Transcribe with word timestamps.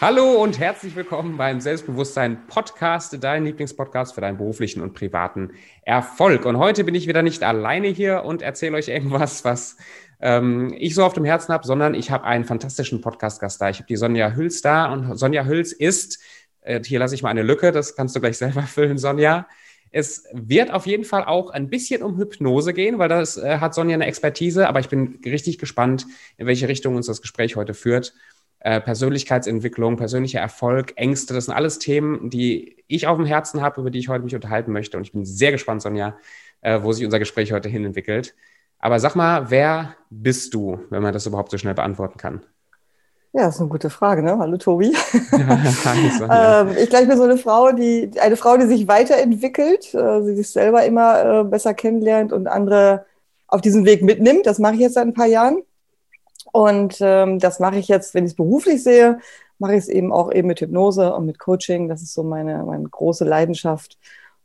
Hallo 0.00 0.42
und 0.42 0.58
herzlich 0.58 0.96
willkommen 0.96 1.36
beim 1.36 1.60
Selbstbewusstsein 1.60 2.48
Podcast, 2.48 3.16
dein 3.22 3.44
Lieblingspodcast 3.44 4.12
für 4.14 4.20
deinen 4.20 4.36
beruflichen 4.36 4.82
und 4.82 4.92
privaten 4.92 5.52
Erfolg. 5.82 6.46
Und 6.46 6.58
heute 6.58 6.82
bin 6.82 6.96
ich 6.96 7.06
wieder 7.06 7.22
nicht 7.22 7.44
alleine 7.44 7.86
hier 7.88 8.24
und 8.24 8.42
erzähle 8.42 8.76
euch 8.76 8.88
irgendwas, 8.88 9.44
was 9.44 9.76
ähm, 10.20 10.74
ich 10.76 10.96
so 10.96 11.04
auf 11.04 11.12
dem 11.12 11.24
Herzen 11.24 11.54
habe, 11.54 11.64
sondern 11.64 11.94
ich 11.94 12.10
habe 12.10 12.24
einen 12.24 12.44
fantastischen 12.44 13.00
Podcast-Gast 13.00 13.60
da. 13.60 13.70
Ich 13.70 13.76
habe 13.76 13.86
die 13.86 13.96
Sonja 13.96 14.32
Hüls 14.32 14.62
da 14.62 14.92
und 14.92 15.16
Sonja 15.16 15.44
Hüls 15.44 15.72
ist, 15.72 16.18
äh, 16.62 16.82
hier 16.84 16.98
lasse 16.98 17.14
ich 17.14 17.22
mal 17.22 17.30
eine 17.30 17.42
Lücke, 17.42 17.70
das 17.70 17.94
kannst 17.94 18.16
du 18.16 18.20
gleich 18.20 18.36
selber 18.36 18.62
füllen, 18.66 18.98
Sonja. 18.98 19.46
Es 19.92 20.24
wird 20.32 20.72
auf 20.72 20.86
jeden 20.86 21.04
Fall 21.04 21.24
auch 21.24 21.50
ein 21.50 21.70
bisschen 21.70 22.02
um 22.02 22.18
Hypnose 22.18 22.74
gehen, 22.74 22.98
weil 22.98 23.08
das 23.08 23.36
äh, 23.36 23.58
hat 23.58 23.74
Sonja 23.74 23.94
eine 23.94 24.06
Expertise, 24.06 24.68
aber 24.68 24.80
ich 24.80 24.88
bin 24.88 25.20
richtig 25.24 25.58
gespannt, 25.58 26.04
in 26.36 26.48
welche 26.48 26.66
Richtung 26.66 26.96
uns 26.96 27.06
das 27.06 27.22
Gespräch 27.22 27.54
heute 27.54 27.74
führt. 27.74 28.12
Äh, 28.64 28.80
Persönlichkeitsentwicklung, 28.80 29.98
persönlicher 29.98 30.40
Erfolg, 30.40 30.94
Ängste, 30.96 31.34
das 31.34 31.44
sind 31.44 31.54
alles 31.54 31.78
Themen, 31.78 32.30
die 32.30 32.82
ich 32.86 33.06
auf 33.06 33.18
dem 33.18 33.26
Herzen 33.26 33.60
habe, 33.60 33.82
über 33.82 33.90
die 33.90 33.98
ich 33.98 34.08
heute 34.08 34.24
mich 34.24 34.34
unterhalten 34.34 34.72
möchte. 34.72 34.96
Und 34.96 35.02
ich 35.02 35.12
bin 35.12 35.26
sehr 35.26 35.52
gespannt, 35.52 35.82
Sonja, 35.82 36.16
äh, 36.62 36.82
wo 36.82 36.90
sich 36.90 37.04
unser 37.04 37.18
Gespräch 37.18 37.52
heute 37.52 37.68
hin 37.68 37.84
entwickelt. 37.84 38.34
Aber 38.78 38.98
sag 39.00 39.16
mal, 39.16 39.50
wer 39.50 39.96
bist 40.08 40.54
du, 40.54 40.80
wenn 40.88 41.02
man 41.02 41.12
das 41.12 41.26
überhaupt 41.26 41.50
so 41.50 41.58
schnell 41.58 41.74
beantworten 41.74 42.16
kann? 42.16 42.40
Ja, 43.34 43.42
das 43.42 43.56
ist 43.56 43.60
eine 43.60 43.68
gute 43.68 43.90
Frage, 43.90 44.22
ne? 44.22 44.38
Hallo 44.38 44.56
Tobi. 44.56 44.96
Ja, 45.32 46.62
ähm, 46.62 46.70
ich 46.78 46.88
glaube, 46.88 47.02
ich 47.02 47.08
bin 47.10 47.18
so 47.18 47.24
eine 47.24 47.36
Frau, 47.36 47.70
die 47.72 48.12
eine 48.18 48.36
Frau, 48.38 48.56
die 48.56 48.64
sich 48.64 48.88
weiterentwickelt, 48.88 49.92
äh, 49.92 50.22
sie 50.22 50.36
sich 50.36 50.48
selber 50.48 50.86
immer 50.86 51.40
äh, 51.40 51.44
besser 51.44 51.74
kennenlernt 51.74 52.32
und 52.32 52.46
andere 52.46 53.04
auf 53.46 53.60
diesem 53.60 53.84
Weg 53.84 54.02
mitnimmt. 54.02 54.46
Das 54.46 54.58
mache 54.58 54.72
ich 54.72 54.80
jetzt 54.80 54.94
seit 54.94 55.06
ein 55.06 55.12
paar 55.12 55.26
Jahren. 55.26 55.62
Und 56.52 56.98
ähm, 57.00 57.38
das 57.38 57.60
mache 57.60 57.78
ich 57.78 57.88
jetzt, 57.88 58.14
wenn 58.14 58.24
ich 58.24 58.32
es 58.32 58.36
beruflich 58.36 58.82
sehe, 58.82 59.18
mache 59.58 59.72
ich 59.72 59.78
es 59.78 59.88
eben 59.88 60.12
auch 60.12 60.32
eben 60.32 60.48
mit 60.48 60.60
Hypnose 60.60 61.14
und 61.14 61.26
mit 61.26 61.38
Coaching. 61.38 61.88
Das 61.88 62.02
ist 62.02 62.14
so 62.14 62.22
meine, 62.22 62.64
meine 62.64 62.88
große 62.88 63.24
Leidenschaft. 63.24 63.98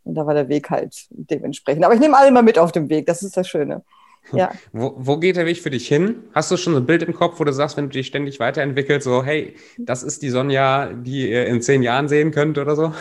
Und 0.04 0.16
da 0.16 0.26
war 0.26 0.34
der 0.34 0.50
Weg 0.50 0.70
halt 0.70 1.08
dementsprechend. 1.10 1.84
Aber 1.84 1.94
ich 1.94 2.00
nehme 2.00 2.18
alle 2.18 2.32
mal 2.32 2.44
mit 2.44 2.58
auf 2.58 2.72
dem 2.72 2.90
Weg. 2.90 3.06
Das 3.06 3.24
ist 3.24 3.38
das 3.38 3.48
Schöne. 3.48 3.84
Ja. 4.32 4.52
Wo, 4.72 4.94
wo 4.98 5.18
geht 5.18 5.36
der 5.36 5.46
Weg 5.46 5.58
für 5.58 5.70
dich 5.70 5.88
hin? 5.88 6.24
Hast 6.34 6.52
du 6.52 6.58
schon 6.58 6.74
so 6.74 6.80
ein 6.80 6.86
Bild 6.86 7.04
im 7.04 7.14
Kopf, 7.14 7.40
wo 7.40 7.44
du 7.44 7.54
sagst, 7.54 7.78
wenn 7.78 7.86
du 7.86 7.92
dich 7.92 8.08
ständig 8.08 8.40
weiterentwickelst, 8.40 9.06
so, 9.06 9.24
hey, 9.24 9.56
das 9.78 10.04
ist 10.04 10.22
die 10.22 10.30
Sonja, 10.30 10.94
die 10.94 11.30
ihr 11.30 11.48
in 11.48 11.62
zehn 11.62 11.82
Jahren 11.82 12.08
sehen 12.08 12.32
könnt 12.32 12.58
oder 12.58 12.76
so? 12.76 12.94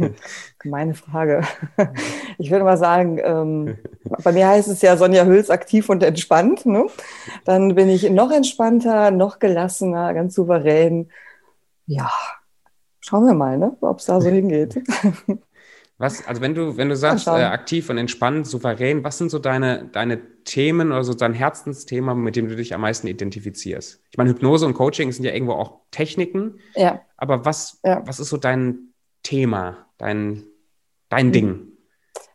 Meine 0.64 0.94
Frage. 0.94 1.42
Ich 2.40 2.52
würde 2.52 2.64
mal 2.64 2.76
sagen, 2.76 3.18
ähm, 3.20 3.78
bei 4.22 4.30
mir 4.30 4.46
heißt 4.46 4.68
es 4.68 4.80
ja 4.80 4.96
Sonja 4.96 5.24
Hüls 5.24 5.50
aktiv 5.50 5.88
und 5.88 6.04
entspannt. 6.04 6.66
Ne? 6.66 6.86
Dann 7.44 7.74
bin 7.74 7.88
ich 7.88 8.08
noch 8.10 8.30
entspannter, 8.30 9.10
noch 9.10 9.40
gelassener, 9.40 10.14
ganz 10.14 10.36
souverän. 10.36 11.10
Ja, 11.86 12.08
schauen 13.00 13.26
wir 13.26 13.34
mal, 13.34 13.58
ne? 13.58 13.76
ob 13.80 13.98
es 13.98 14.04
da 14.04 14.20
so 14.20 14.28
hingeht. 14.28 14.80
Was, 16.00 16.24
also 16.28 16.40
wenn 16.40 16.54
du, 16.54 16.76
wenn 16.76 16.88
du 16.88 16.96
sagst, 16.96 17.26
äh, 17.26 17.30
aktiv 17.30 17.90
und 17.90 17.98
entspannt, 17.98 18.46
souverän, 18.46 19.02
was 19.02 19.18
sind 19.18 19.32
so 19.32 19.40
deine, 19.40 19.88
deine 19.90 20.20
Themen 20.44 20.92
oder 20.92 21.02
so 21.02 21.12
dein 21.12 21.34
Herzensthema, 21.34 22.14
mit 22.14 22.36
dem 22.36 22.48
du 22.48 22.54
dich 22.54 22.72
am 22.72 22.82
meisten 22.82 23.08
identifizierst? 23.08 24.00
Ich 24.10 24.16
meine, 24.16 24.30
Hypnose 24.30 24.64
und 24.64 24.74
Coaching 24.74 25.10
sind 25.10 25.24
ja 25.24 25.32
irgendwo 25.32 25.54
auch 25.54 25.80
Techniken. 25.90 26.60
Ja. 26.76 27.00
Aber 27.16 27.44
was, 27.44 27.80
ja. 27.82 28.00
was 28.06 28.20
ist 28.20 28.28
so 28.28 28.36
dein 28.36 28.94
Thema, 29.24 29.86
dein, 29.98 30.44
dein 31.08 31.28
mhm. 31.28 31.32
Ding? 31.32 31.72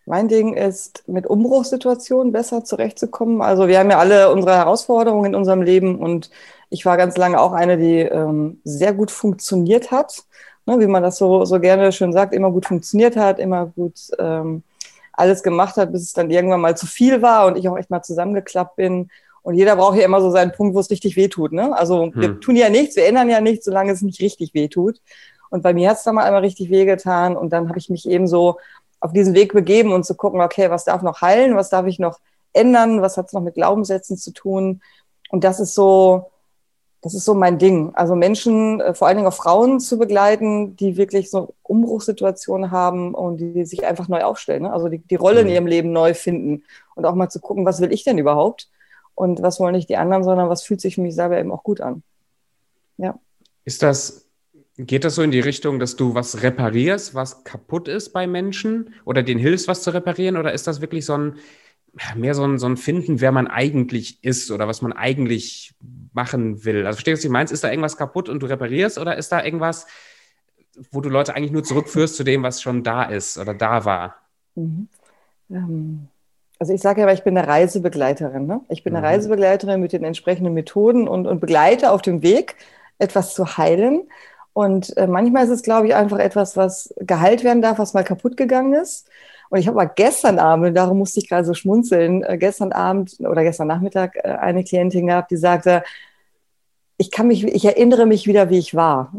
Mein 0.06 0.28
Ding 0.28 0.56
ist, 0.56 1.08
mit 1.08 1.26
Umbruchssituationen 1.26 2.34
besser 2.34 2.66
zurechtzukommen. 2.66 3.42
Also 3.42 3.70
wir 3.70 3.80
haben 3.80 3.90
ja 3.90 3.98
alle 3.98 4.30
unsere 4.30 4.58
Herausforderungen 4.58 5.28
in 5.28 5.36
unserem 5.36 5.62
Leben 5.62 6.00
und 6.00 6.30
ich 6.70 6.86
war 6.86 6.98
ganz 6.98 7.16
lange 7.16 7.40
auch 7.40 7.54
eine, 7.54 7.78
die 7.78 8.00
ähm, 8.00 8.60
sehr 8.66 8.94
gut 8.94 9.12
funktioniert 9.12 9.92
hat 9.92 10.26
ne, 10.66 10.80
wie 10.80 10.88
man 10.88 11.04
das 11.04 11.18
so, 11.18 11.46
so 11.46 11.60
gerne 11.60 11.92
schön 11.92 12.14
sagt, 12.14 12.34
immer 12.34 12.52
gut 12.52 12.66
funktioniert 12.66 13.16
hat, 13.16 13.40
immer 13.40 13.68
gut 13.68 14.00
ähm, 14.20 14.64
alles 15.12 15.44
gemacht 15.44 15.78
hat, 15.78 15.92
bis 15.92 16.04
es 16.04 16.14
dann 16.14 16.32
irgendwann 16.32 16.62
mal 16.62 16.76
zu 16.76 16.88
viel 16.88 17.22
war 17.22 17.46
und 17.48 17.58
ich 17.58 17.68
auch 17.70 17.78
echt 17.78 17.90
mal 17.90 18.02
zusammengeklappt 18.02 18.76
bin. 18.76 19.10
Und 19.44 19.56
jeder 19.56 19.76
braucht 19.76 19.98
ja 19.98 20.06
immer 20.06 20.22
so 20.22 20.32
seinen 20.32 20.54
Punkt, 20.54 20.74
wo 20.74 20.80
es 20.80 20.90
richtig 20.90 21.16
wehtut. 21.16 21.52
Ne? 21.52 21.76
Also 21.78 22.06
hm. 22.06 22.14
wir 22.16 22.40
tun 22.40 22.56
ja 22.56 22.70
nichts, 22.70 22.96
wir 22.96 23.06
ändern 23.06 23.30
ja 23.30 23.42
nichts, 23.42 23.66
solange 23.66 23.92
es 23.92 24.02
nicht 24.02 24.22
richtig 24.22 24.54
wehtut. 24.54 25.02
Und 25.50 25.62
bei 25.62 25.74
mir 25.74 25.90
hat 25.90 25.98
es 25.98 26.04
dann 26.04 26.16
mal 26.16 26.24
einmal 26.24 26.42
richtig 26.42 26.72
wehgetan 26.72 27.38
und 27.38 27.54
dann 27.54 27.70
habe 27.70 27.78
ich 27.78 27.90
mich 27.90 28.10
eben 28.10 28.28
so 28.28 28.58
auf 29.00 29.14
diesen 29.14 29.36
Weg 29.36 29.54
begeben 29.54 29.92
und 29.92 30.06
zu 30.06 30.16
gucken, 30.16 30.42
okay, 30.42 30.72
was 30.72 30.86
darf 30.86 31.02
noch 31.04 31.22
heilen, 31.22 31.56
was 31.56 31.70
darf 31.70 31.86
ich 31.86 32.00
noch 32.00 32.20
ändern, 32.54 33.02
was 33.02 33.18
hat 33.18 33.28
es 33.28 33.34
noch 33.34 33.42
mit 33.42 33.56
Glaubenssätzen 33.56 34.18
zu 34.18 34.32
tun. 34.32 34.82
Und 35.30 35.44
das 35.44 35.60
ist 35.60 35.76
so, 35.76 36.32
das 37.04 37.14
ist 37.14 37.26
so 37.26 37.34
mein 37.34 37.60
Ding. 37.60 37.92
Also 37.96 38.16
Menschen, 38.16 38.80
äh, 38.80 38.94
vor 38.94 39.08
allen 39.08 39.18
Dingen 39.18 39.28
auch 39.28 39.34
Frauen 39.34 39.82
zu 39.82 40.00
begleiten, 40.00 40.78
die 40.78 40.96
wirklich 40.96 41.30
so 41.30 41.54
Umbruchssituationen 41.62 42.72
haben 42.72 43.14
und 43.14 43.38
die 43.38 43.66
sich 43.66 43.86
einfach 43.86 44.08
neu 44.08 44.24
aufstellen. 44.24 44.64
Ne? 44.64 44.72
Also 44.72 44.88
die, 44.88 45.00
die 45.00 45.16
Rolle 45.16 45.42
in 45.42 45.48
mhm. 45.48 45.54
ihrem 45.54 45.68
Leben 45.68 45.92
neu 45.92 46.14
finden 46.14 46.64
und 46.96 47.06
auch 47.06 47.14
mal 47.14 47.30
zu 47.30 47.42
gucken, 47.42 47.66
was 47.66 47.82
will 47.82 47.92
ich 47.92 48.06
denn 48.06 48.18
überhaupt? 48.18 48.70
Und 49.16 49.42
was 49.42 49.60
wollen 49.60 49.76
nicht 49.76 49.90
die 49.90 49.98
anderen, 49.98 50.24
sondern 50.24 50.50
was 50.50 50.64
fühlt 50.64 50.80
sich 50.80 50.96
für 50.96 51.02
mich 51.02 51.14
selber 51.14 51.38
eben 51.38 51.52
auch 51.52 51.64
gut 51.64 51.82
an. 51.82 52.04
Ja. 52.98 53.20
Ist 53.66 53.84
das, 53.84 54.26
geht 54.78 55.04
das 55.04 55.16
so 55.16 55.24
in 55.24 55.32
die 55.32 55.42
Richtung, 55.42 55.80
dass 55.80 55.98
du 55.98 56.16
was 56.16 56.42
reparierst, 56.42 57.14
was 57.14 57.44
kaputt 57.44 57.90
ist 57.90 58.14
bei 58.14 58.28
Menschen 58.28 58.94
oder 59.04 59.24
denen 59.24 59.42
hilfst, 59.42 59.68
was 59.68 59.84
zu 59.84 59.94
reparieren? 59.94 60.38
Oder 60.38 60.54
ist 60.54 60.68
das 60.68 60.80
wirklich 60.80 61.06
so 61.06 61.18
ein, 61.18 61.36
mehr 62.16 62.34
so 62.34 62.44
ein, 62.44 62.58
so 62.58 62.66
ein 62.66 62.78
Finden, 62.78 63.22
wer 63.22 63.32
man 63.32 63.48
eigentlich 63.48 64.24
ist 64.24 64.50
oder 64.52 64.68
was 64.68 64.82
man 64.82 64.94
eigentlich 64.94 65.74
machen 66.12 66.66
will. 66.66 66.86
Also 66.86 66.98
verstehst 66.98 67.24
du, 67.24 67.26
was 67.26 67.26
ich 67.26 67.32
meinst? 67.32 67.54
Ist 67.54 67.64
da 67.64 67.70
irgendwas 67.70 67.98
kaputt 67.98 68.30
und 68.30 68.42
du 68.42 68.48
reparierst 68.48 68.98
oder 68.98 69.18
ist 69.18 69.32
da 69.32 69.44
irgendwas, 69.44 69.86
wo 70.92 71.02
du 71.02 71.10
Leute 71.10 71.36
eigentlich 71.36 71.52
nur 71.52 71.64
zurückführst 71.64 72.16
zu 72.16 72.24
dem, 72.24 72.44
was 72.44 72.62
schon 72.62 72.84
da 72.84 73.04
ist 73.04 73.38
oder 73.38 73.54
da 73.54 73.86
war? 73.86 74.16
Mhm. 74.56 74.88
Ähm, 75.52 76.08
also 76.60 76.74
ich 76.74 76.82
sage 76.82 77.02
ja, 77.02 77.12
ich 77.12 77.24
bin 77.24 77.38
eine 77.38 77.48
Reisebegleiterin. 77.48 78.48
Ne? 78.48 78.62
Ich 78.70 78.84
bin 78.84 78.96
eine 78.96 79.06
mhm. 79.06 79.14
Reisebegleiterin 79.14 79.82
mit 79.82 79.94
den 79.94 80.04
entsprechenden 80.04 80.54
Methoden 80.54 81.08
und, 81.08 81.28
und 81.28 81.40
begleite 81.40 81.92
auf 81.92 82.02
dem 82.02 82.24
Weg, 82.24 82.56
etwas 82.98 83.34
zu 83.34 83.58
heilen. 83.58 84.08
Und 84.54 84.96
äh, 84.98 85.08
manchmal 85.08 85.44
ist 85.44 85.50
es, 85.50 85.64
glaube 85.64 85.88
ich, 85.88 85.96
einfach 85.96 86.20
etwas, 86.20 86.56
was 86.56 86.94
geheilt 86.98 87.44
werden 87.44 87.62
darf, 87.62 87.80
was 87.80 87.94
mal 87.94 88.04
kaputt 88.04 88.38
gegangen 88.38 88.74
ist. 88.74 89.10
Und 89.54 89.60
ich 89.60 89.68
habe 89.68 89.78
mal 89.78 89.86
gestern 89.86 90.40
Abend, 90.40 90.76
darum 90.76 90.98
musste 90.98 91.20
ich 91.20 91.30
gerade 91.30 91.46
so 91.46 91.54
schmunzeln, 91.54 92.24
äh, 92.24 92.40
gestern 92.40 92.72
Abend 92.72 93.20
oder 93.20 93.44
gestern 93.44 93.68
Nachmittag 93.68 94.16
äh, 94.16 94.30
eine 94.30 94.64
Klientin 94.64 95.06
gehabt, 95.06 95.30
die 95.30 95.38
sagte, 95.38 95.84
ich 96.98 97.12
kann 97.12 97.28
mich, 97.28 97.44
ich 97.44 97.64
erinnere 97.64 98.08
mich 98.08 98.26
wieder, 98.26 98.50
wie 98.50 98.58
ich 98.58 98.74
war. 98.74 99.14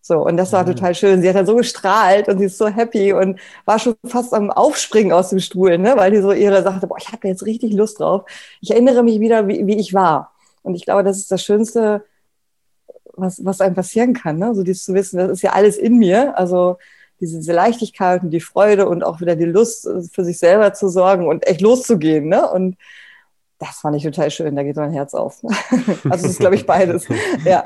So, 0.00 0.24
und 0.24 0.36
das 0.36 0.52
war 0.52 0.62
mhm. 0.62 0.68
total 0.68 0.94
schön. 0.94 1.20
Sie 1.20 1.28
hat 1.28 1.34
dann 1.34 1.46
so 1.46 1.56
gestrahlt 1.56 2.28
und 2.28 2.38
sie 2.38 2.44
ist 2.44 2.58
so 2.58 2.68
happy 2.68 3.12
und 3.12 3.40
war 3.64 3.80
schon 3.80 3.96
fast 4.06 4.32
am 4.34 4.52
Aufspringen 4.52 5.12
aus 5.12 5.30
dem 5.30 5.40
Stuhl, 5.40 5.78
ne? 5.78 5.94
weil 5.96 6.12
die 6.12 6.20
so 6.20 6.30
ihre 6.30 6.62
sagte, 6.62 6.86
boah, 6.86 6.98
ich 7.00 7.10
habe 7.10 7.26
jetzt 7.26 7.44
richtig 7.44 7.72
Lust 7.72 7.98
drauf. 7.98 8.22
Ich 8.60 8.70
erinnere 8.70 9.02
mich 9.02 9.18
wieder, 9.18 9.48
wie, 9.48 9.66
wie 9.66 9.80
ich 9.80 9.92
war. 9.92 10.32
Und 10.62 10.76
ich 10.76 10.84
glaube, 10.84 11.02
das 11.02 11.16
ist 11.16 11.32
das 11.32 11.42
Schönste, 11.42 12.04
was, 13.14 13.44
was 13.44 13.60
einem 13.60 13.74
passieren 13.74 14.14
kann. 14.14 14.38
Ne? 14.38 14.54
So 14.54 14.62
dieses 14.62 14.84
zu 14.84 14.94
wissen, 14.94 15.18
das 15.18 15.28
ist 15.28 15.42
ja 15.42 15.54
alles 15.54 15.76
in 15.76 15.98
mir. 15.98 16.38
Also 16.38 16.78
diese 17.20 17.52
Leichtigkeit 17.52 18.22
und 18.22 18.30
die 18.30 18.40
Freude 18.40 18.88
und 18.88 19.02
auch 19.02 19.20
wieder 19.20 19.36
die 19.36 19.44
Lust, 19.44 19.86
äh, 19.86 20.02
für 20.12 20.24
sich 20.24 20.38
selber 20.38 20.72
zu 20.74 20.88
sorgen 20.88 21.26
und 21.26 21.46
echt 21.46 21.60
loszugehen. 21.60 22.28
Ne? 22.28 22.48
Und 22.48 22.76
das 23.58 23.78
fand 23.78 23.96
ich 23.96 24.02
total 24.02 24.30
schön, 24.30 24.54
da 24.54 24.62
geht 24.62 24.76
mein 24.76 24.92
Herz 24.92 25.14
auf. 25.14 25.42
also 25.44 26.02
das 26.04 26.24
ist, 26.24 26.40
glaube 26.40 26.56
ich, 26.56 26.66
beides. 26.66 27.06
Ja. 27.44 27.64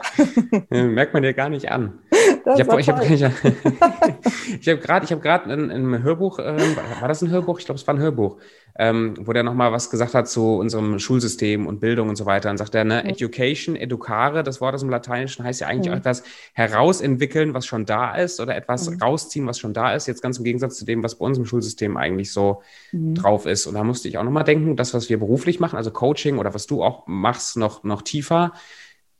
Merkt 0.68 1.14
man 1.14 1.22
dir 1.22 1.34
gar 1.34 1.48
nicht 1.48 1.70
an. 1.70 1.98
Das 2.44 2.58
ich 2.58 2.66
habe 2.66 2.82
hab, 2.82 3.10
ich 3.10 3.24
hab, 3.24 3.32
ich 4.60 4.68
hab 4.68 4.80
gerade 4.80 5.06
hab 5.06 5.46
ein, 5.46 5.70
ein 5.70 6.02
Hörbuch, 6.02 6.38
äh, 6.38 6.56
war 7.00 7.08
das 7.08 7.22
ein 7.22 7.30
Hörbuch? 7.30 7.58
Ich 7.58 7.64
glaube, 7.64 7.78
es 7.80 7.86
war 7.86 7.94
ein 7.94 8.00
Hörbuch, 8.00 8.36
ähm, 8.78 9.14
wo 9.20 9.32
der 9.32 9.42
nochmal 9.42 9.72
was 9.72 9.90
gesagt 9.90 10.14
hat 10.14 10.28
zu 10.28 10.56
unserem 10.56 10.98
Schulsystem 10.98 11.66
und 11.66 11.80
Bildung 11.80 12.08
und 12.08 12.16
so 12.16 12.26
weiter. 12.26 12.50
Und 12.50 12.56
sagt 12.56 12.74
er, 12.74 12.84
ne, 12.84 13.02
mhm. 13.02 13.10
Education, 13.10 13.76
educare, 13.76 14.42
das 14.42 14.60
Wort 14.60 14.74
aus 14.74 14.80
dem 14.80 14.90
Lateinischen 14.90 15.44
heißt 15.44 15.60
ja 15.60 15.66
eigentlich 15.66 15.92
mhm. 15.92 15.98
etwas 15.98 16.22
herausentwickeln, 16.52 17.54
was 17.54 17.66
schon 17.66 17.86
da 17.86 18.14
ist 18.14 18.40
oder 18.40 18.56
etwas 18.56 18.88
mhm. 18.88 18.98
rausziehen, 19.02 19.46
was 19.46 19.58
schon 19.58 19.74
da 19.74 19.94
ist. 19.94 20.06
Jetzt 20.06 20.22
ganz 20.22 20.38
im 20.38 20.44
Gegensatz 20.44 20.76
zu 20.76 20.84
dem, 20.84 21.02
was 21.02 21.16
bei 21.16 21.26
uns 21.26 21.38
im 21.38 21.46
Schulsystem 21.46 21.96
eigentlich 21.96 22.32
so 22.32 22.62
mhm. 22.92 23.14
drauf 23.14 23.46
ist. 23.46 23.66
Und 23.66 23.74
da 23.74 23.84
musste 23.84 24.08
ich 24.08 24.18
auch 24.18 24.24
nochmal 24.24 24.44
denken, 24.44 24.76
das, 24.76 24.94
was 24.94 25.08
wir 25.08 25.18
beruflich 25.18 25.60
machen, 25.60 25.76
also 25.76 25.90
Coaching 25.90 26.38
oder 26.38 26.54
was 26.54 26.66
du 26.66 26.82
auch 26.82 27.06
machst, 27.06 27.56
noch, 27.56 27.84
noch 27.84 28.02
tiefer, 28.02 28.52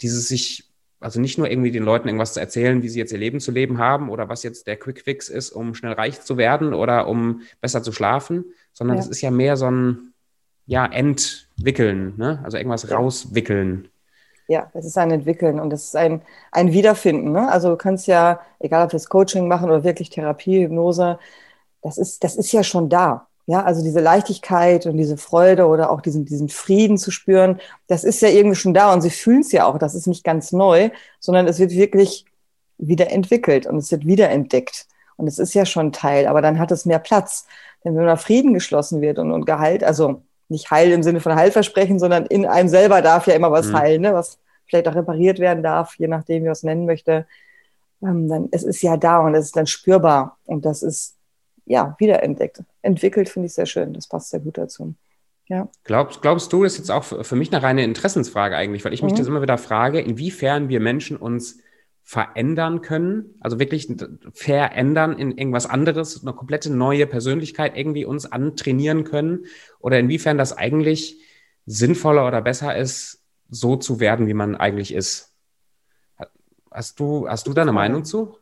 dieses 0.01 0.29
sich 0.29 0.70
also 1.01 1.21
nicht 1.21 1.39
nur 1.39 1.51
irgendwie 1.51 1.71
den 1.71 1.83
Leuten 1.83 2.09
irgendwas 2.09 2.35
zu 2.35 2.41
erzählen, 2.41 2.83
wie 2.83 2.89
sie 2.89 2.99
jetzt 2.99 3.13
ihr 3.13 3.19
Leben 3.19 3.41
zu 3.41 3.51
leben 3.51 3.79
haben 3.79 4.11
oder 4.11 4.29
was 4.29 4.43
jetzt 4.43 4.67
der 4.67 4.77
Quick 4.77 5.01
Fix 5.01 5.29
ist, 5.29 5.51
um 5.51 5.75
schnell 5.75 5.95
reich 5.95 6.21
zu 6.21 6.37
werden 6.37 6.75
oder 6.75 7.09
um 7.09 7.43
besser 7.61 7.83
zu 7.83 7.91
schlafen, 7.91 8.45
sondern 8.73 8.99
es 8.99 9.07
ja. 9.07 9.11
ist 9.11 9.21
ja 9.23 9.31
mehr 9.31 9.57
so 9.57 9.71
ein 9.71 10.13
ja, 10.67 10.87
Entwickeln, 10.87 12.15
ne? 12.17 12.41
also 12.45 12.59
irgendwas 12.59 12.89
ja. 12.89 12.97
rauswickeln. 12.97 13.89
Ja, 14.47 14.71
es 14.75 14.85
ist 14.85 14.99
ein 14.99 15.11
Entwickeln 15.11 15.59
und 15.59 15.73
es 15.73 15.87
ist 15.87 15.97
ein, 15.97 16.23
ein 16.53 16.73
Wiederfinden. 16.73 17.33
Ne? 17.33 17.51
Also 17.51 17.71
du 17.71 17.77
kannst 17.77 18.07
ja, 18.07 18.41
egal 18.59 18.85
ob 18.85 18.93
wir 18.93 18.99
das 18.99 19.09
Coaching 19.09 19.49
machen 19.49 19.71
oder 19.71 19.85
wirklich 19.85 20.11
Therapie, 20.11 20.65
Hypnose, 20.65 21.19
das 21.83 21.99
ist, 21.99 22.23
das 22.25 22.37
ist 22.37 22.53
ja 22.53 22.63
schon 22.63 22.89
da. 22.89 23.29
Ja, 23.47 23.65
also 23.65 23.83
diese 23.83 24.01
Leichtigkeit 24.01 24.87
und 24.87 24.97
diese 24.97 25.17
Freude 25.17 25.67
oder 25.67 25.91
auch 25.91 26.01
diesen, 26.01 26.25
diesen 26.25 26.49
Frieden 26.49 26.99
zu 26.99 27.11
spüren, 27.11 27.61
das 27.89 28.05
ist 28.05 28.23
ja 28.23 28.29
irgendwie 28.29 28.57
schon 28.57 28.75
da 28.75 28.93
und 28.93 29.01
sie 29.01 29.11
fühlen 29.11 29.41
es 29.41 29.51
ja 29.51 29.67
auch. 29.67 29.79
Das 29.79 29.95
ist 29.95 30.07
nicht 30.07 30.23
ganz 30.23 30.53
neu, 30.53 30.91
sondern 31.19 31.49
es 31.49 31.59
wird 31.59 31.73
wirklich 31.73 32.27
wieder 32.79 33.11
entwickelt 33.11 33.67
und 33.67 33.77
es 33.79 33.91
wird 33.91 34.07
wiederentdeckt. 34.07 34.87
Und 35.17 35.27
es 35.27 35.39
ist 35.39 35.53
ja 35.53 35.67
schon 35.67 35.93
Teil, 35.93 36.27
aber 36.27 36.41
dann 36.41 36.59
hat 36.59 36.71
es 36.71 36.87
mehr 36.87 36.99
Platz. 36.99 37.47
Denn 37.85 37.97
wenn 37.97 38.07
da 38.07 38.17
Frieden 38.17 38.55
geschlossen 38.55 39.01
wird 39.01 39.19
und, 39.19 39.33
und 39.33 39.45
Gehalt, 39.45 39.85
also 39.85 40.23
nicht 40.49 40.71
Heil 40.71 40.91
im 40.93 41.03
Sinne 41.03 41.21
von 41.21 41.35
Heilversprechen, 41.35 41.99
sondern 41.99 42.27
in 42.27 42.47
einem 42.47 42.69
selber 42.69 43.03
darf 43.03 43.27
ja 43.27 43.35
immer 43.35 43.53
was 43.53 43.69
mhm. 43.69 43.79
heilen, 43.79 44.03
ne? 44.03 44.15
was 44.15 44.39
vielleicht 44.67 44.89
auch 44.89 44.95
repariert 44.95 45.39
werden 45.39 45.63
darf, 45.63 45.95
je 45.99 46.09
nachdem, 46.09 46.43
wie 46.43 46.47
man 46.47 46.53
es 46.53 46.63
nennen 46.63 46.87
möchte. 46.87 47.27
Ähm, 48.03 48.29
dann, 48.29 48.49
es 48.51 48.63
ist 48.63 48.83
ja 48.83 48.97
da 48.97 49.19
und 49.21 49.35
es 49.35 49.47
ist 49.47 49.57
dann 49.57 49.67
spürbar. 49.67 50.39
Und 50.45 50.65
das 50.65 50.83
ist 50.83 51.17
ja 51.71 51.95
wiederentdeckt. 51.99 52.65
Entwickelt 52.83 53.29
finde 53.29 53.47
ich 53.47 53.55
sehr 53.55 53.67
schön. 53.67 53.93
Das 53.93 54.09
passt 54.09 54.31
sehr 54.31 54.41
gut 54.41 54.59
dazu. 54.59 54.95
Ja. 55.47 55.69
Glaubst, 55.85 56.21
glaubst 56.21 56.53
du, 56.53 56.65
das 56.65 56.73
ist 56.73 56.79
jetzt 56.79 56.91
auch 56.91 57.05
für 57.05 57.37
mich 57.37 57.53
eine 57.53 57.63
reine 57.63 57.85
Interessensfrage 57.85 58.57
eigentlich, 58.57 58.85
weil 58.85 58.93
ich 58.93 59.03
mich 59.03 59.13
mhm. 59.13 59.17
das 59.17 59.29
immer 59.29 59.43
wieder 59.43 59.57
frage, 59.57 60.01
inwiefern 60.01 60.69
wir 60.69 60.81
Menschen 60.81 61.17
uns 61.17 61.61
verändern 62.03 62.81
können, 62.81 63.37
also 63.41 63.61
wirklich 63.61 63.89
verändern 64.33 65.17
in 65.17 65.37
irgendwas 65.37 65.67
anderes, 65.67 66.23
eine 66.23 66.33
komplette 66.33 66.73
neue 66.73 67.07
Persönlichkeit 67.07 67.77
irgendwie 67.77 68.05
uns 68.05 68.27
antrainieren 68.27 69.05
können 69.05 69.47
oder 69.79 69.99
inwiefern 69.99 70.39
das 70.39 70.57
eigentlich 70.57 71.21
sinnvoller 71.67 72.27
oder 72.27 72.43
besser 72.43 72.77
ist, 72.77 73.23
so 73.49 73.77
zu 73.77 74.01
werden, 74.01 74.27
wie 74.27 74.35
man 74.35 74.57
eigentlich 74.57 74.93
ist. 74.93 75.33
Hast 76.71 76.99
du, 76.99 77.29
hast 77.29 77.47
du 77.47 77.53
da 77.53 77.63
eine 77.63 77.73
Meinung 77.73 78.05
zu? 78.05 78.37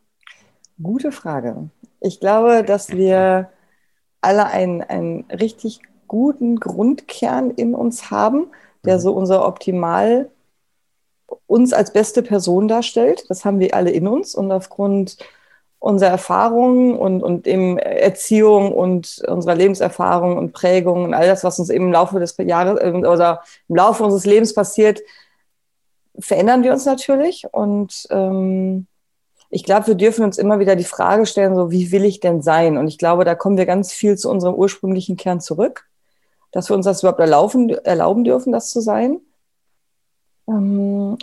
Gute 0.81 1.11
Frage. 1.11 1.69
Ich 2.01 2.19
glaube, 2.19 2.63
dass 2.63 2.89
wir 2.89 3.49
alle 4.21 4.45
einen, 4.47 4.81
einen 4.81 5.25
richtig 5.31 5.81
guten 6.07 6.57
Grundkern 6.59 7.51
in 7.51 7.75
uns 7.75 8.11
haben, 8.11 8.47
der 8.83 8.95
mhm. 8.95 9.01
so 9.01 9.13
unser 9.13 9.45
Optimal 9.47 10.29
uns 11.45 11.73
als 11.73 11.93
beste 11.93 12.23
Person 12.23 12.67
darstellt. 12.67 13.25
Das 13.29 13.45
haben 13.45 13.59
wir 13.59 13.73
alle 13.75 13.91
in 13.91 14.07
uns 14.07 14.35
und 14.35 14.51
aufgrund 14.51 15.17
unserer 15.79 16.09
Erfahrungen 16.09 16.95
und, 16.97 17.23
und 17.23 17.47
eben 17.47 17.77
Erziehung 17.77 18.73
und 18.73 19.23
unserer 19.27 19.55
Lebenserfahrung 19.55 20.37
und 20.37 20.51
Prägung 20.51 21.05
und 21.05 21.13
all 21.13 21.27
das, 21.27 21.43
was 21.45 21.57
uns 21.57 21.69
im 21.69 21.91
Laufe 21.91 22.19
des 22.19 22.35
Jahres 22.37 22.79
äh, 22.81 22.91
oder 22.91 23.43
im 23.69 23.75
Laufe 23.75 24.03
unseres 24.03 24.25
Lebens 24.25 24.53
passiert, 24.53 25.01
verändern 26.19 26.63
wir 26.63 26.73
uns 26.73 26.85
natürlich. 26.85 27.47
Und 27.51 28.07
ähm, 28.09 28.87
ich 29.49 29.63
glaube, 29.63 29.87
wir 29.87 29.95
dürfen 29.95 30.23
uns 30.23 30.37
immer 30.37 30.59
wieder 30.59 30.75
die 30.75 30.83
Frage 30.83 31.25
stellen, 31.25 31.55
so 31.55 31.71
wie 31.71 31.91
will 31.91 32.05
ich 32.05 32.19
denn 32.19 32.41
sein? 32.41 32.77
Und 32.77 32.87
ich 32.87 32.97
glaube, 32.97 33.25
da 33.25 33.35
kommen 33.35 33.57
wir 33.57 33.65
ganz 33.65 33.91
viel 33.91 34.17
zu 34.17 34.29
unserem 34.29 34.55
ursprünglichen 34.55 35.17
Kern 35.17 35.41
zurück 35.41 35.89
dass 36.51 36.69
wir 36.69 36.75
uns 36.75 36.85
das 36.85 37.01
überhaupt 37.01 37.19
erlauben, 37.19 37.69
erlauben 37.69 38.23
dürfen, 38.23 38.51
das 38.51 38.71
zu 38.71 38.81
sein. 38.81 39.19
Ähm, 40.47 41.17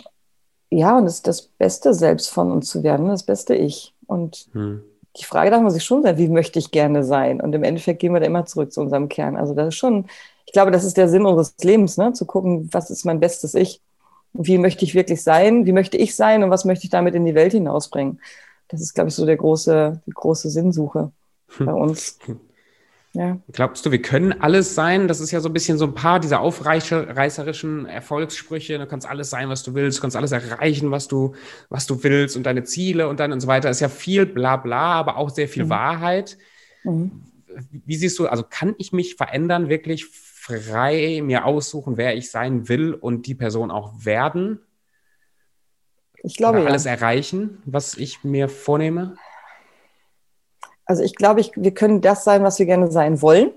ja, 0.69 0.97
und 0.97 1.05
es 1.05 1.15
ist 1.15 1.27
das 1.27 1.41
beste 1.41 1.93
Selbst 1.93 2.29
von 2.29 2.51
uns 2.51 2.69
zu 2.69 2.83
werden, 2.83 3.07
das 3.07 3.23
beste 3.23 3.55
Ich. 3.55 3.93
Und 4.05 4.47
hm. 4.53 4.83
die 5.17 5.25
Frage 5.25 5.51
darf 5.51 5.61
man 5.61 5.71
sich 5.71 5.83
schon 5.83 6.03
sein, 6.03 6.17
wie 6.17 6.29
möchte 6.29 6.59
ich 6.59 6.71
gerne 6.71 7.03
sein? 7.03 7.41
Und 7.41 7.53
im 7.53 7.63
Endeffekt 7.63 7.99
gehen 7.99 8.13
wir 8.13 8.19
da 8.19 8.25
immer 8.25 8.45
zurück 8.45 8.71
zu 8.71 8.81
unserem 8.81 9.09
Kern. 9.09 9.35
Also 9.35 9.53
das 9.53 9.69
ist 9.69 9.75
schon, 9.75 10.05
ich 10.45 10.53
glaube, 10.53 10.71
das 10.71 10.85
ist 10.85 10.97
der 10.97 11.09
Sinn 11.09 11.25
unseres 11.25 11.55
Lebens, 11.61 11.97
ne? 11.97 12.13
zu 12.13 12.25
gucken, 12.25 12.69
was 12.71 12.89
ist 12.89 13.05
mein 13.05 13.19
bestes 13.19 13.53
Ich? 13.53 13.81
Wie 14.33 14.57
möchte 14.57 14.85
ich 14.85 14.93
wirklich 14.93 15.23
sein? 15.23 15.65
Wie 15.65 15.71
möchte 15.71 15.97
ich 15.97 16.15
sein? 16.15 16.43
Und 16.43 16.49
was 16.49 16.65
möchte 16.65 16.85
ich 16.85 16.89
damit 16.89 17.15
in 17.15 17.25
die 17.25 17.35
Welt 17.35 17.53
hinausbringen? 17.53 18.19
Das 18.67 18.81
ist, 18.81 18.93
glaube 18.93 19.09
ich, 19.09 19.15
so 19.15 19.25
der 19.25 19.37
große, 19.37 20.01
die 20.05 20.11
große 20.11 20.49
Sinnsuche 20.49 21.11
bei 21.59 21.73
uns. 21.73 22.19
Ja. 23.13 23.39
Glaubst 23.51 23.83
du, 23.85 23.91
wir 23.91 24.01
können 24.01 24.41
alles 24.41 24.75
sein? 24.75 25.07
Das 25.07 25.21
ist 25.21 25.31
ja 25.31 25.39
so 25.39 25.49
ein 25.49 25.53
bisschen 25.53 25.79
so 25.79 25.85
ein 25.85 25.95
paar 25.95 26.19
dieser 26.19 26.39
aufreißerischen 26.39 27.87
Erfolgssprüche. 27.87 28.77
Du 28.77 28.85
kannst 28.85 29.07
alles 29.09 29.31
sein, 29.31 29.49
was 29.49 29.63
du 29.63 29.73
willst, 29.73 29.97
du 29.97 30.01
kannst 30.01 30.15
alles 30.15 30.33
erreichen, 30.33 30.91
was 30.91 31.07
du, 31.07 31.33
was 31.69 31.87
du 31.87 32.03
willst 32.03 32.37
und 32.37 32.43
deine 32.43 32.63
Ziele 32.63 33.07
und 33.07 33.19
dann 33.19 33.31
und 33.31 33.39
so 33.39 33.47
weiter. 33.47 33.71
Ist 33.71 33.79
ja 33.79 33.89
viel 33.89 34.27
bla 34.27 34.57
bla, 34.57 34.93
aber 34.93 35.17
auch 35.17 35.31
sehr 35.31 35.47
viel 35.47 35.65
mhm. 35.65 35.69
Wahrheit. 35.69 36.37
Mhm. 36.83 37.23
Wie 37.71 37.95
siehst 37.95 38.19
du, 38.19 38.27
also 38.27 38.43
kann 38.47 38.75
ich 38.77 38.91
mich 38.91 39.15
verändern, 39.15 39.67
wirklich 39.67 40.05
frei 40.47 41.21
mir 41.23 41.45
aussuchen, 41.45 41.97
wer 41.97 42.15
ich 42.15 42.31
sein 42.31 42.69
will 42.69 42.93
und 42.93 43.27
die 43.27 43.35
Person 43.35 43.71
auch 43.71 43.93
werden? 44.05 44.61
Ich 46.23 46.37
glaube, 46.37 46.59
Oder 46.59 46.69
alles 46.69 46.85
ja. 46.85 46.91
erreichen, 46.91 47.61
was 47.65 47.95
ich 47.95 48.23
mir 48.23 48.49
vornehme? 48.49 49.15
Also 50.85 51.03
ich 51.03 51.15
glaube, 51.15 51.41
ich, 51.41 51.51
wir 51.55 51.73
können 51.73 52.01
das 52.01 52.23
sein, 52.23 52.43
was 52.43 52.59
wir 52.59 52.65
gerne 52.65 52.91
sein 52.91 53.21
wollen. 53.21 53.51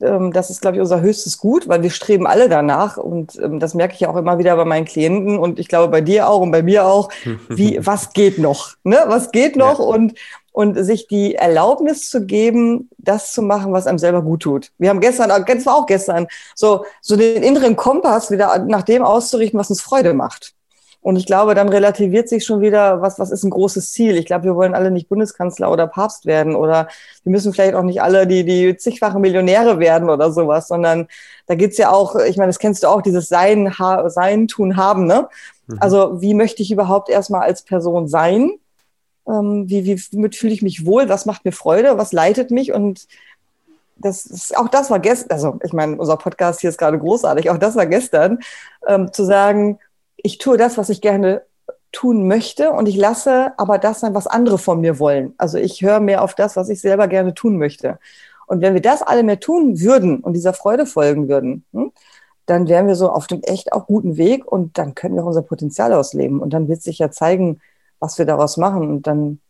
Ähm, 0.00 0.32
das 0.32 0.50
ist, 0.50 0.60
glaube 0.60 0.76
ich, 0.76 0.80
unser 0.80 1.00
höchstes 1.00 1.38
Gut, 1.38 1.68
weil 1.68 1.82
wir 1.82 1.90
streben 1.90 2.26
alle 2.26 2.48
danach. 2.48 2.98
Und 2.98 3.38
ähm, 3.42 3.58
das 3.58 3.74
merke 3.74 3.94
ich 3.94 4.00
ja 4.00 4.10
auch 4.10 4.16
immer 4.16 4.38
wieder 4.38 4.54
bei 4.56 4.64
meinen 4.64 4.84
Klienten 4.84 5.38
und 5.38 5.58
ich 5.58 5.68
glaube 5.68 5.90
bei 5.90 6.00
dir 6.00 6.28
auch 6.28 6.40
und 6.40 6.50
bei 6.50 6.62
mir 6.62 6.84
auch. 6.84 7.10
Wie, 7.48 7.84
was 7.84 8.12
geht 8.12 8.38
noch? 8.38 8.76
Ne? 8.84 8.98
Was 9.06 9.32
geht 9.32 9.56
noch? 9.56 9.78
Ja. 9.78 9.84
Und, 9.84 10.14
und 10.58 10.74
sich 10.74 11.06
die 11.06 11.36
Erlaubnis 11.36 12.10
zu 12.10 12.26
geben, 12.26 12.90
das 12.98 13.30
zu 13.30 13.42
machen, 13.42 13.72
was 13.72 13.86
einem 13.86 14.00
selber 14.00 14.22
gut 14.22 14.42
tut. 14.42 14.72
Wir 14.76 14.90
haben 14.90 14.98
gestern, 14.98 15.28
das 15.28 15.66
war 15.66 15.76
auch 15.76 15.86
gestern, 15.86 16.26
so, 16.56 16.84
so 17.00 17.14
den 17.14 17.44
inneren 17.44 17.76
Kompass 17.76 18.32
wieder 18.32 18.58
nach 18.66 18.82
dem 18.82 19.04
auszurichten, 19.04 19.60
was 19.60 19.70
uns 19.70 19.80
Freude 19.80 20.14
macht. 20.14 20.54
Und 21.00 21.14
ich 21.14 21.26
glaube, 21.26 21.54
dann 21.54 21.68
relativiert 21.68 22.28
sich 22.28 22.44
schon 22.44 22.60
wieder, 22.60 23.00
was, 23.00 23.20
was 23.20 23.30
ist 23.30 23.44
ein 23.44 23.50
großes 23.50 23.92
Ziel? 23.92 24.16
Ich 24.16 24.26
glaube, 24.26 24.46
wir 24.46 24.56
wollen 24.56 24.74
alle 24.74 24.90
nicht 24.90 25.08
Bundeskanzler 25.08 25.70
oder 25.70 25.86
Papst 25.86 26.26
werden 26.26 26.56
oder 26.56 26.88
wir 27.22 27.30
müssen 27.30 27.52
vielleicht 27.52 27.76
auch 27.76 27.84
nicht 27.84 28.02
alle 28.02 28.26
die, 28.26 28.44
die 28.44 28.76
zigfache 28.76 29.20
Millionäre 29.20 29.78
werden 29.78 30.10
oder 30.10 30.32
sowas, 30.32 30.66
sondern 30.66 31.06
da 31.46 31.54
geht's 31.54 31.78
ja 31.78 31.92
auch, 31.92 32.16
ich 32.16 32.36
meine, 32.36 32.48
das 32.48 32.58
kennst 32.58 32.82
du 32.82 32.88
auch, 32.88 33.00
dieses 33.00 33.28
Sein, 33.28 33.78
ha, 33.78 34.10
Sein, 34.10 34.48
Tun, 34.48 34.76
Haben, 34.76 35.06
ne? 35.06 35.28
Mhm. 35.68 35.76
Also 35.78 36.20
wie 36.20 36.34
möchte 36.34 36.62
ich 36.64 36.72
überhaupt 36.72 37.10
erstmal 37.10 37.42
als 37.42 37.62
Person 37.62 38.08
sein? 38.08 38.58
Ähm, 39.28 39.68
wie, 39.68 39.84
wie, 39.84 40.00
womit 40.12 40.36
fühle 40.36 40.54
ich 40.54 40.62
mich 40.62 40.86
wohl? 40.86 41.08
Was 41.08 41.26
macht 41.26 41.44
mir 41.44 41.52
Freude? 41.52 41.98
Was 41.98 42.12
leitet 42.12 42.50
mich? 42.50 42.72
Und 42.72 43.06
das 43.96 44.26
ist, 44.26 44.56
auch 44.56 44.68
das 44.68 44.90
war 44.90 45.00
gestern, 45.00 45.32
also 45.32 45.58
ich 45.62 45.72
meine, 45.72 45.96
unser 45.96 46.16
Podcast 46.16 46.60
hier 46.60 46.70
ist 46.70 46.78
gerade 46.78 46.98
großartig, 46.98 47.50
auch 47.50 47.58
das 47.58 47.76
war 47.76 47.86
gestern, 47.86 48.38
ähm, 48.86 49.12
zu 49.12 49.24
sagen, 49.24 49.78
ich 50.16 50.38
tue 50.38 50.56
das, 50.56 50.78
was 50.78 50.88
ich 50.88 51.00
gerne 51.00 51.42
tun 51.92 52.28
möchte 52.28 52.70
und 52.70 52.86
ich 52.86 52.96
lasse 52.96 53.52
aber 53.56 53.78
das 53.78 54.00
sein, 54.00 54.14
was 54.14 54.26
andere 54.26 54.58
von 54.58 54.80
mir 54.80 54.98
wollen. 54.98 55.34
Also 55.38 55.58
ich 55.58 55.82
höre 55.82 56.00
mehr 56.00 56.22
auf 56.22 56.34
das, 56.34 56.56
was 56.56 56.68
ich 56.68 56.80
selber 56.80 57.08
gerne 57.08 57.34
tun 57.34 57.56
möchte. 57.56 57.98
Und 58.46 58.60
wenn 58.60 58.74
wir 58.74 58.82
das 58.82 59.02
alle 59.02 59.22
mehr 59.22 59.40
tun 59.40 59.80
würden 59.80 60.20
und 60.20 60.34
dieser 60.34 60.52
Freude 60.52 60.86
folgen 60.86 61.28
würden, 61.28 61.64
hm, 61.72 61.92
dann 62.46 62.68
wären 62.68 62.86
wir 62.86 62.94
so 62.94 63.10
auf 63.10 63.26
dem 63.26 63.42
echt 63.42 63.72
auch 63.72 63.86
guten 63.86 64.16
Weg 64.16 64.50
und 64.50 64.78
dann 64.78 64.94
können 64.94 65.14
wir 65.14 65.22
auch 65.22 65.28
unser 65.28 65.42
Potenzial 65.42 65.92
ausleben. 65.92 66.40
Und 66.40 66.50
dann 66.54 66.68
wird 66.68 66.82
sich 66.82 66.98
ja 66.98 67.10
zeigen, 67.10 67.60
was 68.00 68.18
wir 68.18 68.26
daraus 68.26 68.56
machen. 68.56 68.88
Und 68.88 69.06
dann 69.06 69.40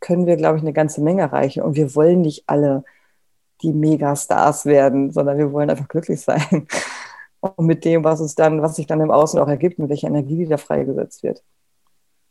können 0.00 0.26
wir, 0.26 0.36
glaube 0.36 0.58
ich, 0.58 0.62
eine 0.62 0.72
ganze 0.72 1.00
Menge 1.00 1.22
erreichen. 1.22 1.62
Und 1.62 1.76
wir 1.76 1.94
wollen 1.94 2.20
nicht 2.22 2.44
alle 2.46 2.84
die 3.62 3.72
Megastars 3.72 4.66
werden, 4.66 5.10
sondern 5.10 5.38
wir 5.38 5.52
wollen 5.52 5.70
einfach 5.70 5.88
glücklich 5.88 6.20
sein 6.20 6.66
und 7.40 7.66
mit 7.66 7.84
dem, 7.84 8.04
was 8.04 8.20
es 8.20 8.34
dann, 8.34 8.62
was 8.62 8.76
sich 8.76 8.86
dann 8.86 9.00
im 9.00 9.10
Außen 9.10 9.40
auch 9.40 9.48
ergibt, 9.48 9.78
mit 9.78 9.88
welcher 9.88 10.08
Energie 10.08 10.36
die 10.36 10.46
da 10.46 10.58
freigesetzt 10.58 11.22
wird. 11.22 11.42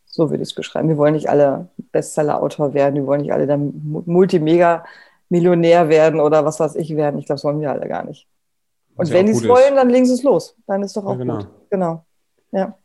So 0.06 0.30
würde 0.30 0.44
ich 0.44 0.50
es 0.50 0.56
beschreiben. 0.56 0.88
Wir 0.88 0.98
wollen 0.98 1.14
nicht 1.14 1.30
alle 1.30 1.70
Bestseller-Autor 1.92 2.74
werden, 2.74 2.96
wir 2.96 3.08
wollen 3.08 3.22
nicht 3.22 3.34
alle 3.34 3.48
dann 3.48 4.04
Multimega-Millionär 4.06 5.90
werden 5.90 6.20
oder 6.20 6.46
was 6.46 6.60
weiß 6.60 6.76
ich 6.76 6.96
werden. 6.96 7.20
Ich 7.20 7.26
glaube, 7.26 7.38
das 7.38 7.44
wollen 7.44 7.60
wir 7.60 7.72
alle 7.72 7.88
gar 7.88 8.06
nicht. 8.06 8.28
Und 8.96 9.12
wenn 9.12 9.28
sie 9.28 9.34
es 9.34 9.48
wollen, 9.48 9.76
dann 9.76 9.90
legen 9.90 10.06
sie 10.06 10.14
es 10.14 10.24
los. 10.24 10.56
Dann 10.68 10.84
ist 10.84 10.96
doch 10.96 11.06
auch 11.06 11.12
ja, 11.12 11.18
genau. 11.18 11.38
gut. 11.38 11.50
Genau. 11.70 12.06
Ja. 12.52 12.78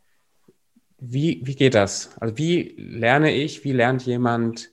Wie, 1.03 1.41
wie 1.43 1.55
geht 1.55 1.73
das? 1.73 2.15
Also 2.19 2.37
wie 2.37 2.75
lerne 2.77 3.33
ich, 3.33 3.63
wie 3.63 3.71
lernt 3.71 4.05
jemand 4.05 4.69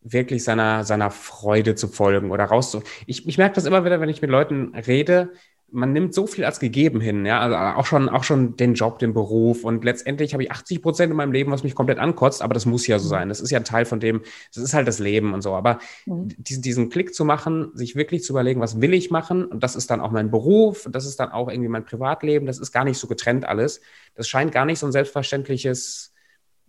wirklich 0.00 0.44
seiner, 0.44 0.84
seiner 0.84 1.10
Freude 1.10 1.74
zu 1.74 1.88
folgen 1.88 2.30
oder 2.30 2.44
raus 2.46 2.72
Ich, 3.06 3.28
ich 3.28 3.38
merke 3.38 3.56
das 3.56 3.66
immer 3.66 3.84
wieder, 3.84 4.00
wenn 4.00 4.08
ich 4.08 4.22
mit 4.22 4.30
Leuten 4.30 4.74
rede, 4.74 5.32
man 5.72 5.92
nimmt 5.92 6.12
so 6.12 6.26
viel 6.26 6.44
als 6.44 6.60
gegeben 6.60 7.00
hin, 7.00 7.24
ja, 7.24 7.40
also 7.40 7.56
auch 7.56 7.86
schon, 7.86 8.08
auch 8.08 8.24
schon 8.24 8.56
den 8.56 8.74
Job, 8.74 8.98
den 8.98 9.14
Beruf 9.14 9.64
und 9.64 9.84
letztendlich 9.84 10.34
habe 10.34 10.42
ich 10.42 10.50
80 10.50 10.82
Prozent 10.82 11.10
in 11.10 11.16
meinem 11.16 11.32
Leben, 11.32 11.50
was 11.50 11.64
mich 11.64 11.74
komplett 11.74 11.98
ankotzt, 11.98 12.42
aber 12.42 12.52
das 12.52 12.66
muss 12.66 12.86
ja 12.86 12.98
so 12.98 13.08
sein. 13.08 13.28
Das 13.30 13.40
ist 13.40 13.50
ja 13.50 13.58
ein 13.58 13.64
Teil 13.64 13.86
von 13.86 13.98
dem, 13.98 14.22
das 14.54 14.62
ist 14.62 14.74
halt 14.74 14.86
das 14.86 14.98
Leben 14.98 15.32
und 15.32 15.40
so. 15.40 15.54
Aber 15.54 15.78
mhm. 16.04 16.28
diesen, 16.36 16.62
diesen 16.62 16.90
Klick 16.90 17.14
zu 17.14 17.24
machen, 17.24 17.70
sich 17.74 17.96
wirklich 17.96 18.22
zu 18.22 18.34
überlegen, 18.34 18.60
was 18.60 18.80
will 18.80 18.92
ich 18.92 19.10
machen 19.10 19.46
und 19.46 19.62
das 19.62 19.74
ist 19.74 19.90
dann 19.90 20.00
auch 20.00 20.10
mein 20.10 20.30
Beruf, 20.30 20.86
das 20.90 21.06
ist 21.06 21.18
dann 21.18 21.30
auch 21.30 21.48
irgendwie 21.48 21.70
mein 21.70 21.84
Privatleben, 21.84 22.46
das 22.46 22.58
ist 22.58 22.70
gar 22.70 22.84
nicht 22.84 22.98
so 22.98 23.06
getrennt 23.06 23.46
alles. 23.46 23.80
Das 24.14 24.28
scheint 24.28 24.52
gar 24.52 24.66
nicht 24.66 24.78
so 24.78 24.86
ein 24.86 24.92
selbstverständliches 24.92 26.12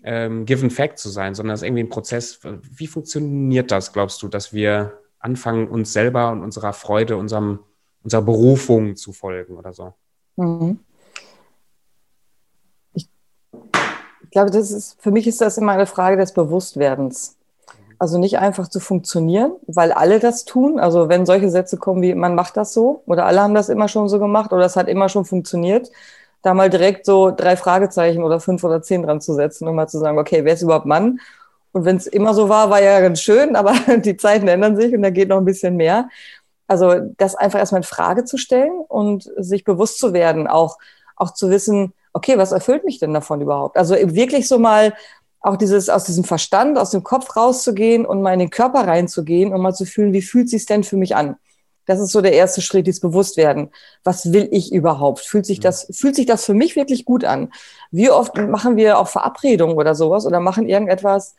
ähm, 0.03 0.45
Given 0.45 0.69
Fact 0.69 0.97
zu 0.97 1.09
sein, 1.09 1.35
sondern 1.35 1.55
es 1.55 1.61
ist 1.61 1.67
irgendwie 1.67 1.83
ein 1.83 1.89
Prozess. 1.89 2.39
Wie 2.43 2.87
funktioniert 2.87 3.69
das, 3.69 3.91
glaubst 3.91 4.21
du, 4.23 4.29
dass 4.29 4.53
wir 4.53 4.99
anfangen, 5.19 5.67
uns 5.67 5.91
selber 5.91 6.31
und 6.31 6.41
unserer 6.41 6.73
Freude, 6.73 7.17
unserem 7.17 7.59
unserer 8.03 8.21
Berufung 8.21 8.95
zu 8.95 9.13
folgen 9.13 9.57
oder 9.57 9.73
so. 9.73 9.93
Mhm. 10.35 10.79
Ich, 12.93 13.09
ich 14.23 14.31
glaube, 14.31 14.51
das 14.51 14.71
ist, 14.71 15.01
für 15.01 15.11
mich 15.11 15.27
ist 15.27 15.41
das 15.41 15.57
immer 15.57 15.73
eine 15.73 15.85
Frage 15.85 16.17
des 16.17 16.33
Bewusstwerdens. 16.33 17.37
Also 17.99 18.17
nicht 18.17 18.37
einfach 18.37 18.67
zu 18.67 18.81
funktionieren, 18.81 19.53
weil 19.67 19.93
alle 19.93 20.19
das 20.19 20.43
tun. 20.43 20.79
Also 20.79 21.07
wenn 21.07 21.25
solche 21.25 21.49
Sätze 21.49 21.77
kommen 21.77 22.01
wie, 22.01 22.13
man 22.15 22.35
macht 22.35 22.57
das 22.57 22.73
so 22.73 23.03
oder 23.05 23.25
alle 23.25 23.41
haben 23.41 23.53
das 23.53 23.69
immer 23.69 23.87
schon 23.87 24.09
so 24.09 24.19
gemacht 24.19 24.51
oder 24.51 24.65
es 24.65 24.75
hat 24.75 24.89
immer 24.89 25.07
schon 25.07 25.23
funktioniert, 25.23 25.89
da 26.41 26.53
mal 26.53 26.69
direkt 26.69 27.05
so 27.05 27.31
drei 27.31 27.55
Fragezeichen 27.55 28.23
oder 28.23 28.41
fünf 28.41 28.63
oder 28.65 28.81
zehn 28.81 29.03
dran 29.03 29.21
zu 29.21 29.33
setzen 29.33 29.67
und 29.67 29.75
mal 29.75 29.87
zu 29.87 29.99
sagen, 29.99 30.19
okay, 30.19 30.43
wer 30.43 30.53
ist 30.53 30.61
überhaupt 30.61 30.85
Mann? 30.85 31.19
Und 31.71 31.85
wenn 31.85 31.95
es 31.95 32.05
immer 32.05 32.33
so 32.33 32.49
war, 32.49 32.69
war 32.69 32.81
ja 32.81 32.99
ganz 32.99 33.21
schön, 33.21 33.55
aber 33.55 33.73
die 34.03 34.17
Zeiten 34.17 34.47
ändern 34.47 34.75
sich 34.75 34.93
und 34.93 35.01
da 35.01 35.09
geht 35.09 35.29
noch 35.29 35.37
ein 35.37 35.45
bisschen 35.45 35.77
mehr. 35.77 36.09
Also 36.73 37.13
das 37.17 37.35
einfach 37.35 37.59
erstmal 37.59 37.81
in 37.81 37.87
Frage 37.87 38.25
zu 38.25 38.37
stellen 38.37 38.71
und 38.87 39.29
sich 39.37 39.63
bewusst 39.63 39.99
zu 39.99 40.11
werden, 40.11 40.47
auch, 40.47 40.79
auch 41.15 41.35
zu 41.35 41.51
wissen, 41.51 41.93
okay, 42.13 42.35
was 42.39 42.51
erfüllt 42.51 42.83
mich 42.83 42.97
denn 42.97 43.13
davon 43.13 43.41
überhaupt? 43.41 43.77
Also 43.77 43.93
wirklich 43.93 44.47
so 44.47 44.57
mal 44.57 44.93
auch 45.39 45.55
dieses 45.55 45.87
aus 45.89 46.05
diesem 46.05 46.23
Verstand, 46.23 46.79
aus 46.79 46.89
dem 46.89 47.03
Kopf 47.03 47.35
rauszugehen 47.35 48.07
und 48.07 48.23
mal 48.23 48.33
in 48.33 48.39
den 48.39 48.49
Körper 48.49 48.87
reinzugehen 48.87 49.53
und 49.53 49.61
mal 49.61 49.75
zu 49.75 49.85
fühlen, 49.85 50.13
wie 50.13 50.23
fühlt 50.23 50.49
sich 50.49 50.65
denn 50.65 50.83
für 50.83 50.97
mich 50.97 51.15
an? 51.15 51.35
Das 51.85 51.99
ist 51.99 52.11
so 52.11 52.21
der 52.21 52.33
erste 52.33 52.61
Schritt, 52.61 52.87
dieses 52.87 53.01
Bewusstwerden. 53.01 53.69
Was 54.03 54.33
will 54.33 54.47
ich 54.51 54.73
überhaupt? 54.73 55.19
Fühlt 55.19 55.45
sich 55.45 55.59
das, 55.59 55.87
fühlt 55.91 56.15
sich 56.15 56.25
das 56.25 56.43
für 56.43 56.55
mich 56.55 56.75
wirklich 56.75 57.05
gut 57.05 57.23
an? 57.23 57.51
Wie 57.91 58.09
oft 58.09 58.35
machen 58.37 58.77
wir 58.77 58.97
auch 58.97 59.09
Verabredungen 59.09 59.77
oder 59.77 59.93
sowas 59.93 60.25
oder 60.25 60.39
machen 60.39 60.67
irgendetwas, 60.67 61.35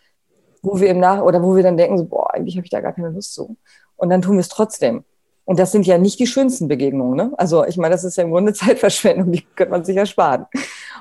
wo 0.63 0.81
wir 0.81 0.91
im 0.91 1.01
Nach 1.01 1.23
oder 1.23 1.43
wo 1.43 1.57
wir 1.57 1.65
dann 1.65 1.77
denken, 1.77 1.99
so, 1.99 2.05
boah, 2.05 2.33
eigentlich 2.33 2.57
habe 2.57 2.67
ich 2.67 2.71
da 2.71 2.81
gar 2.81 2.93
keine 2.93 3.11
Lust 3.11 3.35
zu. 3.35 3.57
Und 3.97 4.11
dann 4.11 4.23
tun 4.23 4.35
wir 4.35 4.41
es 4.41 4.49
trotzdem. 4.49 5.05
Und 5.45 5.59
das 5.59 5.73
sind 5.73 5.87
ja 5.87 5.99
nicht 5.99 6.19
die 6.19 6.27
schönsten 6.27 6.69
Begegnungen. 6.69 7.17
Ne? 7.17 7.33
Also 7.37 7.65
ich 7.65 7.77
meine, 7.77 7.95
das 7.95 8.05
ist 8.05 8.17
ja 8.17 8.25
im 8.25 8.31
Grunde 8.31 8.53
Zeitverschwendung, 8.55 9.33
die 9.33 9.43
könnte 9.55 9.73
man 9.73 9.85
sich 9.85 9.97
ersparen. 9.97 10.47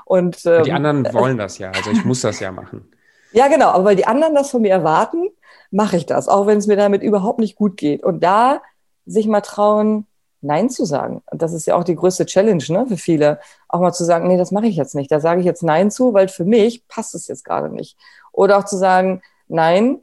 Und, 0.05 0.45
ähm, 0.45 0.63
die 0.63 0.71
anderen 0.71 1.11
wollen 1.13 1.37
das 1.37 1.57
ja, 1.57 1.71
also 1.71 1.91
ich 1.91 2.03
muss 2.05 2.21
das 2.21 2.39
ja 2.39 2.51
machen. 2.51 2.87
Ja, 3.35 3.47
genau, 3.47 3.69
aber 3.69 3.85
weil 3.85 3.95
die 3.95 4.05
anderen 4.05 4.35
das 4.35 4.51
von 4.51 4.61
mir 4.61 4.69
erwarten, 4.69 5.27
mache 5.71 5.97
ich 5.97 6.05
das, 6.05 6.27
auch 6.27 6.45
wenn 6.45 6.59
es 6.59 6.67
mir 6.67 6.75
damit 6.75 7.01
überhaupt 7.01 7.39
nicht 7.39 7.55
gut 7.55 7.77
geht. 7.77 8.03
Und 8.03 8.23
da 8.23 8.61
sich 9.07 9.25
mal 9.25 9.41
trauen, 9.41 10.05
Nein 10.43 10.69
zu 10.69 10.85
sagen. 10.85 11.23
Und 11.31 11.41
das 11.41 11.53
ist 11.53 11.65
ja 11.65 11.75
auch 11.75 11.83
die 11.83 11.95
größte 11.95 12.25
Challenge 12.25 12.63
ne, 12.67 12.85
für 12.87 12.97
viele, 12.97 13.39
auch 13.69 13.79
mal 13.79 13.93
zu 13.93 14.03
sagen, 14.03 14.27
nee, 14.27 14.37
das 14.37 14.51
mache 14.51 14.67
ich 14.67 14.75
jetzt 14.75 14.93
nicht. 14.93 15.11
Da 15.11 15.19
sage 15.19 15.39
ich 15.39 15.45
jetzt 15.45 15.63
Nein 15.63 15.89
zu, 15.89 16.13
weil 16.13 16.27
für 16.27 16.45
mich 16.45 16.87
passt 16.87 17.15
es 17.15 17.27
jetzt 17.27 17.45
gerade 17.45 17.69
nicht. 17.69 17.97
Oder 18.31 18.57
auch 18.57 18.65
zu 18.65 18.77
sagen, 18.77 19.21
nein, 19.47 19.99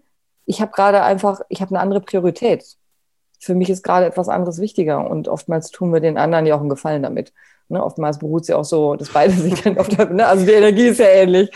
ich 0.47 0.61
habe 0.61 0.73
gerade 0.73 1.03
einfach, 1.03 1.41
ich 1.49 1.61
habe 1.61 1.71
eine 1.71 1.81
andere 1.81 2.01
Priorität. 2.01 2.77
Für 3.41 3.55
mich 3.55 3.71
ist 3.71 3.83
gerade 3.83 4.07
etwas 4.07 4.29
anderes 4.29 4.61
wichtiger 4.61 5.11
und 5.11 5.27
oftmals 5.27 5.71
tun 5.71 5.93
wir 5.93 6.01
den 6.01 6.19
anderen 6.19 6.47
ja 6.47 6.55
auch 6.55 6.61
einen 6.61 6.69
Gefallen 6.69 7.03
damit. 7.03 7.33
Ne, 7.69 7.83
oftmals 7.83 8.19
beruht 8.19 8.43
es 8.43 8.49
ja 8.49 8.57
auch 8.57 8.65
so, 8.65 8.97
dass 8.97 9.09
beide 9.11 9.33
sich 9.35 9.63
dann 9.63 9.79
oft, 9.79 9.97
ne, 9.97 10.27
also 10.27 10.45
die 10.45 10.53
Energie 10.53 10.89
ist 10.89 11.01
ja 11.01 11.07
ähnlich. 11.07 11.51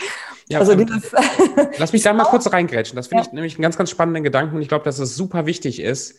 Ja, 0.47 0.59
also 0.59 0.73
ähm, 0.73 0.87
lass 1.77 1.93
mich 1.93 2.03
da 2.03 2.13
mal 2.13 2.25
kurz 2.25 2.51
reingrätschen. 2.51 2.95
Das 2.95 3.07
finde 3.07 3.23
ja. 3.23 3.27
ich 3.27 3.33
nämlich 3.33 3.55
einen 3.55 3.63
ganz, 3.63 3.77
ganz 3.77 3.89
spannenden 3.89 4.23
Gedanken 4.23 4.55
und 4.55 4.61
ich 4.61 4.67
glaube, 4.67 4.85
dass 4.85 4.99
es 4.99 5.15
super 5.15 5.45
wichtig 5.45 5.79
ist, 5.79 6.17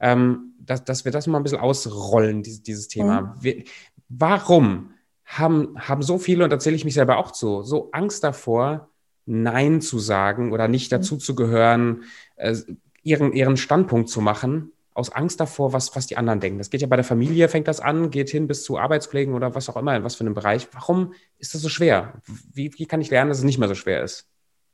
ähm, 0.00 0.54
dass, 0.60 0.84
dass 0.84 1.04
wir 1.04 1.12
das 1.12 1.26
mal 1.26 1.38
ein 1.38 1.42
bisschen 1.42 1.60
ausrollen, 1.60 2.42
dieses, 2.42 2.62
dieses 2.62 2.88
Thema. 2.88 3.20
Mhm. 3.20 3.30
Wir, 3.40 3.64
warum 4.08 4.90
haben, 5.24 5.74
haben 5.78 6.02
so 6.02 6.18
viele, 6.18 6.44
und 6.44 6.50
da 6.50 6.58
zähle 6.58 6.76
ich 6.76 6.84
mich 6.84 6.94
selber 6.94 7.18
auch 7.18 7.30
zu, 7.30 7.62
so 7.62 7.90
Angst 7.92 8.24
davor, 8.24 8.88
Nein 9.26 9.80
zu 9.80 9.98
sagen 9.98 10.52
oder 10.52 10.68
nicht 10.68 10.90
mhm. 10.90 10.96
dazu 10.96 11.16
zu 11.16 11.34
gehören, 11.34 12.04
äh, 12.36 12.56
ihren, 13.02 13.32
ihren 13.32 13.56
Standpunkt 13.56 14.08
zu 14.08 14.20
machen, 14.20 14.72
aus 14.98 15.10
Angst 15.10 15.40
davor, 15.40 15.72
was, 15.72 15.94
was 15.96 16.06
die 16.06 16.16
anderen 16.16 16.40
denken. 16.40 16.58
Das 16.58 16.70
geht 16.70 16.82
ja 16.82 16.88
bei 16.88 16.96
der 16.96 17.04
Familie, 17.04 17.48
fängt 17.48 17.68
das 17.68 17.80
an, 17.80 18.10
geht 18.10 18.28
hin 18.28 18.48
bis 18.48 18.64
zu 18.64 18.78
Arbeitskollegen 18.78 19.34
oder 19.34 19.54
was 19.54 19.68
auch 19.68 19.76
immer, 19.76 19.96
in 19.96 20.04
was 20.04 20.16
für 20.16 20.24
einem 20.24 20.34
Bereich. 20.34 20.68
Warum 20.72 21.14
ist 21.38 21.54
das 21.54 21.62
so 21.62 21.68
schwer? 21.68 22.14
Wie, 22.52 22.72
wie 22.76 22.86
kann 22.86 23.00
ich 23.00 23.10
lernen, 23.10 23.30
dass 23.30 23.38
es 23.38 23.44
nicht 23.44 23.58
mehr 23.58 23.68
so 23.68 23.74
schwer 23.74 24.02
ist? 24.02 24.26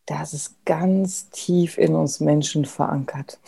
Das 0.06 0.34
ist 0.34 0.64
ganz 0.64 1.30
tief 1.30 1.78
in 1.78 1.94
uns 1.94 2.20
Menschen 2.20 2.64
verankert. 2.64 3.38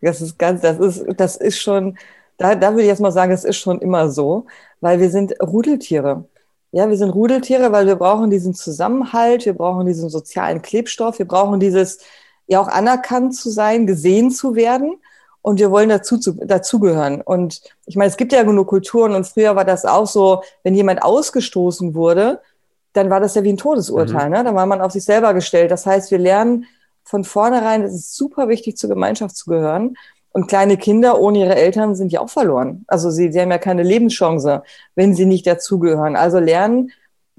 Das 0.00 0.20
ist 0.20 0.38
ganz, 0.38 0.60
das 0.60 0.78
ist, 0.78 1.04
das 1.16 1.36
ist 1.36 1.58
schon, 1.58 1.98
da, 2.36 2.54
da 2.54 2.70
würde 2.70 2.82
ich 2.82 2.88
jetzt 2.88 3.00
mal 3.00 3.12
sagen, 3.12 3.30
das 3.30 3.44
ist 3.44 3.58
schon 3.58 3.80
immer 3.80 4.10
so, 4.10 4.46
weil 4.80 5.00
wir 5.00 5.10
sind 5.10 5.34
Rudeltiere. 5.42 6.24
Ja, 6.72 6.88
wir 6.88 6.96
sind 6.96 7.10
Rudeltiere, 7.10 7.72
weil 7.72 7.86
wir 7.86 7.96
brauchen 7.96 8.30
diesen 8.30 8.54
Zusammenhalt, 8.54 9.44
wir 9.44 9.52
brauchen 9.54 9.86
diesen 9.86 10.08
sozialen 10.08 10.62
Klebstoff, 10.62 11.18
wir 11.18 11.26
brauchen 11.26 11.60
dieses, 11.60 11.98
ja 12.46 12.60
auch 12.60 12.68
anerkannt 12.68 13.34
zu 13.34 13.50
sein, 13.50 13.86
gesehen 13.86 14.30
zu 14.30 14.54
werden 14.54 14.98
und 15.42 15.58
wir 15.58 15.70
wollen 15.70 15.88
dazu 15.88 16.18
zu, 16.18 16.32
dazugehören. 16.34 17.20
Und 17.20 17.60
ich 17.86 17.96
meine, 17.96 18.08
es 18.08 18.16
gibt 18.16 18.32
ja 18.32 18.44
genug 18.44 18.68
Kulturen 18.68 19.14
und 19.14 19.26
früher 19.26 19.56
war 19.56 19.64
das 19.64 19.84
auch 19.84 20.06
so, 20.06 20.42
wenn 20.62 20.74
jemand 20.74 21.02
ausgestoßen 21.02 21.94
wurde, 21.94 22.40
dann 22.92 23.10
war 23.10 23.20
das 23.20 23.34
ja 23.34 23.42
wie 23.42 23.52
ein 23.52 23.56
Todesurteil. 23.56 24.26
Mhm. 24.26 24.32
Ne? 24.32 24.44
Dann 24.44 24.54
war 24.54 24.66
man 24.66 24.80
auf 24.80 24.92
sich 24.92 25.04
selber 25.04 25.34
gestellt. 25.34 25.70
Das 25.70 25.84
heißt, 25.84 26.10
wir 26.10 26.18
lernen 26.18 26.66
von 27.04 27.24
vornherein, 27.24 27.82
es 27.82 27.94
ist 27.94 28.16
super 28.16 28.48
wichtig, 28.48 28.76
zur 28.76 28.88
Gemeinschaft 28.88 29.36
zu 29.36 29.50
gehören. 29.50 29.96
Und 30.30 30.46
kleine 30.46 30.78
Kinder 30.78 31.20
ohne 31.20 31.40
ihre 31.40 31.56
Eltern 31.56 31.94
sind 31.94 32.12
ja 32.12 32.20
auch 32.20 32.30
verloren. 32.30 32.84
Also 32.86 33.10
sie, 33.10 33.32
sie 33.32 33.40
haben 33.40 33.50
ja 33.50 33.58
keine 33.58 33.82
Lebenschance, 33.82 34.62
wenn 34.94 35.14
sie 35.14 35.26
nicht 35.26 35.46
dazugehören. 35.46 36.16
Also 36.16 36.38
lernen 36.38 36.90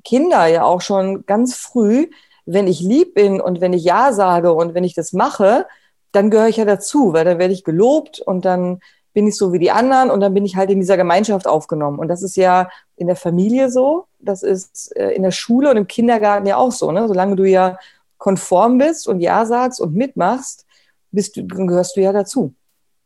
Kinder 0.04 0.46
ja 0.48 0.64
auch 0.64 0.82
schon 0.82 1.26
ganz 1.26 1.56
früh, 1.56 2.08
wenn 2.46 2.68
ich 2.68 2.82
lieb 2.82 3.16
bin 3.16 3.40
und 3.40 3.62
wenn 3.62 3.74
ich 3.74 3.84
Ja 3.84 4.12
sage 4.12 4.54
und 4.54 4.74
wenn 4.74 4.84
ich 4.84 4.94
das 4.94 5.14
mache, 5.14 5.66
dann 6.14 6.30
gehöre 6.30 6.48
ich 6.48 6.58
ja 6.58 6.66
dazu, 6.66 7.12
weil 7.12 7.26
dann 7.26 7.40
werde 7.40 7.54
ich 7.54 7.64
gelobt 7.64 8.22
und 8.22 8.46
dann 8.46 8.80
bin 9.14 9.28
ich 9.28 9.36
so 9.36 9.54
wie 9.54 9.60
die 9.60 9.72
anderen 9.72 10.10
und 10.10 10.22
dann 10.22 10.34
bin 10.34 10.46
ich 10.46 10.56
halt 10.56 10.70
in 10.70 10.80
dieser 10.80 10.98
Gemeinschaft 10.98 11.48
aufgenommen. 11.48 12.00
Und 12.00 12.08
das 12.08 12.24
ist 12.24 12.36
ja 12.36 12.70
in 12.96 13.08
der 13.08 13.16
Familie 13.16 13.70
so, 13.70 14.06
das 14.20 14.42
ist 14.42 14.96
äh, 14.96 15.10
in 15.10 15.24
der 15.24 15.32
Schule 15.32 15.70
und 15.70 15.78
im 15.78 15.88
Kindergarten 15.88 16.48
ja 16.48 16.58
auch 16.58 16.72
so. 16.72 16.92
Ne? 16.92 17.08
Solange 17.08 17.36
du 17.36 17.44
ja 17.44 17.78
konform 18.18 18.78
bist 18.78 19.08
und 19.08 19.20
Ja 19.20 19.46
sagst 19.46 19.82
und 19.82 19.94
mitmachst, 19.94 20.66
bist 21.12 21.36
du, 21.36 21.46
gehörst 21.46 21.96
du 21.96 22.02
ja 22.02 22.12
dazu. 22.12 22.54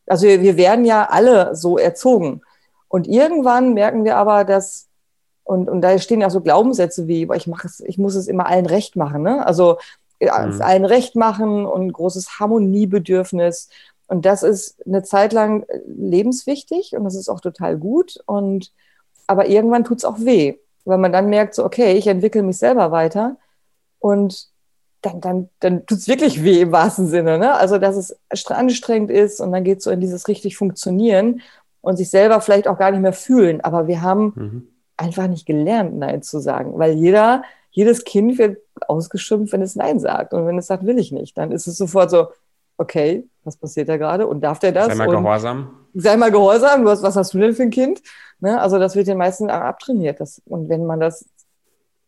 Also 0.05 0.27
wir, 0.27 0.41
wir 0.41 0.57
werden 0.57 0.85
ja 0.85 1.07
alle 1.09 1.55
so 1.55 1.77
erzogen. 1.77 2.41
Und 2.87 3.07
irgendwann 3.07 3.73
merken 3.73 4.05
wir 4.05 4.15
aber, 4.15 4.45
dass, 4.45 4.87
und, 5.43 5.69
und 5.69 5.81
da 5.81 5.97
stehen 5.99 6.21
ja 6.21 6.29
so 6.29 6.41
Glaubenssätze 6.41 7.07
wie, 7.07 7.27
ich, 7.35 7.47
mach 7.47 7.65
es, 7.65 7.81
ich 7.81 7.97
muss 7.97 8.15
es 8.15 8.27
immer 8.27 8.45
allen 8.47 8.65
recht 8.65 8.95
machen. 8.95 9.23
Ne? 9.23 9.45
Also 9.45 9.77
mhm. 10.19 10.61
allen 10.61 10.85
recht 10.85 11.15
machen 11.15 11.65
und 11.65 11.91
großes 11.93 12.39
Harmoniebedürfnis. 12.39 13.69
Und 14.07 14.25
das 14.25 14.43
ist 14.43 14.85
eine 14.85 15.03
Zeit 15.03 15.33
lang 15.33 15.63
äh, 15.63 15.79
lebenswichtig 15.85 16.95
und 16.95 17.03
das 17.03 17.15
ist 17.15 17.29
auch 17.29 17.41
total 17.41 17.77
gut. 17.77 18.17
Und 18.25 18.71
aber 19.27 19.49
irgendwann 19.49 19.83
tut 19.83 19.97
es 19.97 20.05
auch 20.05 20.19
weh, 20.19 20.55
weil 20.85 20.97
man 20.97 21.11
dann 21.11 21.29
merkt, 21.29 21.53
so, 21.53 21.65
okay, 21.65 21.93
ich 21.93 22.07
entwickle 22.07 22.43
mich 22.43 22.57
selber 22.57 22.91
weiter 22.91 23.37
und 23.99 24.49
dann, 25.01 25.21
dann, 25.21 25.49
dann 25.59 25.85
tut 25.85 25.99
es 25.99 26.07
wirklich 26.07 26.43
weh 26.43 26.61
im 26.61 26.71
wahrsten 26.71 27.07
Sinne. 27.07 27.37
Ne? 27.37 27.53
Also, 27.53 27.77
dass 27.77 27.95
es 27.95 28.17
anstrengend 28.49 29.11
ist 29.11 29.39
und 29.39 29.51
dann 29.51 29.63
geht 29.63 29.79
es 29.79 29.83
so 29.83 29.91
in 29.91 30.01
dieses 30.01 30.27
richtig 30.27 30.57
Funktionieren 30.57 31.41
und 31.81 31.97
sich 31.97 32.09
selber 32.09 32.41
vielleicht 32.41 32.67
auch 32.67 32.77
gar 32.77 32.91
nicht 32.91 33.01
mehr 33.01 33.13
fühlen. 33.13 33.61
Aber 33.61 33.87
wir 33.87 34.01
haben 34.01 34.33
mhm. 34.35 34.67
einfach 34.97 35.27
nicht 35.27 35.45
gelernt, 35.45 35.95
Nein 35.97 36.21
zu 36.21 36.39
sagen, 36.39 36.79
weil 36.79 36.93
jeder 36.93 37.43
jedes 37.77 38.05
Kind 38.05 38.39
wird 38.39 38.57
ausgeschimpft, 38.87 39.53
wenn 39.53 39.61
es 39.61 39.75
Nein 39.75 39.99
sagt. 39.99 40.33
Und 40.33 40.47
wenn 40.47 40.57
es 40.57 40.65
sagt, 40.65 40.83
will 40.87 40.97
ich 40.97 41.11
nicht, 41.11 41.37
dann 41.37 41.51
ist 41.51 41.67
es 41.67 41.77
sofort 41.77 42.09
so, 42.09 42.29
okay, 42.75 43.29
was 43.43 43.55
passiert 43.55 43.87
da 43.87 43.97
gerade? 43.97 44.25
Und 44.25 44.41
darf 44.41 44.57
der 44.57 44.71
das? 44.71 44.87
Sei 44.87 44.95
mal 44.95 45.07
und 45.07 45.23
gehorsam. 45.23 45.77
Sei 45.93 46.17
mal 46.17 46.31
gehorsam. 46.31 46.85
Was, 46.85 47.03
was 47.03 47.15
hast 47.15 47.35
du 47.35 47.37
denn 47.37 47.53
für 47.53 47.61
ein 47.61 47.69
Kind? 47.69 48.01
Ne? 48.39 48.59
Also 48.59 48.79
das 48.79 48.95
wird 48.95 49.05
den 49.05 49.19
meisten 49.19 49.51
abtrainiert. 49.51 50.19
Das, 50.19 50.41
und 50.45 50.69
wenn 50.69 50.87
man 50.87 50.99
das 50.99 51.29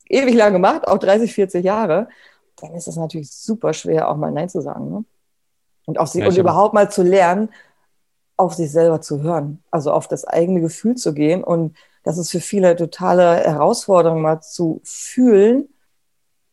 ewig 0.08 0.34
lange 0.34 0.58
macht, 0.58 0.88
auch 0.88 0.98
30, 0.98 1.36
40 1.36 1.64
Jahre, 1.64 2.08
dann 2.56 2.74
ist 2.74 2.88
es 2.88 2.96
natürlich 2.96 3.32
super 3.32 3.72
schwer, 3.74 4.10
auch 4.10 4.18
mal 4.18 4.32
Nein 4.32 4.50
zu 4.50 4.62
sagen. 4.62 4.90
Ne? 4.90 5.06
Und, 5.86 6.00
auf 6.00 6.08
sich, 6.08 6.22
ja, 6.22 6.30
und 6.30 6.36
überhaupt 6.36 6.74
mal 6.74 6.90
zu 6.90 7.04
lernen, 7.04 7.50
auf 8.38 8.56
sich 8.56 8.72
selber 8.72 9.02
zu 9.02 9.22
hören, 9.22 9.62
also 9.70 9.92
auf 9.92 10.08
das 10.08 10.26
eigene 10.26 10.62
Gefühl 10.62 10.96
zu 10.96 11.14
gehen 11.14 11.44
und 11.44 11.78
das 12.04 12.18
ist 12.18 12.32
für 12.32 12.40
viele 12.40 12.76
totale 12.76 13.38
Herausforderung, 13.38 14.22
mal 14.22 14.42
zu 14.42 14.82
fühlen, 14.84 15.70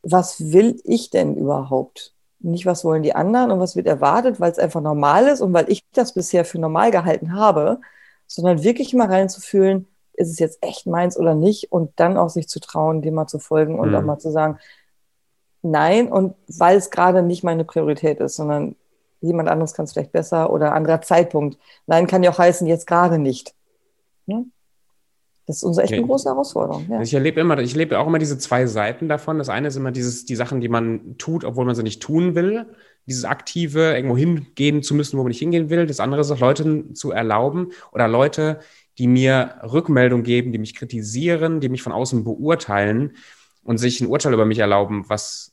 was 0.03 0.53
will 0.53 0.81
ich 0.85 1.11
denn 1.11 1.37
überhaupt? 1.37 2.15
Nicht, 2.39 2.67
was 2.67 2.85
wollen 2.85 3.03
die 3.03 3.15
anderen 3.15 3.51
und 3.51 3.61
was 3.61 3.77
wird 3.77 3.87
erwartet, 3.87 4.39
weil 4.39 4.53
es 4.53 4.59
einfach 4.59 4.81
normal 4.81 5.27
ist 5.27 5.41
und 5.41 5.53
weil 5.53 5.71
ich 5.71 5.85
das 5.93 6.15
bisher 6.15 6.45
für 6.45 6.59
normal 6.59 6.91
gehalten 6.91 7.35
habe, 7.35 7.81
sondern 8.27 8.63
wirklich 8.63 8.95
mal 8.95 9.09
reinzufühlen, 9.09 9.89
ist 10.13 10.31
es 10.31 10.39
jetzt 10.39 10.63
echt 10.63 10.87
meins 10.87 11.19
oder 11.19 11.35
nicht 11.35 11.73
und 11.73 11.93
dann 11.97 12.17
auch 12.17 12.31
sich 12.31 12.49
zu 12.49 12.61
trauen, 12.61 13.03
dem 13.03 13.15
mal 13.15 13.27
zu 13.27 13.39
folgen 13.39 13.79
und 13.79 13.91
mhm. 13.91 13.95
auch 13.97 14.03
mal 14.03 14.19
zu 14.19 14.31
sagen, 14.31 14.59
nein 15.63 16.11
und 16.11 16.35
weil 16.49 16.77
es 16.77 16.91
gerade 16.91 17.23
nicht 17.23 17.45
meine 17.45 17.65
Priorität 17.65 18.21
ist, 18.21 18.37
sondern 18.37 18.77
jemand 19.21 19.49
anderes 19.49 19.75
kann 19.75 19.85
es 19.85 19.93
vielleicht 19.93 20.13
besser 20.13 20.51
oder 20.51 20.73
anderer 20.73 21.03
Zeitpunkt. 21.03 21.59
Nein 21.87 22.07
kann 22.07 22.23
ja 22.23 22.31
auch 22.31 22.39
heißen, 22.39 22.67
jetzt 22.67 22.87
gerade 22.87 23.19
nicht. 23.19 23.55
Ja? 24.27 24.43
Das 25.47 25.57
ist 25.59 25.63
unsere 25.63 25.85
echt 25.85 25.93
eine 25.93 26.03
große 26.03 26.29
Herausforderung. 26.29 26.87
Ja. 26.91 27.01
Ich 27.01 27.15
erlebe 27.15 27.41
immer, 27.41 27.57
ich 27.61 27.77
lebe 27.77 27.99
auch 27.99 28.07
immer 28.09 28.19
diese 28.19 28.37
zwei 28.37 28.67
Seiten 28.67 29.09
davon. 29.09 29.39
Das 29.39 29.49
eine 29.49 29.69
ist 29.69 29.77
immer 29.77 29.93
dieses, 29.93 30.25
die 30.25 30.35
Sachen, 30.35 30.61
die 30.61 30.69
man 30.69 31.17
tut, 31.19 31.45
obwohl 31.45 31.65
man 31.65 31.77
sie 31.77 31.85
nicht 31.85 32.03
tun 32.03 32.35
will. 32.35 32.67
Dieses 33.07 33.25
aktive, 33.25 33.95
irgendwo 33.95 34.17
hingehen 34.17 34.83
zu 34.83 34.95
müssen, 34.97 35.17
wo 35.17 35.23
man 35.23 35.29
nicht 35.29 35.39
hingehen 35.39 35.71
will. 35.71 35.87
Das 35.87 36.01
andere 36.01 36.23
ist 36.23 36.33
auch 36.33 36.41
Leuten 36.41 36.97
zu 36.97 37.13
erlauben 37.13 37.71
oder 37.93 38.09
Leute, 38.09 38.59
die 38.99 39.07
mir 39.07 39.55
Rückmeldung 39.63 40.25
geben, 40.25 40.51
die 40.51 40.59
mich 40.59 40.75
kritisieren, 40.75 41.61
die 41.61 41.69
mich 41.69 41.83
von 41.83 41.93
außen 41.93 42.25
beurteilen 42.25 43.13
und 43.63 43.79
sich 43.79 44.01
ein 44.01 44.09
Urteil 44.09 44.35
über 44.35 44.47
mich 44.47 44.59
erlauben, 44.59 45.05
was 45.09 45.53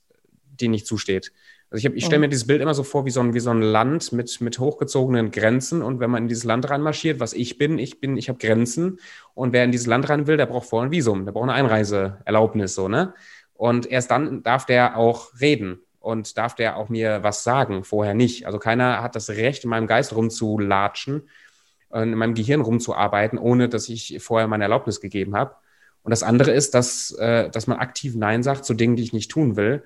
denen 0.60 0.72
nicht 0.72 0.88
zusteht. 0.88 1.32
Also 1.74 1.88
ich, 1.88 1.96
ich 1.96 2.06
stelle 2.06 2.20
mir 2.20 2.30
dieses 2.30 2.46
Bild 2.46 2.62
immer 2.62 2.76
so 2.76 2.84
vor 2.84 3.04
wie 3.06 3.10
so 3.10 3.20
ein, 3.20 3.34
wie 3.34 3.40
so 3.40 3.50
ein 3.50 3.64
Land 3.64 4.12
mit, 4.12 4.42
mit 4.42 4.60
hochgezogenen 4.60 5.32
Grenzen. 5.32 5.82
Und 5.82 6.00
wenn 6.00 6.12
man 6.12 6.22
in 6.22 6.28
dieses 6.28 6.44
Land 6.44 6.70
reinmarschiert, 6.70 7.20
was 7.20 7.34
ich 7.34 7.58
bin, 7.58 7.80
ich 7.80 8.00
bin, 8.00 8.16
ich 8.16 8.30
habe 8.30 8.38
Grenzen. 8.38 9.00
Und 9.34 9.54
wer 9.54 9.64
in 9.64 9.72
dieses 9.72 9.88
Land 9.88 10.08
rein 10.08 10.28
will, 10.28 10.38
der 10.38 10.46
braucht 10.46 10.70
vorher 10.70 10.88
ein 10.88 10.92
Visum, 10.92 11.26
der 11.26 11.32
braucht 11.32 11.50
eine 11.50 11.54
Einreiseerlaubnis, 11.54 12.76
so, 12.76 12.88
ne? 12.88 13.16
Und 13.56 13.88
erst 13.88 14.12
dann 14.12 14.44
darf 14.44 14.68
der 14.68 14.98
auch 14.98 15.32
reden 15.42 15.80
und 16.00 16.38
darf 16.38 16.54
der 16.54 16.78
auch 16.78 16.90
mir 16.90 17.24
was 17.24 17.44
sagen, 17.44 17.84
vorher 17.84 18.14
nicht. 18.14 18.46
Also 18.46 18.60
keiner 18.60 19.02
hat 19.02 19.16
das 19.16 19.32
Recht, 19.32 19.64
in 19.64 19.72
meinem 19.72 19.88
Geist 19.88 20.16
rumzulatschen, 20.16 21.28
in 21.92 22.14
meinem 22.14 22.36
Gehirn 22.36 22.62
rumzuarbeiten, 22.62 23.40
ohne 23.40 23.68
dass 23.68 23.90
ich 23.90 24.22
vorher 24.22 24.48
meine 24.48 24.66
Erlaubnis 24.66 25.02
gegeben 25.02 25.36
habe. 25.36 25.56
Und 26.04 26.12
das 26.12 26.22
andere 26.22 26.52
ist, 26.52 26.74
dass, 26.74 27.12
äh, 27.12 27.50
dass 27.50 27.66
man 27.66 27.80
aktiv 27.80 28.14
Nein 28.16 28.44
sagt 28.44 28.66
zu 28.66 28.74
Dingen, 28.74 28.96
die 28.96 29.04
ich 29.04 29.14
nicht 29.14 29.32
tun 29.32 29.56
will. 29.56 29.84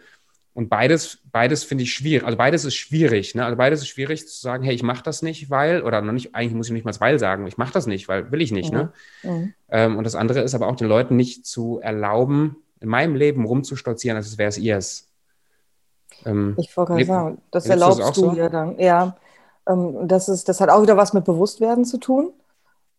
Und 0.58 0.70
beides, 0.70 1.20
beides 1.32 1.64
finde 1.64 1.84
ich 1.84 1.94
schwierig. 1.94 2.26
Also 2.26 2.36
beides 2.36 2.66
ist 2.66 2.74
schwierig. 2.74 3.36
Ne? 3.36 3.46
Also 3.46 3.56
beides 3.56 3.82
ist 3.82 3.90
schwierig 3.90 4.28
zu 4.28 4.42
sagen, 4.42 4.64
hey, 4.64 4.74
ich 4.74 4.82
mache 4.82 5.04
das 5.04 5.22
nicht, 5.22 5.52
weil, 5.52 5.84
oder 5.84 6.02
noch 6.02 6.14
nicht, 6.14 6.34
eigentlich 6.34 6.56
muss 6.56 6.66
ich 6.66 6.74
nicht 6.74 6.84
mal 6.84 7.00
weil 7.00 7.20
sagen, 7.20 7.46
ich 7.46 7.60
mache 7.60 7.74
das 7.74 7.86
nicht, 7.86 8.08
weil 8.08 8.32
will 8.32 8.42
ich 8.42 8.52
nicht. 8.52 8.74
Mhm. 8.74 8.78
Ne? 8.80 8.94
Mhm. 9.22 9.54
Ähm, 9.70 9.98
und 9.98 10.04
das 10.04 10.16
andere 10.16 10.42
ist 10.42 10.56
aber 10.56 10.68
auch 10.68 10.76
den 10.76 10.88
Leuten 10.88 11.16
nicht 11.16 11.46
zu 11.46 11.80
erlauben, 11.80 12.56
in 12.80 12.90
meinem 12.90 13.14
Leben 13.14 13.46
rumzustolzieren, 13.46 14.18
als 14.18 14.36
wäre 14.40 14.50
es 14.50 14.58
ihrs. 14.58 15.08
Ähm, 16.26 16.56
ich 16.58 16.76
wollte 16.76 16.94
gerade 16.94 17.06
sagen, 17.06 17.38
das 17.52 17.68
erlaubst 17.68 18.18
du 18.18 18.22
so? 18.22 18.34
ja 18.34 18.50
dann. 18.50 18.80
Ja, 18.80 19.16
ähm, 19.70 20.08
das, 20.08 20.28
ist, 20.28 20.50
das 20.50 20.60
hat 20.60 20.72
auch 20.72 20.82
wieder 20.82 20.98
was 20.98 21.14
mit 21.14 21.24
Bewusstwerden 21.24 21.86
zu 21.86 22.00
tun. 22.00 22.32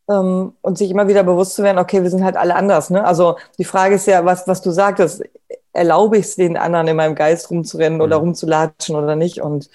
Ähm, 0.09 0.53
und 0.63 0.79
sich 0.79 0.93
immer 0.93 1.09
wieder 1.09 1.25
bewusst 1.25 1.57
zu 1.57 1.65
werden, 1.65 1.79
okay, 1.79 2.05
wir 2.05 2.11
sind 2.11 2.23
halt 2.23 2.37
alle 2.37 2.55
anders. 2.55 2.89
Ne? 2.89 3.05
Also 3.05 3.37
die 3.59 3.65
Frage 3.65 3.97
ist 3.97 4.07
ja, 4.07 4.25
was, 4.25 4.47
was 4.47 4.63
du 4.63 4.71
sagtest, 4.71 5.25
erlaube 5.79 6.19
ich 6.19 6.27
es 6.27 6.37
den 6.37 6.57
anderen 6.57 6.89
in 6.89 6.97
meinem 6.97 7.15
Geist 7.15 7.51
rumzurennen 7.51 7.99
mhm. 7.99 8.05
oder 8.05 8.17
rumzulatschen 8.17 8.97
oder 8.97 9.17
nicht? 9.17 9.41
Und 9.41 9.71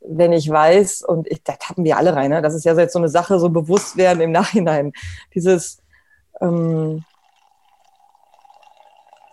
wenn 0.00 0.32
ich 0.32 0.48
weiß, 0.48 1.02
und 1.02 1.28
ich, 1.28 1.42
da 1.42 1.54
tappen 1.54 1.84
wir 1.84 1.96
alle 1.96 2.14
rein, 2.14 2.30
ne? 2.30 2.42
das 2.42 2.54
ist 2.54 2.64
ja 2.64 2.74
jetzt 2.74 2.92
so 2.92 2.98
eine 2.98 3.08
Sache, 3.08 3.38
so 3.38 3.48
bewusst 3.48 3.96
werden 3.96 4.20
im 4.20 4.32
Nachhinein. 4.32 4.92
Dieses, 5.34 5.82
ähm, 6.40 7.04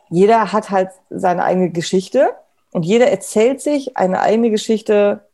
jeder 0.09 0.51
hat 0.51 0.69
halt 0.69 0.89
seine 1.09 1.43
eigene 1.43 1.71
Geschichte 1.71 2.31
und 2.71 2.83
jeder 2.83 3.07
erzählt 3.07 3.61
sich 3.61 3.97
eine 3.97 4.19
eigene 4.19 4.49
Geschichte 4.49 5.25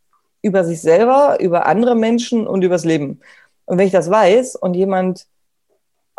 über 0.41 0.63
sich 0.63 0.81
selber, 0.81 1.37
über 1.39 1.65
andere 1.65 1.95
Menschen 1.95 2.47
und 2.47 2.63
übers 2.63 2.85
Leben. 2.85 3.19
Und 3.65 3.77
wenn 3.77 3.87
ich 3.87 3.93
das 3.93 4.09
weiß 4.09 4.55
und 4.55 4.73
jemand 4.73 5.27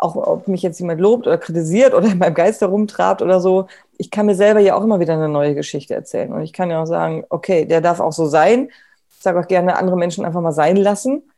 auch 0.01 0.15
ob 0.15 0.47
mich 0.47 0.63
jetzt 0.63 0.79
jemand 0.79 0.99
lobt 0.99 1.27
oder 1.27 1.37
kritisiert 1.37 1.93
oder 1.93 2.07
in 2.07 2.17
meinem 2.17 2.33
Geist 2.33 2.61
herumtrabt 2.61 3.21
oder 3.21 3.39
so, 3.39 3.67
ich 3.97 4.09
kann 4.09 4.25
mir 4.25 4.35
selber 4.35 4.59
ja 4.59 4.75
auch 4.75 4.83
immer 4.83 4.99
wieder 4.99 5.13
eine 5.13 5.29
neue 5.29 5.53
Geschichte 5.53 5.93
erzählen. 5.93 6.33
Und 6.33 6.41
ich 6.41 6.53
kann 6.53 6.71
ja 6.71 6.81
auch 6.81 6.87
sagen, 6.87 7.23
okay, 7.29 7.65
der 7.65 7.81
darf 7.81 7.99
auch 7.99 8.11
so 8.11 8.25
sein. 8.25 8.71
Ich 9.15 9.21
sage 9.21 9.39
auch 9.39 9.47
gerne, 9.47 9.77
andere 9.77 9.95
Menschen 9.97 10.25
einfach 10.25 10.41
mal 10.41 10.53
sein 10.53 10.75
lassen. 10.75 11.29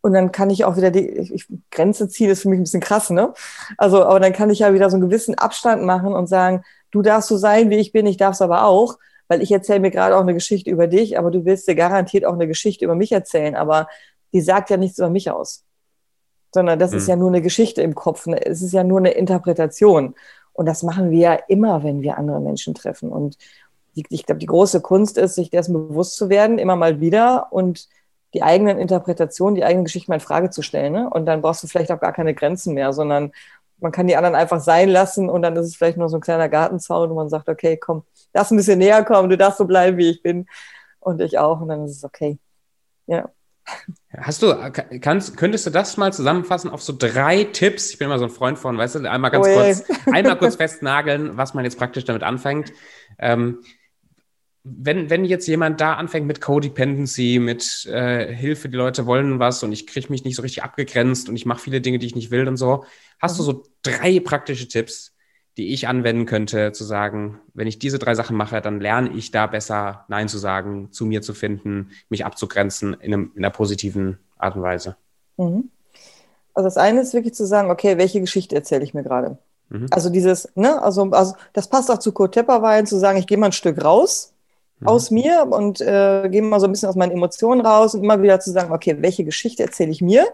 Und 0.00 0.14
dann 0.14 0.32
kann 0.32 0.50
ich 0.50 0.64
auch 0.64 0.76
wieder 0.76 0.90
die 0.90 1.08
ich, 1.08 1.46
Grenze 1.70 2.08
ziehen, 2.08 2.28
ist 2.28 2.42
für 2.42 2.48
mich 2.48 2.58
ein 2.58 2.64
bisschen 2.64 2.80
krass, 2.80 3.10
ne? 3.10 3.32
Also, 3.78 4.04
aber 4.04 4.18
dann 4.18 4.32
kann 4.32 4.50
ich 4.50 4.58
ja 4.58 4.74
wieder 4.74 4.90
so 4.90 4.96
einen 4.96 5.08
gewissen 5.08 5.36
Abstand 5.36 5.84
machen 5.84 6.12
und 6.12 6.26
sagen, 6.26 6.64
du 6.90 7.02
darfst 7.02 7.28
so 7.28 7.36
sein, 7.36 7.70
wie 7.70 7.76
ich 7.76 7.92
bin, 7.92 8.06
ich 8.06 8.16
darf 8.16 8.34
es 8.34 8.42
aber 8.42 8.64
auch, 8.64 8.98
weil 9.28 9.42
ich 9.42 9.52
erzähle 9.52 9.78
mir 9.78 9.92
gerade 9.92 10.16
auch 10.16 10.22
eine 10.22 10.34
Geschichte 10.34 10.70
über 10.70 10.88
dich, 10.88 11.18
aber 11.18 11.30
du 11.30 11.44
willst 11.44 11.68
dir 11.68 11.76
garantiert 11.76 12.24
auch 12.24 12.34
eine 12.34 12.48
Geschichte 12.48 12.84
über 12.84 12.96
mich 12.96 13.12
erzählen, 13.12 13.54
aber 13.54 13.86
die 14.32 14.40
sagt 14.40 14.70
ja 14.70 14.76
nichts 14.76 14.98
über 14.98 15.08
mich 15.08 15.30
aus 15.30 15.64
sondern 16.52 16.78
das 16.78 16.92
mhm. 16.92 16.98
ist 16.98 17.08
ja 17.08 17.16
nur 17.16 17.28
eine 17.28 17.42
Geschichte 17.42 17.82
im 17.82 17.94
Kopf. 17.94 18.26
Ne? 18.26 18.44
Es 18.44 18.62
ist 18.62 18.72
ja 18.72 18.84
nur 18.84 18.98
eine 18.98 19.10
Interpretation. 19.10 20.14
Und 20.52 20.66
das 20.66 20.82
machen 20.82 21.10
wir 21.10 21.18
ja 21.18 21.34
immer, 21.48 21.82
wenn 21.82 22.02
wir 22.02 22.18
andere 22.18 22.40
Menschen 22.40 22.74
treffen. 22.74 23.10
Und 23.10 23.38
die, 23.96 24.04
ich 24.10 24.26
glaube, 24.26 24.38
die 24.38 24.46
große 24.46 24.80
Kunst 24.80 25.18
ist, 25.18 25.34
sich 25.34 25.50
dessen 25.50 25.72
bewusst 25.72 26.16
zu 26.16 26.28
werden, 26.28 26.58
immer 26.58 26.76
mal 26.76 27.00
wieder 27.00 27.48
und 27.52 27.88
die 28.34 28.42
eigenen 28.42 28.78
Interpretationen, 28.78 29.54
die 29.54 29.64
eigenen 29.64 29.84
Geschichten 29.84 30.10
mal 30.10 30.16
in 30.16 30.20
Frage 30.20 30.50
zu 30.50 30.62
stellen. 30.62 30.92
Ne? 30.92 31.10
Und 31.10 31.26
dann 31.26 31.42
brauchst 31.42 31.62
du 31.62 31.66
vielleicht 31.66 31.92
auch 31.92 32.00
gar 32.00 32.12
keine 32.12 32.34
Grenzen 32.34 32.74
mehr, 32.74 32.92
sondern 32.92 33.32
man 33.78 33.92
kann 33.92 34.06
die 34.06 34.16
anderen 34.16 34.36
einfach 34.36 34.60
sein 34.60 34.88
lassen 34.88 35.28
und 35.28 35.42
dann 35.42 35.56
ist 35.56 35.66
es 35.66 35.76
vielleicht 35.76 35.98
nur 35.98 36.08
so 36.08 36.16
ein 36.16 36.20
kleiner 36.20 36.48
Gartenzaun 36.48 37.10
und 37.10 37.16
man 37.16 37.28
sagt, 37.28 37.48
okay, 37.48 37.76
komm, 37.76 38.04
darfst 38.32 38.52
ein 38.52 38.56
bisschen 38.56 38.78
näher 38.78 39.04
kommen, 39.04 39.28
du 39.28 39.36
darfst 39.36 39.58
so 39.58 39.64
bleiben, 39.66 39.96
wie 39.96 40.08
ich 40.08 40.22
bin. 40.22 40.46
Und 41.00 41.20
ich 41.20 41.38
auch. 41.38 41.60
Und 41.60 41.68
dann 41.68 41.84
ist 41.84 41.96
es 41.96 42.04
okay. 42.04 42.38
Ja. 43.06 43.28
Hast 44.16 44.42
du, 44.42 44.54
kannst, 45.00 45.36
könntest 45.36 45.66
du 45.66 45.70
das 45.70 45.96
mal 45.96 46.12
zusammenfassen 46.12 46.70
auf 46.70 46.82
so 46.82 46.94
drei 46.96 47.44
Tipps? 47.44 47.90
Ich 47.90 47.98
bin 47.98 48.06
immer 48.06 48.18
so 48.18 48.24
ein 48.24 48.30
Freund 48.30 48.58
von, 48.58 48.76
weißt 48.76 48.96
du, 48.96 49.10
einmal 49.10 49.30
ganz 49.30 49.46
oh 49.46 49.54
kurz, 49.54 49.84
einmal 50.12 50.36
kurz 50.36 50.56
festnageln, 50.56 51.36
was 51.36 51.54
man 51.54 51.64
jetzt 51.64 51.78
praktisch 51.78 52.04
damit 52.04 52.22
anfängt. 52.22 52.72
Ähm, 53.18 53.60
wenn, 54.64 55.10
wenn 55.10 55.24
jetzt 55.24 55.48
jemand 55.48 55.80
da 55.80 55.94
anfängt 55.94 56.26
mit 56.26 56.40
Codependency, 56.40 57.40
mit 57.40 57.86
äh, 57.86 58.32
Hilfe, 58.32 58.68
die 58.68 58.76
Leute 58.76 59.06
wollen 59.06 59.38
was 59.38 59.62
und 59.62 59.72
ich 59.72 59.86
kriege 59.86 60.08
mich 60.10 60.24
nicht 60.24 60.36
so 60.36 60.42
richtig 60.42 60.62
abgegrenzt 60.62 61.28
und 61.28 61.34
ich 61.34 61.46
mache 61.46 61.60
viele 61.60 61.80
Dinge, 61.80 61.98
die 61.98 62.06
ich 62.06 62.14
nicht 62.14 62.30
will 62.30 62.46
und 62.46 62.56
so, 62.56 62.84
hast 63.18 63.34
mhm. 63.34 63.38
du 63.38 63.42
so 63.44 63.64
drei 63.82 64.20
praktische 64.20 64.68
Tipps, 64.68 65.11
die 65.56 65.72
ich 65.72 65.86
anwenden 65.86 66.26
könnte, 66.26 66.72
zu 66.72 66.84
sagen, 66.84 67.38
wenn 67.52 67.66
ich 67.66 67.78
diese 67.78 67.98
drei 67.98 68.14
Sachen 68.14 68.36
mache, 68.36 68.60
dann 68.60 68.80
lerne 68.80 69.10
ich 69.10 69.30
da 69.30 69.46
besser 69.46 70.04
Nein 70.08 70.28
zu 70.28 70.38
sagen, 70.38 70.90
zu 70.92 71.04
mir 71.04 71.22
zu 71.22 71.34
finden, 71.34 71.90
mich 72.08 72.24
abzugrenzen 72.24 72.94
in, 72.94 73.12
einem, 73.12 73.32
in 73.34 73.44
einer 73.44 73.52
positiven 73.52 74.18
Art 74.38 74.56
und 74.56 74.62
Weise. 74.62 74.96
Mhm. 75.36 75.70
Also 76.54 76.66
das 76.66 76.76
eine 76.76 77.00
ist 77.00 77.14
wirklich 77.14 77.34
zu 77.34 77.46
sagen, 77.46 77.70
okay, 77.70 77.98
welche 77.98 78.20
Geschichte 78.20 78.54
erzähle 78.54 78.84
ich 78.84 78.94
mir 78.94 79.02
gerade? 79.02 79.38
Mhm. 79.68 79.86
Also 79.90 80.10
dieses, 80.10 80.48
ne, 80.54 80.82
also, 80.82 81.10
also 81.10 81.34
das 81.52 81.68
passt 81.68 81.90
auch 81.90 81.98
zu 81.98 82.12
Kurt 82.12 82.34
Tepperwein, 82.34 82.86
zu 82.86 82.98
sagen, 82.98 83.18
ich 83.18 83.26
gehe 83.26 83.38
mal 83.38 83.46
ein 83.46 83.52
Stück 83.52 83.82
raus 83.82 84.32
mhm. 84.80 84.88
aus 84.88 85.10
mir 85.10 85.46
und 85.50 85.80
äh, 85.80 86.28
gehe 86.30 86.42
mal 86.42 86.60
so 86.60 86.66
ein 86.66 86.72
bisschen 86.72 86.88
aus 86.88 86.96
meinen 86.96 87.12
Emotionen 87.12 87.60
raus 87.60 87.94
und 87.94 88.02
immer 88.02 88.20
wieder 88.22 88.40
zu 88.40 88.50
sagen, 88.50 88.72
okay, 88.72 88.96
welche 89.00 89.24
Geschichte 89.24 89.62
erzähle 89.62 89.90
ich 89.90 90.02
mir? 90.02 90.26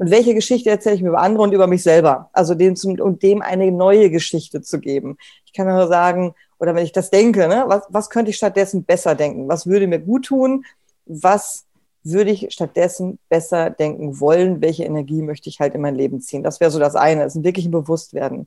Und 0.00 0.10
welche 0.10 0.32
Geschichte 0.32 0.70
erzähle 0.70 0.94
ich 0.94 1.02
mir 1.02 1.10
über 1.10 1.20
andere 1.20 1.42
und 1.42 1.52
über 1.52 1.66
mich 1.66 1.82
selber? 1.82 2.30
Also 2.32 2.54
dem 2.54 2.74
zum, 2.74 2.98
und 3.00 3.22
dem 3.22 3.42
eine 3.42 3.70
neue 3.70 4.08
Geschichte 4.08 4.62
zu 4.62 4.80
geben. 4.80 5.18
Ich 5.44 5.52
kann 5.52 5.66
nur 5.66 5.88
sagen, 5.88 6.34
oder 6.58 6.74
wenn 6.74 6.86
ich 6.86 6.92
das 6.92 7.10
denke, 7.10 7.46
ne, 7.46 7.64
was, 7.66 7.82
was 7.90 8.08
könnte 8.08 8.30
ich 8.30 8.38
stattdessen 8.38 8.82
besser 8.84 9.14
denken? 9.14 9.46
Was 9.46 9.66
würde 9.66 9.86
mir 9.86 9.98
gut 9.98 10.24
tun? 10.24 10.64
Was 11.04 11.66
würde 12.02 12.30
ich 12.30 12.46
stattdessen 12.50 13.18
besser 13.28 13.68
denken 13.68 14.20
wollen? 14.20 14.62
Welche 14.62 14.84
Energie 14.84 15.20
möchte 15.20 15.50
ich 15.50 15.60
halt 15.60 15.74
in 15.74 15.82
mein 15.82 15.96
Leben 15.96 16.22
ziehen? 16.22 16.42
Das 16.42 16.60
wäre 16.60 16.70
so 16.70 16.78
das 16.78 16.96
eine, 16.96 17.24
ist 17.24 17.34
ein 17.34 17.42
Bewusstwerden. 17.42 18.46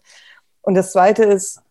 Und 0.63 0.74
das 0.74 0.92
zweite 0.92 1.24
ist, 1.24 1.62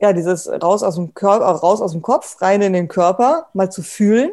ja, 0.00 0.12
dieses 0.12 0.48
raus 0.48 0.84
aus 0.84 0.94
dem 0.94 1.14
Körper, 1.14 1.46
raus 1.46 1.80
aus 1.80 1.90
dem 1.90 2.02
Kopf, 2.02 2.40
rein 2.42 2.62
in 2.62 2.74
den 2.74 2.86
Körper, 2.86 3.48
mal 3.54 3.72
zu 3.72 3.82
fühlen, 3.82 4.30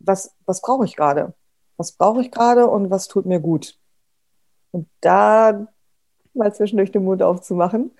was, 0.00 0.34
was 0.44 0.60
brauche 0.60 0.86
ich 0.86 0.96
gerade? 0.96 1.34
Was 1.76 1.92
brauche 1.92 2.20
ich 2.20 2.32
gerade 2.32 2.66
und 2.66 2.90
was 2.90 3.06
tut 3.06 3.26
mir 3.26 3.38
gut? 3.38 3.78
Und 4.72 4.88
da 5.00 5.66
mal 6.34 6.52
zwischendurch 6.54 6.90
den 6.90 7.04
Mund 7.04 7.22
aufzumachen. 7.22 7.92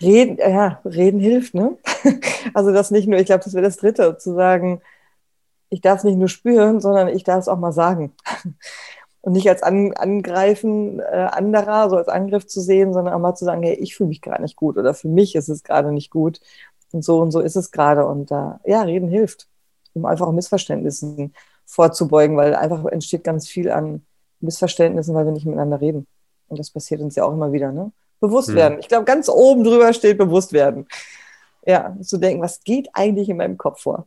Reden, 0.00 0.38
ja, 0.38 0.80
reden 0.84 1.20
hilft, 1.20 1.54
ne? 1.54 1.76
Also 2.54 2.72
das 2.72 2.90
nicht 2.90 3.06
nur, 3.06 3.18
ich 3.18 3.26
glaube, 3.26 3.44
das 3.44 3.52
wäre 3.52 3.64
das 3.64 3.76
Dritte, 3.76 4.16
zu 4.16 4.34
sagen, 4.34 4.80
ich 5.68 5.80
darf 5.80 5.98
es 5.98 6.04
nicht 6.04 6.16
nur 6.16 6.28
spüren, 6.28 6.80
sondern 6.80 7.08
ich 7.08 7.24
darf 7.24 7.40
es 7.40 7.48
auch 7.48 7.58
mal 7.58 7.72
sagen. 7.72 8.12
Und 9.22 9.34
nicht 9.34 9.48
als 9.50 9.62
An 9.62 9.92
Angreifen 9.92 11.00
äh, 11.00 11.28
anderer, 11.30 11.90
so 11.90 11.96
als 11.96 12.08
Angriff 12.08 12.46
zu 12.46 12.60
sehen, 12.62 12.94
sondern 12.94 13.12
auch 13.12 13.18
mal 13.18 13.34
zu 13.34 13.44
sagen, 13.44 13.62
hey, 13.62 13.74
ich 13.74 13.94
fühle 13.94 14.08
mich 14.08 14.22
gerade 14.22 14.40
nicht 14.40 14.56
gut 14.56 14.78
oder 14.78 14.94
für 14.94 15.08
mich 15.08 15.34
ist 15.34 15.50
es 15.50 15.62
gerade 15.62 15.92
nicht 15.92 16.10
gut. 16.10 16.40
Und 16.92 17.04
so 17.04 17.20
und 17.20 17.30
so 17.30 17.40
ist 17.40 17.56
es 17.56 17.70
gerade. 17.70 18.06
Und 18.06 18.30
da, 18.30 18.60
ja, 18.64 18.80
reden 18.82 19.08
hilft, 19.08 19.46
um 19.92 20.06
einfach 20.06 20.32
Missverständnissen 20.32 21.34
vorzubeugen, 21.66 22.36
weil 22.38 22.54
einfach 22.54 22.84
entsteht 22.86 23.22
ganz 23.22 23.46
viel 23.46 23.70
an 23.70 24.06
Missverständnissen, 24.40 25.14
weil 25.14 25.24
wir 25.24 25.32
nicht 25.32 25.46
miteinander 25.46 25.80
reden. 25.80 26.06
Und 26.48 26.58
das 26.58 26.70
passiert 26.70 27.00
uns 27.00 27.16
ja 27.16 27.24
auch 27.24 27.32
immer 27.32 27.52
wieder, 27.52 27.72
ne? 27.72 27.92
Bewusst 28.20 28.48
hm. 28.48 28.56
werden. 28.56 28.78
Ich 28.80 28.88
glaube, 28.88 29.04
ganz 29.04 29.28
oben 29.28 29.64
drüber 29.64 29.92
steht 29.92 30.18
bewusst 30.18 30.52
werden. 30.52 30.86
Ja, 31.64 31.96
zu 32.00 32.18
denken, 32.18 32.42
was 32.42 32.62
geht 32.64 32.88
eigentlich 32.92 33.28
in 33.28 33.36
meinem 33.36 33.56
Kopf 33.56 33.82
vor? 33.82 34.06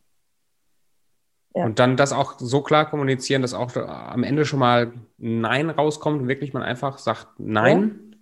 Ja. 1.54 1.64
Und 1.64 1.78
dann 1.78 1.96
das 1.96 2.12
auch 2.12 2.34
so 2.38 2.62
klar 2.62 2.90
kommunizieren, 2.90 3.42
dass 3.42 3.54
auch 3.54 3.74
am 3.76 4.24
Ende 4.24 4.44
schon 4.44 4.58
mal 4.58 4.92
Nein 5.18 5.70
rauskommt 5.70 6.22
und 6.22 6.28
wirklich 6.28 6.52
man 6.52 6.62
einfach 6.62 6.98
sagt 6.98 7.28
Nein. 7.38 8.00
Ja. 8.10 8.16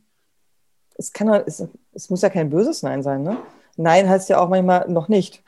Es, 0.97 1.13
kann, 1.13 1.29
es, 1.47 1.67
es 1.95 2.11
muss 2.11 2.21
ja 2.21 2.29
kein 2.29 2.51
böses 2.51 2.83
Nein 2.83 3.03
sein, 3.03 3.23
ne? 3.23 3.39
Nein 3.77 4.07
heißt 4.07 4.29
ja 4.29 4.39
auch 4.39 4.51
manchmal 4.51 4.89
noch 4.89 5.09
nicht. 5.09 5.43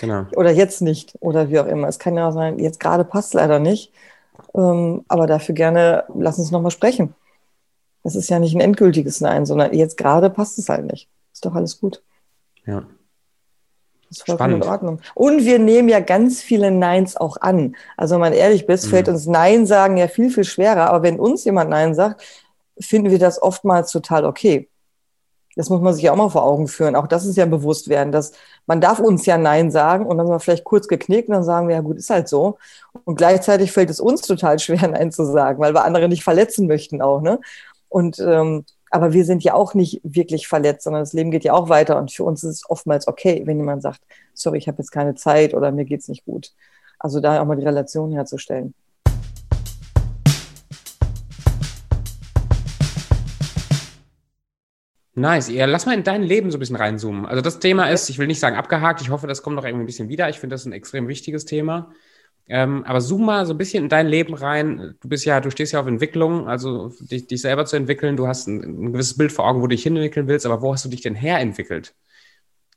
Genau. 0.00 0.26
Oder 0.36 0.50
jetzt 0.50 0.82
nicht. 0.82 1.14
Oder 1.20 1.48
wie 1.48 1.58
auch 1.58 1.66
immer. 1.66 1.88
Es 1.88 1.98
kann 1.98 2.16
ja 2.16 2.28
auch 2.28 2.32
sein, 2.32 2.58
jetzt 2.58 2.80
gerade 2.80 3.04
passt 3.04 3.32
leider 3.32 3.58
nicht. 3.58 3.92
Ähm, 4.54 5.04
aber 5.08 5.26
dafür 5.26 5.54
gerne, 5.54 6.04
lass 6.14 6.38
uns 6.38 6.50
nochmal 6.50 6.70
sprechen. 6.70 7.14
Das 8.02 8.14
ist 8.14 8.30
ja 8.30 8.38
nicht 8.38 8.54
ein 8.54 8.60
endgültiges 8.60 9.20
Nein, 9.20 9.46
sondern 9.46 9.74
jetzt 9.74 9.96
gerade 9.96 10.30
passt 10.30 10.58
es 10.58 10.68
halt 10.68 10.90
nicht. 10.90 11.08
Ist 11.32 11.44
doch 11.44 11.54
alles 11.54 11.80
gut. 11.80 12.02
Ja. 12.64 12.86
Das 14.08 14.18
ist 14.18 14.26
vollkommen 14.26 14.62
Spannend. 14.62 14.64
in 14.64 14.70
Ordnung. 14.70 15.00
Und 15.14 15.44
wir 15.44 15.58
nehmen 15.58 15.88
ja 15.88 16.00
ganz 16.00 16.40
viele 16.40 16.70
Neins 16.70 17.16
auch 17.16 17.38
an. 17.40 17.74
Also 17.96 18.14
wenn 18.14 18.20
man 18.20 18.32
ehrlich 18.32 18.66
bist, 18.66 18.86
mhm. 18.86 18.90
fällt 18.90 19.08
uns 19.08 19.26
Nein 19.26 19.66
sagen 19.66 19.96
ja 19.96 20.06
viel, 20.06 20.30
viel 20.30 20.44
schwerer. 20.44 20.88
Aber 20.90 21.02
wenn 21.02 21.18
uns 21.18 21.44
jemand 21.44 21.70
Nein 21.70 21.94
sagt, 21.94 22.22
finden 22.78 23.10
wir 23.10 23.18
das 23.18 23.42
oftmals 23.42 23.90
total 23.90 24.24
okay. 24.24 24.68
Das 25.56 25.70
muss 25.70 25.80
man 25.80 25.94
sich 25.94 26.04
ja 26.04 26.12
auch 26.12 26.16
mal 26.16 26.28
vor 26.28 26.44
Augen 26.44 26.68
führen. 26.68 26.94
Auch 26.94 27.06
das 27.06 27.24
ist 27.24 27.36
ja 27.36 27.46
bewusst 27.46 27.88
werden, 27.88 28.12
dass 28.12 28.32
man 28.66 28.80
darf 28.80 29.00
uns 29.00 29.26
ja 29.26 29.38
Nein 29.38 29.70
sagen 29.70 30.06
und 30.06 30.18
dann 30.18 30.26
sind 30.26 30.34
wir 30.34 30.40
vielleicht 30.40 30.64
kurz 30.64 30.86
geknickt 30.86 31.28
und 31.28 31.34
dann 31.34 31.44
sagen 31.44 31.68
wir, 31.68 31.76
ja 31.76 31.80
gut, 31.80 31.96
ist 31.96 32.10
halt 32.10 32.28
so. 32.28 32.58
Und 33.04 33.16
gleichzeitig 33.16 33.72
fällt 33.72 33.90
es 33.90 33.98
uns 33.98 34.20
total 34.22 34.58
schwer, 34.58 34.86
Nein 34.88 35.10
zu 35.10 35.24
sagen, 35.24 35.58
weil 35.58 35.74
wir 35.74 35.84
andere 35.84 36.08
nicht 36.08 36.24
verletzen 36.24 36.66
möchten 36.66 37.02
auch. 37.02 37.22
Ne? 37.22 37.40
Und 37.88 38.18
ähm, 38.20 38.64
aber 38.90 39.12
wir 39.12 39.24
sind 39.24 39.42
ja 39.42 39.54
auch 39.54 39.74
nicht 39.74 40.00
wirklich 40.04 40.46
verletzt, 40.48 40.84
sondern 40.84 41.02
das 41.02 41.12
Leben 41.12 41.30
geht 41.30 41.44
ja 41.44 41.54
auch 41.54 41.68
weiter. 41.68 41.98
Und 41.98 42.12
für 42.12 42.24
uns 42.24 42.44
ist 42.44 42.50
es 42.56 42.70
oftmals 42.70 43.08
okay, 43.08 43.42
wenn 43.44 43.58
jemand 43.58 43.82
sagt, 43.82 44.00
sorry, 44.32 44.58
ich 44.58 44.68
habe 44.68 44.78
jetzt 44.78 44.90
keine 44.90 45.14
Zeit 45.14 45.54
oder 45.54 45.72
mir 45.72 45.84
geht's 45.84 46.08
nicht 46.08 46.24
gut. 46.24 46.52
Also 46.98 47.20
da 47.20 47.40
auch 47.40 47.46
mal 47.46 47.56
die 47.56 47.64
Relation 47.64 48.12
herzustellen. 48.12 48.74
Nice. 55.18 55.48
Ja, 55.48 55.64
lass 55.64 55.86
mal 55.86 55.94
in 55.94 56.04
dein 56.04 56.22
Leben 56.22 56.50
so 56.50 56.58
ein 56.58 56.60
bisschen 56.60 56.76
reinzoomen. 56.76 57.24
Also 57.24 57.40
das 57.40 57.58
Thema 57.58 57.88
ist, 57.88 58.10
ich 58.10 58.18
will 58.18 58.26
nicht 58.26 58.38
sagen 58.38 58.54
abgehakt, 58.56 59.00
ich 59.00 59.08
hoffe, 59.08 59.26
das 59.26 59.42
kommt 59.42 59.56
noch 59.56 59.64
irgendwie 59.64 59.84
ein 59.84 59.86
bisschen 59.86 60.10
wieder. 60.10 60.28
Ich 60.28 60.38
finde 60.38 60.54
das 60.54 60.66
ein 60.66 60.72
extrem 60.72 61.08
wichtiges 61.08 61.46
Thema. 61.46 61.90
Ähm, 62.48 62.84
aber 62.84 63.00
zoom 63.00 63.24
mal 63.24 63.46
so 63.46 63.54
ein 63.54 63.58
bisschen 63.58 63.84
in 63.84 63.88
dein 63.88 64.06
Leben 64.08 64.34
rein. 64.34 64.94
Du 65.00 65.08
bist 65.08 65.24
ja, 65.24 65.40
du 65.40 65.50
stehst 65.50 65.72
ja 65.72 65.80
auf 65.80 65.86
Entwicklung, 65.86 66.46
also 66.48 66.92
dich, 67.00 67.26
dich 67.26 67.40
selber 67.40 67.64
zu 67.64 67.76
entwickeln. 67.76 68.16
Du 68.16 68.26
hast 68.28 68.46
ein, 68.46 68.62
ein, 68.62 68.92
gewisses 68.92 69.16
Bild 69.16 69.32
vor 69.32 69.46
Augen, 69.46 69.60
wo 69.62 69.66
du 69.66 69.74
dich 69.74 69.84
hinentwickeln 69.84 70.28
willst, 70.28 70.44
aber 70.44 70.60
wo 70.60 70.72
hast 70.74 70.84
du 70.84 70.90
dich 70.90 71.00
denn 71.00 71.14
herentwickelt? 71.14 71.94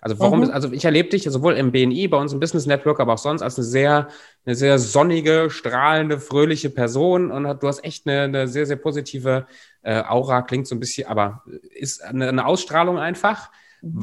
Also 0.01 0.17
warum, 0.19 0.41
mhm. 0.41 0.51
also 0.51 0.71
ich 0.71 0.85
erlebe 0.85 1.09
dich 1.09 1.23
sowohl 1.23 1.55
im 1.55 1.71
BNI, 1.71 2.07
bei 2.07 2.17
uns 2.17 2.31
im 2.31 2.39
Business 2.39 2.65
Network, 2.65 2.99
aber 2.99 3.13
auch 3.13 3.19
sonst 3.19 3.41
als 3.41 3.57
eine 3.57 3.65
sehr, 3.65 4.07
eine 4.45 4.55
sehr 4.55 4.79
sonnige, 4.79 5.49
strahlende, 5.49 6.19
fröhliche 6.19 6.69
Person 6.69 7.31
und 7.31 7.43
du 7.43 7.67
hast 7.67 7.83
echt 7.83 8.07
eine, 8.07 8.21
eine 8.21 8.47
sehr, 8.47 8.65
sehr 8.65 8.77
positive 8.77 9.45
äh, 9.81 10.01
Aura, 10.03 10.41
klingt 10.41 10.67
so 10.67 10.75
ein 10.75 10.79
bisschen, 10.79 11.07
aber 11.07 11.43
ist 11.75 12.01
eine, 12.03 12.29
eine 12.29 12.45
Ausstrahlung 12.45 12.97
einfach. 12.97 13.51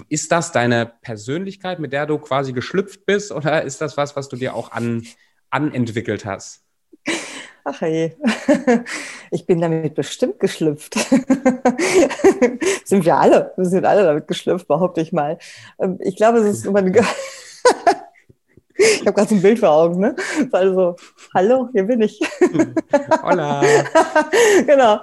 Ist 0.09 0.33
das 0.33 0.53
deine 0.53 0.91
Persönlichkeit, 1.03 1.79
mit 1.79 1.93
der 1.93 2.07
du 2.07 2.19
quasi 2.19 2.53
geschlüpft 2.53 3.05
bist 3.05 3.33
oder 3.33 3.63
ist 3.63 3.81
das 3.81 3.97
was, 3.97 4.17
was 4.17 4.29
du 4.29 4.37
dir 4.37 4.55
auch 4.55 4.73
an, 4.73 5.07
anentwickelt 5.51 6.25
hast? 6.25 6.66
Ach 7.69 7.81
hey, 7.81 8.17
ich 9.33 9.45
bin 9.45 9.61
damit 9.61 9.97
bestimmt 9.97 10.39
geschlüpft. 10.39 10.95
sind 12.85 13.05
wir 13.05 13.17
alle. 13.17 13.55
Wir 13.57 13.65
sind 13.65 13.85
alle 13.85 14.05
damit 14.05 14.29
geschlüpft, 14.29 14.69
behaupte 14.69 15.01
ich 15.01 15.13
mal. 15.13 15.37
Ähm, 15.81 15.99
ich 16.01 16.15
glaube, 16.15 16.39
es 16.39 16.59
ist 16.59 16.67
immer 16.67 16.79
eine. 16.79 16.93
ich 18.77 19.01
habe 19.01 19.15
gerade 19.15 19.29
so 19.29 19.35
ein 19.35 19.43
Bild 19.43 19.59
vor 19.59 19.71
Augen, 19.71 19.99
ne? 19.99 20.15
Also, 20.53 20.95
hallo, 21.35 21.69
hier 21.73 21.83
bin 21.83 22.03
ich. 22.03 22.21
Hola. 23.25 23.61
genau. 24.65 25.01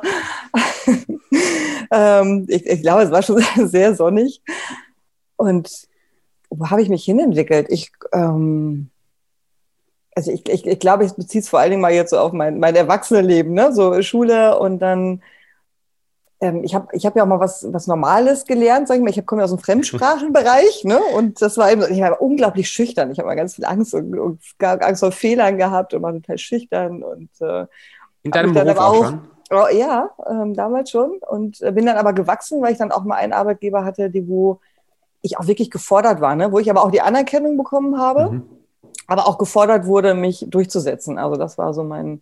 ähm, 1.91 2.45
ich, 2.47 2.65
ich 2.65 2.81
glaube, 2.81 3.01
es 3.01 3.11
war 3.11 3.23
schon 3.23 3.43
sehr 3.67 3.93
sonnig. 3.93 4.41
Und 5.35 5.69
wo 6.49 6.69
habe 6.69 6.81
ich 6.81 6.87
mich 6.87 7.03
hinentwickelt? 7.03 7.67
Ich. 7.69 7.91
Ähm, 8.13 8.89
also 10.15 10.31
ich, 10.31 10.47
ich, 10.49 10.65
ich 10.65 10.79
glaube, 10.79 11.05
ich 11.05 11.13
beziehe 11.13 11.41
es 11.41 11.49
vor 11.49 11.59
allen 11.59 11.71
Dingen 11.71 11.81
mal 11.81 11.93
jetzt 11.93 12.11
so 12.11 12.19
auf 12.19 12.33
mein, 12.33 12.59
mein 12.59 12.75
Erwachsenenleben, 12.75 13.53
ne? 13.53 13.73
so 13.73 14.01
Schule 14.01 14.57
und 14.59 14.79
dann, 14.79 15.21
ähm, 16.39 16.63
ich 16.63 16.75
habe 16.75 16.87
ich 16.93 17.05
hab 17.05 17.15
ja 17.15 17.23
auch 17.23 17.27
mal 17.27 17.39
was, 17.39 17.65
was 17.71 17.87
Normales 17.87 18.45
gelernt, 18.45 18.87
sag 18.87 18.97
ich 18.97 19.01
mal, 19.01 19.09
ich 19.09 19.25
komme 19.25 19.41
ja 19.41 19.45
aus 19.45 19.51
dem 19.51 19.59
Fremdsprachenbereich 19.59 20.83
ne? 20.83 20.99
und 21.15 21.41
das 21.41 21.57
war 21.57 21.71
eben, 21.71 21.83
ich 21.89 22.01
war 22.01 22.21
unglaublich 22.21 22.69
schüchtern, 22.69 23.11
ich 23.11 23.19
habe 23.19 23.27
mal 23.27 23.35
ganz 23.35 23.55
viel 23.55 23.65
Angst 23.65 23.93
und, 23.93 24.17
und 24.17 24.39
Angst 24.59 24.99
vor 24.99 25.11
Fehlern 25.11 25.57
gehabt 25.57 25.93
und 25.93 26.03
war 26.03 26.13
total 26.13 26.37
schüchtern 26.37 27.03
und 27.03 27.29
äh, 27.41 27.65
In 28.23 28.31
deinem 28.31 28.53
Beruf 28.53 28.77
auch, 28.77 28.93
auch 28.93 29.05
schon? 29.05 29.21
Oh, 29.51 29.67
ja, 29.71 30.09
ähm, 30.27 30.53
damals 30.53 30.89
schon 30.89 31.19
und 31.27 31.61
äh, 31.61 31.71
bin 31.71 31.85
dann 31.85 31.97
aber 31.97 32.13
gewachsen, 32.13 32.61
weil 32.61 32.71
ich 32.71 32.77
dann 32.77 32.91
auch 32.91 33.03
mal 33.03 33.15
einen 33.15 33.33
Arbeitgeber 33.33 33.83
hatte, 33.83 34.09
die 34.09 34.27
wo 34.27 34.59
ich 35.21 35.37
auch 35.37 35.47
wirklich 35.47 35.71
gefordert 35.71 36.19
war, 36.21 36.35
ne? 36.35 36.51
wo 36.51 36.59
ich 36.59 36.69
aber 36.69 36.83
auch 36.83 36.91
die 36.91 37.01
Anerkennung 37.01 37.57
bekommen 37.57 37.97
habe. 37.97 38.31
Mhm 38.31 38.62
aber 39.07 39.27
auch 39.27 39.37
gefordert 39.37 39.85
wurde, 39.85 40.13
mich 40.13 40.45
durchzusetzen. 40.47 41.17
Also 41.17 41.35
das 41.35 41.57
war 41.57 41.73
so 41.73 41.83
mein, 41.83 42.21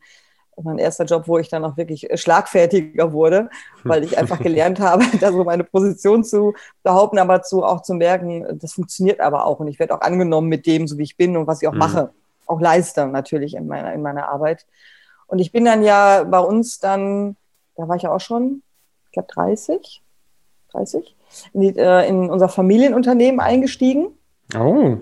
mein 0.62 0.78
erster 0.78 1.06
Job, 1.06 1.28
wo 1.28 1.38
ich 1.38 1.50
dann 1.50 1.66
auch 1.66 1.78
wirklich 1.78 2.08
schlagfertiger 2.16 3.14
wurde, 3.14 3.50
weil 3.84 4.04
ich 4.04 4.18
einfach 4.18 4.40
gelernt 4.40 4.80
habe, 4.80 5.06
da 5.20 5.32
so 5.32 5.44
meine 5.44 5.64
Position 5.64 6.24
zu 6.24 6.54
behaupten, 6.84 7.20
aber 7.20 7.42
zu 7.42 7.64
auch 7.64 7.82
zu 7.82 7.94
merken, 7.94 8.46
das 8.60 8.74
funktioniert 8.74 9.20
aber 9.20 9.46
auch 9.46 9.60
und 9.60 9.68
ich 9.68 9.80
werde 9.80 9.96
auch 9.96 10.02
angenommen 10.02 10.48
mit 10.48 10.66
dem, 10.66 10.88
so 10.88 10.98
wie 10.98 11.04
ich 11.04 11.18
bin 11.18 11.38
und 11.38 11.48
was 11.48 11.62
ich 11.62 11.68
auch 11.68 11.74
mhm. 11.74 11.80
mache, 11.80 12.14
auch 12.46 12.62
leiste 12.62 13.08
natürlich 13.08 13.56
in 13.56 13.68
meiner, 13.68 13.94
in 13.94 14.02
meiner 14.02 14.30
Arbeit. 14.30 14.66
Und 15.28 15.40
ich 15.40 15.52
bin 15.52 15.64
dann 15.66 15.84
ja 15.84 16.24
bei 16.24 16.40
uns 16.40 16.80
dann, 16.80 17.38
da 17.76 17.88
war 17.88 17.96
ich 17.96 18.04
ja 18.04 18.14
auch 18.14 18.20
schon, 18.20 18.62
ich 19.06 19.14
glaube 19.14 19.30
30, 19.34 20.02
30, 20.74 21.16
in, 21.54 21.62
die, 21.62 21.78
äh, 21.78 22.08
in 22.08 22.30
unser 22.30 22.50
Familienunternehmen 22.50 23.40
eingestiegen. 23.40 24.08
Oh 24.58 24.98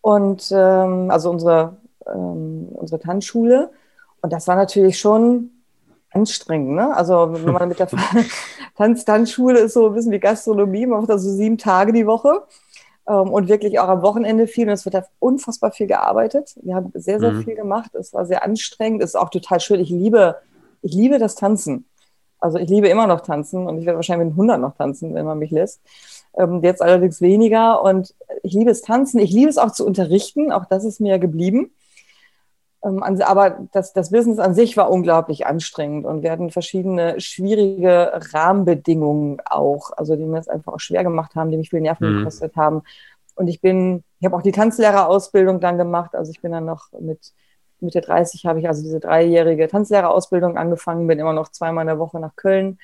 und 0.00 0.50
ähm, 0.52 1.10
also 1.10 1.30
unsere, 1.30 1.76
ähm, 2.06 2.68
unsere 2.72 3.00
Tanzschule. 3.00 3.70
Und 4.22 4.32
das 4.32 4.48
war 4.48 4.56
natürlich 4.56 4.98
schon 4.98 5.50
anstrengend. 6.12 6.74
Ne? 6.74 6.94
Also 6.96 7.32
wenn 7.32 7.52
man 7.52 7.68
mit 7.68 7.78
der 7.78 7.88
Tanz 8.76 9.04
Tanzschule 9.04 9.60
ist 9.60 9.74
so 9.74 9.88
ein 9.88 9.94
bisschen 9.94 10.12
wie 10.12 10.18
Gastronomie, 10.18 10.86
man 10.86 11.00
macht 11.00 11.10
da 11.10 11.18
so 11.18 11.30
sieben 11.30 11.58
Tage 11.58 11.92
die 11.92 12.06
Woche 12.06 12.42
ähm, 13.08 13.30
und 13.30 13.48
wirklich 13.48 13.78
auch 13.78 13.88
am 13.88 14.02
Wochenende 14.02 14.46
viel. 14.46 14.66
Und 14.66 14.74
es 14.74 14.84
wird 14.84 14.94
da 14.94 15.04
unfassbar 15.18 15.72
viel 15.72 15.86
gearbeitet. 15.86 16.54
Wir 16.62 16.74
haben 16.74 16.90
sehr, 16.94 17.20
sehr 17.20 17.32
mhm. 17.32 17.44
viel 17.44 17.54
gemacht. 17.54 17.94
Es 17.94 18.12
war 18.12 18.26
sehr 18.26 18.42
anstrengend. 18.44 19.02
Es 19.02 19.10
ist 19.10 19.16
auch 19.16 19.30
total 19.30 19.60
schön. 19.60 19.80
Ich 19.80 19.90
liebe, 19.90 20.36
ich 20.82 20.92
liebe 20.92 21.18
das 21.18 21.34
Tanzen. 21.34 21.86
Also 22.40 22.58
ich 22.58 22.70
liebe 22.70 22.88
immer 22.88 23.06
noch 23.06 23.20
tanzen 23.20 23.66
und 23.66 23.78
ich 23.78 23.84
werde 23.84 23.98
wahrscheinlich 23.98 24.28
mit 24.28 24.32
100 24.32 24.58
noch 24.58 24.74
tanzen, 24.74 25.14
wenn 25.14 25.26
man 25.26 25.38
mich 25.38 25.50
lässt. 25.50 25.82
Ähm, 26.38 26.60
jetzt 26.62 26.80
allerdings 26.80 27.20
weniger. 27.20 27.82
Und 27.82 28.14
ich 28.42 28.52
liebe 28.52 28.70
es 28.70 28.82
tanzen. 28.82 29.18
Ich 29.18 29.30
liebe 29.30 29.48
es 29.48 29.58
auch 29.58 29.72
zu 29.72 29.86
unterrichten. 29.86 30.52
Auch 30.52 30.64
das 30.64 30.84
ist 30.84 31.00
mir 31.00 31.18
geblieben. 31.18 31.72
Ähm, 32.84 33.02
aber 33.02 33.68
das, 33.72 33.92
das 33.92 34.10
Business 34.10 34.38
an 34.38 34.54
sich 34.54 34.76
war 34.76 34.90
unglaublich 34.90 35.46
anstrengend 35.46 36.06
und 36.06 36.22
wir 36.22 36.30
hatten 36.30 36.50
verschiedene 36.50 37.20
schwierige 37.20 38.12
Rahmenbedingungen 38.32 39.42
auch, 39.44 39.90
also 39.96 40.16
die 40.16 40.24
mir 40.24 40.38
das 40.38 40.48
einfach 40.48 40.72
auch 40.72 40.80
schwer 40.80 41.04
gemacht 41.04 41.34
haben, 41.34 41.50
die 41.50 41.58
mich 41.58 41.70
viel 41.70 41.82
Nerven 41.82 42.10
mhm. 42.10 42.18
gekostet 42.18 42.56
haben. 42.56 42.82
Und 43.34 43.48
ich 43.48 43.60
bin, 43.60 44.02
ich 44.18 44.26
habe 44.26 44.36
auch 44.36 44.42
die 44.42 44.52
Tanzlehrerausbildung 44.52 45.60
dann 45.60 45.78
gemacht. 45.78 46.14
Also 46.14 46.30
ich 46.30 46.40
bin 46.40 46.52
dann 46.52 46.64
noch 46.64 46.88
mit 46.98 47.32
Mitte 47.82 48.02
30 48.02 48.44
habe 48.44 48.60
ich 48.60 48.68
also 48.68 48.82
diese 48.82 49.00
dreijährige 49.00 49.66
Tanzlehrerausbildung 49.66 50.58
angefangen, 50.58 51.06
bin 51.06 51.18
immer 51.18 51.32
noch 51.32 51.48
zweimal 51.48 51.82
in 51.82 51.88
der 51.88 51.98
Woche 51.98 52.20
nach 52.20 52.36
Köln 52.36 52.78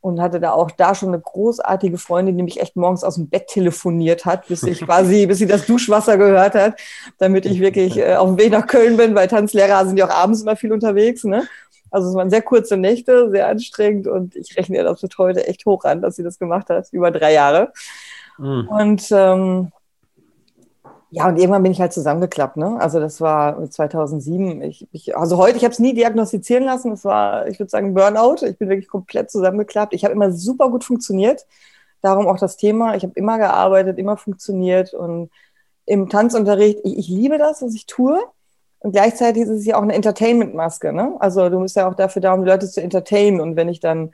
und 0.00 0.20
hatte 0.20 0.40
da 0.40 0.52
auch 0.52 0.70
da 0.70 0.94
schon 0.94 1.10
eine 1.10 1.20
großartige 1.20 1.98
Freundin, 1.98 2.36
die 2.36 2.42
mich 2.42 2.60
echt 2.60 2.76
morgens 2.76 3.04
aus 3.04 3.16
dem 3.16 3.28
Bett 3.28 3.48
telefoniert 3.48 4.24
hat, 4.24 4.48
bis 4.48 4.62
ich 4.62 4.80
quasi, 4.80 5.26
bis 5.28 5.38
sie 5.38 5.46
das 5.46 5.66
Duschwasser 5.66 6.16
gehört 6.16 6.54
hat, 6.54 6.80
damit 7.18 7.46
ich 7.46 7.60
wirklich 7.60 7.98
äh, 7.98 8.14
auf 8.14 8.28
dem 8.28 8.38
Weg 8.38 8.52
nach 8.52 8.66
Köln 8.66 8.96
bin, 8.96 9.14
weil 9.14 9.28
Tanzlehrer 9.28 9.86
sind 9.86 9.98
ja 9.98 10.06
auch 10.06 10.14
abends 10.14 10.42
immer 10.42 10.56
viel 10.56 10.72
unterwegs, 10.72 11.24
ne? 11.24 11.46
Also 11.90 12.08
es 12.08 12.14
waren 12.14 12.30
sehr 12.30 12.42
kurze 12.42 12.76
Nächte, 12.76 13.30
sehr 13.30 13.48
anstrengend 13.48 14.06
und 14.06 14.36
ich 14.36 14.56
rechne 14.56 14.76
ihr 14.76 14.84
das 14.84 15.02
mit 15.02 15.18
heute 15.18 15.46
echt 15.46 15.66
hoch 15.66 15.84
an, 15.84 16.00
dass 16.00 16.16
sie 16.16 16.22
das 16.22 16.38
gemacht 16.38 16.70
hat, 16.70 16.88
über 16.92 17.10
drei 17.10 17.32
Jahre. 17.32 17.72
Mhm. 18.38 18.68
Und 18.68 19.08
ähm, 19.10 19.72
ja, 21.12 21.26
und 21.28 21.38
irgendwann 21.38 21.64
bin 21.64 21.72
ich 21.72 21.80
halt 21.80 21.92
zusammengeklappt. 21.92 22.56
Ne? 22.56 22.76
Also 22.80 23.00
das 23.00 23.20
war 23.20 23.68
2007. 23.68 24.62
Ich, 24.62 24.86
ich, 24.92 25.16
also 25.16 25.38
heute, 25.38 25.56
ich 25.56 25.64
habe 25.64 25.72
es 25.72 25.80
nie 25.80 25.92
diagnostizieren 25.92 26.64
lassen. 26.64 26.92
Es 26.92 27.04
war, 27.04 27.48
ich 27.48 27.58
würde 27.58 27.70
sagen, 27.70 27.94
Burnout. 27.94 28.46
Ich 28.46 28.58
bin 28.58 28.68
wirklich 28.68 28.88
komplett 28.88 29.28
zusammengeklappt. 29.28 29.92
Ich 29.92 30.04
habe 30.04 30.14
immer 30.14 30.30
super 30.30 30.70
gut 30.70 30.84
funktioniert. 30.84 31.46
Darum 32.00 32.28
auch 32.28 32.38
das 32.38 32.56
Thema. 32.56 32.94
Ich 32.94 33.02
habe 33.02 33.12
immer 33.16 33.38
gearbeitet, 33.38 33.98
immer 33.98 34.16
funktioniert. 34.16 34.94
Und 34.94 35.30
im 35.84 36.08
Tanzunterricht, 36.08 36.78
ich, 36.84 36.96
ich 36.98 37.08
liebe 37.08 37.38
das, 37.38 37.60
was 37.60 37.74
ich 37.74 37.86
tue. 37.86 38.20
Und 38.78 38.92
gleichzeitig 38.92 39.42
ist 39.42 39.48
es 39.48 39.66
ja 39.66 39.78
auch 39.78 39.82
eine 39.82 39.94
Entertainment-Maske. 39.94 40.92
Ne? 40.92 41.16
Also 41.18 41.48
du 41.48 41.60
bist 41.60 41.74
ja 41.74 41.88
auch 41.88 41.94
dafür 41.94 42.22
da, 42.22 42.34
um 42.34 42.44
die 42.44 42.50
Leute 42.50 42.70
zu 42.70 42.80
entertainen. 42.80 43.40
Und 43.40 43.56
wenn 43.56 43.68
ich 43.68 43.80
dann 43.80 44.12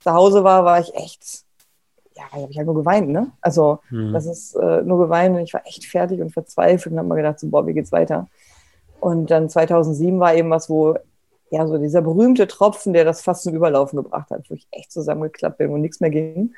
zu 0.00 0.12
Hause 0.12 0.44
war, 0.44 0.66
war 0.66 0.80
ich 0.80 0.94
echt 0.94 1.45
ja, 2.16 2.24
da 2.32 2.42
habe 2.42 2.50
ich 2.50 2.56
halt 2.56 2.66
nur 2.66 2.76
geweint, 2.76 3.08
ne? 3.08 3.32
Also 3.40 3.80
mhm. 3.90 4.12
das 4.12 4.26
ist 4.26 4.54
äh, 4.54 4.82
nur 4.82 4.98
geweint 4.98 5.36
und 5.36 5.42
ich 5.42 5.54
war 5.54 5.66
echt 5.66 5.84
fertig 5.84 6.20
und 6.20 6.30
verzweifelt 6.30 6.92
und 6.92 6.98
habe 6.98 7.08
mir 7.08 7.16
gedacht, 7.16 7.38
so, 7.38 7.48
boah, 7.48 7.66
wie 7.66 7.74
geht's 7.74 7.92
weiter? 7.92 8.26
Und 9.00 9.30
dann 9.30 9.48
2007 9.48 10.18
war 10.18 10.34
eben 10.34 10.50
was, 10.50 10.70
wo 10.70 10.96
ja 11.50 11.66
so 11.66 11.78
dieser 11.78 12.02
berühmte 12.02 12.46
Tropfen, 12.46 12.92
der 12.92 13.04
das 13.04 13.22
fast 13.22 13.44
zum 13.44 13.54
Überlaufen 13.54 14.02
gebracht 14.02 14.30
hat, 14.30 14.48
wo 14.48 14.54
ich 14.54 14.66
echt 14.70 14.90
zusammengeklappt 14.90 15.58
bin 15.58 15.70
und 15.70 15.80
nichts 15.80 16.00
mehr 16.00 16.10
ging. 16.10 16.54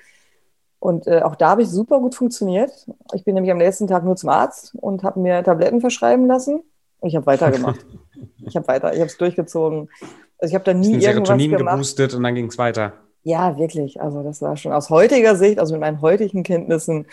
Und 0.81 1.09
äh, 1.09 1.23
auch 1.23 1.35
da 1.35 1.51
habe 1.51 1.63
ich 1.63 1.69
super 1.69 1.99
gut 1.99 2.15
funktioniert. 2.15 2.71
Ich 3.13 3.25
bin 3.25 3.35
nämlich 3.35 3.51
am 3.51 3.59
nächsten 3.59 3.89
Tag 3.89 4.05
nur 4.05 4.17
zum 4.17 4.29
Arzt 4.29 4.77
und 4.77 5.03
habe 5.03 5.19
mir 5.19 5.43
Tabletten 5.43 5.81
verschreiben 5.81 6.27
lassen. 6.27 6.63
Und 7.01 7.09
ich 7.09 7.17
habe 7.17 7.27
weitergemacht. 7.27 7.85
ich 8.47 8.57
habe 8.57 8.69
weiter, 8.69 8.93
ich 8.93 9.01
habe 9.01 9.09
es 9.09 9.19
durchgezogen. 9.19 9.91
Also 10.39 10.53
ich 10.53 10.55
habe 10.55 10.65
da 10.65 10.73
nie 10.73 10.93
irgendwas 10.93 11.05
Serotonin 11.13 11.51
gemacht. 11.51 11.75
geboostet 11.75 12.15
und 12.15 12.23
dann 12.23 12.35
ging 12.37 12.47
es 12.47 12.59
weiter. 12.59 12.93
Ja, 13.29 13.59
wirklich. 13.59 14.01
Also 14.01 14.23
das 14.23 14.41
war 14.41 14.57
schon 14.57 14.73
aus 14.73 14.89
heutiger 14.89 15.37
Sicht, 15.37 15.59
also 15.59 15.75
mit 15.75 15.83
meinen 15.83 16.01
heutigen 16.01 16.43
Kenntnissen, 16.43 17.07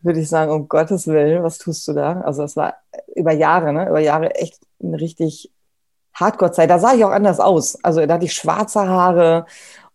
würde 0.00 0.20
ich 0.20 0.28
sagen, 0.28 0.50
um 0.52 0.68
Gottes 0.68 1.06
Willen, 1.06 1.44
was 1.44 1.58
tust 1.58 1.86
du 1.86 1.92
da? 1.92 2.20
Also 2.22 2.42
das 2.42 2.56
war 2.56 2.74
über 3.14 3.32
Jahre, 3.32 3.72
ne? 3.72 3.88
über 3.88 4.00
Jahre 4.00 4.34
echt 4.34 4.58
eine 4.82 5.00
richtig 5.00 5.52
Hardcore-Zeit. 6.14 6.68
Da 6.70 6.80
sah 6.80 6.94
ich 6.94 7.04
auch 7.04 7.10
anders 7.12 7.38
aus. 7.40 7.78
Also 7.84 8.04
da 8.06 8.14
hatte 8.14 8.24
ich 8.24 8.34
schwarze 8.34 8.88
Haare 8.88 9.46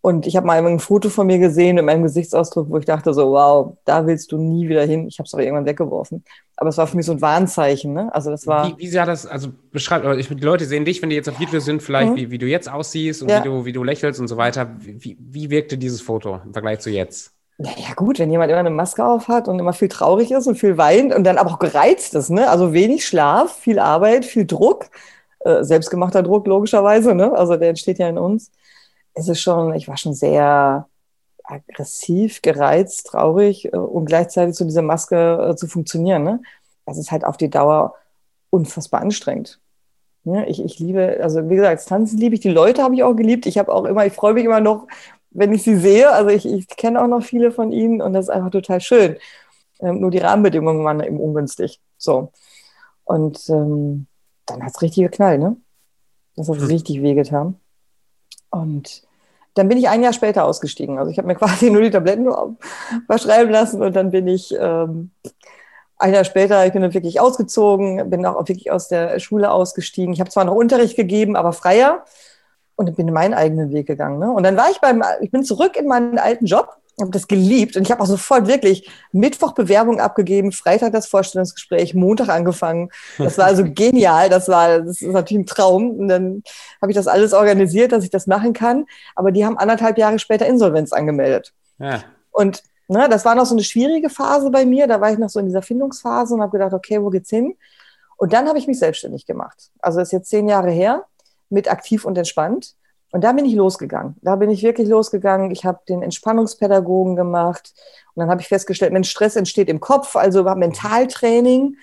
Und 0.04 0.26
ich 0.26 0.36
habe 0.36 0.48
mal 0.48 0.66
ein 0.66 0.80
Foto 0.80 1.10
von 1.10 1.28
mir 1.28 1.38
gesehen 1.38 1.76
mit 1.76 1.86
meinem 1.86 2.02
Gesichtsausdruck, 2.02 2.72
wo 2.72 2.78
ich 2.80 2.86
dachte 2.86 3.14
so, 3.14 3.32
wow, 3.34 3.78
da 3.86 4.08
willst 4.08 4.32
du 4.32 4.38
nie 4.40 4.68
wieder 4.68 4.84
hin. 4.84 5.08
Ich 5.08 5.20
habe 5.20 5.28
es 5.28 5.34
auch 5.34 5.40
irgendwann 5.40 5.68
weggeworfen. 5.68 6.24
Aber 6.56 6.70
es 6.70 6.78
war 6.78 6.88
für 6.88 6.98
mich 6.98 7.06
so 7.06 7.12
ein 7.12 7.22
Warnzeichen. 7.22 7.94
Ne? 7.94 8.14
Also 8.14 8.32
das 8.32 8.48
war. 8.48 8.68
Wie, 8.68 8.80
wie 8.80 8.88
sah 8.88 9.06
das? 9.06 9.28
Also 9.28 9.50
beschreib, 9.72 10.04
ich, 10.18 10.28
die 10.28 10.44
Leute 10.44 10.66
sehen 10.66 10.86
dich, 10.86 11.04
wenn 11.04 11.12
die 11.12 11.16
jetzt 11.16 11.30
auf 11.30 11.40
Video 11.40 11.60
sind, 11.60 11.84
vielleicht 11.84 12.14
mhm. 12.14 12.16
wie, 12.16 12.32
wie 12.32 12.40
du 12.40 12.48
jetzt 12.48 12.72
aussiehst 12.72 13.22
und 13.22 13.30
ja. 13.30 13.44
wie 13.44 13.48
du 13.48 13.66
wie 13.66 13.74
du 13.74 13.84
lächelst 13.84 14.20
und 14.20 14.28
so 14.28 14.38
weiter. 14.38 14.72
Wie, 14.80 15.18
wie 15.20 15.52
wirkte 15.52 15.78
dieses 15.78 16.02
Foto 16.02 16.40
im 16.44 16.54
Vergleich 16.54 16.80
zu 16.80 16.90
jetzt? 16.90 17.34
Naja, 17.60 17.94
gut, 17.96 18.18
wenn 18.18 18.32
jemand 18.32 18.50
immer 18.50 18.60
eine 18.60 18.72
Maske 18.72 19.06
auf 19.06 19.28
hat 19.28 19.48
und 19.48 19.60
immer 19.60 19.74
viel 19.74 19.88
traurig 19.88 20.32
ist 20.32 20.48
und 20.48 20.56
viel 20.56 20.80
weint 20.80 21.14
und 21.14 21.26
dann 21.26 21.38
aber 21.38 21.52
auch 21.52 21.60
gereizt 21.60 22.16
ist, 22.16 22.32
ne? 22.32 22.50
Also 22.50 22.74
wenig 22.74 23.06
Schlaf, 23.06 23.56
viel 23.56 23.78
Arbeit, 23.78 24.26
viel 24.26 24.48
Druck, 24.48 24.86
äh, 25.42 25.64
selbstgemachter 25.64 26.24
Druck 26.24 26.48
logischerweise, 26.48 27.14
ne? 27.14 27.34
Also 27.34 27.56
der 27.58 27.70
entsteht 27.70 28.00
ja 28.00 28.10
in 28.10 28.18
uns 28.18 28.50
es 29.14 29.28
ist 29.28 29.42
schon, 29.42 29.74
ich 29.74 29.88
war 29.88 29.98
schon 29.98 30.14
sehr 30.14 30.88
aggressiv, 31.44 32.42
gereizt, 32.42 33.08
traurig, 33.08 33.66
äh, 33.66 33.78
um 33.78 34.06
gleichzeitig 34.06 34.56
zu 34.56 34.66
dieser 34.66 34.82
Maske 34.82 35.50
äh, 35.52 35.56
zu 35.56 35.68
funktionieren. 35.68 36.24
Ne? 36.24 36.42
Das 36.86 36.98
ist 36.98 37.12
halt 37.12 37.26
auf 37.26 37.38
die 37.38 37.50
Dauer 37.50 37.96
unfassbar 38.50 39.02
anstrengend. 39.02 39.60
Ja, 40.24 40.44
ich, 40.44 40.64
ich 40.64 40.78
liebe, 40.80 41.20
also 41.22 41.50
wie 41.50 41.56
gesagt, 41.56 41.88
Tanzen 41.88 42.20
liebe 42.20 42.36
ich, 42.36 42.42
die 42.42 42.50
Leute 42.50 42.84
habe 42.84 42.94
ich 42.94 43.04
auch 43.04 43.16
geliebt. 43.16 43.48
Ich 43.48 43.58
habe 43.58 43.74
auch 43.74 43.86
immer, 43.86 44.06
ich 44.06 44.14
freue 44.14 44.34
mich 44.34 44.46
immer 44.46 44.60
noch, 44.60 44.88
wenn 45.32 45.52
ich 45.54 45.64
sie 45.64 45.78
sehe. 45.78 46.12
Also 46.12 46.30
ich, 46.30 46.46
ich 46.46 46.68
kenne 46.68 47.02
auch 47.02 47.08
noch 47.08 47.24
viele 47.24 47.52
von 47.52 47.72
ihnen 47.72 48.02
und 48.02 48.14
das 48.14 48.26
ist 48.26 48.30
einfach 48.30 48.52
total 48.52 48.82
schön. 48.82 49.18
Ähm, 49.80 50.00
nur 50.00 50.12
die 50.12 50.20
Rahmenbedingungen 50.20 50.84
waren 50.86 51.02
eben 51.02 51.20
ungünstig. 51.20 51.82
So. 51.98 52.32
Und 53.04 53.50
ähm, 53.50 54.06
dann 54.46 54.64
hat 54.64 54.74
es 54.76 54.82
richtig 54.82 55.06
geknallt, 55.06 55.42
ne? 55.42 55.58
Das 56.36 56.48
hat 56.48 56.58
hm. 56.58 56.66
richtig 56.66 57.02
wehgetan. 57.02 57.61
Und 58.52 59.04
dann 59.56 59.68
bin 59.68 59.78
ich 59.78 59.90
ein 59.90 60.04
Jahr 60.04 60.14
später 60.14 60.46
ausgestiegen. 60.46 61.00
Also 61.00 61.12
ich 61.12 61.18
habe 61.18 61.28
mir 61.28 61.36
quasi 61.42 61.70
nur 61.70 61.82
die 61.82 61.90
Tabletten 61.90 62.28
verschreiben 63.08 63.52
lassen 63.52 63.82
und 63.82 63.96
dann 63.96 64.12
bin 64.12 64.28
ich 64.28 64.56
ähm, 64.58 65.12
ein 65.98 66.14
Jahr 66.14 66.24
später, 66.24 66.66
ich 66.66 66.74
bin 66.74 66.82
dann 66.82 66.94
wirklich 66.94 67.20
ausgezogen, 67.20 68.10
bin 68.10 68.26
auch 68.26 68.40
wirklich 68.40 68.72
aus 68.72 68.88
der 68.88 69.20
Schule 69.20 69.52
ausgestiegen. 69.52 70.14
Ich 70.14 70.20
habe 70.20 70.30
zwar 70.30 70.46
noch 70.46 70.56
Unterricht 70.56 70.96
gegeben, 70.96 71.36
aber 71.36 71.54
freier 71.54 72.06
und 72.76 72.96
bin 72.96 73.14
meinen 73.14 73.34
eigenen 73.34 73.72
Weg 73.72 73.88
gegangen. 73.88 74.20
Ne? 74.20 74.32
Und 74.32 74.44
dann 74.44 74.58
war 74.58 74.70
ich 74.72 74.80
beim, 74.80 75.04
ich 75.22 75.32
bin 75.32 75.44
zurück 75.44 75.76
in 75.76 75.88
meinen 75.88 76.18
alten 76.18 76.46
Job 76.46 76.81
habe 77.00 77.12
das 77.12 77.28
geliebt 77.28 77.78
und 77.78 77.84
ich 77.84 77.92
habe 77.92 78.02
auch 78.02 78.08
sofort 78.08 78.48
wirklich 78.48 78.90
Mittwoch 79.12 79.54
Bewerbung 79.54 80.00
abgegeben, 80.00 80.52
Freitag 80.52 80.92
das 80.92 81.08
Vorstellungsgespräch, 81.08 81.94
Montag 81.94 82.30
angefangen. 82.30 82.90
Das 83.18 83.38
war 83.38 83.46
also 83.46 83.64
genial, 83.74 84.30
das 84.30 84.48
war 84.50 84.80
das 84.80 85.02
ist 85.02 85.12
natürlich 85.12 85.44
ein 85.44 85.48
Traum 85.48 85.92
und 85.92 86.08
dann 86.08 86.44
habe 86.82 86.92
ich 86.92 86.96
das 86.96 87.08
alles 87.08 87.34
organisiert, 87.34 87.92
dass 87.92 88.04
ich 88.04 88.10
das 88.10 88.28
machen 88.28 88.54
kann, 88.54 88.86
aber 89.16 89.32
die 89.32 89.46
haben 89.46 89.58
anderthalb 89.58 89.98
Jahre 89.98 90.20
später 90.20 90.46
Insolvenz 90.46 90.94
angemeldet. 90.94 91.54
Ja. 91.80 92.04
Und 92.32 92.64
ne, 92.88 93.08
das 93.10 93.26
war 93.26 93.36
noch 93.36 93.46
so 93.46 93.56
eine 93.56 93.64
schwierige 93.64 94.10
Phase 94.10 94.50
bei 94.52 94.66
mir, 94.66 94.88
da 94.88 95.02
war 95.02 95.12
ich 95.12 95.18
noch 95.18 95.30
so 95.30 95.40
in 95.40 95.46
dieser 95.46 95.62
Findungsphase 95.62 96.34
und 96.34 96.42
habe 96.42 96.52
gedacht, 96.52 96.74
okay, 96.74 97.02
wo 97.02 97.10
geht's 97.10 97.30
hin? 97.30 97.56
Und 98.18 98.34
dann 98.34 98.48
habe 98.48 98.60
ich 98.60 98.68
mich 98.68 98.78
selbstständig 98.78 99.26
gemacht. 99.26 99.72
Also 99.80 99.98
das 99.98 100.10
ist 100.10 100.12
jetzt 100.12 100.30
zehn 100.30 100.48
Jahre 100.48 100.70
her 100.70 101.06
mit 101.50 101.72
aktiv 101.72 102.06
und 102.06 102.18
entspannt 102.18 102.76
und 103.12 103.24
da 103.24 103.34
bin 103.34 103.46
ich 103.46 103.54
losgegangen. 103.54 104.16
Da 104.22 104.38
bin 104.38 104.50
ich 104.50 104.64
wirklich 104.64 104.88
losgegangen. 104.88 105.52
Ich 105.52 105.66
habe 105.66 105.82
den 105.88 106.02
Entspannungspädagogen 106.02 107.18
gemacht. 107.18 107.74
Und 108.14 108.22
dann 108.22 108.30
habe 108.30 108.42
ich 108.42 108.48
festgestellt, 108.48 108.94
Mensch, 108.94 109.10
Stress 109.10 109.36
entsteht 109.36 109.68
im 109.70 109.82
Kopf, 109.82 110.16
also 110.16 110.46
war 110.46 110.56
Mentaltraining. 110.56 111.76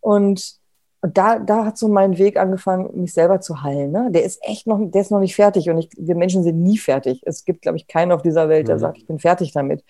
Und, 0.00 0.54
und 1.00 1.18
da, 1.18 1.40
da 1.40 1.64
hat 1.64 1.78
so 1.78 1.88
mein 1.88 2.16
Weg 2.16 2.38
angefangen, 2.38 3.00
mich 3.00 3.12
selber 3.12 3.40
zu 3.40 3.62
heilen. 3.62 3.90
Ne? 3.90 4.08
Der 4.12 4.22
ist 4.22 4.38
echt 4.42 4.68
noch, 4.68 4.78
der 4.80 5.00
ist 5.00 5.10
noch 5.10 5.18
nicht 5.18 5.34
fertig. 5.34 5.68
Und 5.68 5.78
ich, 5.78 5.90
wir 5.96 6.14
Menschen 6.14 6.44
sind 6.44 6.62
nie 6.62 6.78
fertig. 6.78 7.22
Es 7.24 7.44
gibt, 7.44 7.62
glaube 7.62 7.76
ich, 7.76 7.88
keinen 7.88 8.12
auf 8.12 8.22
dieser 8.22 8.48
Welt, 8.48 8.68
der 8.68 8.76
mhm. 8.76 8.80
sagt, 8.80 8.98
ich 8.98 9.06
bin 9.06 9.18
fertig 9.18 9.52
damit. 9.52 9.82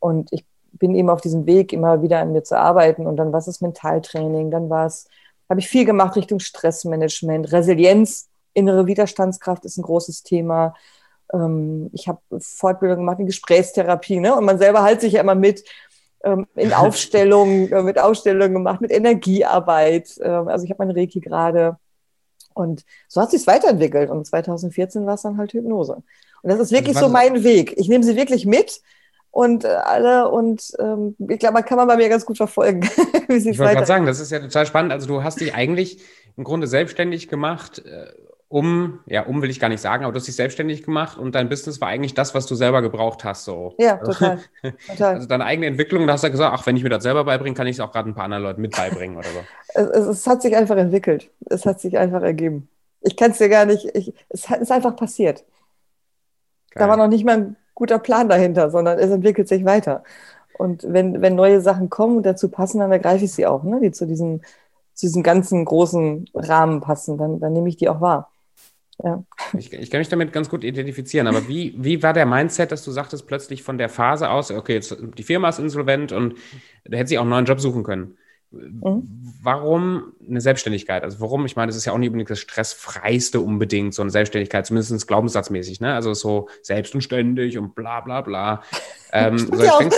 Und 0.00 0.30
ich 0.32 0.44
bin 0.72 0.94
eben 0.94 1.08
auf 1.08 1.22
diesem 1.22 1.46
Weg, 1.46 1.72
immer 1.72 2.02
wieder 2.02 2.20
an 2.20 2.32
mir 2.32 2.42
zu 2.42 2.58
arbeiten. 2.58 3.06
Und 3.06 3.16
dann 3.16 3.32
war 3.32 3.38
es 3.38 3.60
Mentaltraining, 3.62 4.50
dann 4.50 4.68
war 4.68 4.84
es, 4.84 5.08
habe 5.48 5.60
ich 5.60 5.68
viel 5.68 5.86
gemacht 5.86 6.14
Richtung 6.14 6.40
Stressmanagement, 6.40 7.52
Resilienz 7.52 8.29
innere 8.54 8.86
Widerstandskraft 8.86 9.64
ist 9.64 9.76
ein 9.76 9.82
großes 9.82 10.22
Thema. 10.22 10.74
Ähm, 11.32 11.90
ich 11.92 12.08
habe 12.08 12.20
Fortbildung 12.40 12.98
gemacht 12.98 13.20
in 13.20 13.26
Gesprächstherapie, 13.26 14.20
ne? 14.20 14.34
Und 14.34 14.44
man 14.44 14.58
selber 14.58 14.84
hält 14.84 15.00
sich 15.00 15.14
ja 15.14 15.20
immer 15.20 15.34
mit 15.34 15.64
ähm, 16.24 16.46
in 16.54 16.72
Aufstellungen, 16.74 17.72
äh, 17.72 17.82
mit 17.82 17.98
Aufstellungen 17.98 18.54
gemacht, 18.54 18.80
mit 18.80 18.90
Energiearbeit. 18.90 20.18
Ähm, 20.22 20.48
also 20.48 20.64
ich 20.64 20.70
habe 20.70 20.84
mein 20.84 20.96
Reiki 20.96 21.20
gerade. 21.20 21.76
Und 22.54 22.84
so 23.08 23.20
hat 23.20 23.30
sich 23.30 23.46
weiterentwickelt. 23.46 24.10
Und 24.10 24.26
2014 24.26 25.06
war 25.06 25.14
es 25.14 25.22
dann 25.22 25.38
halt 25.38 25.52
Hypnose. 25.52 26.02
Und 26.42 26.50
das 26.50 26.58
ist 26.58 26.72
wirklich 26.72 26.96
also 26.96 27.06
so 27.08 27.12
mein 27.12 27.44
Weg. 27.44 27.74
Ich 27.76 27.88
nehme 27.88 28.04
sie 28.04 28.16
wirklich 28.16 28.46
mit 28.46 28.80
und 29.30 29.64
äh, 29.64 29.68
alle 29.68 30.28
und 30.28 30.72
ähm, 30.78 31.14
ich 31.28 31.38
glaube, 31.38 31.54
man 31.54 31.64
kann 31.64 31.76
man 31.76 31.86
bei 31.86 31.96
mir 31.96 32.08
ganz 32.08 32.26
gut 32.26 32.36
verfolgen. 32.36 32.82
wie 33.28 33.36
ich 33.36 33.58
wollte 33.58 33.74
gerade 33.74 33.86
sagen, 33.86 34.06
das 34.06 34.20
ist 34.20 34.30
ja 34.32 34.40
total 34.40 34.66
spannend. 34.66 34.92
Also 34.92 35.06
du 35.06 35.22
hast 35.22 35.40
dich 35.40 35.54
eigentlich 35.54 36.02
im 36.36 36.44
Grunde 36.44 36.66
selbstständig 36.66 37.28
gemacht, 37.28 37.84
äh, 37.84 38.12
um, 38.50 38.98
ja, 39.06 39.26
um 39.26 39.42
will 39.42 39.48
ich 39.48 39.60
gar 39.60 39.68
nicht 39.68 39.80
sagen, 39.80 40.02
aber 40.02 40.12
du 40.12 40.18
hast 40.18 40.26
dich 40.26 40.34
selbstständig 40.34 40.82
gemacht 40.82 41.16
und 41.16 41.36
dein 41.36 41.48
Business 41.48 41.80
war 41.80 41.86
eigentlich 41.86 42.14
das, 42.14 42.34
was 42.34 42.46
du 42.46 42.56
selber 42.56 42.82
gebraucht 42.82 43.22
hast. 43.22 43.44
So. 43.44 43.76
Ja, 43.78 44.00
also, 44.00 44.12
total. 44.12 44.40
total. 44.88 45.14
Also 45.14 45.28
deine 45.28 45.44
eigene 45.44 45.68
Entwicklung, 45.68 46.04
da 46.08 46.14
hast 46.14 46.24
du 46.24 46.30
gesagt, 46.32 46.52
ach, 46.52 46.66
wenn 46.66 46.76
ich 46.76 46.82
mir 46.82 46.88
das 46.88 47.04
selber 47.04 47.22
beibringe, 47.22 47.54
kann 47.54 47.68
ich 47.68 47.76
es 47.76 47.80
auch 47.80 47.92
gerade 47.92 48.10
ein 48.10 48.14
paar 48.16 48.24
anderen 48.24 48.42
Leuten 48.42 48.60
mit 48.60 48.76
beibringen 48.76 49.16
oder 49.16 49.28
so. 49.28 49.38
es, 49.80 50.06
es, 50.06 50.26
hat 50.26 50.42
sich 50.42 50.56
einfach 50.56 50.76
entwickelt. 50.76 51.30
Es 51.46 51.64
hat 51.64 51.80
sich 51.80 51.96
einfach 51.96 52.22
ergeben. 52.22 52.68
Ich 53.02 53.16
kann 53.16 53.30
es 53.30 53.38
dir 53.38 53.48
gar 53.48 53.66
nicht, 53.66 53.84
ich, 53.94 54.12
es 54.30 54.50
ist 54.50 54.72
einfach 54.72 54.96
passiert. 54.96 55.44
Geil. 56.72 56.82
Da 56.82 56.88
war 56.88 56.96
noch 56.96 57.08
nicht 57.08 57.24
mal 57.24 57.36
ein 57.36 57.56
guter 57.74 58.00
Plan 58.00 58.28
dahinter, 58.28 58.70
sondern 58.70 58.98
es 58.98 59.12
entwickelt 59.12 59.46
sich 59.46 59.64
weiter. 59.64 60.02
Und 60.58 60.84
wenn, 60.88 61.22
wenn 61.22 61.36
neue 61.36 61.60
Sachen 61.60 61.88
kommen 61.88 62.16
und 62.16 62.26
dazu 62.26 62.48
passen, 62.48 62.80
dann 62.80 62.90
ergreife 62.90 63.24
ich 63.24 63.32
sie 63.32 63.46
auch, 63.46 63.62
ne? 63.62 63.78
die 63.80 63.92
zu 63.92 64.06
diesem, 64.06 64.40
zu 64.94 65.06
diesem 65.06 65.22
ganzen 65.22 65.64
großen 65.64 66.28
Rahmen 66.34 66.80
passen, 66.80 67.16
dann, 67.16 67.38
dann 67.38 67.52
nehme 67.52 67.68
ich 67.68 67.76
die 67.76 67.88
auch 67.88 68.00
wahr. 68.00 68.30
Ja. 69.02 69.24
Ich, 69.56 69.72
ich, 69.72 69.90
kann 69.90 70.00
mich 70.00 70.08
damit 70.08 70.32
ganz 70.32 70.48
gut 70.48 70.64
identifizieren, 70.64 71.26
aber 71.26 71.48
wie, 71.48 71.74
wie 71.78 72.02
war 72.02 72.12
der 72.12 72.26
Mindset, 72.26 72.70
dass 72.70 72.84
du 72.84 72.90
sagtest 72.90 73.26
plötzlich 73.26 73.62
von 73.62 73.78
der 73.78 73.88
Phase 73.88 74.28
aus, 74.30 74.50
okay, 74.50 74.74
jetzt 74.74 74.96
die 75.16 75.22
Firma 75.22 75.48
ist 75.48 75.58
insolvent 75.58 76.12
und 76.12 76.34
da 76.84 76.98
hätte 76.98 77.08
sie 77.08 77.18
auch 77.18 77.22
einen 77.22 77.30
neuen 77.30 77.46
Job 77.46 77.60
suchen 77.60 77.82
können. 77.82 78.16
Mhm. 78.52 79.08
Warum 79.42 80.12
eine 80.28 80.40
Selbstständigkeit? 80.40 81.04
Also 81.04 81.20
warum? 81.20 81.46
Ich 81.46 81.54
meine, 81.54 81.68
das 81.68 81.76
ist 81.76 81.84
ja 81.84 81.92
auch 81.92 81.98
nicht 81.98 82.08
unbedingt 82.08 82.30
das 82.30 82.40
stressfreiste 82.40 83.38
unbedingt, 83.40 83.94
so 83.94 84.02
eine 84.02 84.10
Selbstständigkeit, 84.10 84.66
zumindest 84.66 85.06
glaubenssatzmäßig, 85.06 85.80
ne? 85.80 85.94
Also 85.94 86.14
so 86.14 86.48
selbst 86.62 86.94
und 86.94 87.02
ständig 87.02 87.58
und 87.58 87.74
bla 87.74 88.00
bla 88.00 88.20
bla. 88.20 88.62
Ähm, 89.12 89.38
so 89.38 89.64
ja, 89.64 89.76
denkst, 89.76 89.96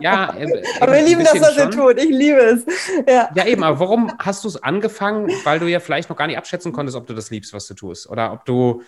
ja 0.00 0.36
äh, 0.38 0.62
aber 0.78 0.92
wir 0.92 1.06
lieben 1.06 1.24
das, 1.24 1.40
was 1.40 1.56
ihr 1.56 1.70
tut. 1.70 1.96
Ich 1.96 2.10
liebe 2.10 2.36
es. 2.36 2.66
Ja. 3.08 3.30
ja, 3.34 3.46
eben, 3.46 3.62
aber 3.62 3.80
warum 3.80 4.12
hast 4.18 4.44
du 4.44 4.48
es 4.48 4.62
angefangen? 4.62 5.30
Weil 5.44 5.58
du 5.58 5.66
ja 5.66 5.80
vielleicht 5.80 6.10
noch 6.10 6.16
gar 6.18 6.26
nicht 6.26 6.36
abschätzen 6.36 6.72
konntest, 6.72 6.98
ob 6.98 7.06
du 7.06 7.14
das 7.14 7.30
liebst, 7.30 7.54
was 7.54 7.66
du 7.66 7.72
tust. 7.72 8.10
Oder 8.10 8.34
ob 8.34 8.44
du, 8.44 8.82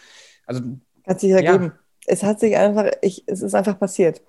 also. 0.44 0.60
Hat 1.06 1.18
sich 1.18 1.30
ergeben. 1.30 1.64
Ja. 1.64 1.72
Es 2.04 2.22
hat 2.22 2.40
sich 2.40 2.58
einfach, 2.58 2.90
ich, 3.00 3.24
es 3.26 3.40
ist 3.40 3.54
einfach 3.54 3.78
passiert. 3.78 4.20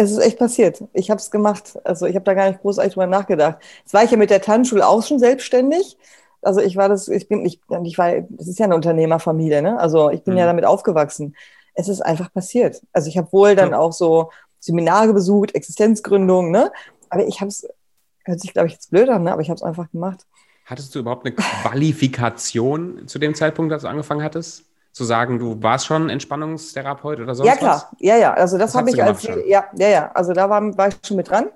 Es 0.00 0.12
ist 0.12 0.18
echt 0.18 0.38
passiert. 0.38 0.84
Ich 0.92 1.10
habe 1.10 1.18
es 1.18 1.28
gemacht. 1.28 1.76
Also 1.82 2.06
ich 2.06 2.14
habe 2.14 2.24
da 2.24 2.32
gar 2.32 2.48
nicht 2.48 2.60
großartig 2.60 2.94
drüber 2.94 3.08
nachgedacht. 3.08 3.58
Jetzt 3.80 3.92
war 3.92 4.04
ich 4.04 4.12
ja 4.12 4.16
mit 4.16 4.30
der 4.30 4.40
Tanzschule 4.40 4.86
auch 4.86 5.02
schon 5.02 5.18
selbstständig. 5.18 5.98
Also 6.40 6.60
ich 6.60 6.76
war 6.76 6.88
das, 6.88 7.08
ich 7.08 7.26
bin, 7.26 7.44
ich, 7.44 7.60
ich 7.82 7.98
war, 7.98 8.20
das 8.28 8.46
ist 8.46 8.60
ja 8.60 8.66
eine 8.66 8.76
Unternehmerfamilie, 8.76 9.60
ne? 9.60 9.76
Also 9.76 10.10
ich 10.10 10.22
bin 10.22 10.34
mhm. 10.34 10.38
ja 10.38 10.46
damit 10.46 10.64
aufgewachsen. 10.64 11.34
Es 11.74 11.88
ist 11.88 12.00
einfach 12.00 12.32
passiert. 12.32 12.80
Also 12.92 13.08
ich 13.08 13.18
habe 13.18 13.32
wohl 13.32 13.56
dann 13.56 13.72
ja. 13.72 13.78
auch 13.80 13.92
so 13.92 14.30
Seminare 14.60 15.12
besucht, 15.12 15.56
Existenzgründung, 15.56 16.52
ne? 16.52 16.70
Aber 17.10 17.26
ich 17.26 17.40
habe 17.40 17.48
es, 17.48 17.66
hört 18.24 18.38
sich 18.38 18.52
glaube 18.52 18.68
ich 18.68 18.74
jetzt 18.74 18.92
blöd 18.92 19.08
an, 19.08 19.24
ne? 19.24 19.32
Aber 19.32 19.42
ich 19.42 19.50
habe 19.50 19.56
es 19.56 19.64
einfach 19.64 19.90
gemacht. 19.90 20.26
Hattest 20.64 20.94
du 20.94 21.00
überhaupt 21.00 21.26
eine 21.26 21.34
Qualifikation 21.34 23.08
zu 23.08 23.18
dem 23.18 23.34
Zeitpunkt, 23.34 23.72
als 23.72 23.82
du 23.82 23.88
angefangen 23.88 24.22
hattest? 24.22 24.67
Zu 24.98 25.04
sagen, 25.04 25.38
du 25.38 25.62
warst 25.62 25.86
schon 25.86 26.10
Entspannungstherapeut 26.10 27.20
oder 27.20 27.34
sonst 27.34 27.48
Ja, 27.48 27.56
klar. 27.56 27.74
Was? 27.74 27.86
Ja, 28.00 28.16
ja. 28.16 28.34
Also 28.34 28.58
das, 28.58 28.72
das 28.72 28.80
habe 28.80 28.90
ich 28.90 29.02
als, 29.02 29.22
schon. 29.22 29.48
ja, 29.48 29.64
ja, 29.76 29.88
ja. 29.88 30.10
Also 30.12 30.34
da 30.34 30.50
war, 30.50 30.76
war 30.76 30.88
ich 30.88 30.96
schon 31.06 31.16
mit 31.16 31.30
dran 31.30 31.46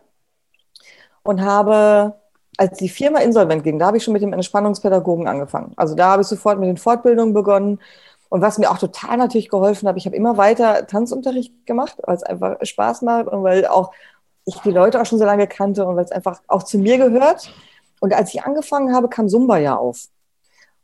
und 1.22 1.42
habe, 1.42 2.14
als 2.57 2.78
die 2.78 2.88
Firma 2.88 3.18
insolvent 3.20 3.64
ging, 3.64 3.78
da 3.78 3.87
habe 3.87 3.96
ich 3.96 4.05
schon 4.05 4.12
mit 4.12 4.22
dem 4.22 4.33
Entspannungspädagogen 4.33 5.28
angefangen. 5.28 5.72
Also 5.76 5.94
da 5.94 6.12
habe 6.12 6.22
ich 6.22 6.28
sofort 6.28 6.59
mit 6.59 6.68
den 6.68 6.76
Fortbildungen 6.76 7.35
begonnen. 7.35 7.81
Und 8.28 8.40
was 8.40 8.57
mir 8.57 8.70
auch 8.70 8.78
total 8.78 9.18
natürlich 9.18 9.50
geholfen 9.50 9.87
hat, 9.88 9.96
ich 9.98 10.07
habe 10.07 10.16
immer 10.16 10.38
weiter 10.38 10.87
Tanzunterricht 10.87 11.66
gemacht, 11.66 11.96
weil 12.05 12.16
es 12.16 12.22
einfach 12.22 12.57
Spaß 12.62 13.02
macht 13.02 13.26
und 13.26 13.42
weil 13.42 13.66
auch 13.66 13.92
ich 14.46 14.57
die 14.61 14.70
Leute 14.70 15.00
auch 15.00 15.07
schon 15.07 15.18
so 15.18 15.24
lange 15.24 15.46
kannte 15.46 15.85
und 15.85 15.96
weil 15.96 16.05
es 16.05 16.12
einfach 16.12 16.40
auch 16.48 16.62
zu 16.62 16.78
mir 16.78 16.96
gehört. 16.96 17.52
Und 18.00 18.14
als 18.14 18.35
ich 18.35 18.42
angefangen 18.42 18.94
habe, 18.94 19.09
kam 19.09 19.28
Zumba 19.28 19.59
ja 19.59 19.76
auf. 19.76 20.09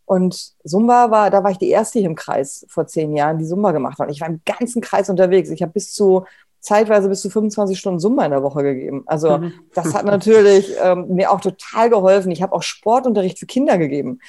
Und 0.08 0.54
Zumba 0.64 1.10
war, 1.10 1.28
da 1.28 1.44
war 1.44 1.50
ich 1.50 1.58
die 1.58 1.68
erste 1.68 1.98
hier 1.98 2.08
im 2.08 2.14
Kreis 2.14 2.64
vor 2.70 2.86
zehn 2.86 3.14
Jahren, 3.14 3.36
die 3.36 3.44
Zumba 3.44 3.72
gemacht 3.72 3.98
hat. 3.98 4.06
Und 4.06 4.14
ich 4.14 4.22
war 4.22 4.28
im 4.28 4.40
ganzen 4.46 4.80
Kreis 4.80 5.10
unterwegs. 5.10 5.50
Ich 5.50 5.60
habe 5.60 5.72
bis 5.72 5.92
zu 5.92 6.24
zeitweise 6.60 7.10
bis 7.10 7.20
zu 7.20 7.28
25 7.28 7.78
Stunden 7.78 8.00
Zumba 8.00 8.24
in 8.24 8.30
der 8.30 8.42
Woche 8.42 8.62
gegeben. 8.62 9.02
Also 9.04 9.36
mhm. 9.36 9.52
das 9.74 9.92
hat 9.92 10.06
natürlich 10.06 10.74
ähm, 10.82 11.08
mir 11.08 11.30
auch 11.30 11.42
total 11.42 11.90
geholfen. 11.90 12.32
Ich 12.32 12.40
habe 12.40 12.54
auch 12.54 12.62
Sportunterricht 12.62 13.38
für 13.38 13.44
Kinder 13.44 13.76
gegeben. 13.76 14.20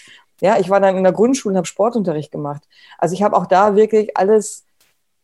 Ja, 0.42 0.60
ich 0.60 0.70
war 0.70 0.82
dann 0.82 0.98
in 0.98 1.04
der 1.04 1.14
Grundschule 1.14 1.54
und 1.54 1.58
habe 1.58 1.68
Sportunterricht 1.68 2.30
gemacht. 2.30 2.64
Also 2.98 3.14
ich 3.14 3.24
habe 3.24 3.38
auch 3.38 3.46
da 3.46 3.78
wirklich 3.78 4.18
alles, 4.18 4.66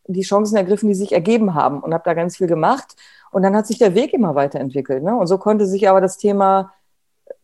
die 0.06 0.22
Chancen 0.22 0.56
ergriffen, 0.56 0.88
die 0.88 0.94
sich 0.94 1.12
ergeben 1.12 1.52
haben 1.52 1.80
und 1.80 1.92
habe 1.92 2.04
da 2.04 2.14
ganz 2.14 2.38
viel 2.38 2.46
gemacht. 2.46 2.96
Und 3.30 3.42
dann 3.42 3.54
hat 3.54 3.66
sich 3.66 3.76
der 3.76 3.94
Weg 3.94 4.14
immer 4.14 4.34
weiterentwickelt. 4.34 5.02
Ne? 5.02 5.14
Und 5.14 5.26
so 5.26 5.36
konnte 5.36 5.66
sich 5.66 5.86
aber 5.90 6.00
das 6.00 6.16
Thema 6.16 6.72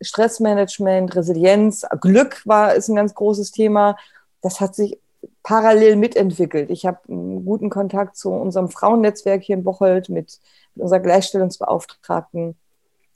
Stressmanagement, 0.03 1.15
Resilienz, 1.15 1.87
Glück 2.01 2.43
war 2.47 2.75
ist 2.75 2.89
ein 2.89 2.97
ganz 2.97 3.15
großes 3.15 3.53
Thema. 3.53 3.97
Das 4.41 4.61
hat 4.61 4.75
sich 4.75 4.99
parallel 5.43 5.97
mitentwickelt. 5.97 6.71
Ich 6.71 6.87
habe 6.87 6.99
einen 7.09 7.45
guten 7.45 7.71
Kontakt 7.71 8.17
zu 8.17 8.31
unserem 8.31 8.69
Frauennetzwerk 8.69 9.43
hier 9.43 9.57
in 9.57 9.65
Bocholt 9.65 10.09
mit, 10.09 10.39
mit 10.75 10.83
unserer 10.83 11.01
Gleichstellungsbeauftragten 11.01 12.57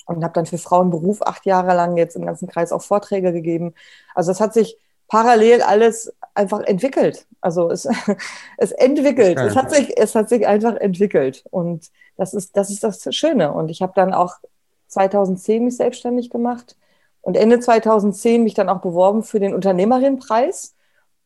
und 0.06 0.24
habe 0.24 0.32
dann 0.34 0.46
für 0.46 0.58
Frauenberuf 0.58 1.22
acht 1.22 1.46
Jahre 1.46 1.74
lang 1.74 1.96
jetzt 1.96 2.16
im 2.16 2.24
ganzen 2.24 2.48
Kreis 2.48 2.72
auch 2.72 2.82
Vorträge 2.82 3.32
gegeben. 3.32 3.74
Also 4.14 4.30
es 4.30 4.40
hat 4.40 4.54
sich 4.54 4.78
parallel 5.08 5.62
alles 5.62 6.12
einfach 6.34 6.60
entwickelt. 6.60 7.26
Also 7.40 7.70
es, 7.70 7.88
es 8.56 8.72
entwickelt. 8.72 9.38
Es 9.38 9.56
hat, 9.56 9.70
sich, 9.70 9.96
es 9.98 10.14
hat 10.14 10.28
sich 10.28 10.46
einfach 10.46 10.76
entwickelt. 10.76 11.44
Und 11.50 11.90
das 12.16 12.34
ist 12.34 12.56
das, 12.56 12.70
ist 12.70 12.84
das 12.84 13.02
Schöne. 13.14 13.52
Und 13.52 13.70
ich 13.70 13.82
habe 13.82 13.92
dann 13.94 14.14
auch 14.14 14.36
2010 14.96 15.64
mich 15.64 15.76
selbstständig 15.76 16.30
gemacht 16.30 16.76
und 17.20 17.36
Ende 17.36 17.60
2010 17.60 18.42
mich 18.42 18.54
dann 18.54 18.70
auch 18.70 18.80
beworben 18.80 19.22
für 19.22 19.40
den 19.40 19.54
Unternehmerinnenpreis. 19.54 20.74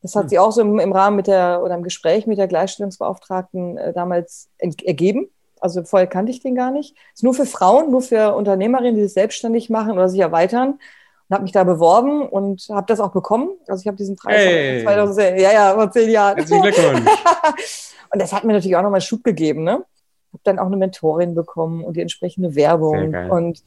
Das 0.02 0.16
hat 0.16 0.24
hm. 0.24 0.28
sich 0.30 0.38
auch 0.40 0.50
so 0.50 0.60
im, 0.60 0.80
im, 0.80 0.92
Rahmen 0.92 1.16
mit 1.16 1.28
der 1.28 1.60
oder 1.62 1.74
im 1.74 1.84
Gespräch 1.84 2.26
mit 2.26 2.38
der 2.38 2.48
Gleichstellungsbeauftragten 2.48 3.76
äh, 3.76 3.92
damals 3.92 4.48
ergeben. 4.58 5.28
Also 5.60 5.84
vorher 5.84 6.08
kannte 6.08 6.32
ich 6.32 6.40
den 6.40 6.56
gar 6.56 6.72
nicht. 6.72 6.96
Ist 7.14 7.22
nur 7.22 7.34
für 7.34 7.46
Frauen, 7.46 7.92
nur 7.92 8.02
für 8.02 8.34
Unternehmerinnen, 8.34 8.96
die 8.96 9.02
sich 9.02 9.12
selbstständig 9.12 9.70
machen 9.70 9.92
oder 9.92 10.08
sich 10.08 10.20
erweitern. 10.20 10.80
Und 11.28 11.34
habe 11.34 11.42
mich 11.44 11.52
da 11.52 11.62
beworben 11.62 12.22
und 12.22 12.66
habe 12.70 12.86
das 12.88 12.98
auch 12.98 13.12
bekommen. 13.12 13.50
Also 13.68 13.82
ich 13.82 13.86
habe 13.86 13.96
diesen 13.96 14.16
Preis 14.16 14.36
hey. 14.36 14.82
2010, 14.82 15.38
ja, 15.38 15.52
ja, 15.52 15.74
vor 15.74 15.92
zehn 15.92 16.10
Jahren. 16.10 16.36
Herzlichen 16.36 16.62
Glückwunsch. 16.62 17.08
und 18.10 18.20
das 18.20 18.32
hat 18.32 18.42
mir 18.42 18.54
natürlich 18.54 18.76
auch 18.76 18.82
nochmal 18.82 19.00
Schub 19.00 19.22
gegeben, 19.22 19.62
ne? 19.62 19.84
Habe 20.32 20.42
dann 20.44 20.58
auch 20.58 20.66
eine 20.66 20.76
Mentorin 20.76 21.34
bekommen 21.34 21.84
und 21.84 21.96
die 21.96 22.00
entsprechende 22.00 22.54
Werbung. 22.54 23.14
Und 23.30 23.62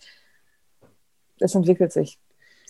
das 1.39 1.55
entwickelt 1.55 1.91
sich. 1.91 2.19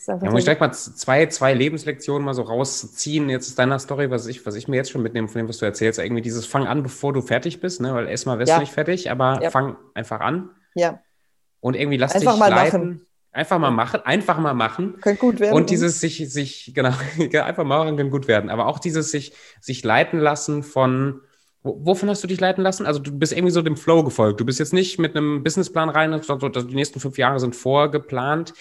Da 0.05 0.17
muss 0.17 0.39
ich 0.39 0.45
direkt 0.45 0.61
mal 0.61 0.73
zwei, 0.73 1.27
zwei 1.27 1.53
Lebenslektionen 1.53 2.25
mal 2.25 2.33
so 2.33 2.41
rausziehen, 2.41 3.29
jetzt 3.29 3.47
aus 3.47 3.55
deiner 3.55 3.79
Story, 3.79 4.09
was 4.09 4.27
ich, 4.27 4.45
was 4.45 4.55
ich 4.55 4.67
mir 4.67 4.75
jetzt 4.75 4.91
schon 4.91 5.01
mitnehme 5.01 5.27
von 5.27 5.39
dem, 5.39 5.47
was 5.47 5.59
du 5.59 5.65
erzählst. 5.65 5.99
Irgendwie 5.99 6.21
dieses 6.21 6.45
Fang 6.45 6.67
an, 6.67 6.83
bevor 6.83 7.13
du 7.13 7.21
fertig 7.21 7.61
bist, 7.61 7.79
ne? 7.79 7.93
Weil 7.93 8.09
erstmal 8.09 8.39
wirst 8.39 8.49
ja. 8.49 8.55
du 8.55 8.61
nicht 8.61 8.73
fertig, 8.73 9.09
aber 9.11 9.39
ja. 9.41 9.49
fang 9.49 9.77
einfach 9.93 10.19
an. 10.19 10.49
Ja. 10.75 10.99
Und 11.61 11.75
irgendwie 11.75 11.97
lass 11.97 12.13
einfach 12.13 12.33
dich 12.33 12.39
mal 12.39 12.49
leiten. 12.49 12.81
Machen. 12.81 13.07
Einfach 13.31 13.57
mal 13.57 13.71
machen, 13.71 14.01
einfach 14.03 14.37
mal 14.37 14.53
machen. 14.53 14.99
Könnte 15.01 15.19
gut 15.19 15.39
werden. 15.39 15.55
Und 15.55 15.71
dieses 15.71 15.99
sich, 15.99 16.31
sich, 16.31 16.71
genau, 16.75 16.91
einfach 17.19 17.63
mal 17.63 17.83
machen 17.83 17.97
kann 17.97 18.11
gut 18.11 18.27
werden. 18.27 18.49
Aber 18.49 18.67
auch 18.67 18.79
dieses 18.79 19.09
sich, 19.09 19.33
sich 19.59 19.83
leiten 19.83 20.19
lassen 20.19 20.61
von, 20.61 21.21
wovon 21.63 22.09
hast 22.09 22.23
du 22.23 22.27
dich 22.27 22.39
leiten 22.39 22.63
lassen? 22.63 22.85
Also 22.85 22.99
du 22.99 23.11
bist 23.17 23.31
irgendwie 23.31 23.51
so 23.51 23.61
dem 23.61 23.77
Flow 23.77 24.03
gefolgt. 24.03 24.39
Du 24.39 24.45
bist 24.45 24.59
jetzt 24.59 24.73
nicht 24.73 24.99
mit 24.99 25.15
einem 25.15 25.43
Businessplan 25.43 25.89
rein, 25.89 26.13
und 26.13 26.25
so, 26.25 26.35
die 26.37 26.75
nächsten 26.75 26.99
fünf 26.99 27.17
Jahre 27.17 27.39
sind 27.39 27.55
vorgeplant. 27.55 28.53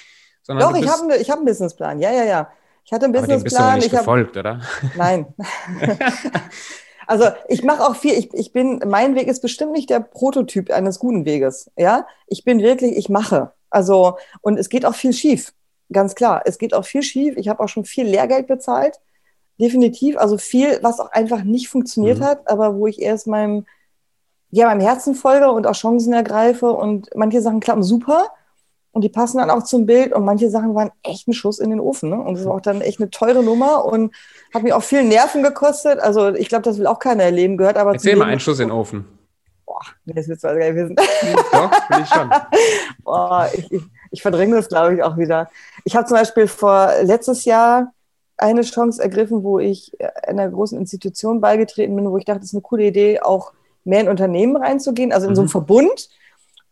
Doch, 0.46 0.76
ich 0.76 0.88
habe 0.88 1.16
ich 1.16 1.30
hab 1.30 1.38
einen 1.38 1.46
Businessplan. 1.46 2.00
Ja, 2.00 2.12
ja, 2.12 2.24
ja. 2.24 2.50
Ich 2.84 2.92
hatte 2.92 3.04
einen 3.04 3.12
Businessplan. 3.12 3.62
Aber 3.62 3.74
bist 3.74 3.84
du 3.84 3.86
nicht 3.86 3.92
ich 3.92 3.98
gefolgt, 3.98 4.36
hab, 4.36 4.44
oder? 4.44 4.60
Nein. 4.96 5.26
also 7.06 7.26
ich 7.48 7.62
mache 7.62 7.82
auch 7.82 7.96
viel. 7.96 8.12
Ich, 8.14 8.32
ich 8.34 8.52
bin, 8.52 8.80
mein 8.86 9.14
Weg 9.14 9.28
ist 9.28 9.40
bestimmt 9.40 9.72
nicht 9.72 9.90
der 9.90 10.00
Prototyp 10.00 10.70
eines 10.70 10.98
guten 10.98 11.24
Weges. 11.24 11.70
Ja, 11.76 12.06
ich 12.26 12.44
bin 12.44 12.60
wirklich, 12.60 12.96
ich 12.96 13.08
mache. 13.08 13.52
Also 13.70 14.16
und 14.40 14.58
es 14.58 14.68
geht 14.68 14.84
auch 14.84 14.94
viel 14.94 15.12
schief. 15.12 15.52
Ganz 15.92 16.14
klar, 16.14 16.42
es 16.44 16.58
geht 16.58 16.74
auch 16.74 16.84
viel 16.84 17.02
schief. 17.02 17.36
Ich 17.36 17.48
habe 17.48 17.62
auch 17.62 17.68
schon 17.68 17.84
viel 17.84 18.06
Lehrgeld 18.06 18.46
bezahlt, 18.46 19.00
definitiv. 19.62 20.18
Also 20.18 20.36
viel, 20.36 20.78
was 20.82 21.00
auch 21.00 21.10
einfach 21.12 21.44
nicht 21.44 21.68
funktioniert 21.68 22.18
mhm. 22.18 22.24
hat, 22.24 22.50
aber 22.50 22.74
wo 22.74 22.86
ich 22.86 23.00
erst 23.00 23.26
meinem, 23.26 23.64
ja, 24.50 24.66
meinem 24.66 24.80
Herzen 24.80 25.14
folge 25.14 25.50
und 25.50 25.66
auch 25.66 25.74
Chancen 25.74 26.12
ergreife 26.12 26.72
und 26.72 27.08
manche 27.14 27.40
Sachen 27.40 27.60
klappen 27.60 27.82
super 27.82 28.26
und 28.90 29.02
die 29.02 29.08
passen 29.08 29.38
dann 29.38 29.50
auch 29.50 29.62
zum 29.62 29.86
Bild 29.86 30.12
und 30.12 30.24
manche 30.24 30.50
Sachen 30.50 30.74
waren 30.74 30.90
echt 31.02 31.26
ein 31.26 31.32
Schuss 31.32 31.58
in 31.58 31.70
den 31.70 31.80
Ofen. 31.80 32.10
Ne? 32.10 32.20
Und 32.20 32.36
das 32.36 32.44
war 32.44 32.54
auch 32.54 32.60
dann 32.60 32.82
echt 32.82 33.00
eine 33.00 33.08
teure 33.08 33.42
Nummer 33.42 33.86
und 33.86 34.14
hat 34.52 34.62
mir 34.64 34.76
auch 34.76 34.82
viel 34.82 35.02
Nerven 35.02 35.42
gekostet. 35.42 35.98
Also 35.98 36.34
ich 36.34 36.48
glaube, 36.48 36.62
das 36.62 36.78
will 36.78 36.86
auch 36.86 36.98
keiner 36.98 37.22
erleben, 37.22 37.56
gehört 37.56 37.78
aber 37.78 37.92
Erzähl 37.92 38.16
mal 38.16 38.26
einen 38.26 38.40
Schuss 38.40 38.60
in 38.60 38.68
den 38.68 38.76
Ofen. 38.76 39.06
Boah, 39.64 39.80
das 40.04 40.28
willst 40.28 40.44
du 40.44 40.48
also 40.48 40.60
gar 40.60 40.70
nicht 40.70 40.82
wissen. 40.82 40.96
Doch, 41.52 41.70
will 41.70 42.02
ich 42.02 42.08
schon. 42.08 42.30
Boah, 43.04 43.48
ich, 43.54 43.72
ich, 43.72 43.82
ich 44.10 44.22
verdränge 44.22 44.56
das, 44.56 44.68
glaube 44.68 44.96
ich, 44.96 45.02
auch 45.02 45.16
wieder. 45.16 45.48
Ich 45.84 45.96
habe 45.96 46.06
zum 46.06 46.18
Beispiel 46.18 46.46
vor 46.46 46.92
letztes 47.02 47.46
Jahr 47.46 47.94
eine 48.42 48.62
Chance 48.62 49.02
ergriffen, 49.02 49.42
wo 49.42 49.58
ich 49.58 49.92
einer 50.26 50.48
großen 50.48 50.78
Institution 50.78 51.40
beigetreten 51.40 51.96
bin, 51.96 52.10
wo 52.10 52.18
ich 52.18 52.24
dachte, 52.24 52.40
das 52.40 52.48
ist 52.48 52.54
eine 52.54 52.62
coole 52.62 52.84
Idee, 52.84 53.20
auch 53.20 53.52
mehr 53.84 54.00
in 54.00 54.08
Unternehmen 54.08 54.56
reinzugehen, 54.56 55.12
also 55.12 55.26
in 55.26 55.32
mhm. 55.32 55.36
so 55.36 55.42
einen 55.42 55.48
Verbund 55.48 56.08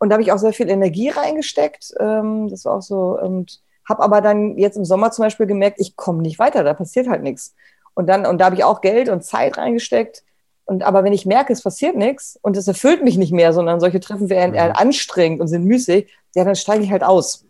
und 0.01 0.09
da 0.09 0.15
habe 0.15 0.23
ich 0.23 0.33
auch 0.33 0.39
sehr 0.39 0.55
viel 0.55 0.71
Energie 0.71 1.11
reingesteckt. 1.11 1.95
Ähm, 2.01 2.49
das 2.49 2.65
war 2.65 2.79
auch 2.79 2.83
so. 2.83 3.19
Und 3.21 3.61
habe 3.87 4.03
aber 4.03 4.23
dann 4.23 4.57
jetzt 4.57 4.77
im 4.77 4.85
Sommer 4.87 5.11
zum 5.11 5.25
Beispiel 5.25 5.47
gemerkt, 5.47 5.79
ich 5.79 5.95
komme 5.95 6.23
nicht 6.23 6.39
weiter, 6.39 6.65
da 6.65 6.73
passiert 6.73 7.07
halt 7.07 7.23
nichts. 7.23 7.55
Und 7.93 8.07
dann, 8.07 8.25
und 8.25 8.39
da 8.39 8.47
habe 8.47 8.57
ich 8.57 8.65
auch 8.65 8.81
Geld 8.81 9.11
und 9.11 9.23
Zeit 9.23 9.59
reingesteckt. 9.59 10.25
Und 10.65 10.85
aber 10.85 11.05
wenn 11.05 11.13
ich 11.13 11.27
merke, 11.27 11.53
es 11.53 11.63
passiert 11.63 11.97
nichts 11.97 12.39
und 12.41 12.57
es 12.57 12.67
erfüllt 12.67 13.05
mich 13.05 13.19
nicht 13.19 13.33
mehr, 13.33 13.53
sondern 13.53 13.79
solche 13.79 14.01
Treffen 14.01 14.31
werden 14.31 14.55
eher 14.55 14.71
mhm. 14.71 14.77
anstrengend 14.77 15.41
und 15.43 15.49
sind 15.49 15.65
müßig, 15.65 16.11
ja, 16.35 16.45
dann 16.45 16.57
steige 16.57 16.83
ich 16.83 16.91
halt 16.91 17.05
aus. 17.05 17.45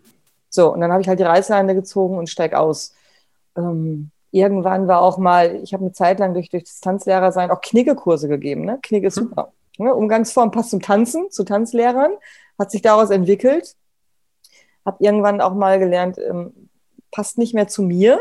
So, 0.48 0.72
und 0.72 0.80
dann 0.80 0.90
habe 0.90 1.02
ich 1.02 1.08
halt 1.08 1.20
die 1.20 1.24
Reißleine 1.24 1.76
gezogen 1.76 2.18
und 2.18 2.28
steige 2.28 2.58
aus. 2.58 2.94
Ähm, 3.56 4.10
irgendwann 4.30 4.88
war 4.88 5.02
auch 5.02 5.18
mal, 5.18 5.56
ich 5.62 5.72
habe 5.72 5.84
eine 5.84 5.92
Zeit 5.92 6.18
lang 6.18 6.34
durch, 6.34 6.48
durch 6.48 6.64
das 6.64 6.80
Tanzlehrer 6.80 7.32
sein 7.32 7.50
auch 7.50 7.60
Kniggekurse 7.60 8.28
gegeben. 8.28 8.64
Ne? 8.64 8.78
Knigge 8.82 9.08
ist 9.08 9.16
mhm. 9.16 9.28
super. 9.28 9.52
Ne? 9.78 9.94
Umgangsform 9.94 10.50
passt 10.50 10.70
zum 10.70 10.80
Tanzen, 10.80 11.30
zu 11.30 11.44
Tanzlehrern, 11.44 12.12
hat 12.58 12.70
sich 12.70 12.82
daraus 12.82 13.10
entwickelt. 13.10 13.76
Habe 14.84 15.04
irgendwann 15.04 15.40
auch 15.40 15.54
mal 15.54 15.78
gelernt, 15.78 16.18
ähm, 16.18 16.68
passt 17.10 17.38
nicht 17.38 17.54
mehr 17.54 17.68
zu 17.68 17.82
mir 17.82 18.20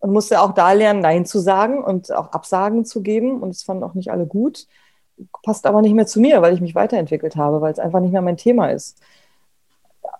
und 0.00 0.12
musste 0.12 0.40
auch 0.40 0.52
da 0.52 0.72
lernen, 0.72 1.00
Nein 1.00 1.26
zu 1.26 1.38
sagen 1.38 1.84
und 1.84 2.10
auch 2.12 2.32
Absagen 2.32 2.84
zu 2.84 3.02
geben. 3.02 3.40
Und 3.40 3.50
es 3.50 3.62
fanden 3.62 3.84
auch 3.84 3.94
nicht 3.94 4.10
alle 4.10 4.26
gut. 4.26 4.66
Passt 5.42 5.66
aber 5.66 5.82
nicht 5.82 5.94
mehr 5.94 6.06
zu 6.06 6.20
mir, 6.20 6.40
weil 6.40 6.54
ich 6.54 6.60
mich 6.60 6.74
weiterentwickelt 6.74 7.36
habe, 7.36 7.60
weil 7.60 7.72
es 7.72 7.78
einfach 7.78 8.00
nicht 8.00 8.12
mehr 8.12 8.22
mein 8.22 8.38
Thema 8.38 8.70
ist. 8.70 8.98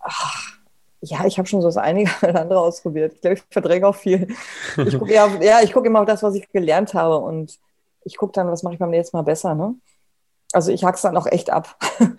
Ach, 0.02 0.59
ja, 1.02 1.24
ich 1.26 1.38
habe 1.38 1.48
schon 1.48 1.62
so 1.62 1.68
das 1.68 1.76
einige 1.76 2.10
oder 2.22 2.40
andere 2.40 2.60
ausprobiert. 2.60 3.14
Ich 3.14 3.20
glaube, 3.20 3.36
ich 3.36 3.42
verdränge 3.50 3.86
auch 3.86 3.96
viel. 3.96 4.28
Ich 4.76 4.98
gucke 4.98 5.14
ja, 5.14 5.28
ja, 5.40 5.60
guck 5.72 5.86
immer 5.86 6.00
auf 6.00 6.06
das, 6.06 6.22
was 6.22 6.34
ich 6.34 6.50
gelernt 6.52 6.94
habe 6.94 7.18
und 7.18 7.58
ich 8.04 8.16
gucke 8.16 8.32
dann, 8.32 8.48
was 8.48 8.62
mache 8.62 8.74
ich 8.74 8.80
beim 8.80 8.90
nächsten 8.90 9.16
Mal 9.16 9.22
besser. 9.22 9.54
Ne? 9.54 9.74
Also 10.52 10.72
ich 10.72 10.84
hack's 10.84 11.02
dann 11.02 11.16
auch 11.16 11.26
echt 11.26 11.50
ab. 11.50 11.76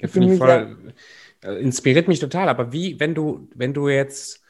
Ja, 0.00 0.08
Finde 0.08 0.32
ich 0.32 0.38
voll. 0.40 0.94
Äh, 1.44 1.60
inspiriert 1.60 2.08
mich 2.08 2.18
total. 2.18 2.48
Aber 2.48 2.72
wie, 2.72 2.98
wenn 2.98 3.14
du, 3.14 3.48
wenn 3.54 3.72
du 3.72 3.88
jetzt, 3.88 4.42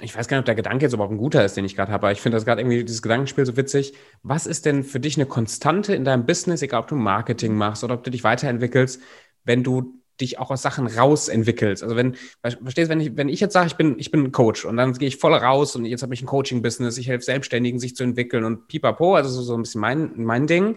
ich 0.00 0.16
weiß 0.16 0.28
gar 0.28 0.36
nicht, 0.36 0.42
ob 0.42 0.46
der 0.46 0.54
Gedanke 0.54 0.84
jetzt 0.84 0.92
überhaupt 0.92 1.12
ein 1.12 1.18
guter 1.18 1.44
ist, 1.44 1.56
den 1.56 1.64
ich 1.64 1.74
gerade 1.74 1.90
habe, 1.90 2.06
aber 2.06 2.12
ich 2.12 2.20
finde 2.20 2.36
das 2.36 2.44
gerade 2.44 2.60
irgendwie 2.60 2.84
dieses 2.84 3.02
Gedankenspiel 3.02 3.44
so 3.44 3.56
witzig. 3.56 3.94
Was 4.22 4.46
ist 4.46 4.64
denn 4.64 4.84
für 4.84 5.00
dich 5.00 5.16
eine 5.16 5.26
Konstante 5.26 5.92
in 5.96 6.04
deinem 6.04 6.24
Business, 6.24 6.62
egal 6.62 6.82
ob 6.82 6.86
du 6.86 6.94
Marketing 6.94 7.56
machst 7.56 7.82
oder 7.82 7.94
ob 7.94 8.04
du 8.04 8.12
dich 8.12 8.22
weiterentwickelst, 8.22 9.00
wenn 9.42 9.64
du 9.64 10.01
dich 10.20 10.38
auch 10.38 10.50
aus 10.50 10.62
Sachen 10.62 10.86
rausentwickelst. 10.86 11.82
Also 11.82 11.96
wenn, 11.96 12.16
verstehst 12.40 12.90
wenn 12.90 13.00
ich, 13.00 13.16
wenn 13.16 13.28
ich 13.28 13.40
jetzt 13.40 13.52
sage, 13.52 13.66
ich 13.66 13.76
bin, 13.76 13.98
ich 13.98 14.10
bin 14.10 14.30
Coach 14.32 14.64
und 14.64 14.76
dann 14.76 14.92
gehe 14.92 15.08
ich 15.08 15.16
voll 15.16 15.34
raus 15.34 15.74
und 15.74 15.84
jetzt 15.84 16.02
habe 16.02 16.14
ich 16.14 16.22
ein 16.22 16.26
Coaching-Business, 16.26 16.98
ich 16.98 17.08
helfe 17.08 17.24
Selbstständigen, 17.24 17.80
sich 17.80 17.96
zu 17.96 18.04
entwickeln 18.04 18.44
und 18.44 18.68
pipapo, 18.68 19.16
also 19.16 19.30
so, 19.30 19.42
so 19.42 19.54
ein 19.54 19.62
bisschen 19.62 19.80
mein, 19.80 20.12
mein 20.16 20.46
Ding. 20.46 20.76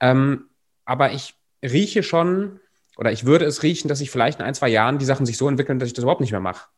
Ähm, 0.00 0.46
aber 0.84 1.12
ich 1.12 1.34
rieche 1.62 2.02
schon, 2.02 2.60
oder 2.96 3.12
ich 3.12 3.24
würde 3.24 3.44
es 3.44 3.62
riechen, 3.62 3.88
dass 3.88 3.98
sich 3.98 4.10
vielleicht 4.10 4.40
in 4.40 4.46
ein, 4.46 4.54
zwei 4.54 4.68
Jahren 4.68 4.98
die 4.98 5.04
Sachen 5.04 5.26
sich 5.26 5.38
so 5.38 5.48
entwickeln, 5.48 5.78
dass 5.78 5.88
ich 5.88 5.94
das 5.94 6.02
überhaupt 6.02 6.20
nicht 6.20 6.32
mehr 6.32 6.40
mache. 6.40 6.68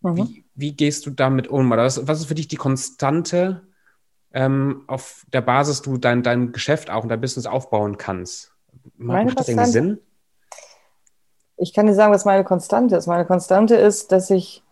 Mhm. 0.00 0.16
Wie, 0.16 0.44
wie, 0.54 0.72
gehst 0.72 1.06
du 1.06 1.10
damit 1.10 1.48
um? 1.48 1.70
Oder 1.70 1.84
was, 1.84 2.06
was 2.06 2.20
ist 2.20 2.26
für 2.26 2.34
dich 2.34 2.48
die 2.48 2.56
Konstante, 2.56 3.62
ähm, 4.32 4.84
auf 4.86 5.26
der 5.32 5.40
Basis 5.40 5.82
du 5.82 5.98
dein, 5.98 6.22
dein 6.22 6.52
Geschäft 6.52 6.90
auch 6.90 7.02
und 7.02 7.08
dein 7.08 7.20
Business 7.20 7.46
aufbauen 7.46 7.98
kannst? 7.98 8.52
Macht 8.96 9.38
das 9.38 9.48
irgendwie 9.48 9.70
Sinn? 9.70 9.98
Ich 11.58 11.72
kann 11.72 11.86
dir 11.86 11.94
sagen, 11.94 12.12
was 12.12 12.24
meine 12.24 12.44
Konstante 12.44 12.96
ist. 12.96 13.06
Meine 13.06 13.26
Konstante 13.26 13.74
ist, 13.74 14.12
dass 14.12 14.30
ich 14.30 14.62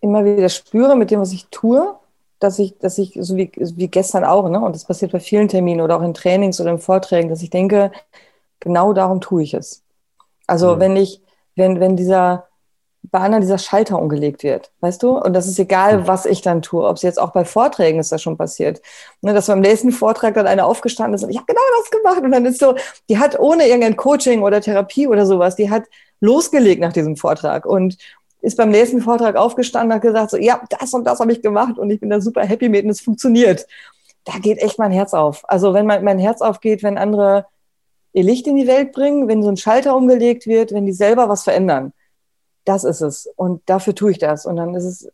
immer 0.00 0.24
wieder 0.24 0.48
spüre 0.48 0.96
mit 0.96 1.10
dem, 1.10 1.20
was 1.20 1.32
ich 1.32 1.46
tue, 1.48 1.94
dass 2.38 2.58
ich, 2.58 2.78
dass 2.78 2.98
ich, 2.98 3.16
so 3.20 3.36
wie, 3.36 3.52
wie 3.54 3.88
gestern 3.88 4.24
auch, 4.24 4.48
ne, 4.48 4.60
und 4.60 4.74
das 4.74 4.84
passiert 4.84 5.12
bei 5.12 5.20
vielen 5.20 5.48
Terminen 5.48 5.80
oder 5.80 5.96
auch 5.96 6.02
in 6.02 6.14
Trainings 6.14 6.60
oder 6.60 6.70
in 6.70 6.78
Vorträgen, 6.78 7.28
dass 7.28 7.42
ich 7.42 7.50
denke, 7.50 7.92
genau 8.58 8.92
darum 8.92 9.20
tue 9.20 9.42
ich 9.42 9.54
es. 9.54 9.82
Also 10.46 10.74
mhm. 10.74 10.80
wenn 10.80 10.96
ich, 10.96 11.22
wenn, 11.54 11.80
wenn 11.80 11.96
dieser 11.96 12.48
bei 13.02 13.18
anderen 13.18 13.42
dieser 13.42 13.58
Schalter 13.58 13.98
umgelegt 13.98 14.42
wird, 14.42 14.70
weißt 14.80 15.02
du? 15.02 15.18
Und 15.18 15.32
das 15.32 15.46
ist 15.46 15.58
egal, 15.58 16.06
was 16.06 16.24
ich 16.24 16.40
dann 16.40 16.62
tue. 16.62 16.86
Ob 16.86 16.96
es 16.96 17.02
jetzt 17.02 17.20
auch 17.20 17.32
bei 17.32 17.44
Vorträgen 17.44 17.98
ist 17.98 18.12
das 18.12 18.22
schon 18.22 18.36
passiert. 18.36 18.80
Ne, 19.20 19.34
dass 19.34 19.48
beim 19.48 19.60
nächsten 19.60 19.90
Vortrag 19.90 20.34
dann 20.34 20.46
einer 20.46 20.66
aufgestanden 20.66 21.14
ist 21.14 21.24
und 21.24 21.30
ich 21.30 21.36
habe 21.36 21.46
genau 21.46 21.60
das 21.78 21.90
gemacht. 21.90 22.22
Und 22.22 22.30
dann 22.30 22.46
ist 22.46 22.60
so, 22.60 22.74
die 23.08 23.18
hat 23.18 23.38
ohne 23.38 23.66
irgendein 23.66 23.96
Coaching 23.96 24.42
oder 24.42 24.60
Therapie 24.60 25.08
oder 25.08 25.26
sowas, 25.26 25.56
die 25.56 25.70
hat 25.70 25.84
losgelegt 26.20 26.80
nach 26.80 26.92
diesem 26.92 27.16
Vortrag. 27.16 27.66
Und 27.66 27.98
ist 28.40 28.56
beim 28.56 28.70
nächsten 28.70 29.00
Vortrag 29.00 29.36
aufgestanden, 29.36 29.94
hat 29.94 30.02
gesagt, 30.02 30.30
so, 30.30 30.36
ja, 30.36 30.60
das 30.80 30.92
und 30.92 31.04
das 31.04 31.20
habe 31.20 31.32
ich 31.32 31.42
gemacht 31.42 31.78
und 31.78 31.90
ich 31.90 32.00
bin 32.00 32.10
da 32.10 32.20
super 32.20 32.44
happy 32.44 32.68
mit 32.68 32.84
und 32.84 32.90
es 32.90 33.00
funktioniert. 33.00 33.66
Da 34.24 34.34
geht 34.38 34.58
echt 34.58 34.78
mein 34.78 34.92
Herz 34.92 35.14
auf. 35.14 35.48
Also 35.48 35.74
wenn 35.74 35.86
mein, 35.86 36.04
mein 36.04 36.18
Herz 36.18 36.40
aufgeht, 36.40 36.82
wenn 36.82 36.98
andere 36.98 37.46
ihr 38.12 38.24
Licht 38.24 38.46
in 38.46 38.56
die 38.56 38.66
Welt 38.66 38.92
bringen, 38.92 39.28
wenn 39.28 39.42
so 39.42 39.48
ein 39.48 39.56
Schalter 39.56 39.96
umgelegt 39.96 40.46
wird, 40.46 40.72
wenn 40.72 40.86
die 40.86 40.92
selber 40.92 41.28
was 41.28 41.44
verändern. 41.44 41.92
Das 42.64 42.84
ist 42.84 43.00
es. 43.00 43.26
Und 43.36 43.62
dafür 43.68 43.94
tue 43.94 44.12
ich 44.12 44.18
das. 44.18 44.46
Und 44.46 44.56
dann 44.56 44.74
ist 44.74 44.84
es, 44.84 45.12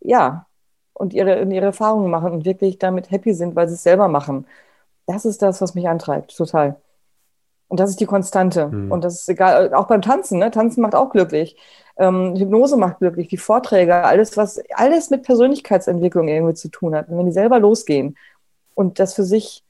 ja, 0.00 0.46
und 0.92 1.12
ihre, 1.12 1.42
ihre 1.42 1.66
Erfahrungen 1.66 2.10
machen 2.10 2.32
und 2.32 2.44
wirklich 2.44 2.78
damit 2.78 3.10
happy 3.10 3.34
sind, 3.34 3.54
weil 3.54 3.68
sie 3.68 3.74
es 3.74 3.82
selber 3.82 4.08
machen. 4.08 4.46
Das 5.06 5.24
ist 5.24 5.42
das, 5.42 5.60
was 5.60 5.74
mich 5.74 5.88
antreibt, 5.88 6.36
total. 6.36 6.76
Und 7.68 7.80
das 7.80 7.90
ist 7.90 8.00
die 8.00 8.06
Konstante. 8.06 8.68
Mhm. 8.68 8.92
Und 8.92 9.04
das 9.04 9.20
ist 9.20 9.28
egal, 9.28 9.74
auch 9.74 9.88
beim 9.88 10.02
Tanzen, 10.02 10.38
ne? 10.38 10.50
Tanzen 10.50 10.80
macht 10.80 10.94
auch 10.94 11.10
glücklich. 11.10 11.56
Ähm, 11.96 12.36
Hypnose 12.36 12.76
macht 12.76 12.98
glücklich, 12.98 13.28
die 13.28 13.36
Vorträge, 13.38 13.94
alles, 13.94 14.36
was, 14.36 14.60
alles 14.74 15.10
mit 15.10 15.22
Persönlichkeitsentwicklung 15.24 16.28
irgendwie 16.28 16.54
zu 16.54 16.68
tun 16.68 16.94
hat. 16.94 17.08
Und 17.08 17.18
wenn 17.18 17.26
die 17.26 17.32
selber 17.32 17.58
losgehen 17.58 18.16
und 18.74 18.98
das 18.98 19.14
für 19.14 19.24
sich 19.24 19.64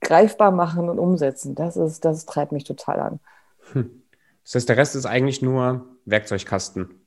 greifbar 0.00 0.50
machen 0.50 0.88
und 0.90 0.98
umsetzen, 0.98 1.54
das 1.54 1.76
ist, 1.76 2.04
das 2.04 2.26
treibt 2.26 2.52
mich 2.52 2.64
total 2.64 3.00
an. 3.00 3.20
Hm. 3.72 4.02
Das 4.44 4.54
heißt, 4.54 4.68
der 4.68 4.76
Rest 4.76 4.94
ist 4.94 5.06
eigentlich 5.06 5.42
nur 5.42 5.86
Werkzeugkasten. 6.04 7.06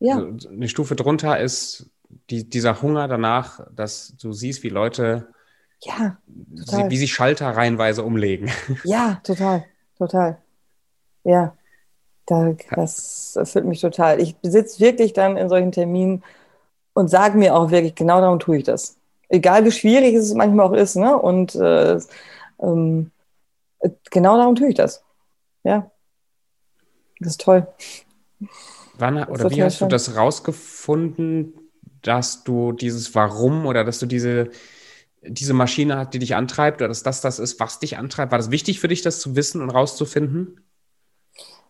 Ja. 0.00 0.16
Also 0.16 0.48
eine 0.48 0.68
Stufe 0.68 0.96
drunter 0.96 1.38
ist 1.38 1.90
die, 2.30 2.48
dieser 2.48 2.82
Hunger 2.82 3.08
danach, 3.08 3.66
dass 3.74 4.16
du 4.20 4.32
siehst, 4.32 4.62
wie 4.62 4.68
Leute 4.68 5.28
ja, 5.80 6.16
total. 6.56 6.90
wie 6.90 6.96
sie 6.96 7.08
Schalter 7.08 7.48
reihenweise 7.50 8.02
umlegen. 8.04 8.50
Ja, 8.84 9.20
total, 9.24 9.64
total. 9.98 10.38
Ja, 11.24 11.56
da, 12.26 12.54
das 12.74 13.36
erfüllt 13.36 13.64
mich 13.64 13.80
total. 13.80 14.20
Ich 14.20 14.36
besitze 14.36 14.80
wirklich 14.80 15.12
dann 15.12 15.36
in 15.36 15.48
solchen 15.48 15.72
Terminen 15.72 16.22
und 16.94 17.08
sage 17.08 17.38
mir 17.38 17.54
auch 17.54 17.70
wirklich, 17.70 17.94
genau 17.94 18.20
darum 18.20 18.38
tue 18.38 18.58
ich 18.58 18.64
das. 18.64 18.96
Egal 19.28 19.64
wie 19.64 19.72
schwierig 19.72 20.14
es 20.14 20.34
manchmal 20.34 20.66
auch 20.66 20.72
ist, 20.72 20.96
ne? 20.96 21.16
Und 21.16 21.54
äh, 21.54 21.98
ähm, 22.60 23.10
genau 24.10 24.36
darum 24.36 24.54
tue 24.54 24.68
ich 24.68 24.74
das. 24.74 25.02
Ja. 25.64 25.90
Das 27.22 27.32
ist 27.32 27.40
toll. 27.40 27.66
Wann 28.98 29.24
oder 29.24 29.50
wie 29.50 29.62
hast 29.62 29.78
schön. 29.78 29.88
du 29.88 29.92
das 29.92 30.16
rausgefunden, 30.16 31.54
dass 32.02 32.44
du 32.44 32.72
dieses 32.72 33.14
Warum 33.14 33.66
oder 33.66 33.84
dass 33.84 33.98
du 33.98 34.06
diese 34.06 34.50
diese 35.24 35.54
Maschine 35.54 35.96
hat, 35.96 36.14
die 36.14 36.18
dich 36.18 36.34
antreibt, 36.34 36.80
oder 36.80 36.88
dass 36.88 37.02
das 37.02 37.20
das 37.20 37.38
ist, 37.38 37.60
was 37.60 37.78
dich 37.78 37.96
antreibt? 37.96 38.32
War 38.32 38.38
das 38.38 38.50
wichtig 38.50 38.80
für 38.80 38.88
dich, 38.88 39.02
das 39.02 39.20
zu 39.20 39.36
wissen 39.36 39.62
und 39.62 39.70
rauszufinden? 39.70 40.60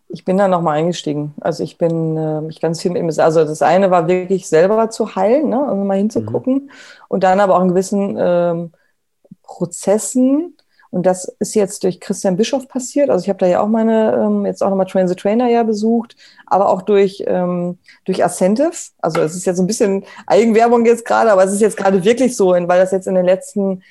Ich 0.09 0.24
bin 0.24 0.36
da 0.36 0.48
nochmal 0.48 0.78
eingestiegen. 0.78 1.34
Also 1.40 1.62
ich 1.62 1.78
bin 1.78 2.16
äh, 2.16 2.46
ich 2.48 2.61
ganz 2.61 2.80
viel 2.80 2.90
mit 2.90 3.18
Also 3.18 3.44
das 3.44 3.62
eine 3.62 3.90
war 3.90 4.09
wirklich 4.09 4.46
selber 4.48 4.90
zu 4.90 5.14
heilen, 5.16 5.48
ne? 5.48 5.66
also 5.66 5.84
mal 5.84 5.96
hinzugucken. 5.96 6.55
Mhm. 6.55 6.70
Und 7.09 7.24
dann 7.24 7.40
aber 7.40 7.57
auch 7.57 7.62
in 7.62 7.68
gewissen 7.68 8.16
ähm, 8.18 8.72
Prozessen 9.42 10.57
und 10.93 11.07
das 11.07 11.24
ist 11.38 11.55
jetzt 11.55 11.84
durch 11.84 12.01
Christian 12.01 12.36
Bischoff 12.36 12.68
passiert. 12.68 13.09
Also 13.09 13.22
ich 13.22 13.30
habe 13.30 13.38
da 13.38 13.47
ja 13.47 13.62
auch 13.62 13.66
meine, 13.66 14.14
ähm, 14.14 14.45
jetzt 14.45 14.62
auch 14.62 14.68
nochmal 14.68 14.86
Train 14.86 15.09
the 15.09 15.14
Trainer 15.14 15.49
ja 15.49 15.62
besucht, 15.62 16.16
aber 16.47 16.68
auch 16.68 16.82
durch, 16.82 17.24
ähm, 17.26 17.78
durch 18.05 18.22
Ascentive. 18.22 18.72
Also 18.99 19.22
es 19.22 19.34
ist 19.34 19.47
jetzt 19.47 19.57
so 19.57 19.62
ein 19.62 19.66
bisschen 19.66 20.05
Eigenwerbung 20.26 20.84
jetzt 20.84 21.07
gerade, 21.07 21.32
aber 21.32 21.45
es 21.45 21.53
ist 21.53 21.62
jetzt 21.62 21.78
gerade 21.78 22.05
wirklich 22.05 22.36
so, 22.36 22.51
weil 22.51 22.78
das 22.78 22.93
jetzt 22.93 23.07
in 23.07 23.14
den 23.14 23.24
letzten 23.24 23.82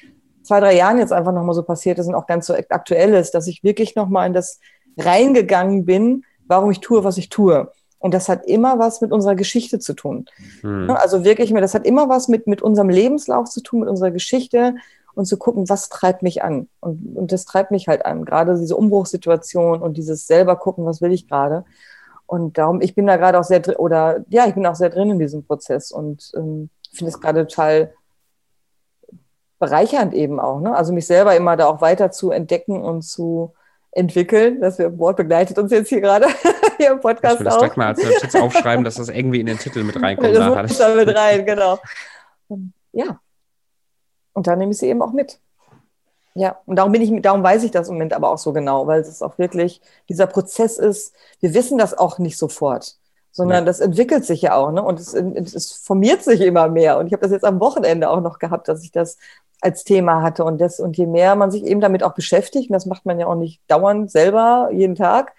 zwei, 0.43 0.59
drei 0.59 0.75
Jahren 0.75 0.99
jetzt 0.99 1.11
einfach 1.11 1.33
nochmal 1.33 1.55
so 1.55 1.63
passiert 1.63 1.97
ist 1.97 2.05
und 2.05 2.13
auch 2.13 2.27
ganz 2.27 2.45
so 2.45 2.53
aktuell 2.69 3.15
ist, 3.15 3.31
dass 3.31 3.47
ich 3.47 3.63
wirklich 3.63 3.95
nochmal 3.95 4.27
in 4.27 4.33
das 4.33 4.59
reingegangen 4.95 5.85
bin, 5.85 6.23
warum 6.45 6.69
ich 6.69 6.81
tue, 6.81 7.03
was 7.03 7.17
ich 7.17 7.29
tue. 7.29 7.71
Und 7.97 8.13
das 8.13 8.29
hat 8.29 8.45
immer 8.45 8.77
was 8.77 9.01
mit 9.01 9.11
unserer 9.11 9.35
Geschichte 9.35 9.79
zu 9.79 9.93
tun. 9.93 10.25
Hm. 10.61 10.91
Also 10.91 11.23
wirklich, 11.23 11.51
das 11.51 11.73
hat 11.73 11.85
immer 11.87 12.09
was 12.09 12.27
mit, 12.27 12.45
mit 12.45 12.61
unserem 12.61 12.89
Lebenslauf 12.89 13.49
zu 13.49 13.61
tun, 13.61 13.79
mit 13.79 13.89
unserer 13.89 14.11
Geschichte 14.11 14.75
und 15.13 15.25
zu 15.25 15.37
gucken, 15.37 15.69
was 15.69 15.89
treibt 15.89 16.23
mich 16.23 16.43
an. 16.43 16.69
Und, 16.79 17.15
und 17.15 17.31
das 17.31 17.45
treibt 17.45 17.71
mich 17.71 17.87
halt 17.87 18.05
an. 18.05 18.25
Gerade 18.25 18.57
diese 18.57 18.75
Umbruchssituation 18.75 19.81
und 19.81 19.97
dieses 19.97 20.27
selber 20.27 20.55
gucken, 20.55 20.85
was 20.85 21.01
will 21.01 21.11
ich 21.11 21.27
gerade. 21.27 21.65
Und 22.25 22.57
darum, 22.57 22.81
ich 22.81 22.95
bin 22.95 23.07
da 23.07 23.17
gerade 23.17 23.39
auch 23.39 23.43
sehr 23.43 23.59
drin, 23.59 23.75
oder 23.75 24.23
ja, 24.29 24.47
ich 24.47 24.53
bin 24.53 24.65
auch 24.65 24.75
sehr 24.75 24.89
drin 24.89 25.09
in 25.09 25.19
diesem 25.19 25.43
Prozess 25.43 25.91
und 25.91 26.31
ähm, 26.35 26.69
finde 26.93 27.11
es 27.11 27.19
gerade 27.19 27.45
total 27.45 27.93
bereichernd 29.59 30.13
eben 30.13 30.39
auch. 30.39 30.59
Ne? 30.59 30.75
Also 30.75 30.93
mich 30.93 31.07
selber 31.07 31.35
immer 31.35 31.57
da 31.57 31.67
auch 31.67 31.81
weiter 31.81 32.11
zu 32.11 32.31
entdecken 32.31 32.81
und 32.81 33.03
zu 33.03 33.53
entwickeln. 33.91 34.61
Das 34.61 34.79
Wort 34.79 35.17
begleitet 35.17 35.57
uns 35.59 35.71
jetzt 35.71 35.89
hier 35.89 36.01
gerade 36.01 36.27
hier 36.77 36.91
im 36.91 36.99
Podcast. 36.99 37.35
Ich 37.35 37.39
will 37.41 37.45
das 37.45 37.57
direkt 37.57 37.77
mal 37.77 37.87
als 37.87 38.03
Notiz 38.03 38.35
aufschreiben, 38.35 38.83
dass 38.85 38.95
das 38.95 39.09
irgendwie 39.09 39.39
in 39.39 39.45
den 39.45 39.59
Titel 39.59 39.83
mit 39.83 40.01
reinkommt. 40.01 40.33
Das 40.33 40.69
muss 40.69 40.77
da 40.77 40.95
mit 40.95 41.15
rein, 41.15 41.45
genau. 41.45 41.79
Ja, 42.93 43.19
und 44.33 44.47
da 44.47 44.55
nehme 44.55 44.71
ich 44.71 44.77
sie 44.77 44.87
eben 44.87 45.01
auch 45.01 45.11
mit. 45.13 45.39
Ja, 46.33 46.59
und 46.65 46.77
darum 46.77 46.93
bin 46.93 47.01
ich, 47.01 47.21
darum 47.21 47.43
weiß 47.43 47.63
ich 47.63 47.71
das 47.71 47.89
im 47.89 47.95
Moment 47.95 48.13
aber 48.13 48.31
auch 48.31 48.37
so 48.37 48.53
genau, 48.53 48.87
weil 48.87 49.01
es 49.01 49.21
auch 49.21 49.37
wirklich 49.37 49.81
dieser 50.07 50.27
Prozess 50.27 50.77
ist. 50.77 51.13
Wir 51.41 51.53
wissen 51.53 51.77
das 51.77 51.97
auch 51.97 52.19
nicht 52.19 52.37
sofort, 52.37 52.95
sondern 53.31 53.59
ja. 53.59 53.65
das 53.65 53.81
entwickelt 53.81 54.25
sich 54.25 54.41
ja 54.41 54.55
auch, 54.55 54.71
ne? 54.71 54.81
Und 54.81 54.99
es, 54.99 55.13
es 55.13 55.73
formiert 55.73 56.23
sich 56.23 56.39
immer 56.39 56.69
mehr. 56.69 56.97
Und 56.99 57.07
ich 57.07 57.13
habe 57.13 57.23
das 57.23 57.31
jetzt 57.31 57.43
am 57.43 57.59
Wochenende 57.59 58.09
auch 58.09 58.21
noch 58.21 58.39
gehabt, 58.39 58.69
dass 58.69 58.83
ich 58.83 58.91
das 58.91 59.17
als 59.59 59.83
Thema 59.83 60.21
hatte. 60.21 60.45
Und 60.45 60.59
das, 60.59 60.79
und 60.79 60.97
je 60.97 61.05
mehr 61.05 61.35
man 61.35 61.51
sich 61.51 61.63
eben 61.63 61.81
damit 61.81 62.01
auch 62.01 62.13
beschäftigt, 62.13 62.69
und 62.69 62.73
das 62.73 62.85
macht 62.85 63.05
man 63.05 63.19
ja 63.19 63.27
auch 63.27 63.35
nicht 63.35 63.61
dauernd 63.67 64.09
selber, 64.09 64.69
jeden 64.71 64.95
Tag, 64.95 65.33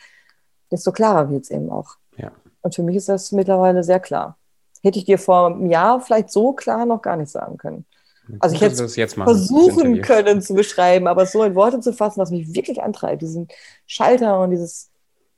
desto 0.71 0.93
klarer 0.93 1.31
wird 1.31 1.45
es 1.45 1.51
eben 1.51 1.71
auch. 1.71 1.97
Ja. 2.17 2.31
Und 2.61 2.75
für 2.75 2.83
mich 2.83 2.97
ist 2.97 3.09
das 3.09 3.33
mittlerweile 3.33 3.83
sehr 3.83 4.01
klar. 4.01 4.37
Hätte 4.83 4.99
ich 4.99 5.05
dir 5.07 5.19
vor 5.19 5.47
einem 5.47 5.67
Jahr 5.67 6.01
vielleicht 6.01 6.31
so 6.31 6.53
klar 6.53 6.85
noch 6.85 7.03
gar 7.03 7.17
nicht 7.17 7.31
sagen 7.31 7.57
können. 7.57 7.87
Also 8.39 8.55
ich 8.55 8.61
hätte 8.61 8.85
es 8.85 8.97
jetzt 8.97 9.15
versuchen 9.15 10.01
können 10.01 10.41
zu 10.43 10.55
beschreiben, 10.55 11.07
aber 11.07 11.27
so 11.27 11.43
in 11.43 11.55
Worte 11.55 11.81
zu 11.81 11.93
fassen, 11.93 12.21
was 12.21 12.31
mich 12.31 12.55
wirklich 12.55 12.83
antreibt, 12.83 13.23
diesen 13.23 13.49
Schalter 13.87 14.41
und 14.41 14.51
dieses 14.51 14.91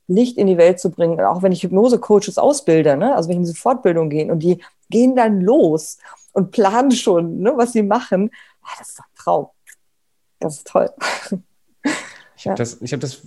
Licht 0.07 0.37
in 0.37 0.47
die 0.47 0.59
Welt 0.59 0.79
zu 0.79 0.91
bringen, 0.91 1.21
auch 1.21 1.43
wenn 1.43 1.53
ich 1.53 1.63
Hypnose-Coaches 1.63 2.37
ausbilde, 2.37 2.97
ne? 2.97 3.15
also 3.15 3.29
wenn 3.29 3.37
ich 3.37 3.39
in 3.39 3.45
diese 3.45 3.57
Fortbildung 3.57 4.11
gehe 4.11 4.31
und 4.31 4.41
die 4.41 4.63
gehen 4.91 5.17
dann 5.17 5.41
los 5.41 5.99
und 6.33 6.51
planen 6.51 6.93
schon, 6.93 7.39
ne, 7.41 7.55
was 7.57 7.73
sie 7.73 7.83
machen, 7.83 8.31
ja, 8.63 8.69
das 8.79 8.91
ist 8.91 8.99
doch 8.99 9.05
ein 9.05 9.17
Traum. 9.17 9.47
Das 10.41 10.57
ist 10.59 10.67
toll. 10.67 10.91
Ich 12.37 12.49
habe 12.49 12.59
das, 12.59 12.83
ich 12.83 12.93
habe 12.93 13.01
das, 13.01 13.23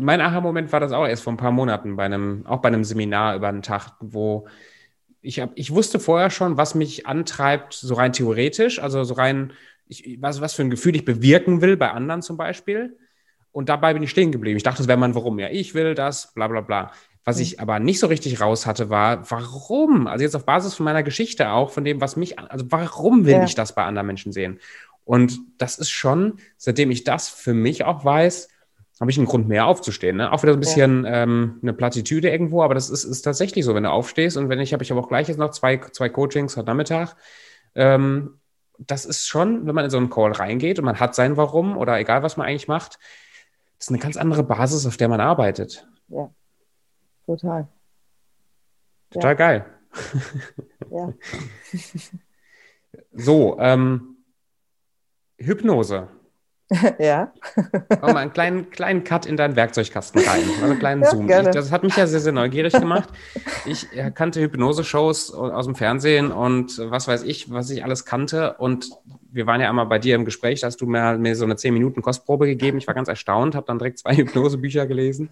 mein 0.00 0.22
Aha-Moment 0.22 0.72
war 0.72 0.80
das 0.80 0.92
auch 0.92 1.06
erst 1.06 1.24
vor 1.24 1.34
ein 1.34 1.36
paar 1.36 1.50
Monaten 1.50 1.96
bei 1.96 2.04
einem, 2.04 2.46
auch 2.46 2.60
bei 2.60 2.68
einem 2.68 2.84
Seminar 2.84 3.36
über 3.36 3.48
einen 3.48 3.60
Tag, 3.60 3.96
wo 4.00 4.46
ich, 5.22 5.40
hab, 5.40 5.52
ich 5.54 5.70
wusste 5.72 6.00
vorher 6.00 6.30
schon, 6.30 6.56
was 6.56 6.74
mich 6.74 7.06
antreibt, 7.06 7.72
so 7.72 7.94
rein 7.94 8.12
theoretisch, 8.12 8.80
also 8.80 9.04
so 9.04 9.14
rein, 9.14 9.52
ich, 9.86 10.18
was, 10.20 10.40
was 10.40 10.54
für 10.54 10.62
ein 10.62 10.70
Gefühl 10.70 10.96
ich 10.96 11.04
bewirken 11.04 11.62
will 11.62 11.76
bei 11.76 11.90
anderen 11.90 12.22
zum 12.22 12.36
Beispiel. 12.36 12.98
Und 13.52 13.68
dabei 13.68 13.94
bin 13.94 14.02
ich 14.02 14.10
stehen 14.10 14.32
geblieben. 14.32 14.56
Ich 14.56 14.62
dachte, 14.62 14.78
das 14.78 14.88
wäre 14.88 14.98
mein 14.98 15.14
Warum. 15.14 15.38
Ja, 15.38 15.48
ich 15.48 15.74
will 15.74 15.94
das, 15.94 16.32
bla 16.34 16.48
bla 16.48 16.62
bla. 16.62 16.90
Was 17.24 17.38
ich 17.38 17.60
aber 17.60 17.78
nicht 17.78 18.00
so 18.00 18.08
richtig 18.08 18.40
raus 18.40 18.66
hatte, 18.66 18.90
war, 18.90 19.30
warum? 19.30 20.08
Also 20.08 20.24
jetzt 20.24 20.34
auf 20.34 20.44
Basis 20.44 20.74
von 20.74 20.84
meiner 20.84 21.04
Geschichte 21.04 21.50
auch, 21.50 21.70
von 21.70 21.84
dem, 21.84 22.00
was 22.00 22.16
mich, 22.16 22.38
also 22.38 22.64
warum 22.70 23.26
will 23.26 23.34
ja. 23.34 23.44
ich 23.44 23.54
das 23.54 23.74
bei 23.74 23.84
anderen 23.84 24.06
Menschen 24.06 24.32
sehen? 24.32 24.58
Und 25.04 25.38
das 25.58 25.78
ist 25.78 25.90
schon, 25.90 26.38
seitdem 26.56 26.90
ich 26.90 27.04
das 27.04 27.28
für 27.28 27.54
mich 27.54 27.84
auch 27.84 28.04
weiß, 28.04 28.48
habe 29.02 29.10
ich 29.10 29.18
einen 29.18 29.26
Grund 29.26 29.48
mehr 29.48 29.66
aufzustehen. 29.66 30.18
Ne? 30.18 30.30
Auch 30.30 30.44
wieder 30.44 30.52
so 30.52 30.58
ein 30.58 30.60
bisschen 30.60 31.04
ja. 31.04 31.24
ähm, 31.24 31.58
eine 31.60 31.72
Plattitüde 31.72 32.30
irgendwo, 32.30 32.62
aber 32.62 32.74
das 32.74 32.88
ist, 32.88 33.02
ist 33.02 33.22
tatsächlich 33.22 33.64
so, 33.64 33.74
wenn 33.74 33.82
du 33.82 33.90
aufstehst 33.90 34.36
und 34.36 34.48
wenn 34.48 34.60
ich 34.60 34.72
habe 34.72 34.84
ich 34.84 34.92
aber 34.92 35.00
auch 35.00 35.08
gleich 35.08 35.26
jetzt 35.26 35.38
noch 35.38 35.50
zwei, 35.50 35.78
zwei 35.78 36.08
Coachings 36.08 36.56
heute 36.56 36.68
Nachmittag. 36.68 37.16
Ähm, 37.74 38.38
das 38.78 39.04
ist 39.04 39.26
schon, 39.26 39.66
wenn 39.66 39.74
man 39.74 39.86
in 39.86 39.90
so 39.90 39.96
einen 39.96 40.08
Call 40.08 40.30
reingeht 40.30 40.78
und 40.78 40.84
man 40.84 41.00
hat 41.00 41.16
sein 41.16 41.36
Warum 41.36 41.76
oder 41.76 41.98
egal, 41.98 42.22
was 42.22 42.36
man 42.36 42.46
eigentlich 42.46 42.68
macht, 42.68 43.00
das 43.76 43.86
ist 43.86 43.88
eine 43.88 43.98
ganz 43.98 44.16
andere 44.16 44.44
Basis, 44.44 44.86
auf 44.86 44.96
der 44.96 45.08
man 45.08 45.20
arbeitet. 45.20 45.84
Ja, 46.06 46.30
total. 47.26 47.66
Total 49.10 49.30
ja. 49.30 49.34
geil. 49.34 49.66
Ja. 50.92 51.12
so, 53.14 53.56
ähm, 53.58 54.18
Hypnose. 55.38 56.06
ja. 56.98 57.32
Mach 57.88 58.12
mal 58.12 58.16
einen 58.16 58.32
kleinen, 58.32 58.70
kleinen 58.70 59.04
Cut 59.04 59.26
in 59.26 59.36
deinen 59.36 59.56
Werkzeugkasten 59.56 60.22
rein. 60.22 60.42
Also 60.54 60.64
einen 60.64 60.78
kleinen 60.78 61.02
ja, 61.02 61.10
Zoom. 61.10 61.28
Ich, 61.28 61.36
das 61.50 61.72
hat 61.72 61.82
mich 61.82 61.96
ja 61.96 62.06
sehr, 62.06 62.20
sehr 62.20 62.32
neugierig 62.32 62.72
gemacht. 62.72 63.08
Ich 63.66 63.88
kannte 64.14 64.40
Hypnose-Shows 64.40 65.34
aus 65.34 65.66
dem 65.66 65.74
Fernsehen 65.74 66.30
und 66.32 66.78
was 66.78 67.08
weiß 67.08 67.22
ich, 67.24 67.50
was 67.50 67.70
ich 67.70 67.84
alles 67.84 68.04
kannte. 68.04 68.54
Und 68.58 68.90
wir 69.30 69.46
waren 69.46 69.60
ja 69.60 69.68
einmal 69.68 69.86
bei 69.86 69.98
dir 69.98 70.14
im 70.14 70.24
Gespräch, 70.24 70.60
da 70.60 70.66
hast 70.66 70.80
du 70.80 70.86
mir, 70.86 71.18
mir 71.18 71.36
so 71.36 71.44
eine 71.44 71.54
10-Minuten-Kostprobe 71.54 72.46
gegeben. 72.46 72.78
Ich 72.78 72.86
war 72.86 72.94
ganz 72.94 73.08
erstaunt, 73.08 73.54
habe 73.54 73.66
dann 73.66 73.78
direkt 73.78 73.98
zwei 73.98 74.14
Hypnosebücher 74.16 74.86
gelesen 74.86 75.30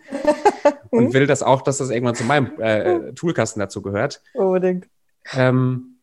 und 0.91 1.13
will 1.13 1.27
das 1.27 1.43
auch, 1.43 1.63
dass 1.63 1.79
das 1.79 1.91
irgendwann 1.91 2.15
zu 2.15 2.25
meinem 2.25 2.59
äh, 2.61 3.13
Toolkasten 3.13 3.61
dazu 3.61 3.83
gehört. 3.83 4.23
Unbedingt. 4.35 4.89
Ähm, 5.35 5.97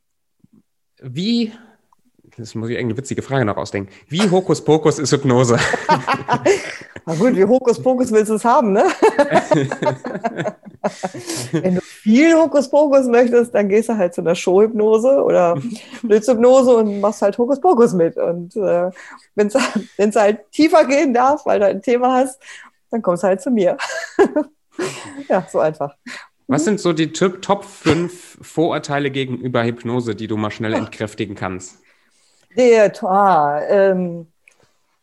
wie 1.02 1.52
das 2.38 2.54
muss 2.54 2.70
ich 2.70 2.76
irgendeine 2.76 3.00
witzige 3.00 3.22
Frage 3.24 3.46
noch 3.46 3.58
ausdenken. 3.58 3.92
Wie 4.08 4.30
Hokuspokus 4.30 5.00
ist 5.00 5.12
Hypnose? 5.12 5.58
Na 7.06 7.16
gut, 7.16 7.36
wie 7.36 7.46
Hokuspokus 7.46 8.12
willst 8.12 8.30
du 8.30 8.36
es 8.36 8.46
haben, 8.46 8.74
ne? 8.74 8.84
Wenn 11.52 11.76
du 11.76 11.82
viel 11.82 12.36
Hokuspokus 12.36 13.08
möchtest, 13.08 13.56
dann 13.56 13.70
gehst 13.70 13.90
du 13.90 13.98
halt 13.98 14.14
zu 14.14 14.22
einer 14.22 14.36
Showhypnose 14.36 15.24
oder 15.24 15.60
Blitzhypnose 16.04 16.76
und 16.76 17.02
machst 17.02 17.24
halt 17.24 17.38
Hokuspokus 17.38 17.94
mit. 17.94 18.18
Und 18.18 18.56
äh, 18.56 18.92
wenn 19.36 19.48
es 19.48 20.16
halt 20.16 20.52
tiefer 20.52 20.86
gehen 20.86 21.14
darf, 21.14 21.46
weil 21.46 21.60
du 21.60 21.66
ein 21.66 21.82
Thema 21.82 22.14
hast, 22.14 22.40
dann 22.92 23.02
kommst 23.02 23.24
du 23.24 23.28
halt 23.28 23.42
zu 23.42 23.50
mir. 23.50 23.78
ja, 25.30 25.46
so 25.52 25.60
einfach. 25.60 25.96
Was 26.48 26.66
sind 26.66 26.80
so 26.80 26.94
die 26.94 27.12
Top 27.12 27.66
5 27.66 28.38
Vorurteile 28.42 29.10
gegenüber 29.12 29.64
Hypnose, 29.64 30.16
die 30.16 30.28
du 30.28 30.38
mal 30.38 30.52
schnell 30.52 30.74
entkräftigen 30.74 31.36
kannst? 31.36 31.80
Ah, 33.04 33.62
ähm, 33.68 34.28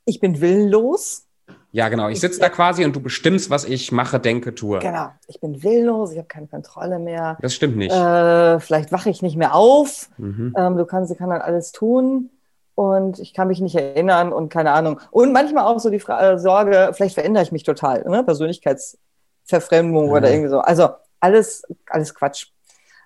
ich 0.05 0.20
bin 0.20 0.40
willenlos. 0.40 1.26
Ja, 1.72 1.88
genau. 1.88 2.09
Ich 2.09 2.20
sitze 2.20 2.38
da 2.38 2.48
quasi 2.48 2.84
und 2.84 2.94
du 2.94 3.00
bestimmst, 3.00 3.50
was 3.50 3.64
ich 3.64 3.90
mache, 3.90 4.20
denke, 4.20 4.55
tue. 4.55 4.78
Genau. 4.78 5.09
Ich 5.26 5.40
bin 5.40 5.62
willenlos, 5.62 6.12
ich 6.12 6.18
habe 6.18 6.28
keine 6.28 6.46
Kontrolle 6.46 7.00
mehr. 7.00 7.36
Das 7.40 7.52
stimmt 7.52 7.76
nicht. 7.76 7.92
Äh, 7.92 8.61
vielleicht 8.61 8.92
wache 8.92 9.11
ich 9.11 9.22
nicht 9.22 9.36
mehr 9.36 9.55
auf. 9.55 10.09
Mhm. 10.16 10.55
Ähm, 10.57 10.76
du 10.76 10.84
kannst, 10.84 11.16
kann 11.18 11.30
dann 11.30 11.40
alles 11.40 11.72
tun 11.72 12.30
und 12.76 13.18
ich 13.18 13.34
kann 13.34 13.48
mich 13.48 13.61
nicht 13.61 13.74
erinnern 13.74 14.32
und 14.32 14.50
keine 14.50 14.70
Ahnung. 14.72 15.00
Und 15.11 15.32
manchmal 15.32 15.64
auch 15.64 15.80
so 15.80 15.90
die 15.90 15.98
Frage, 15.98 16.34
äh, 16.34 16.38
Sorge, 16.38 16.90
vielleicht 16.92 17.14
verändere 17.14 17.42
ich 17.42 17.52
mich 17.52 17.64
total, 17.64 18.05
ne? 18.05 18.22
Persönlichkeitsverfremdung 18.22 20.07
mhm. 20.07 20.12
oder 20.12 20.30
irgendwie 20.30 20.50
so. 20.50 20.61
Also 20.61 20.90
alles, 21.18 21.64
alles 21.88 22.14
Quatsch. 22.14 22.46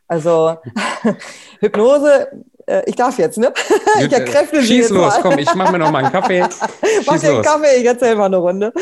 Also 0.09 0.57
Hypnose 1.61 2.29
äh, 2.69 2.83
ich 2.87 2.97
darf 2.97 3.19
jetzt, 3.19 3.39
ne? 3.39 3.53
ich 4.01 4.13
erkräfte 4.13 4.63
Schieß 4.63 4.89
jetzt 4.89 4.91
los, 4.91 5.15
mal. 5.15 5.23
komm, 5.23 5.39
ich 5.39 5.55
mache 5.55 5.73
mir 5.73 5.79
noch 5.79 5.91
mal 5.91 6.05
einen 6.05 6.13
Kaffee. 6.13 6.41
mach 7.07 7.19
dir 7.19 7.31
einen 7.31 7.43
Kaffee, 7.43 7.77
ich 7.79 7.87
erzähle 7.87 8.17
mal 8.17 8.27
eine 8.27 8.37
Runde. 8.37 8.73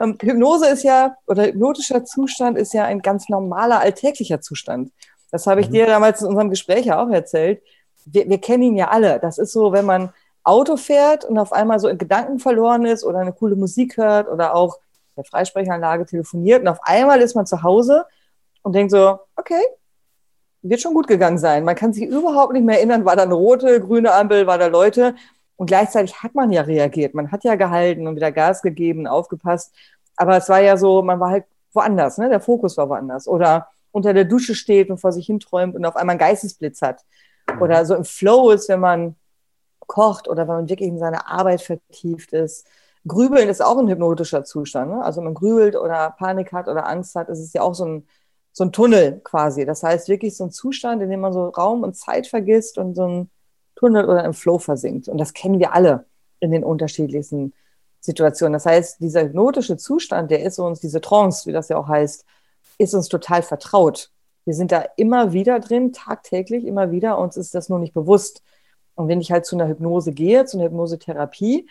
Ähm, 0.00 0.16
Hypnose 0.20 0.68
ist 0.68 0.82
ja, 0.82 1.16
oder 1.26 1.44
hypnotischer 1.44 2.04
Zustand 2.04 2.58
ist 2.58 2.72
ja 2.72 2.84
ein 2.84 3.00
ganz 3.00 3.28
normaler, 3.28 3.80
alltäglicher 3.80 4.40
Zustand. 4.40 4.92
Das 5.30 5.46
habe 5.46 5.60
ich 5.60 5.68
mhm. 5.68 5.72
dir 5.72 5.86
damals 5.86 6.22
in 6.22 6.28
unserem 6.28 6.50
Gespräch 6.50 6.86
ja 6.86 7.02
auch 7.02 7.10
erzählt. 7.10 7.62
Wir, 8.06 8.28
wir 8.28 8.38
kennen 8.38 8.62
ihn 8.62 8.76
ja 8.76 8.88
alle. 8.88 9.18
Das 9.18 9.38
ist 9.38 9.52
so, 9.52 9.72
wenn 9.72 9.84
man 9.84 10.12
Auto 10.44 10.76
fährt 10.76 11.24
und 11.24 11.38
auf 11.38 11.52
einmal 11.52 11.80
so 11.80 11.88
in 11.88 11.98
Gedanken 11.98 12.38
verloren 12.38 12.84
ist 12.84 13.02
oder 13.02 13.18
eine 13.18 13.32
coole 13.32 13.56
Musik 13.56 13.96
hört 13.96 14.28
oder 14.28 14.54
auch 14.54 14.78
der 15.16 15.24
Freisprechanlage 15.24 16.06
telefoniert 16.06 16.62
und 16.62 16.68
auf 16.68 16.80
einmal 16.82 17.20
ist 17.20 17.34
man 17.34 17.46
zu 17.46 17.62
Hause 17.62 18.04
und 18.62 18.74
denkt 18.74 18.90
so, 18.90 19.18
okay, 19.36 19.62
wird 20.70 20.80
schon 20.80 20.94
gut 20.94 21.06
gegangen 21.06 21.38
sein. 21.38 21.64
Man 21.64 21.76
kann 21.76 21.92
sich 21.92 22.04
überhaupt 22.04 22.52
nicht 22.52 22.64
mehr 22.64 22.78
erinnern, 22.78 23.04
war 23.04 23.16
da 23.16 23.22
eine 23.22 23.34
rote, 23.34 23.80
grüne 23.80 24.12
Ampel, 24.12 24.46
war 24.46 24.58
da 24.58 24.66
Leute. 24.66 25.14
Und 25.56 25.66
gleichzeitig 25.66 26.22
hat 26.22 26.34
man 26.34 26.50
ja 26.50 26.62
reagiert. 26.62 27.14
Man 27.14 27.30
hat 27.30 27.44
ja 27.44 27.54
gehalten 27.54 28.08
und 28.08 28.16
wieder 28.16 28.32
Gas 28.32 28.62
gegeben, 28.62 29.06
aufgepasst. 29.06 29.74
Aber 30.16 30.36
es 30.36 30.48
war 30.48 30.60
ja 30.60 30.76
so, 30.76 31.02
man 31.02 31.20
war 31.20 31.30
halt 31.30 31.44
woanders, 31.72 32.18
ne? 32.18 32.28
Der 32.28 32.40
Fokus 32.40 32.76
war 32.76 32.88
woanders. 32.88 33.28
Oder 33.28 33.68
unter 33.92 34.12
der 34.14 34.24
Dusche 34.24 34.54
steht 34.54 34.90
und 34.90 34.98
vor 34.98 35.12
sich 35.12 35.26
hinträumt 35.26 35.76
und 35.76 35.84
auf 35.84 35.96
einmal 35.96 36.14
einen 36.14 36.20
Geistesblitz 36.20 36.82
hat. 36.82 37.04
Oder 37.60 37.84
so 37.84 37.94
im 37.94 38.04
Flow 38.04 38.50
ist, 38.50 38.68
wenn 38.68 38.80
man 38.80 39.16
kocht 39.86 40.28
oder 40.28 40.48
wenn 40.48 40.56
man 40.56 40.68
wirklich 40.68 40.88
in 40.88 40.98
seine 40.98 41.26
Arbeit 41.28 41.60
vertieft 41.60 42.32
ist. 42.32 42.66
Grübeln 43.06 43.48
ist 43.48 43.62
auch 43.62 43.78
ein 43.78 43.88
hypnotischer 43.88 44.44
Zustand. 44.44 44.92
Ne? 44.92 45.04
Also 45.04 45.18
wenn 45.18 45.24
man 45.24 45.34
grübelt 45.34 45.76
oder 45.76 46.14
Panik 46.18 46.52
hat 46.52 46.68
oder 46.68 46.88
Angst 46.88 47.14
hat, 47.14 47.28
ist 47.28 47.38
es 47.38 47.52
ja 47.52 47.60
auch 47.60 47.74
so 47.74 47.84
ein 47.84 48.08
so 48.54 48.64
ein 48.64 48.72
Tunnel 48.72 49.20
quasi. 49.24 49.66
Das 49.66 49.82
heißt 49.82 50.08
wirklich 50.08 50.36
so 50.36 50.44
ein 50.44 50.52
Zustand, 50.52 51.02
in 51.02 51.10
dem 51.10 51.20
man 51.20 51.32
so 51.32 51.48
Raum 51.48 51.82
und 51.82 51.96
Zeit 51.96 52.28
vergisst 52.28 52.78
und 52.78 52.94
so 52.94 53.06
ein 53.06 53.30
Tunnel 53.74 54.04
oder 54.04 54.24
im 54.24 54.32
Flow 54.32 54.58
versinkt. 54.58 55.08
Und 55.08 55.18
das 55.18 55.34
kennen 55.34 55.58
wir 55.58 55.74
alle 55.74 56.06
in 56.38 56.52
den 56.52 56.62
unterschiedlichsten 56.62 57.52
Situationen. 58.00 58.52
Das 58.52 58.64
heißt, 58.64 59.00
dieser 59.00 59.24
hypnotische 59.24 59.76
Zustand, 59.76 60.30
der 60.30 60.44
ist 60.44 60.60
uns, 60.60 60.78
diese 60.80 61.00
Trance, 61.00 61.46
wie 61.46 61.52
das 61.52 61.68
ja 61.68 61.76
auch 61.76 61.88
heißt, 61.88 62.24
ist 62.78 62.94
uns 62.94 63.08
total 63.08 63.42
vertraut. 63.42 64.12
Wir 64.44 64.54
sind 64.54 64.70
da 64.70 64.84
immer 64.96 65.32
wieder 65.32 65.58
drin, 65.58 65.92
tagtäglich 65.92 66.64
immer 66.64 66.92
wieder, 66.92 67.18
uns 67.18 67.36
ist 67.36 67.54
das 67.56 67.68
nur 67.68 67.80
nicht 67.80 67.94
bewusst. 67.94 68.42
Und 68.94 69.08
wenn 69.08 69.20
ich 69.20 69.32
halt 69.32 69.46
zu 69.46 69.56
einer 69.56 69.66
Hypnose 69.66 70.12
gehe, 70.12 70.44
zu 70.44 70.58
einer 70.58 70.66
Hypnosetherapie, 70.66 71.68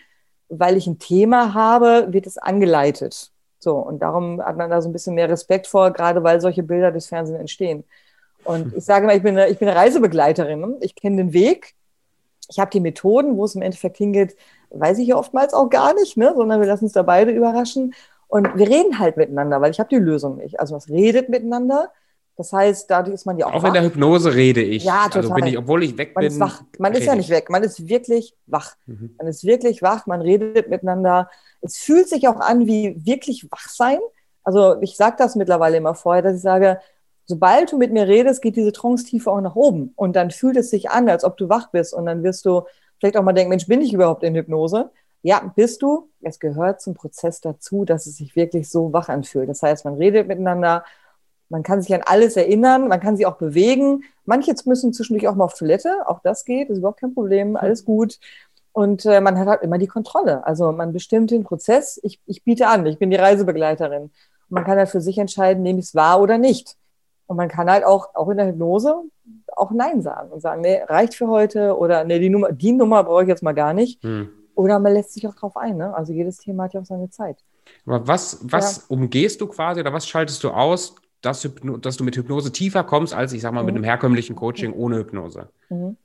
weil 0.48 0.76
ich 0.76 0.86
ein 0.86 0.98
Thema 0.98 1.54
habe, 1.54 2.12
wird 2.12 2.26
es 2.26 2.36
angeleitet. 2.36 3.33
So, 3.64 3.78
und 3.78 4.00
darum 4.00 4.40
hat 4.42 4.56
man 4.56 4.70
da 4.70 4.80
so 4.82 4.88
ein 4.88 4.92
bisschen 4.92 5.14
mehr 5.14 5.28
Respekt 5.28 5.66
vor, 5.66 5.90
gerade 5.90 6.22
weil 6.22 6.40
solche 6.40 6.62
Bilder 6.62 6.92
des 6.92 7.06
Fernsehens 7.06 7.40
entstehen. 7.40 7.84
Und 8.44 8.74
ich 8.74 8.84
sage 8.84 9.06
mal, 9.06 9.16
ich 9.16 9.22
bin 9.22 9.38
eine, 9.38 9.48
ich 9.48 9.58
bin 9.58 9.68
eine 9.68 9.78
Reisebegleiterin. 9.78 10.60
Ne? 10.60 10.76
Ich 10.80 10.94
kenne 10.94 11.16
den 11.16 11.32
Weg. 11.32 11.74
Ich 12.50 12.58
habe 12.58 12.70
die 12.70 12.80
Methoden, 12.80 13.38
wo 13.38 13.46
es 13.46 13.54
im 13.54 13.62
Endeffekt 13.62 13.96
hingeht, 13.96 14.36
weiß 14.68 14.98
ich 14.98 15.08
ja 15.08 15.16
oftmals 15.16 15.54
auch 15.54 15.70
gar 15.70 15.94
nicht, 15.94 16.18
ne? 16.18 16.34
sondern 16.36 16.60
wir 16.60 16.68
lassen 16.68 16.84
uns 16.84 16.92
da 16.92 17.02
beide 17.02 17.32
überraschen. 17.32 17.94
Und 18.28 18.54
wir 18.56 18.68
reden 18.68 18.98
halt 18.98 19.16
miteinander, 19.16 19.60
weil 19.62 19.70
ich 19.70 19.80
habe 19.80 19.88
die 19.88 19.96
Lösung 19.96 20.36
nicht. 20.36 20.60
Also 20.60 20.74
was 20.76 20.90
redet 20.90 21.30
miteinander? 21.30 21.90
Das 22.36 22.52
heißt, 22.52 22.90
dadurch 22.90 23.14
ist 23.14 23.26
man 23.26 23.38
ja 23.38 23.46
auch. 23.46 23.54
Auch 23.54 23.62
wach. 23.62 23.68
in 23.68 23.74
der 23.74 23.84
Hypnose 23.84 24.34
rede 24.34 24.60
ich. 24.60 24.84
Ja, 24.84 25.04
total. 25.04 25.22
Also 25.22 25.34
bin 25.34 25.46
ich, 25.46 25.58
obwohl 25.58 25.84
ich 25.84 25.96
weg 25.96 26.14
man 26.14 26.22
bin. 26.22 26.32
Ist 26.32 26.40
wach. 26.40 26.62
Man 26.78 26.92
ist 26.94 27.04
ja 27.04 27.14
nicht 27.14 27.30
weg. 27.30 27.48
Man 27.48 27.62
ist 27.62 27.88
wirklich 27.88 28.34
wach. 28.46 28.74
Mhm. 28.86 29.14
Man 29.18 29.26
ist 29.28 29.44
wirklich 29.44 29.82
wach. 29.82 30.06
Man 30.06 30.20
redet 30.20 30.68
miteinander. 30.68 31.30
Es 31.60 31.78
fühlt 31.78 32.08
sich 32.08 32.26
auch 32.26 32.40
an 32.40 32.66
wie 32.66 32.96
wirklich 33.04 33.48
wach 33.50 33.68
sein. 33.68 33.98
Also 34.42 34.80
ich 34.80 34.96
sage 34.96 35.16
das 35.18 35.36
mittlerweile 35.36 35.76
immer 35.76 35.94
vorher, 35.94 36.22
dass 36.22 36.36
ich 36.36 36.42
sage, 36.42 36.80
sobald 37.24 37.72
du 37.72 37.78
mit 37.78 37.92
mir 37.92 38.08
redest, 38.08 38.42
geht 38.42 38.56
diese 38.56 38.72
Trance-Tiefe 38.72 39.30
auch 39.30 39.40
nach 39.40 39.54
oben. 39.54 39.92
Und 39.94 40.16
dann 40.16 40.30
fühlt 40.30 40.56
es 40.56 40.70
sich 40.70 40.90
an, 40.90 41.08
als 41.08 41.24
ob 41.24 41.36
du 41.36 41.48
wach 41.48 41.70
bist. 41.70 41.94
Und 41.94 42.06
dann 42.06 42.24
wirst 42.24 42.44
du 42.46 42.62
vielleicht 42.98 43.16
auch 43.16 43.22
mal 43.22 43.32
denken, 43.32 43.50
Mensch, 43.50 43.66
bin 43.68 43.80
ich 43.80 43.92
überhaupt 43.92 44.24
in 44.24 44.34
Hypnose? 44.34 44.90
Ja, 45.22 45.52
bist 45.54 45.82
du. 45.82 46.10
Es 46.20 46.38
gehört 46.38 46.82
zum 46.82 46.94
Prozess 46.94 47.40
dazu, 47.40 47.84
dass 47.84 48.06
es 48.06 48.16
sich 48.16 48.36
wirklich 48.36 48.68
so 48.68 48.92
wach 48.92 49.08
anfühlt. 49.08 49.48
Das 49.48 49.62
heißt, 49.62 49.84
man 49.84 49.94
redet 49.94 50.28
miteinander, 50.28 50.84
man 51.48 51.62
kann 51.62 51.82
sich 51.82 51.94
an 51.94 52.02
alles 52.04 52.36
erinnern, 52.36 52.88
man 52.88 53.00
kann 53.00 53.16
sich 53.16 53.26
auch 53.26 53.36
bewegen. 53.36 54.04
Manche 54.24 54.54
müssen 54.64 54.92
zwischendurch 54.92 55.28
auch 55.28 55.34
mal 55.34 55.44
auf 55.44 55.54
Toilette, 55.54 55.92
auch 56.06 56.20
das 56.20 56.44
geht, 56.44 56.70
ist 56.70 56.78
überhaupt 56.78 57.00
kein 57.00 57.14
Problem, 57.14 57.56
alles 57.56 57.82
mhm. 57.82 57.86
gut. 57.86 58.18
Und 58.72 59.06
äh, 59.06 59.20
man 59.20 59.38
hat 59.38 59.46
halt 59.46 59.62
immer 59.62 59.78
die 59.78 59.86
Kontrolle. 59.86 60.44
Also 60.46 60.72
man 60.72 60.92
bestimmt 60.92 61.30
den 61.30 61.44
Prozess, 61.44 62.00
ich, 62.02 62.20
ich 62.26 62.42
biete 62.42 62.66
an, 62.66 62.84
ich 62.86 62.98
bin 62.98 63.10
die 63.10 63.16
Reisebegleiterin. 63.16 64.04
Und 64.04 64.10
man 64.48 64.64
kann 64.64 64.78
halt 64.78 64.88
für 64.88 65.00
sich 65.00 65.18
entscheiden, 65.18 65.62
nehme 65.62 65.78
ich 65.78 65.86
es 65.86 65.94
wahr 65.94 66.20
oder 66.20 66.38
nicht. 66.38 66.76
Und 67.26 67.36
man 67.36 67.48
kann 67.48 67.70
halt 67.70 67.84
auch, 67.84 68.14
auch 68.14 68.28
in 68.30 68.36
der 68.36 68.48
Hypnose 68.48 69.02
auch 69.56 69.70
Nein 69.70 70.02
sagen 70.02 70.30
und 70.30 70.40
sagen, 70.40 70.62
nee, 70.62 70.82
reicht 70.82 71.14
für 71.14 71.28
heute 71.28 71.78
oder 71.78 72.04
nee, 72.04 72.18
die 72.18 72.28
Nummer, 72.28 72.52
die 72.52 72.72
Nummer 72.72 73.04
brauche 73.04 73.22
ich 73.22 73.28
jetzt 73.28 73.42
mal 73.42 73.52
gar 73.52 73.72
nicht. 73.72 74.02
Hm. 74.02 74.28
Oder 74.56 74.78
man 74.78 74.92
lässt 74.92 75.12
sich 75.12 75.26
auch 75.26 75.34
drauf 75.34 75.56
ein. 75.56 75.76
Ne? 75.76 75.94
Also 75.94 76.12
jedes 76.12 76.38
Thema 76.38 76.64
hat 76.64 76.74
ja 76.74 76.80
auch 76.80 76.84
seine 76.84 77.10
Zeit. 77.10 77.38
Aber 77.86 78.06
was, 78.06 78.38
was 78.42 78.76
ja. 78.76 78.82
umgehst 78.88 79.40
du 79.40 79.46
quasi 79.46 79.80
oder 79.80 79.92
was 79.92 80.06
schaltest 80.06 80.42
du 80.44 80.50
aus, 80.50 80.96
dass, 81.24 81.48
dass, 81.80 81.96
du 81.96 82.04
mit 82.04 82.16
Hypnose 82.16 82.52
tiefer 82.52 82.84
kommst, 82.84 83.14
als 83.14 83.32
ich 83.32 83.42
sag 83.42 83.52
mal 83.52 83.60
mhm. 83.60 83.66
mit 83.66 83.74
einem 83.76 83.84
herkömmlichen 83.84 84.36
Coaching 84.36 84.72
ohne 84.72 84.98
Hypnose? 84.98 85.48
Mhm. 85.68 85.96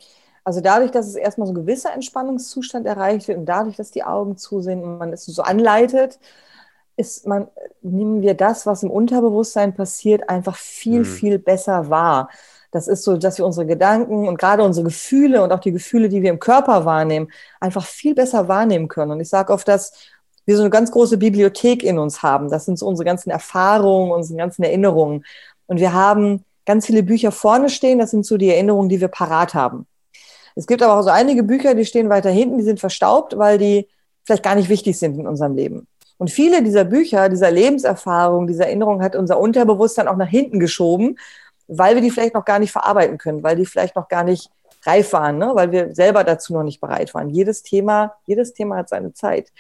Also 0.43 0.61
dadurch, 0.61 0.91
dass 0.91 1.07
es 1.07 1.15
erstmal 1.15 1.47
so 1.47 1.53
ein 1.53 1.55
gewisser 1.55 1.93
Entspannungszustand 1.93 2.87
erreicht 2.87 3.27
wird 3.27 3.37
und 3.37 3.45
dadurch, 3.45 3.75
dass 3.75 3.91
die 3.91 4.03
Augen 4.03 4.37
zusehen 4.37 4.81
und 4.81 4.97
man 4.97 5.13
es 5.13 5.25
so 5.25 5.41
anleitet, 5.41 6.19
ist 6.95 7.27
man, 7.27 7.47
nehmen 7.81 8.21
wir 8.21 8.33
das, 8.33 8.65
was 8.65 8.83
im 8.83 8.91
Unterbewusstsein 8.91 9.73
passiert, 9.73 10.29
einfach 10.29 10.55
viel, 10.55 10.99
mhm. 10.99 11.05
viel 11.05 11.39
besser 11.39 11.89
wahr. 11.89 12.29
Das 12.71 12.87
ist 12.87 13.03
so, 13.03 13.17
dass 13.17 13.37
wir 13.37 13.45
unsere 13.45 13.65
Gedanken 13.65 14.27
und 14.27 14.37
gerade 14.37 14.63
unsere 14.63 14.85
Gefühle 14.85 15.41
und 15.41 15.51
auch 15.51 15.59
die 15.59 15.71
Gefühle, 15.71 16.09
die 16.09 16.21
wir 16.21 16.29
im 16.29 16.39
Körper 16.39 16.85
wahrnehmen, 16.85 17.31
einfach 17.59 17.85
viel 17.85 18.13
besser 18.13 18.47
wahrnehmen 18.47 18.87
können. 18.87 19.11
Und 19.11 19.19
ich 19.21 19.29
sage 19.29 19.51
oft, 19.53 19.67
dass 19.67 19.93
wir 20.49 20.57
so 20.57 20.63
eine 20.63 20.71
ganz 20.71 20.89
große 20.89 21.17
Bibliothek 21.17 21.83
in 21.83 21.99
uns 21.99 22.23
haben. 22.23 22.49
Das 22.49 22.65
sind 22.65 22.79
so 22.79 22.87
unsere 22.87 23.05
ganzen 23.05 23.29
Erfahrungen, 23.29 24.11
unsere 24.11 24.37
ganzen 24.37 24.63
Erinnerungen. 24.63 25.23
Und 25.67 25.79
wir 25.79 25.93
haben 25.93 26.43
ganz 26.65 26.87
viele 26.87 27.03
Bücher 27.03 27.31
vorne 27.31 27.69
stehen. 27.69 27.99
Das 27.99 28.09
sind 28.09 28.25
so 28.25 28.35
die 28.35 28.49
Erinnerungen, 28.49 28.89
die 28.89 28.99
wir 28.99 29.09
parat 29.09 29.53
haben. 29.53 29.85
Es 30.55 30.65
gibt 30.65 30.81
aber 30.81 30.99
auch 30.99 31.03
so 31.03 31.11
einige 31.11 31.43
Bücher, 31.43 31.75
die 31.75 31.85
stehen 31.85 32.09
weiter 32.09 32.31
hinten, 32.31 32.57
die 32.57 32.63
sind 32.63 32.79
verstaubt, 32.79 33.37
weil 33.37 33.59
die 33.59 33.87
vielleicht 34.23 34.41
gar 34.41 34.55
nicht 34.55 34.69
wichtig 34.69 34.97
sind 34.97 35.19
in 35.19 35.27
unserem 35.27 35.55
Leben. 35.55 35.87
Und 36.17 36.31
viele 36.31 36.63
dieser 36.63 36.83
Bücher, 36.83 37.29
dieser 37.29 37.51
Lebenserfahrung, 37.51 38.47
dieser 38.47 38.65
Erinnerung 38.65 39.03
hat 39.03 39.15
unser 39.15 39.39
Unterbewusstsein 39.39 40.07
auch 40.07 40.17
nach 40.17 40.27
hinten 40.27 40.59
geschoben, 40.59 41.19
weil 41.67 41.93
wir 41.93 42.01
die 42.01 42.09
vielleicht 42.09 42.33
noch 42.33 42.43
gar 42.43 42.57
nicht 42.57 42.71
verarbeiten 42.71 43.19
können, 43.19 43.43
weil 43.43 43.55
die 43.55 43.67
vielleicht 43.67 43.95
noch 43.95 44.07
gar 44.07 44.23
nicht 44.23 44.49
reif 44.85 45.13
waren, 45.13 45.37
ne? 45.37 45.51
weil 45.53 45.71
wir 45.71 45.93
selber 45.93 46.23
dazu 46.23 46.53
noch 46.53 46.63
nicht 46.63 46.81
bereit 46.81 47.13
waren. 47.13 47.29
Jedes 47.29 47.61
Thema, 47.61 48.15
jedes 48.25 48.53
Thema 48.53 48.77
hat 48.77 48.89
seine 48.89 49.13
Zeit. 49.13 49.51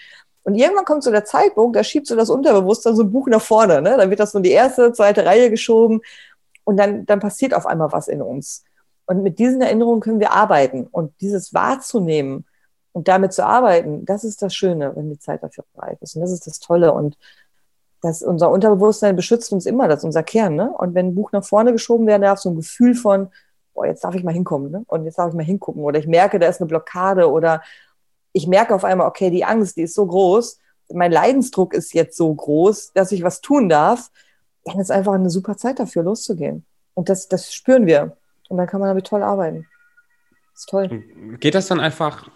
Und 0.43 0.55
irgendwann 0.55 0.85
kommt 0.85 1.03
so 1.03 1.11
der 1.11 1.25
Zeitpunkt, 1.25 1.75
da 1.75 1.83
schiebst 1.83 2.11
du 2.11 2.15
das 2.15 2.29
Unterbewusstsein 2.29 2.95
so 2.95 3.03
ein 3.03 3.11
Buch 3.11 3.27
nach 3.27 3.41
vorne. 3.41 3.81
Ne? 3.81 3.97
Dann 3.97 4.09
wird 4.09 4.19
das 4.19 4.31
so 4.31 4.39
in 4.39 4.43
die 4.43 4.51
erste, 4.51 4.93
zweite 4.93 5.25
Reihe 5.25 5.49
geschoben 5.49 6.01
und 6.63 6.77
dann, 6.77 7.05
dann 7.05 7.19
passiert 7.19 7.53
auf 7.53 7.65
einmal 7.65 7.91
was 7.91 8.07
in 8.07 8.21
uns. 8.21 8.63
Und 9.05 9.23
mit 9.23 9.39
diesen 9.39 9.61
Erinnerungen 9.61 10.01
können 10.01 10.19
wir 10.19 10.33
arbeiten. 10.33 10.87
Und 10.91 11.19
dieses 11.19 11.53
wahrzunehmen 11.53 12.45
und 12.91 13.07
damit 13.07 13.33
zu 13.33 13.45
arbeiten, 13.45 14.05
das 14.05 14.23
ist 14.23 14.41
das 14.41 14.53
Schöne, 14.53 14.95
wenn 14.95 15.09
die 15.09 15.19
Zeit 15.19 15.43
dafür 15.43 15.65
bereit 15.73 15.97
ist. 16.01 16.15
Und 16.15 16.21
das 16.21 16.31
ist 16.31 16.45
das 16.45 16.59
Tolle. 16.59 16.93
Und 16.93 17.17
das, 18.01 18.21
unser 18.21 18.49
Unterbewusstsein 18.51 19.15
beschützt 19.15 19.51
uns 19.51 19.65
immer, 19.65 19.87
das 19.87 19.99
ist 19.99 20.05
unser 20.05 20.23
Kern. 20.23 20.55
Ne? 20.55 20.71
Und 20.71 20.93
wenn 20.93 21.07
ein 21.07 21.15
Buch 21.15 21.31
nach 21.31 21.43
vorne 21.43 21.71
geschoben 21.71 22.07
werden 22.07 22.21
darf, 22.21 22.39
so 22.39 22.51
ein 22.51 22.55
Gefühl 22.55 22.93
von, 22.95 23.29
boah, 23.73 23.87
jetzt 23.87 24.03
darf 24.03 24.15
ich 24.15 24.23
mal 24.23 24.33
hinkommen 24.33 24.71
ne? 24.71 24.83
und 24.87 25.05
jetzt 25.05 25.17
darf 25.17 25.29
ich 25.29 25.35
mal 25.35 25.43
hingucken. 25.43 25.83
Oder 25.83 25.99
ich 25.99 26.07
merke, 26.07 26.39
da 26.39 26.47
ist 26.47 26.61
eine 26.61 26.67
Blockade 26.67 27.31
oder 27.31 27.61
ich 28.33 28.47
merke 28.47 28.75
auf 28.75 28.83
einmal, 28.83 29.07
okay, 29.07 29.29
die 29.29 29.45
Angst, 29.45 29.77
die 29.77 29.83
ist 29.83 29.95
so 29.95 30.05
groß, 30.05 30.59
mein 30.93 31.11
Leidensdruck 31.11 31.73
ist 31.73 31.93
jetzt 31.93 32.17
so 32.17 32.33
groß, 32.33 32.93
dass 32.93 33.11
ich 33.11 33.23
was 33.23 33.41
tun 33.41 33.69
darf, 33.69 34.11
dann 34.65 34.79
ist 34.79 34.91
einfach 34.91 35.13
eine 35.13 35.29
super 35.29 35.57
Zeit 35.57 35.79
dafür, 35.79 36.03
loszugehen. 36.03 36.65
Und 36.93 37.09
das, 37.09 37.27
das 37.27 37.53
spüren 37.53 37.85
wir. 37.85 38.17
Und 38.49 38.57
dann 38.57 38.67
kann 38.67 38.79
man 38.79 38.89
damit 38.89 39.07
toll 39.07 39.23
arbeiten. 39.23 39.67
Das 40.53 40.61
ist 40.61 40.69
toll. 40.69 41.03
Geht 41.39 41.55
das 41.55 41.67
dann 41.67 41.79
einfach 41.79 42.29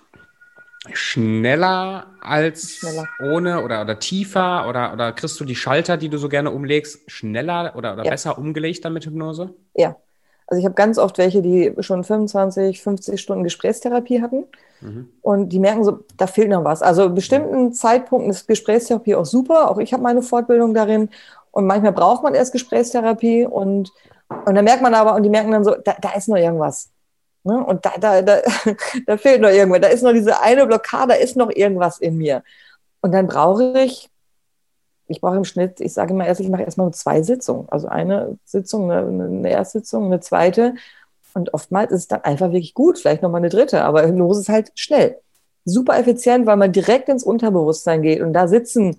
schneller 0.91 2.07
als 2.21 2.77
schneller. 2.77 3.07
ohne 3.21 3.63
oder, 3.63 3.81
oder 3.81 3.99
tiefer 3.99 4.67
oder, 4.67 4.93
oder 4.93 5.13
kriegst 5.13 5.39
du 5.39 5.45
die 5.45 5.55
Schalter, 5.55 5.97
die 5.97 6.09
du 6.09 6.17
so 6.17 6.29
gerne 6.29 6.51
umlegst, 6.51 7.09
schneller 7.09 7.73
oder, 7.75 7.93
oder 7.93 8.03
ja. 8.03 8.11
besser 8.11 8.37
umgelegt 8.37 8.83
dann 8.83 8.93
mit 8.93 9.05
Hypnose? 9.05 9.53
Ja. 9.73 9.95
Also 10.53 10.59
ich 10.59 10.65
habe 10.65 10.75
ganz 10.75 10.99
oft 10.99 11.17
welche, 11.17 11.41
die 11.41 11.73
schon 11.79 12.03
25, 12.03 12.79
50 12.79 13.19
Stunden 13.19 13.43
Gesprächstherapie 13.43 14.21
hatten 14.21 14.45
mhm. 14.81 15.09
und 15.23 15.49
die 15.49 15.57
merken 15.57 15.83
so, 15.83 16.01
da 16.15 16.27
fehlt 16.27 16.49
noch 16.49 16.63
was. 16.63 16.83
Also 16.83 17.09
bestimmten. 17.09 17.73
Zeitpunkten 17.73 18.29
ist 18.29 18.47
Gesprächstherapie 18.47 19.15
auch 19.15 19.25
super. 19.25 19.71
Auch 19.71 19.79
ich 19.79 19.93
habe 19.93 20.03
meine 20.03 20.21
Fortbildung 20.21 20.75
darin 20.75 21.09
und 21.49 21.65
manchmal 21.65 21.91
braucht 21.91 22.21
man 22.21 22.35
erst 22.35 22.51
Gesprächstherapie 22.51 23.47
und, 23.47 23.91
und 24.45 24.53
dann 24.53 24.63
merkt 24.63 24.83
man 24.83 24.93
aber, 24.93 25.15
und 25.15 25.23
die 25.23 25.29
merken 25.31 25.49
dann 25.49 25.63
so, 25.63 25.73
da, 25.83 25.95
da 25.99 26.11
ist 26.11 26.27
noch 26.27 26.37
irgendwas. 26.37 26.91
Ne? 27.43 27.57
Und 27.65 27.83
da, 27.83 27.93
da, 27.99 28.21
da, 28.21 28.41
da 29.07 29.17
fehlt 29.17 29.41
noch 29.41 29.49
irgendwas. 29.49 29.81
Da 29.81 29.87
ist 29.87 30.03
noch 30.03 30.13
diese 30.13 30.39
eine 30.39 30.67
Blockade, 30.67 31.13
da 31.13 31.15
ist 31.15 31.35
noch 31.35 31.49
irgendwas 31.49 31.97
in 31.97 32.15
mir. 32.15 32.43
Und 33.01 33.11
dann 33.11 33.25
brauche 33.25 33.79
ich, 33.79 34.07
ich 35.07 35.21
brauche 35.21 35.35
im 35.35 35.45
Schnitt, 35.45 35.79
ich 35.81 35.93
sage 35.93 36.13
immer 36.13 36.25
erst, 36.25 36.41
ich 36.41 36.49
mache 36.49 36.63
erstmal 36.63 36.91
zwei 36.93 37.21
Sitzungen. 37.21 37.67
Also 37.69 37.87
eine 37.87 38.37
Sitzung, 38.45 38.91
eine, 38.91 39.25
eine 39.25 39.49
Erstsitzung, 39.49 40.05
eine 40.05 40.19
zweite. 40.19 40.75
Und 41.33 41.53
oftmals 41.53 41.91
ist 41.91 41.99
es 42.01 42.07
dann 42.07 42.21
einfach 42.21 42.47
wirklich 42.47 42.73
gut, 42.73 42.99
vielleicht 42.99 43.21
nochmal 43.21 43.41
eine 43.41 43.49
dritte. 43.49 43.83
Aber 43.83 44.07
Hypnose 44.07 44.41
ist 44.41 44.49
halt 44.49 44.71
schnell. 44.75 45.17
Super 45.65 45.97
effizient, 45.97 46.45
weil 46.45 46.57
man 46.57 46.71
direkt 46.71 47.09
ins 47.09 47.23
Unterbewusstsein 47.23 48.01
geht. 48.01 48.21
Und 48.21 48.33
da 48.33 48.47
sitzen 48.47 48.97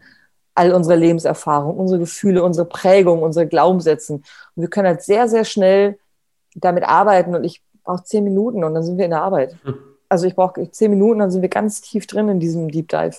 all 0.55 0.73
unsere 0.73 0.97
Lebenserfahrungen, 0.97 1.79
unsere 1.79 2.01
Gefühle, 2.01 2.43
unsere 2.43 2.67
Prägungen, 2.67 3.23
unsere 3.23 3.47
Glaubenssätze. 3.47 4.15
Und 4.15 4.25
wir 4.55 4.69
können 4.69 4.89
halt 4.89 5.03
sehr, 5.03 5.29
sehr 5.29 5.45
schnell 5.45 5.99
damit 6.55 6.85
arbeiten. 6.85 7.35
Und 7.35 7.45
ich 7.45 7.63
brauche 7.85 8.05
zehn 8.05 8.25
Minuten 8.25 8.65
und 8.65 8.75
dann 8.75 8.83
sind 8.83 8.99
wir 8.99 9.05
in 9.05 9.13
der 9.13 9.23
Arbeit. 9.23 9.57
Hm. 9.63 9.77
Also 10.09 10.27
ich 10.27 10.35
brauche 10.35 10.71
zehn 10.71 10.91
Minuten, 10.91 11.21
dann 11.21 11.31
sind 11.31 11.43
wir 11.43 11.49
ganz 11.49 11.81
tief 11.81 12.07
drin 12.07 12.29
in 12.29 12.41
diesem 12.41 12.71
Deep 12.71 12.89
Dive. 12.89 13.17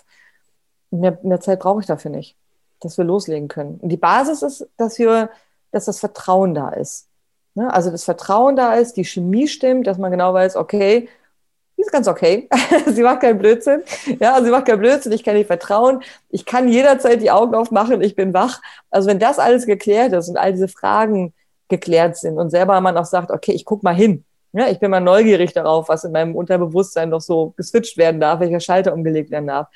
Mehr, 0.92 1.18
mehr 1.24 1.40
Zeit 1.40 1.60
brauche 1.60 1.82
ich 1.82 1.86
dafür 1.86 2.12
nicht, 2.12 2.36
dass 2.86 2.98
wir 2.98 3.06
loslegen 3.06 3.48
können. 3.48 3.80
Und 3.82 3.90
die 3.90 3.98
Basis 3.98 4.42
ist, 4.42 4.68
dass 4.78 4.98
wir, 5.00 5.30
dass 5.72 5.86
das 5.86 6.00
Vertrauen 6.00 6.54
da 6.54 6.70
ist. 6.70 7.08
Ne? 7.56 7.74
Also 7.74 7.92
das 7.92 8.04
Vertrauen 8.04 8.56
da 8.56 8.76
ist, 8.76 8.94
die 8.98 9.06
Chemie 9.06 9.48
stimmt, 9.48 9.88
dass 9.88 9.98
man 9.98 10.12
genau 10.12 10.34
weiß, 10.34 10.56
okay, 10.56 11.10
die 11.78 11.82
ist 11.82 11.92
ganz 11.92 12.08
okay. 12.08 12.48
sie 12.88 13.04
macht 13.04 13.22
keinen 13.22 13.38
Blödsinn. 13.38 13.84
Ja, 14.20 14.42
sie 14.42 14.50
macht 14.50 14.66
keinen 14.66 14.80
Blödsinn. 14.80 15.12
Ich 15.12 15.24
kann 15.24 15.36
ihr 15.36 15.46
vertrauen. 15.46 16.02
Ich 16.30 16.46
kann 16.46 16.70
jederzeit 16.70 17.22
die 17.22 17.32
Augen 17.32 17.54
aufmachen. 17.56 18.02
Ich 18.02 18.16
bin 18.16 18.34
wach. 18.34 18.62
Also 18.90 19.10
wenn 19.10 19.20
das 19.20 19.40
alles 19.40 19.66
geklärt 19.66 20.14
ist 20.14 20.30
und 20.30 20.38
all 20.38 20.54
diese 20.54 20.70
Fragen 20.70 21.34
geklärt 21.68 22.16
sind 22.18 22.38
und 22.38 22.50
selber 22.50 22.80
man 22.80 22.98
auch 22.98 23.06
sagt, 23.06 23.32
okay, 23.32 23.52
ich 23.52 23.66
guck 23.66 23.84
mal 23.84 23.96
hin. 23.96 24.24
Ja, 24.54 24.70
ich 24.70 24.80
bin 24.80 24.90
mal 24.90 25.02
neugierig 25.02 25.52
darauf, 25.52 25.90
was 25.90 26.06
in 26.06 26.14
meinem 26.14 26.34
Unterbewusstsein 26.34 27.10
noch 27.10 27.20
so 27.20 27.54
geswitcht 27.58 27.98
werden 27.98 28.22
darf, 28.22 28.40
welcher 28.40 28.62
Schalter 28.62 28.94
umgelegt 28.94 29.30
werden 29.30 29.48
darf. 29.48 29.68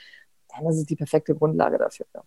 Dann 0.55 0.65
ist 0.67 0.77
es 0.77 0.85
die 0.85 0.95
perfekte 0.95 1.35
Grundlage 1.35 1.77
dafür. 1.77 2.05
Ja. 2.15 2.23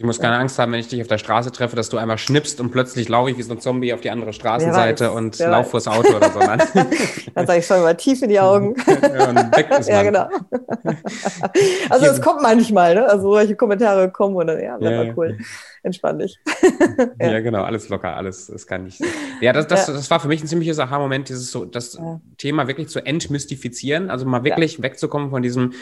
Ich 0.00 0.06
muss 0.06 0.18
keine 0.18 0.38
Angst 0.38 0.58
haben, 0.58 0.72
wenn 0.72 0.80
ich 0.80 0.88
dich 0.88 1.02
auf 1.02 1.08
der 1.08 1.18
Straße 1.18 1.52
treffe, 1.52 1.76
dass 1.76 1.90
du 1.90 1.98
einmal 1.98 2.16
schnippst 2.16 2.58
und 2.58 2.70
plötzlich 2.70 3.10
laufe 3.10 3.32
ich 3.32 3.36
wie 3.36 3.42
so 3.42 3.52
ein 3.52 3.60
Zombie 3.60 3.92
auf 3.92 4.00
die 4.00 4.08
andere 4.08 4.32
Straßenseite 4.32 5.10
und 5.10 5.38
laufe 5.38 5.68
vors 5.68 5.88
Auto 5.88 6.16
oder 6.16 6.30
so. 6.30 6.38
Dann 7.34 7.46
sage 7.46 7.58
ich 7.58 7.66
schon 7.66 7.82
mal 7.82 7.94
tief 7.94 8.22
in 8.22 8.30
die 8.30 8.40
Augen. 8.40 8.74
ja, 8.86 9.82
ja 9.86 10.02
genau. 10.02 10.26
Also 11.90 12.06
es 12.06 12.22
kommt 12.22 12.40
manchmal, 12.40 12.94
ne? 12.94 13.06
Also 13.10 13.30
solche 13.30 13.56
Kommentare 13.56 14.10
kommen 14.10 14.36
und 14.36 14.46
dann, 14.46 14.58
ja, 14.58 14.80
wäre 14.80 14.92
ja, 14.92 15.04
mal 15.04 15.14
cool. 15.18 15.36
Entspann 15.82 16.18
dich. 16.18 16.38
ja. 17.20 17.32
ja. 17.32 17.40
genau, 17.40 17.62
alles 17.62 17.88
locker, 17.88 18.16
alles, 18.16 18.48
das 18.48 18.66
kann 18.66 18.86
ich. 18.86 19.00
Ja, 19.40 19.52
das, 19.52 19.66
das, 19.66 19.86
das 19.86 20.10
war 20.10 20.20
für 20.20 20.28
mich 20.28 20.42
ein 20.42 20.46
ziemliches 20.46 20.78
Aha-Moment, 20.78 21.28
dieses 21.28 21.50
so, 21.50 21.64
das 21.64 21.98
Thema 22.36 22.68
wirklich 22.68 22.88
zu 22.88 23.04
entmystifizieren, 23.04 24.10
also 24.10 24.26
mal 24.26 24.44
wirklich 24.44 24.82
wegzukommen 24.82 25.30
von 25.30 25.42
diesem 25.42 25.72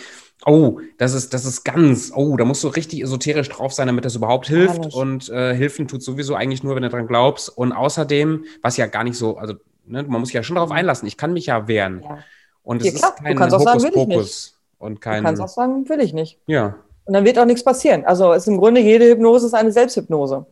Oh, 0.46 0.80
das 0.98 1.14
ist, 1.14 1.34
das 1.34 1.44
ist 1.44 1.64
ganz, 1.64 2.12
oh, 2.14 2.36
da 2.36 2.44
musst 2.44 2.62
du 2.62 2.68
richtig 2.68 3.02
esoterisch 3.02 3.48
drauf 3.48 3.72
sein, 3.72 3.88
damit 3.88 4.04
das 4.04 4.14
überhaupt 4.14 4.46
hilft. 4.46 4.94
Und 4.94 5.28
äh, 5.30 5.52
Hilfen 5.54 5.88
tut 5.88 6.02
sowieso 6.02 6.36
eigentlich 6.36 6.62
nur, 6.62 6.76
wenn 6.76 6.84
du 6.84 6.88
dran 6.88 7.08
glaubst. 7.08 7.48
Und 7.48 7.72
außerdem, 7.72 8.44
was 8.62 8.76
ja 8.76 8.86
gar 8.86 9.02
nicht 9.02 9.16
so, 9.16 9.36
also 9.36 9.54
ne, 9.84 10.04
man 10.04 10.20
muss 10.20 10.28
sich 10.28 10.34
ja 10.34 10.44
schon 10.44 10.54
darauf 10.54 10.70
einlassen, 10.70 11.08
ich 11.08 11.16
kann 11.16 11.32
mich 11.32 11.46
ja 11.46 11.66
wehren. 11.66 12.02
Ja. 12.04 12.18
Und 12.62 12.82
es 12.82 13.00
ja, 13.00 13.08
ist 13.08 13.16
kein 13.16 13.38
Hokuspokus. 13.38 14.60
Und 14.78 15.00
kein, 15.00 15.22
du 15.22 15.28
kannst 15.28 15.42
auch 15.42 15.48
sagen, 15.48 15.88
will 15.88 16.00
ich 16.00 16.12
nicht. 16.12 16.38
Ja. 16.46 16.76
Und 17.08 17.14
dann 17.14 17.24
wird 17.24 17.38
auch 17.38 17.46
nichts 17.46 17.64
passieren. 17.64 18.04
Also 18.04 18.32
ist 18.32 18.46
im 18.46 18.58
Grunde 18.58 18.82
jede 18.82 19.06
Hypnose 19.06 19.46
ist 19.46 19.54
eine 19.54 19.72
Selbsthypnose. 19.72 20.44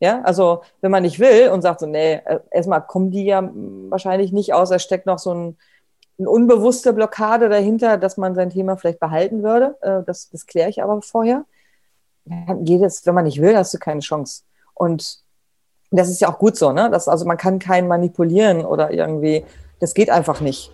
Ja, 0.00 0.22
also 0.22 0.62
wenn 0.80 0.90
man 0.90 1.02
nicht 1.02 1.18
will 1.18 1.50
und 1.50 1.62
sagt 1.62 1.80
so, 1.80 1.86
nee, 1.86 2.14
äh, 2.24 2.38
erstmal 2.50 2.86
kommen 2.86 3.10
die 3.10 3.24
ja 3.24 3.50
wahrscheinlich 3.88 4.32
nicht 4.32 4.54
aus, 4.54 4.70
er 4.70 4.78
steckt 4.78 5.06
noch 5.06 5.18
so 5.18 5.34
ein 5.34 5.56
eine 6.18 6.30
unbewusste 6.30 6.92
Blockade 6.92 7.48
dahinter, 7.48 7.98
dass 7.98 8.16
man 8.16 8.34
sein 8.34 8.50
Thema 8.50 8.76
vielleicht 8.76 9.00
behalten 9.00 9.42
würde. 9.42 9.76
Äh, 9.80 10.02
das, 10.04 10.30
das 10.30 10.46
kläre 10.46 10.70
ich 10.70 10.82
aber 10.82 11.02
vorher. 11.02 11.44
Jedes, 12.62 13.04
wenn 13.04 13.14
man 13.14 13.24
nicht 13.24 13.42
will, 13.42 13.56
hast 13.56 13.74
du 13.74 13.78
keine 13.78 14.00
Chance. 14.00 14.44
Und 14.72 15.18
das 15.90 16.08
ist 16.08 16.20
ja 16.20 16.32
auch 16.32 16.38
gut 16.38 16.56
so, 16.56 16.72
ne? 16.72 16.88
Das, 16.90 17.06
also 17.06 17.26
man 17.26 17.36
kann 17.36 17.58
keinen 17.58 17.86
manipulieren 17.86 18.64
oder 18.64 18.92
irgendwie, 18.92 19.44
das 19.80 19.92
geht 19.92 20.08
einfach 20.08 20.40
nicht. 20.40 20.70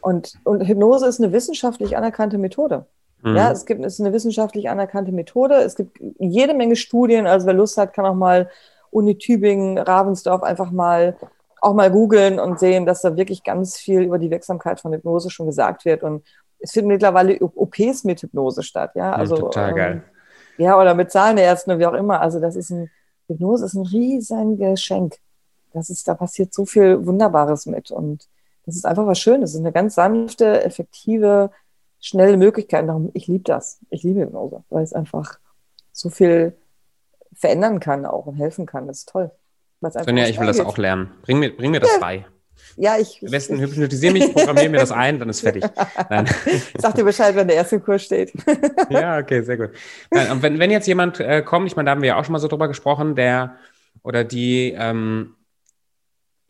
Und, 0.00 0.34
und 0.44 0.66
Hypnose 0.66 1.06
ist 1.06 1.20
eine 1.20 1.32
wissenschaftlich 1.32 1.96
anerkannte 1.96 2.38
Methode. 2.38 2.86
Mhm. 3.22 3.36
Ja, 3.36 3.50
es 3.50 3.66
gibt, 3.66 3.84
es 3.84 3.94
ist 3.94 4.00
eine 4.00 4.12
wissenschaftlich 4.12 4.68
anerkannte 4.68 5.12
Methode. 5.12 5.56
Es 5.56 5.76
gibt 5.76 5.98
jede 6.18 6.54
Menge 6.54 6.76
Studien. 6.76 7.26
Also 7.26 7.46
wer 7.46 7.54
Lust 7.54 7.76
hat, 7.76 7.92
kann 7.92 8.06
auch 8.06 8.14
mal 8.14 8.48
Uni 8.90 9.18
Tübingen, 9.18 9.78
Ravensdorf 9.78 10.42
einfach 10.42 10.70
mal 10.70 11.16
auch 11.60 11.74
mal 11.74 11.90
googeln 11.90 12.40
und 12.40 12.58
sehen, 12.58 12.86
dass 12.86 13.02
da 13.02 13.16
wirklich 13.16 13.44
ganz 13.44 13.76
viel 13.76 14.02
über 14.02 14.18
die 14.18 14.30
Wirksamkeit 14.30 14.80
von 14.80 14.92
Hypnose 14.92 15.30
schon 15.30 15.46
gesagt 15.46 15.84
wird. 15.84 16.02
Und 16.02 16.24
es 16.58 16.72
finden 16.72 16.88
mittlerweile 16.88 17.38
OPs 17.40 18.04
mit 18.04 18.22
Hypnose 18.22 18.62
statt, 18.62 18.92
ja. 18.94 19.12
Also, 19.12 19.36
ja, 19.36 19.40
total 19.42 19.74
geil. 19.74 19.92
Ähm, 19.92 20.64
ja, 20.64 20.78
oder 20.78 20.94
mit 20.94 21.10
Zahlenärzten 21.10 21.72
oder 21.72 21.80
wie 21.80 21.86
auch 21.86 21.98
immer. 21.98 22.20
Also 22.20 22.40
das 22.40 22.56
ist 22.56 22.70
ein, 22.70 22.90
Hypnose 23.28 23.64
ist 23.64 23.74
ein 23.74 23.86
riesen 23.86 24.58
Geschenk. 24.58 25.16
Das 25.72 25.88
ist, 25.88 26.06
da 26.08 26.14
passiert 26.14 26.52
so 26.52 26.66
viel 26.66 27.06
Wunderbares 27.06 27.66
mit. 27.66 27.90
Und 27.90 28.28
das 28.66 28.76
ist 28.76 28.84
einfach 28.84 29.06
was 29.06 29.18
Schönes. 29.18 29.50
Es 29.50 29.54
ist 29.54 29.60
eine 29.60 29.72
ganz 29.72 29.94
sanfte, 29.94 30.62
effektive, 30.62 31.50
schnelle 32.00 32.36
Möglichkeit. 32.36 32.88
Darum, 32.88 33.10
ich 33.14 33.26
liebe 33.26 33.44
das. 33.44 33.80
Ich 33.90 34.02
liebe 34.02 34.20
Hypnose, 34.20 34.64
weil 34.70 34.82
es 34.82 34.92
einfach 34.92 35.38
so 35.92 36.10
viel 36.10 36.56
verändern 37.34 37.80
kann 37.80 38.06
auch 38.06 38.26
und 38.26 38.34
helfen 38.34 38.66
kann. 38.66 38.86
Das 38.86 38.98
ist 38.98 39.08
toll. 39.08 39.30
Sonja, 39.80 40.26
ich 40.26 40.38
will 40.38 40.46
das 40.46 40.60
auch 40.60 40.76
lernen. 40.76 41.10
Bring 41.22 41.38
mir, 41.38 41.56
bring 41.56 41.70
mir 41.70 41.80
das 41.80 41.92
ja. 41.94 41.98
bei. 42.00 42.26
Ja, 42.76 42.98
ich. 42.98 43.22
Am 43.24 43.30
besten 43.30 43.58
hypnotisiere 43.58 44.12
mich, 44.12 44.32
programmiere 44.32 44.68
mir 44.68 44.78
das 44.78 44.92
ein, 44.92 45.18
dann 45.18 45.28
ist 45.28 45.40
fertig. 45.40 45.64
Nein. 46.10 46.26
Sag 46.78 46.94
dir 46.94 47.04
Bescheid, 47.04 47.34
wenn 47.34 47.48
der 47.48 47.56
erste 47.56 47.80
Kurs 47.80 48.02
steht. 48.02 48.32
ja, 48.90 49.18
okay, 49.18 49.42
sehr 49.42 49.56
gut. 49.56 49.70
und 50.10 50.42
wenn, 50.42 50.58
wenn 50.58 50.70
jetzt 50.70 50.86
jemand 50.86 51.18
äh, 51.20 51.42
kommt, 51.42 51.66
ich 51.66 51.76
meine, 51.76 51.86
da 51.86 51.92
haben 51.92 52.02
wir 52.02 52.08
ja 52.08 52.18
auch 52.18 52.24
schon 52.24 52.32
mal 52.32 52.38
so 52.38 52.48
drüber 52.48 52.68
gesprochen, 52.68 53.14
der 53.14 53.56
oder 54.02 54.24
die 54.24 54.74
ähm, 54.76 55.34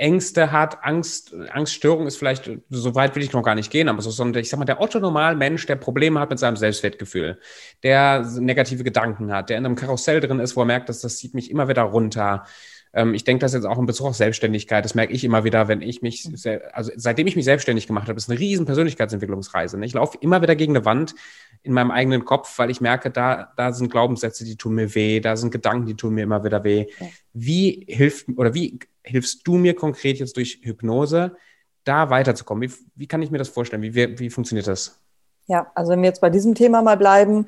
Ängste 0.00 0.50
hat, 0.50 0.82
Angst, 0.82 1.34
Angststörung 1.50 2.06
ist 2.06 2.16
vielleicht, 2.16 2.50
so 2.70 2.94
weit 2.94 3.14
will 3.14 3.22
ich 3.22 3.32
noch 3.32 3.42
gar 3.42 3.54
nicht 3.54 3.70
gehen, 3.70 3.88
aber 3.88 4.00
so, 4.00 4.10
so 4.10 4.24
ich 4.34 4.48
sag 4.48 4.58
mal, 4.58 4.64
der 4.64 4.80
Otto-Normal-Mensch, 4.80 5.66
der 5.66 5.76
Probleme 5.76 6.18
hat 6.20 6.30
mit 6.30 6.38
seinem 6.38 6.56
Selbstwertgefühl, 6.56 7.38
der 7.82 8.22
negative 8.38 8.82
Gedanken 8.82 9.30
hat, 9.30 9.50
der 9.50 9.58
in 9.58 9.66
einem 9.66 9.76
Karussell 9.76 10.20
drin 10.20 10.40
ist, 10.40 10.56
wo 10.56 10.62
er 10.62 10.66
merkt, 10.66 10.88
dass 10.88 11.02
das 11.02 11.18
zieht 11.18 11.34
mich 11.34 11.50
immer 11.50 11.68
wieder 11.68 11.82
runter, 11.82 12.46
ähm, 12.92 13.14
ich 13.14 13.24
denke 13.24 13.40
das 13.40 13.54
jetzt 13.54 13.64
auch 13.64 13.78
in 13.78 13.86
Bezug 13.86 14.06
auf 14.06 14.16
Selbstständigkeit. 14.16 14.84
Das 14.84 14.94
merke 14.94 15.12
ich 15.12 15.24
immer 15.24 15.44
wieder, 15.44 15.68
wenn 15.68 15.80
ich 15.80 16.02
mich, 16.02 16.26
mhm. 16.26 16.60
also 16.72 16.90
seitdem 16.96 17.26
ich 17.26 17.36
mich 17.36 17.44
selbstständig 17.44 17.86
gemacht 17.86 18.08
habe, 18.08 18.16
ist 18.16 18.28
eine 18.28 18.38
riesen 18.38 18.66
Persönlichkeitsentwicklungsreise. 18.66 19.78
Ne? 19.78 19.86
Ich 19.86 19.94
laufe 19.94 20.18
immer 20.20 20.42
wieder 20.42 20.56
gegen 20.56 20.76
eine 20.76 20.84
Wand 20.84 21.14
in 21.62 21.72
meinem 21.72 21.90
eigenen 21.90 22.24
Kopf, 22.24 22.58
weil 22.58 22.70
ich 22.70 22.80
merke, 22.80 23.10
da, 23.10 23.52
da 23.56 23.72
sind 23.72 23.90
Glaubenssätze, 23.90 24.44
die 24.44 24.56
tun 24.56 24.74
mir 24.74 24.94
weh, 24.94 25.20
da 25.20 25.36
sind 25.36 25.50
Gedanken, 25.52 25.86
die 25.86 25.94
tun 25.94 26.14
mir 26.14 26.24
immer 26.24 26.42
wieder 26.44 26.64
weh. 26.64 26.86
Wie 27.32 27.84
hilft 27.88 28.28
oder 28.36 28.54
wie 28.54 28.78
hilfst 29.04 29.46
du 29.46 29.56
mir 29.56 29.74
konkret 29.74 30.18
jetzt 30.18 30.36
durch 30.36 30.60
Hypnose, 30.62 31.36
da 31.84 32.10
weiterzukommen? 32.10 32.68
Wie, 32.68 32.74
wie 32.96 33.06
kann 33.06 33.22
ich 33.22 33.30
mir 33.30 33.38
das 33.38 33.48
vorstellen? 33.48 33.82
Wie, 33.82 33.94
wie, 33.94 34.18
wie 34.18 34.30
funktioniert 34.30 34.66
das? 34.66 35.00
Ja, 35.46 35.70
also 35.74 35.92
wenn 35.92 36.02
wir 36.02 36.08
jetzt 36.08 36.20
bei 36.20 36.30
diesem 36.30 36.54
Thema 36.54 36.82
mal 36.82 36.96
bleiben, 36.96 37.46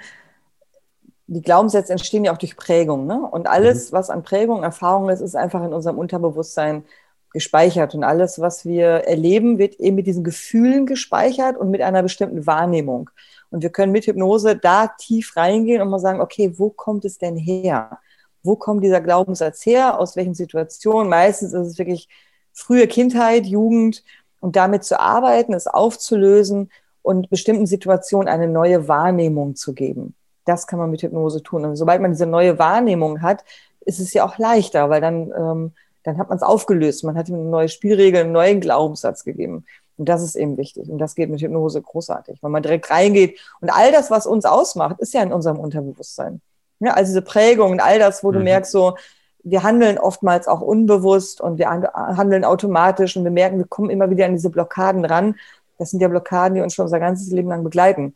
die 1.26 1.42
Glaubenssätze 1.42 1.92
entstehen 1.92 2.24
ja 2.24 2.32
auch 2.32 2.38
durch 2.38 2.56
Prägung. 2.56 3.06
Ne? 3.06 3.20
Und 3.20 3.46
alles, 3.46 3.90
mhm. 3.90 3.96
was 3.96 4.10
an 4.10 4.22
Prägung, 4.22 4.62
Erfahrung 4.62 5.08
ist, 5.08 5.20
ist 5.20 5.36
einfach 5.36 5.64
in 5.64 5.72
unserem 5.72 5.98
Unterbewusstsein 5.98 6.84
gespeichert. 7.32 7.94
Und 7.94 8.04
alles, 8.04 8.40
was 8.40 8.64
wir 8.66 8.86
erleben, 8.86 9.58
wird 9.58 9.76
eben 9.76 9.96
mit 9.96 10.06
diesen 10.06 10.24
Gefühlen 10.24 10.86
gespeichert 10.86 11.56
und 11.56 11.70
mit 11.70 11.80
einer 11.80 12.02
bestimmten 12.02 12.46
Wahrnehmung. 12.46 13.10
Und 13.50 13.62
wir 13.62 13.70
können 13.70 13.92
mit 13.92 14.06
Hypnose 14.06 14.56
da 14.56 14.88
tief 14.88 15.36
reingehen 15.36 15.82
und 15.82 15.88
mal 15.88 15.98
sagen, 15.98 16.20
okay, 16.20 16.52
wo 16.58 16.70
kommt 16.70 17.04
es 17.04 17.18
denn 17.18 17.36
her? 17.36 17.98
Wo 18.42 18.56
kommt 18.56 18.82
dieser 18.82 19.00
Glaubenssatz 19.00 19.64
her? 19.64 19.98
Aus 19.98 20.16
welchen 20.16 20.34
Situationen? 20.34 21.08
Meistens 21.08 21.52
ist 21.52 21.66
es 21.66 21.78
wirklich 21.78 22.08
frühe 22.52 22.86
Kindheit, 22.86 23.46
Jugend 23.46 24.02
und 24.40 24.56
damit 24.56 24.84
zu 24.84 24.98
arbeiten, 24.98 25.54
es 25.54 25.66
aufzulösen 25.66 26.70
und 27.02 27.30
bestimmten 27.30 27.66
Situationen 27.66 28.28
eine 28.28 28.48
neue 28.48 28.88
Wahrnehmung 28.88 29.54
zu 29.54 29.74
geben. 29.74 30.14
Das 30.44 30.66
kann 30.66 30.78
man 30.78 30.90
mit 30.90 31.02
Hypnose 31.02 31.42
tun. 31.42 31.64
Und 31.64 31.76
sobald 31.76 32.00
man 32.00 32.12
diese 32.12 32.26
neue 32.26 32.58
Wahrnehmung 32.58 33.22
hat, 33.22 33.44
ist 33.84 34.00
es 34.00 34.12
ja 34.12 34.24
auch 34.24 34.38
leichter, 34.38 34.90
weil 34.90 35.00
dann, 35.00 35.32
ähm, 35.36 35.72
dann 36.02 36.18
hat 36.18 36.28
man 36.28 36.36
es 36.36 36.42
aufgelöst. 36.42 37.04
Man 37.04 37.16
hat 37.16 37.28
ihm 37.28 37.36
eine 37.36 37.44
neue 37.44 37.68
Spielregel, 37.68 38.22
einen 38.22 38.32
neuen 38.32 38.60
Glaubenssatz 38.60 39.24
gegeben. 39.24 39.64
Und 39.96 40.08
das 40.08 40.22
ist 40.22 40.34
eben 40.34 40.56
wichtig. 40.56 40.90
Und 40.90 40.98
das 40.98 41.14
geht 41.14 41.30
mit 41.30 41.40
Hypnose 41.40 41.80
großartig, 41.80 42.42
weil 42.42 42.50
man 42.50 42.62
direkt 42.62 42.90
reingeht. 42.90 43.38
Und 43.60 43.70
all 43.70 43.92
das, 43.92 44.10
was 44.10 44.26
uns 44.26 44.44
ausmacht, 44.44 44.98
ist 45.00 45.14
ja 45.14 45.22
in 45.22 45.32
unserem 45.32 45.58
Unterbewusstsein. 45.58 46.40
Ja, 46.80 46.94
also 46.94 47.10
diese 47.10 47.22
Prägung 47.22 47.72
und 47.72 47.80
all 47.80 47.98
das, 47.98 48.24
wo 48.24 48.30
mhm. 48.30 48.34
du 48.34 48.40
merkst, 48.40 48.72
so, 48.72 48.96
wir 49.44 49.62
handeln 49.62 49.98
oftmals 49.98 50.48
auch 50.48 50.60
unbewusst 50.60 51.40
und 51.40 51.58
wir 51.58 51.68
handeln 51.70 52.44
automatisch 52.44 53.16
und 53.16 53.24
wir 53.24 53.30
merken, 53.30 53.58
wir 53.58 53.66
kommen 53.66 53.90
immer 53.90 54.08
wieder 54.10 54.26
an 54.26 54.32
diese 54.32 54.50
Blockaden 54.50 55.04
ran. 55.04 55.36
Das 55.78 55.90
sind 55.90 56.00
ja 56.00 56.08
Blockaden, 56.08 56.54
die 56.54 56.60
uns 56.60 56.74
schon 56.74 56.84
unser 56.84 57.00
ganzes 57.00 57.30
Leben 57.32 57.48
lang 57.48 57.64
begleiten. 57.64 58.14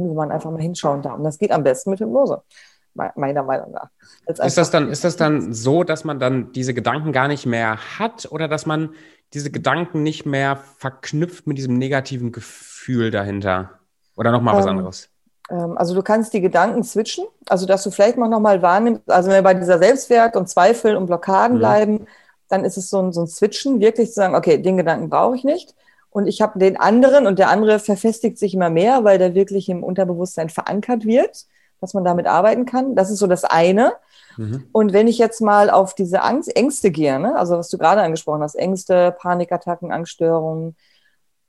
Und 0.00 0.10
wo 0.10 0.14
man 0.14 0.30
einfach 0.30 0.50
mal 0.50 0.62
hinschauen 0.62 1.02
darf. 1.02 1.18
Und 1.18 1.24
das 1.24 1.38
geht 1.38 1.52
am 1.52 1.62
besten 1.62 1.90
mit 1.90 2.00
Hypnose 2.00 2.42
meiner 2.94 3.42
Meinung 3.42 3.72
nach. 3.72 3.88
Ist 4.26 4.58
das, 4.58 4.70
dann, 4.70 4.90
ist 4.90 5.04
das 5.04 5.16
dann 5.16 5.52
so, 5.52 5.84
dass 5.84 6.04
man 6.04 6.18
dann 6.18 6.52
diese 6.52 6.74
Gedanken 6.74 7.12
gar 7.12 7.28
nicht 7.28 7.46
mehr 7.46 7.78
hat 7.98 8.30
oder 8.30 8.48
dass 8.48 8.66
man 8.66 8.90
diese 9.32 9.50
Gedanken 9.50 10.02
nicht 10.02 10.26
mehr 10.26 10.56
verknüpft 10.78 11.46
mit 11.46 11.56
diesem 11.56 11.78
negativen 11.78 12.32
Gefühl 12.32 13.10
dahinter? 13.10 13.78
Oder 14.16 14.32
nochmal 14.32 14.56
was 14.56 14.66
ähm, 14.66 14.70
anderes? 14.70 15.08
Ähm, 15.50 15.78
also 15.78 15.94
du 15.94 16.02
kannst 16.02 16.32
die 16.34 16.40
Gedanken 16.40 16.82
switchen, 16.82 17.26
also 17.48 17.66
dass 17.66 17.84
du 17.84 17.90
vielleicht 17.90 18.18
noch 18.18 18.40
mal 18.40 18.60
wahrnimmst, 18.60 19.08
also 19.08 19.28
wenn 19.28 19.36
wir 19.36 19.42
bei 19.42 19.54
dieser 19.54 19.78
Selbstwert 19.78 20.36
und 20.36 20.48
Zweifel 20.48 20.96
und 20.96 21.06
Blockaden 21.06 21.56
mhm. 21.56 21.60
bleiben, 21.60 22.06
dann 22.48 22.64
ist 22.64 22.76
es 22.76 22.90
so 22.90 23.00
ein, 23.00 23.12
so 23.12 23.22
ein 23.22 23.28
Switchen, 23.28 23.80
wirklich 23.80 24.08
zu 24.08 24.14
sagen, 24.14 24.34
okay, 24.34 24.58
den 24.58 24.76
Gedanken 24.76 25.08
brauche 25.08 25.36
ich 25.36 25.44
nicht. 25.44 25.74
Und 26.10 26.26
ich 26.26 26.42
habe 26.42 26.58
den 26.58 26.76
anderen 26.76 27.26
und 27.26 27.38
der 27.38 27.50
andere 27.50 27.78
verfestigt 27.78 28.38
sich 28.38 28.54
immer 28.54 28.70
mehr, 28.70 29.04
weil 29.04 29.18
der 29.18 29.34
wirklich 29.34 29.68
im 29.68 29.84
Unterbewusstsein 29.84 30.48
verankert 30.48 31.04
wird, 31.04 31.46
dass 31.80 31.94
man 31.94 32.04
damit 32.04 32.26
arbeiten 32.26 32.66
kann. 32.66 32.96
Das 32.96 33.10
ist 33.10 33.20
so 33.20 33.26
das 33.26 33.44
eine. 33.44 33.92
Mhm. 34.36 34.66
Und 34.72 34.92
wenn 34.92 35.08
ich 35.08 35.18
jetzt 35.18 35.40
mal 35.40 35.70
auf 35.70 35.94
diese 35.94 36.22
Angst, 36.22 36.54
Ängste 36.54 36.90
gehe, 36.90 37.18
ne? 37.18 37.36
also 37.36 37.56
was 37.56 37.68
du 37.68 37.78
gerade 37.78 38.02
angesprochen 38.02 38.42
hast, 38.42 38.56
Ängste, 38.56 39.14
Panikattacken, 39.18 39.92
Angststörungen, 39.92 40.76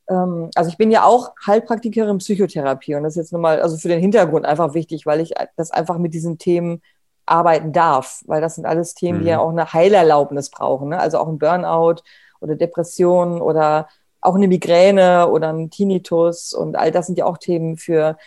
ähm, 0.10 0.50
also 0.56 0.70
ich 0.70 0.78
bin 0.78 0.92
ja 0.92 1.06
auch 1.06 1.32
Heilpraktikerin 1.46 2.20
Psychotherapie 2.20 2.96
und 2.96 3.04
das 3.04 3.14
ist 3.14 3.18
jetzt 3.18 3.34
nochmal, 3.34 3.62
also 3.62 3.78
für 3.78 3.88
den 3.88 4.00
Hintergrund 4.00 4.46
einfach 4.46 4.74
wichtig, 4.74 5.06
weil 5.06 5.22
ich 5.22 5.34
das 5.58 5.72
einfach 5.72 5.98
mit 5.98 6.14
diesen 6.14 6.38
Themen 6.38 6.82
arbeiten 7.26 7.72
darf, 7.72 8.22
weil 8.26 8.42
das 8.42 8.56
sind 8.56 8.66
alles 8.66 8.94
Themen, 8.94 9.20
mhm. 9.20 9.24
die 9.24 9.30
ja 9.30 9.38
mhm. 9.38 9.44
auch 9.44 9.50
eine 9.50 9.74
Heilerlaubnis 9.74 10.50
brauchen, 10.50 10.90
ne? 10.90 11.00
also 11.00 11.18
auch 11.18 11.28
ein 11.28 11.40
Burnout 11.40 12.02
oder 12.40 12.56
Depression 12.56 13.42
oder 13.42 13.88
auch 14.22 14.36
eine 14.36 14.48
Migräne 14.48 15.30
oder 15.30 15.52
ein 15.52 15.70
Tinnitus 15.70 16.54
und 16.54 16.76
all 16.76 16.92
das 16.92 17.08
sind 17.08 17.18
ja 17.18 17.26
auch 17.26 17.38
Themen 17.38 17.78
für, 17.78 18.18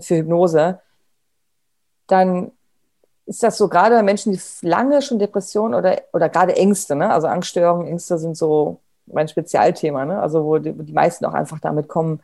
für 0.00 0.16
Hypnose. 0.16 0.80
Dann 2.06 2.52
ist 3.26 3.42
das 3.42 3.58
so 3.58 3.68
gerade 3.68 3.96
bei 3.96 4.02
Menschen, 4.02 4.32
die 4.32 4.40
lange 4.62 5.02
schon 5.02 5.18
Depressionen 5.18 5.74
oder, 5.74 6.00
oder 6.12 6.28
gerade 6.28 6.56
Ängste, 6.56 6.94
ne? 6.94 7.10
also 7.10 7.26
Angststörungen, 7.26 7.86
Ängste 7.86 8.18
sind 8.18 8.36
so 8.36 8.80
mein 9.06 9.28
Spezialthema, 9.28 10.04
ne? 10.04 10.20
also 10.20 10.44
wo 10.44 10.58
die, 10.58 10.72
die 10.72 10.92
meisten 10.92 11.24
auch 11.24 11.34
einfach 11.34 11.58
damit 11.60 11.88
kommen, 11.88 12.20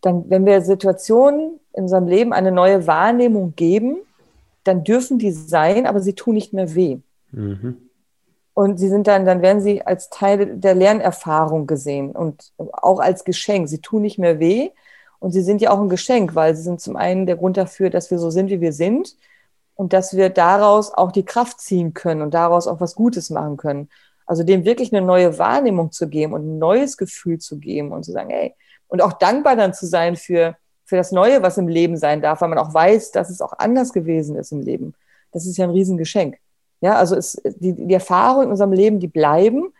dann, 0.00 0.28
wenn 0.28 0.44
wir 0.44 0.60
Situationen 0.60 1.58
in 1.72 1.84
unserem 1.84 2.06
Leben 2.06 2.32
eine 2.32 2.52
neue 2.52 2.86
Wahrnehmung 2.86 3.54
geben, 3.54 3.98
dann 4.64 4.84
dürfen 4.84 5.18
die 5.18 5.32
sein, 5.32 5.86
aber 5.86 6.00
sie 6.00 6.14
tun 6.14 6.34
nicht 6.34 6.52
mehr 6.52 6.74
weh. 6.74 6.98
Mhm. 7.32 7.85
Und 8.58 8.78
sie 8.78 8.88
sind 8.88 9.06
dann, 9.06 9.26
dann 9.26 9.42
werden 9.42 9.60
sie 9.60 9.82
als 9.82 10.08
Teil 10.08 10.56
der 10.56 10.74
Lernerfahrung 10.74 11.66
gesehen 11.66 12.12
und 12.12 12.54
auch 12.56 13.00
als 13.00 13.24
Geschenk. 13.24 13.68
Sie 13.68 13.82
tun 13.82 14.00
nicht 14.00 14.18
mehr 14.18 14.40
weh 14.40 14.70
und 15.18 15.32
sie 15.32 15.42
sind 15.42 15.60
ja 15.60 15.72
auch 15.72 15.78
ein 15.78 15.90
Geschenk, 15.90 16.34
weil 16.34 16.56
sie 16.56 16.62
sind 16.62 16.80
zum 16.80 16.96
einen 16.96 17.26
der 17.26 17.36
Grund 17.36 17.58
dafür, 17.58 17.90
dass 17.90 18.10
wir 18.10 18.18
so 18.18 18.30
sind, 18.30 18.48
wie 18.48 18.62
wir 18.62 18.72
sind 18.72 19.14
und 19.74 19.92
dass 19.92 20.16
wir 20.16 20.30
daraus 20.30 20.90
auch 20.94 21.12
die 21.12 21.26
Kraft 21.26 21.60
ziehen 21.60 21.92
können 21.92 22.22
und 22.22 22.32
daraus 22.32 22.66
auch 22.66 22.80
was 22.80 22.94
Gutes 22.94 23.28
machen 23.28 23.58
können. 23.58 23.90
Also 24.24 24.42
dem 24.42 24.64
wirklich 24.64 24.90
eine 24.90 25.04
neue 25.04 25.36
Wahrnehmung 25.38 25.92
zu 25.92 26.08
geben 26.08 26.32
und 26.32 26.46
ein 26.46 26.58
neues 26.58 26.96
Gefühl 26.96 27.38
zu 27.38 27.58
geben 27.58 27.92
und 27.92 28.04
zu 28.04 28.12
sagen, 28.12 28.30
hey, 28.30 28.54
und 28.88 29.02
auch 29.02 29.12
dankbar 29.12 29.56
dann 29.56 29.74
zu 29.74 29.84
sein 29.84 30.16
für, 30.16 30.56
für 30.86 30.96
das 30.96 31.12
Neue, 31.12 31.42
was 31.42 31.58
im 31.58 31.68
Leben 31.68 31.98
sein 31.98 32.22
darf, 32.22 32.40
weil 32.40 32.48
man 32.48 32.58
auch 32.58 32.72
weiß, 32.72 33.10
dass 33.10 33.28
es 33.28 33.42
auch 33.42 33.52
anders 33.58 33.92
gewesen 33.92 34.34
ist 34.36 34.50
im 34.50 34.62
Leben. 34.62 34.94
Das 35.30 35.44
ist 35.44 35.58
ja 35.58 35.64
ein 35.64 35.72
Riesengeschenk. 35.72 36.38
Ja, 36.80 36.96
also 36.96 37.16
es, 37.16 37.40
die, 37.44 37.72
die 37.72 37.94
Erfahrungen 37.94 38.44
in 38.44 38.50
unserem 38.50 38.72
Leben, 38.72 39.00
die 39.00 39.08
bleiben. 39.08 39.72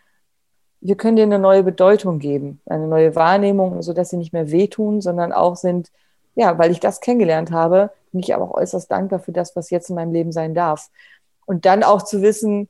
Wir 0.81 0.97
können 0.97 1.17
denen 1.17 1.33
eine 1.33 1.43
neue 1.43 1.63
Bedeutung 1.63 2.19
geben, 2.19 2.61
eine 2.67 2.87
neue 2.87 3.15
Wahrnehmung, 3.15 3.83
sodass 3.83 4.11
sie 4.11 4.17
nicht 4.17 4.33
mehr 4.33 4.51
wehtun, 4.51 5.01
sondern 5.01 5.33
auch 5.33 5.57
sind, 5.57 5.91
ja, 6.35 6.59
weil 6.59 6.71
ich 6.71 6.81
das 6.81 7.01
kennengelernt 7.01 7.51
habe, 7.51 7.91
bin 8.13 8.21
ich 8.21 8.35
aber 8.35 8.45
auch 8.45 8.55
äußerst 8.55 8.91
dankbar 8.91 9.19
für 9.19 9.33
das, 9.33 9.57
was 9.57 9.71
jetzt 9.71 9.91
in 9.91 9.97
meinem 9.97 10.13
Leben 10.13 10.33
sein 10.33 10.55
darf. 10.55 10.91
Und 11.45 11.65
dann 11.65 11.83
auch 11.83 12.03
zu 12.03 12.23
wissen, 12.23 12.69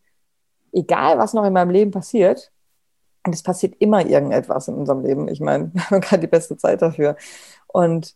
egal 0.73 1.19
was 1.19 1.35
noch 1.35 1.45
in 1.45 1.53
meinem 1.53 1.71
Leben 1.71 1.91
passiert, 1.91 2.51
und 3.27 3.35
es 3.35 3.43
passiert 3.43 3.75
immer 3.81 4.07
irgendetwas 4.07 4.69
in 4.69 4.75
unserem 4.75 5.03
Leben. 5.05 5.29
Ich 5.29 5.41
meine, 5.41 5.71
wir 5.75 5.91
haben 5.91 6.01
gerade 6.01 6.21
die 6.21 6.27
beste 6.29 6.57
Zeit 6.57 6.81
dafür. 6.81 7.17
Und 7.67 8.15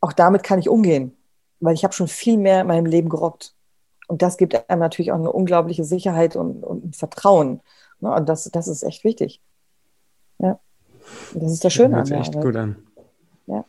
auch 0.00 0.12
damit 0.12 0.42
kann 0.42 0.58
ich 0.58 0.68
umgehen, 0.68 1.16
weil 1.60 1.74
ich 1.74 1.84
habe 1.84 1.92
schon 1.92 2.08
viel 2.08 2.38
mehr 2.38 2.62
in 2.62 2.68
meinem 2.68 2.86
Leben 2.86 3.08
gerockt. 3.08 3.54
Und 4.08 4.22
das 4.22 4.36
gibt 4.36 4.68
einem 4.68 4.80
natürlich 4.80 5.12
auch 5.12 5.18
eine 5.18 5.32
unglaubliche 5.32 5.84
Sicherheit 5.84 6.36
und, 6.36 6.64
und 6.64 6.96
Vertrauen. 6.96 7.60
Ne? 8.00 8.12
Und 8.12 8.28
das, 8.28 8.44
das 8.44 8.68
ist 8.68 8.82
echt 8.82 9.04
wichtig. 9.04 9.40
Ja. 10.38 10.58
das 11.34 11.52
ist 11.52 11.64
das 11.64 11.72
Schöne 11.72 11.96
das 11.96 12.00
an 12.00 12.08
der 12.08 12.20
echt 12.20 12.36
Arbeit. 12.36 12.44
gut 12.44 12.56
an. 12.56 12.76
Ja. 13.46 13.64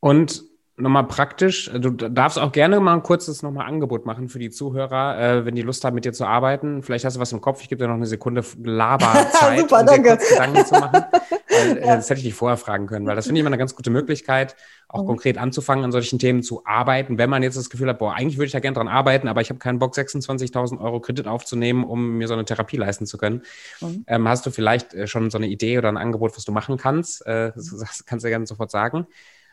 Und 0.00 0.44
nochmal 0.76 1.06
praktisch, 1.06 1.70
du 1.72 1.90
darfst 1.90 2.38
auch 2.38 2.52
gerne 2.52 2.80
mal 2.80 2.94
ein 2.94 3.02
kurzes 3.02 3.42
nochmal 3.42 3.66
Angebot 3.66 4.06
machen 4.06 4.28
für 4.28 4.38
die 4.38 4.50
Zuhörer, 4.50 5.18
äh, 5.18 5.44
wenn 5.44 5.54
die 5.54 5.62
Lust 5.62 5.84
haben, 5.84 5.94
mit 5.94 6.04
dir 6.04 6.12
zu 6.12 6.24
arbeiten. 6.24 6.82
Vielleicht 6.82 7.04
hast 7.04 7.16
du 7.16 7.20
was 7.20 7.32
im 7.32 7.40
Kopf, 7.40 7.62
ich 7.62 7.68
gebe 7.68 7.82
dir 7.82 7.88
noch 7.88 7.94
eine 7.96 8.06
Sekunde 8.06 8.42
Laberzeit, 8.62 9.60
Super, 9.60 9.80
um 9.80 9.86
danke. 9.86 10.02
dir 10.02 10.16
kurz 10.16 10.28
Gedanken 10.28 10.66
zu 10.66 10.74
machen. 10.74 11.04
Weil, 11.52 11.78
äh, 11.78 11.80
Das 11.80 12.08
hätte 12.10 12.18
ich 12.18 12.24
dich 12.24 12.34
vorher 12.34 12.56
fragen 12.56 12.86
können, 12.86 13.06
weil 13.06 13.16
das 13.16 13.26
finde 13.26 13.38
ich 13.38 13.40
immer 13.40 13.50
eine 13.50 13.58
ganz 13.58 13.74
gute 13.74 13.90
Möglichkeit, 13.90 14.56
auch 14.88 15.02
mhm. 15.02 15.06
konkret 15.06 15.38
anzufangen, 15.38 15.84
an 15.84 15.92
solchen 15.92 16.18
Themen 16.18 16.42
zu 16.42 16.64
arbeiten. 16.64 17.18
Wenn 17.18 17.30
man 17.30 17.42
jetzt 17.42 17.56
das 17.56 17.70
Gefühl 17.70 17.88
hat, 17.88 17.98
boah, 17.98 18.14
eigentlich 18.14 18.36
würde 18.36 18.46
ich 18.46 18.52
da 18.52 18.60
gerne 18.60 18.74
dran 18.74 18.88
arbeiten, 18.88 19.28
aber 19.28 19.40
ich 19.40 19.50
habe 19.50 19.58
keinen 19.58 19.78
Bock, 19.78 19.94
26.000 19.94 20.80
Euro 20.80 21.00
Kredit 21.00 21.26
aufzunehmen, 21.26 21.84
um 21.84 22.18
mir 22.18 22.28
so 22.28 22.34
eine 22.34 22.44
Therapie 22.44 22.76
leisten 22.76 23.06
zu 23.06 23.18
können. 23.18 23.42
Mhm. 23.80 24.04
Ähm, 24.06 24.28
hast 24.28 24.46
du 24.46 24.50
vielleicht 24.50 24.94
äh, 24.94 25.06
schon 25.06 25.30
so 25.30 25.38
eine 25.38 25.46
Idee 25.46 25.78
oder 25.78 25.88
ein 25.88 25.96
Angebot, 25.96 26.36
was 26.36 26.44
du 26.44 26.52
machen 26.52 26.76
kannst? 26.76 27.26
Äh, 27.26 27.52
das 27.54 28.04
kannst 28.06 28.24
du 28.24 28.28
gerne 28.28 28.46
sofort 28.46 28.70
sagen. 28.70 29.06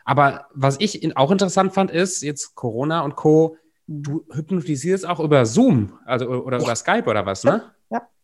Aber 0.04 0.46
was 0.54 0.76
ich 0.80 1.16
auch 1.16 1.30
interessant 1.30 1.74
fand, 1.74 1.90
ist 1.90 2.22
jetzt 2.22 2.54
Corona 2.54 3.02
und 3.02 3.16
Co. 3.16 3.56
Du 3.86 4.24
hypnotisierst 4.32 5.06
auch 5.06 5.20
über 5.20 5.44
Zoom, 5.46 5.98
also 6.04 6.26
oder 6.26 6.58
ja. 6.58 6.64
über 6.64 6.76
Skype 6.76 7.08
oder 7.08 7.26
was, 7.26 7.44
ne? 7.44 7.62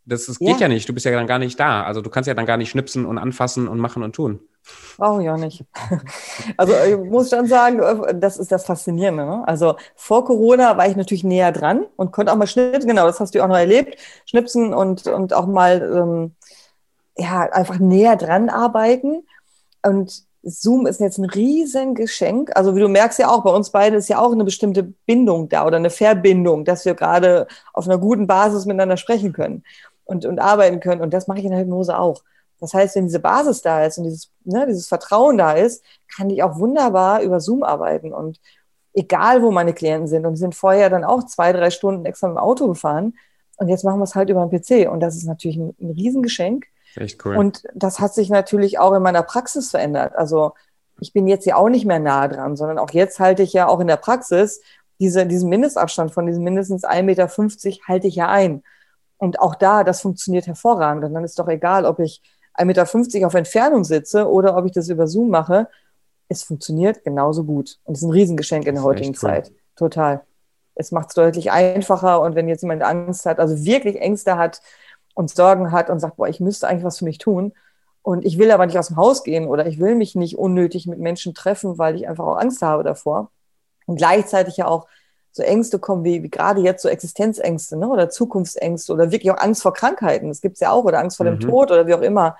Ja. 0.06 0.10
Das, 0.10 0.26
das 0.26 0.38
geht 0.38 0.48
ja. 0.48 0.56
ja. 0.56 0.68
nicht. 0.68 0.88
Du 0.88 0.92
bist 0.92 1.04
ja 1.04 1.12
dann 1.12 1.26
gar 1.26 1.38
nicht 1.38 1.58
da. 1.58 1.82
Also 1.82 2.00
du 2.00 2.10
kannst 2.10 2.28
ja 2.28 2.34
dann 2.34 2.46
gar 2.46 2.56
nicht 2.56 2.70
schnipsen 2.70 3.04
und 3.04 3.18
anfassen 3.18 3.68
und 3.68 3.78
machen 3.78 4.02
und 4.02 4.14
tun. 4.14 4.40
Brauche 4.96 5.22
ich 5.22 5.30
auch 5.30 5.36
nicht. 5.36 5.64
Also 6.56 6.72
ich 6.88 6.96
muss 7.10 7.30
schon 7.30 7.46
sagen, 7.46 7.80
das 8.20 8.36
ist 8.36 8.52
das 8.52 8.64
Faszinierende. 8.64 9.24
Ne? 9.24 9.46
Also 9.46 9.76
vor 9.94 10.24
Corona 10.24 10.76
war 10.76 10.88
ich 10.88 10.96
natürlich 10.96 11.24
näher 11.24 11.52
dran 11.52 11.86
und 11.96 12.12
konnte 12.12 12.32
auch 12.32 12.36
mal 12.36 12.46
schnipsen. 12.46 12.88
Genau, 12.88 13.06
das 13.06 13.20
hast 13.20 13.34
du 13.34 13.42
auch 13.42 13.48
noch 13.48 13.58
erlebt. 13.58 13.98
Schnipsen 14.26 14.72
und, 14.72 15.06
und 15.06 15.34
auch 15.34 15.46
mal 15.46 15.82
ähm, 15.82 16.34
ja, 17.16 17.42
einfach 17.50 17.78
näher 17.78 18.16
dran 18.16 18.48
arbeiten. 18.48 19.26
Und 19.82 20.24
Zoom 20.42 20.86
ist 20.86 21.00
jetzt 21.00 21.18
ein 21.18 21.24
Riesengeschenk. 21.24 22.56
Also 22.56 22.76
wie 22.76 22.80
du 22.80 22.88
merkst 22.88 23.18
ja 23.18 23.28
auch, 23.28 23.42
bei 23.42 23.50
uns 23.50 23.70
beiden 23.70 23.98
ist 23.98 24.08
ja 24.08 24.18
auch 24.18 24.32
eine 24.32 24.44
bestimmte 24.44 24.84
Bindung 24.84 25.48
da 25.48 25.66
oder 25.66 25.76
eine 25.76 25.90
Verbindung, 25.90 26.64
dass 26.64 26.84
wir 26.84 26.94
gerade 26.94 27.48
auf 27.72 27.86
einer 27.86 27.98
guten 27.98 28.26
Basis 28.26 28.64
miteinander 28.64 28.96
sprechen 28.96 29.32
können 29.32 29.64
und, 30.06 30.24
und 30.24 30.38
arbeiten 30.38 30.80
können. 30.80 31.02
Und 31.02 31.12
das 31.12 31.26
mache 31.26 31.38
ich 31.38 31.44
in 31.44 31.50
der 31.50 31.60
Hypnose 31.60 31.98
auch. 31.98 32.22
Das 32.58 32.72
heißt, 32.72 32.96
wenn 32.96 33.04
diese 33.04 33.20
Basis 33.20 33.60
da 33.60 33.84
ist 33.84 33.98
und 33.98 34.04
dieses, 34.04 34.30
ne, 34.44 34.66
dieses 34.66 34.88
Vertrauen 34.88 35.36
da 35.36 35.52
ist, 35.52 35.84
kann 36.16 36.30
ich 36.30 36.42
auch 36.42 36.58
wunderbar 36.58 37.20
über 37.20 37.38
Zoom 37.40 37.62
arbeiten. 37.62 38.14
Und 38.14 38.40
egal, 38.94 39.42
wo 39.42 39.50
meine 39.50 39.74
Klienten 39.74 40.08
sind, 40.08 40.24
und 40.24 40.36
sind 40.36 40.54
vorher 40.54 40.88
dann 40.88 41.04
auch 41.04 41.24
zwei, 41.26 41.52
drei 41.52 41.70
Stunden 41.70 42.06
extra 42.06 42.28
im 42.28 42.38
Auto 42.38 42.66
gefahren. 42.66 43.14
Und 43.58 43.68
jetzt 43.68 43.84
machen 43.84 44.00
wir 44.00 44.04
es 44.04 44.14
halt 44.14 44.30
über 44.30 44.46
den 44.46 44.50
PC. 44.50 44.90
Und 44.90 45.00
das 45.00 45.16
ist 45.16 45.24
natürlich 45.24 45.58
ein, 45.58 45.76
ein 45.80 45.90
Riesengeschenk 45.90 46.66
Echt 46.96 47.24
cool. 47.24 47.36
Und 47.36 47.62
das 47.74 48.00
hat 48.00 48.14
sich 48.14 48.30
natürlich 48.30 48.78
auch 48.78 48.92
in 48.94 49.02
meiner 49.02 49.22
Praxis 49.22 49.70
verändert. 49.70 50.14
Also 50.16 50.52
ich 51.00 51.12
bin 51.12 51.28
jetzt 51.28 51.44
ja 51.44 51.56
auch 51.56 51.68
nicht 51.68 51.84
mehr 51.84 51.98
nah 51.98 52.26
dran, 52.26 52.56
sondern 52.56 52.78
auch 52.78 52.90
jetzt 52.90 53.20
halte 53.20 53.42
ich 53.42 53.52
ja 53.52 53.68
auch 53.68 53.80
in 53.80 53.86
der 53.86 53.96
Praxis 53.96 54.62
diese, 54.98 55.26
diesen 55.26 55.50
Mindestabstand 55.50 56.12
von 56.12 56.26
diesen 56.26 56.42
mindestens 56.42 56.84
1,50 56.84 57.02
Meter 57.02 57.28
halte 57.86 58.06
ich 58.06 58.16
ja 58.16 58.28
ein. 58.28 58.62
Und 59.18 59.40
auch 59.40 59.54
da, 59.54 59.84
das 59.84 60.00
funktioniert 60.00 60.46
hervorragend. 60.46 61.04
Und 61.04 61.14
dann 61.14 61.24
ist 61.24 61.38
doch 61.38 61.48
egal, 61.48 61.84
ob 61.84 62.00
ich 62.00 62.22
1,50 62.54 62.64
Meter 62.64 63.26
auf 63.26 63.34
Entfernung 63.34 63.84
sitze 63.84 64.28
oder 64.28 64.56
ob 64.56 64.66
ich 64.66 64.72
das 64.72 64.88
über 64.88 65.06
Zoom 65.06 65.30
mache. 65.30 65.68
Es 66.28 66.42
funktioniert 66.42 67.04
genauso 67.04 67.44
gut. 67.44 67.78
Und 67.84 67.94
es 67.94 68.02
ist 68.02 68.08
ein 68.08 68.12
Riesengeschenk 68.12 68.66
in 68.66 68.74
der 68.74 68.84
heutigen 68.84 69.10
cool. 69.10 69.14
Zeit. 69.14 69.52
Total. 69.76 70.22
Es 70.74 70.92
macht 70.92 71.08
es 71.08 71.14
deutlich 71.14 71.50
einfacher. 71.50 72.20
Und 72.20 72.34
wenn 72.34 72.48
jetzt 72.48 72.62
jemand 72.62 72.82
Angst 72.82 73.24
hat, 73.26 73.38
also 73.38 73.64
wirklich 73.64 74.00
Ängste 74.00 74.36
hat, 74.36 74.60
und 75.16 75.30
Sorgen 75.30 75.72
hat 75.72 75.88
und 75.88 75.98
sagt, 75.98 76.16
boah, 76.16 76.28
ich 76.28 76.40
müsste 76.40 76.68
eigentlich 76.68 76.84
was 76.84 76.98
für 76.98 77.06
mich 77.06 77.18
tun 77.18 77.54
und 78.02 78.24
ich 78.24 78.38
will 78.38 78.50
aber 78.50 78.66
nicht 78.66 78.78
aus 78.78 78.88
dem 78.88 78.96
Haus 78.96 79.24
gehen 79.24 79.48
oder 79.48 79.66
ich 79.66 79.80
will 79.80 79.94
mich 79.94 80.14
nicht 80.14 80.36
unnötig 80.36 80.86
mit 80.86 80.98
Menschen 80.98 81.34
treffen, 81.34 81.78
weil 81.78 81.96
ich 81.96 82.06
einfach 82.06 82.26
auch 82.26 82.36
Angst 82.36 82.60
habe 82.60 82.84
davor. 82.84 83.30
Und 83.86 83.96
gleichzeitig 83.96 84.58
ja 84.58 84.68
auch 84.68 84.86
so 85.36 85.42
Ängste 85.42 85.78
kommen, 85.78 86.04
wie, 86.04 86.22
wie 86.22 86.30
gerade 86.30 86.60
jetzt 86.60 86.82
so 86.82 86.88
Existenzängste 86.88 87.76
ne? 87.76 87.88
oder 87.88 88.10
Zukunftsängste 88.10 88.92
oder 88.92 89.10
wirklich 89.10 89.30
auch 89.30 89.38
Angst 89.38 89.62
vor 89.62 89.72
Krankheiten, 89.72 90.28
das 90.28 90.40
gibt 90.40 90.54
es 90.54 90.60
ja 90.60 90.70
auch, 90.70 90.84
oder 90.84 90.98
Angst 90.98 91.16
vor 91.16 91.26
dem 91.26 91.36
mhm. 91.36 91.40
Tod 91.40 91.70
oder 91.70 91.86
wie 91.86 91.94
auch 91.94 92.00
immer. 92.00 92.36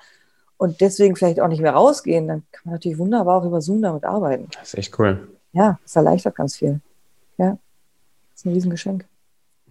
Und 0.57 0.81
deswegen 0.81 1.15
vielleicht 1.15 1.39
auch 1.39 1.47
nicht 1.47 1.61
mehr 1.61 1.73
rausgehen, 1.73 2.27
dann 2.27 2.43
kann 2.51 2.63
man 2.65 2.73
natürlich 2.73 2.97
wunderbar 2.97 3.41
auch 3.41 3.45
über 3.45 3.61
Zoom 3.61 3.81
damit 3.81 4.03
arbeiten. 4.03 4.47
Das 4.53 4.69
ist 4.69 4.77
echt 4.77 4.99
cool. 4.99 5.27
Ja, 5.53 5.79
das 5.83 5.95
erleichtert 5.95 6.35
ganz 6.35 6.57
viel. 6.57 6.81
Ja, 7.37 7.51
das 8.31 8.39
ist 8.41 8.45
ein 8.45 8.53
Riesengeschenk. 8.53 9.05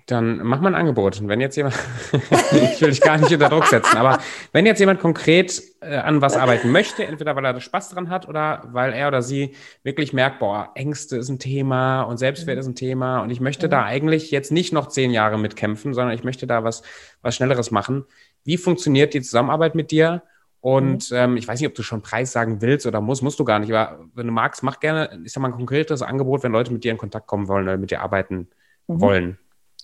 Dann 0.07 0.39
mach 0.45 0.61
mal 0.61 0.69
ein 0.69 0.81
Angebot. 0.81 1.21
Wenn 1.27 1.41
jetzt 1.41 1.57
jemand, 1.57 1.75
ich 2.13 2.81
will 2.81 2.91
dich 2.91 3.01
gar 3.01 3.19
nicht 3.19 3.33
unter 3.33 3.49
Druck 3.49 3.67
setzen, 3.67 3.97
aber 3.97 4.21
wenn 4.53 4.65
jetzt 4.65 4.79
jemand 4.79 5.01
konkret 5.01 5.61
äh, 5.81 5.97
an 5.97 6.21
was 6.23 6.37
arbeiten 6.37 6.71
möchte, 6.71 7.05
entweder 7.05 7.35
weil 7.35 7.45
er 7.45 7.61
Spaß 7.61 7.89
dran 7.91 8.09
hat 8.09 8.29
oder 8.29 8.63
weil 8.71 8.93
er 8.93 9.09
oder 9.09 9.21
sie 9.21 9.57
wirklich 9.83 10.13
merkt, 10.13 10.39
boah, 10.39 10.71
Ängste 10.77 11.17
ist 11.17 11.29
ein 11.29 11.41
Thema 11.41 12.03
und 12.03 12.19
Selbstwert 12.19 12.57
mhm. 12.57 12.61
ist 12.61 12.67
ein 12.69 12.75
Thema 12.77 13.21
und 13.21 13.31
ich 13.31 13.41
möchte 13.41 13.67
mhm. 13.67 13.73
da 13.73 13.85
eigentlich 13.85 14.31
jetzt 14.31 14.53
nicht 14.53 14.73
noch 14.73 14.87
zehn 14.87 15.11
Jahre 15.11 15.39
mitkämpfen, 15.39 15.93
sondern 15.93 16.15
ich 16.15 16.23
möchte 16.23 16.47
da 16.47 16.63
was, 16.63 16.83
was 17.23 17.35
Schnelleres 17.35 17.73
machen. 17.73 18.05
Wie 18.45 18.59
funktioniert 18.59 19.13
die 19.13 19.23
Zusammenarbeit 19.23 19.75
mit 19.75 19.91
dir? 19.91 20.23
Und 20.61 21.11
mhm. 21.11 21.17
ähm, 21.17 21.37
ich 21.37 21.49
weiß 21.49 21.61
nicht, 21.61 21.69
ob 21.69 21.75
du 21.75 21.83
schon 21.83 22.03
Preis 22.03 22.31
sagen 22.31 22.61
willst 22.63 22.87
oder 22.87 23.01
musst, 23.01 23.25
musst 23.25 23.41
du 23.41 23.45
gar 23.45 23.59
nicht. 23.59 23.73
Aber 23.73 24.05
wenn 24.15 24.27
du 24.27 24.33
magst, 24.33 24.63
mach 24.63 24.79
gerne, 24.79 25.21
ich 25.25 25.33
sag 25.33 25.41
mal, 25.41 25.49
ein 25.49 25.55
konkretes 25.55 26.03
Angebot, 26.03 26.45
wenn 26.45 26.53
Leute 26.53 26.73
mit 26.73 26.85
dir 26.85 26.93
in 26.93 26.99
Kontakt 26.99 27.27
kommen 27.27 27.49
wollen 27.49 27.65
oder 27.65 27.77
mit 27.77 27.91
dir 27.91 28.03
arbeiten 28.03 28.49
mhm. 28.87 29.01
wollen. 29.01 29.39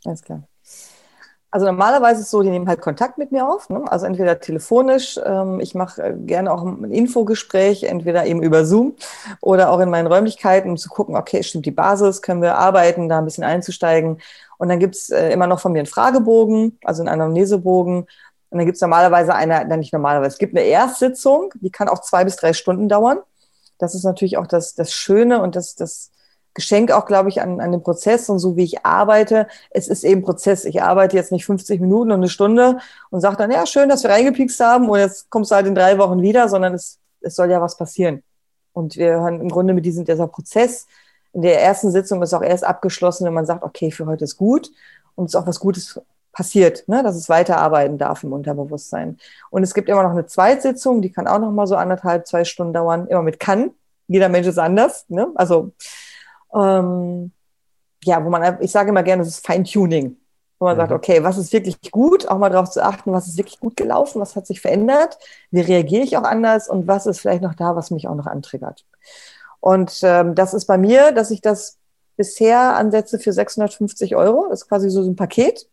Alles 0.04 0.22
klar. 0.22 0.42
Also 1.54 1.66
normalerweise 1.66 2.20
ist 2.20 2.26
es 2.26 2.30
so, 2.30 2.42
die 2.42 2.48
nehmen 2.48 2.66
halt 2.66 2.80
Kontakt 2.80 3.18
mit 3.18 3.30
mir 3.30 3.46
auf, 3.46 3.68
ne? 3.68 3.84
also 3.86 4.06
entweder 4.06 4.40
telefonisch, 4.40 5.20
ähm, 5.22 5.60
ich 5.60 5.74
mache 5.74 6.02
äh, 6.02 6.14
gerne 6.16 6.50
auch 6.50 6.62
ein 6.64 6.90
Infogespräch, 6.90 7.82
entweder 7.82 8.24
eben 8.24 8.42
über 8.42 8.64
Zoom 8.64 8.96
oder 9.42 9.70
auch 9.70 9.78
in 9.80 9.90
meinen 9.90 10.06
Räumlichkeiten, 10.06 10.70
um 10.70 10.76
zu 10.78 10.88
gucken, 10.88 11.14
okay, 11.14 11.42
stimmt 11.42 11.66
die 11.66 11.70
Basis, 11.70 12.22
können 12.22 12.40
wir 12.40 12.56
arbeiten, 12.56 13.10
da 13.10 13.18
ein 13.18 13.26
bisschen 13.26 13.44
einzusteigen. 13.44 14.22
Und 14.56 14.70
dann 14.70 14.78
gibt's 14.78 15.10
äh, 15.10 15.28
immer 15.28 15.46
noch 15.46 15.60
von 15.60 15.72
mir 15.72 15.80
einen 15.80 15.86
Fragebogen, 15.86 16.78
also 16.84 17.02
einen 17.02 17.10
Anamnesebogen. 17.10 17.98
Und 17.98 18.58
dann 18.58 18.64
gibt's 18.64 18.80
normalerweise 18.80 19.34
eine, 19.34 19.66
nein, 19.66 19.80
nicht 19.80 19.92
normalerweise, 19.92 20.32
es 20.32 20.38
gibt 20.38 20.56
eine 20.56 20.64
Erstsitzung, 20.64 21.52
die 21.60 21.70
kann 21.70 21.90
auch 21.90 22.00
zwei 22.00 22.24
bis 22.24 22.36
drei 22.36 22.54
Stunden 22.54 22.88
dauern. 22.88 23.18
Das 23.76 23.94
ist 23.94 24.04
natürlich 24.04 24.38
auch 24.38 24.46
das, 24.46 24.74
das 24.74 24.94
Schöne 24.94 25.42
und 25.42 25.54
das, 25.54 25.74
das 25.74 26.12
Geschenk 26.54 26.90
auch, 26.90 27.06
glaube 27.06 27.28
ich, 27.28 27.40
an, 27.40 27.60
an 27.60 27.72
den 27.72 27.82
Prozess 27.82 28.28
und 28.28 28.38
so 28.38 28.56
wie 28.56 28.64
ich 28.64 28.84
arbeite. 28.84 29.46
Es 29.70 29.88
ist 29.88 30.04
eben 30.04 30.22
Prozess. 30.22 30.64
Ich 30.64 30.82
arbeite 30.82 31.16
jetzt 31.16 31.32
nicht 31.32 31.46
50 31.46 31.80
Minuten 31.80 32.12
und 32.12 32.18
eine 32.18 32.28
Stunde 32.28 32.78
und 33.10 33.20
sage 33.20 33.36
dann, 33.36 33.50
ja, 33.50 33.66
schön, 33.66 33.88
dass 33.88 34.02
wir 34.02 34.10
reingepiekst 34.10 34.60
haben 34.60 34.88
und 34.88 34.98
jetzt 34.98 35.30
kommst 35.30 35.50
du 35.50 35.54
halt 35.54 35.66
in 35.66 35.74
drei 35.74 35.98
Wochen 35.98 36.20
wieder, 36.20 36.48
sondern 36.48 36.74
es, 36.74 36.98
es 37.20 37.36
soll 37.36 37.50
ja 37.50 37.60
was 37.60 37.76
passieren. 37.76 38.22
Und 38.72 38.96
wir 38.96 39.12
hören 39.12 39.40
im 39.40 39.48
Grunde 39.48 39.74
mit 39.74 39.84
diesem 39.84 40.04
dieser 40.04 40.28
Prozess. 40.28 40.86
In 41.32 41.42
der 41.42 41.62
ersten 41.62 41.90
Sitzung 41.90 42.22
ist 42.22 42.34
auch 42.34 42.42
erst 42.42 42.64
abgeschlossen, 42.64 43.24
wenn 43.24 43.34
man 43.34 43.46
sagt, 43.46 43.62
okay, 43.62 43.90
für 43.90 44.06
heute 44.06 44.24
ist 44.24 44.36
gut 44.36 44.70
und 45.14 45.26
es 45.26 45.34
ist 45.34 45.40
auch 45.40 45.46
was 45.46 45.60
Gutes 45.60 46.00
passiert, 46.32 46.88
ne, 46.88 47.02
dass 47.02 47.16
es 47.16 47.28
weiterarbeiten 47.28 47.98
darf 47.98 48.24
im 48.24 48.32
Unterbewusstsein. 48.32 49.18
Und 49.50 49.62
es 49.62 49.74
gibt 49.74 49.88
immer 49.88 50.02
noch 50.02 50.10
eine 50.10 50.26
Zweitsitzung, 50.26 51.02
die 51.02 51.12
kann 51.12 51.26
auch 51.26 51.38
noch 51.38 51.50
mal 51.50 51.66
so 51.66 51.76
anderthalb, 51.76 52.26
zwei 52.26 52.44
Stunden 52.44 52.72
dauern, 52.72 53.06
immer 53.06 53.22
mit 53.22 53.38
kann. 53.38 53.70
Jeder 54.08 54.28
Mensch 54.28 54.46
ist 54.46 54.58
anders. 54.58 55.04
Ne? 55.08 55.28
Also 55.34 55.72
ähm, 56.54 57.32
ja, 58.04 58.24
wo 58.24 58.30
man, 58.30 58.58
ich 58.60 58.70
sage 58.70 58.90
immer 58.90 59.02
gerne, 59.02 59.22
das 59.22 59.34
ist 59.34 59.46
Feintuning. 59.46 60.16
Wo 60.58 60.66
man 60.66 60.76
mhm. 60.76 60.80
sagt, 60.80 60.92
okay, 60.92 61.22
was 61.22 61.38
ist 61.38 61.52
wirklich 61.52 61.90
gut? 61.90 62.28
Auch 62.28 62.38
mal 62.38 62.50
darauf 62.50 62.70
zu 62.70 62.84
achten, 62.84 63.12
was 63.12 63.26
ist 63.26 63.36
wirklich 63.36 63.60
gut 63.60 63.76
gelaufen, 63.76 64.20
was 64.20 64.36
hat 64.36 64.46
sich 64.46 64.60
verändert, 64.60 65.18
wie 65.50 65.60
reagiere 65.60 66.02
ich 66.02 66.16
auch 66.16 66.24
anders 66.24 66.68
und 66.68 66.86
was 66.86 67.06
ist 67.06 67.20
vielleicht 67.20 67.42
noch 67.42 67.54
da, 67.54 67.76
was 67.76 67.90
mich 67.90 68.08
auch 68.08 68.14
noch 68.14 68.26
antriggert. 68.26 68.84
Und 69.60 70.00
ähm, 70.02 70.34
das 70.34 70.54
ist 70.54 70.66
bei 70.66 70.78
mir, 70.78 71.12
dass 71.12 71.30
ich 71.30 71.40
das 71.40 71.78
bisher 72.16 72.76
ansetze 72.76 73.18
für 73.18 73.32
650 73.32 74.16
Euro. 74.16 74.48
Das 74.50 74.62
ist 74.62 74.68
quasi 74.68 74.90
so 74.90 75.02
ein 75.02 75.16
Paket. 75.16 75.68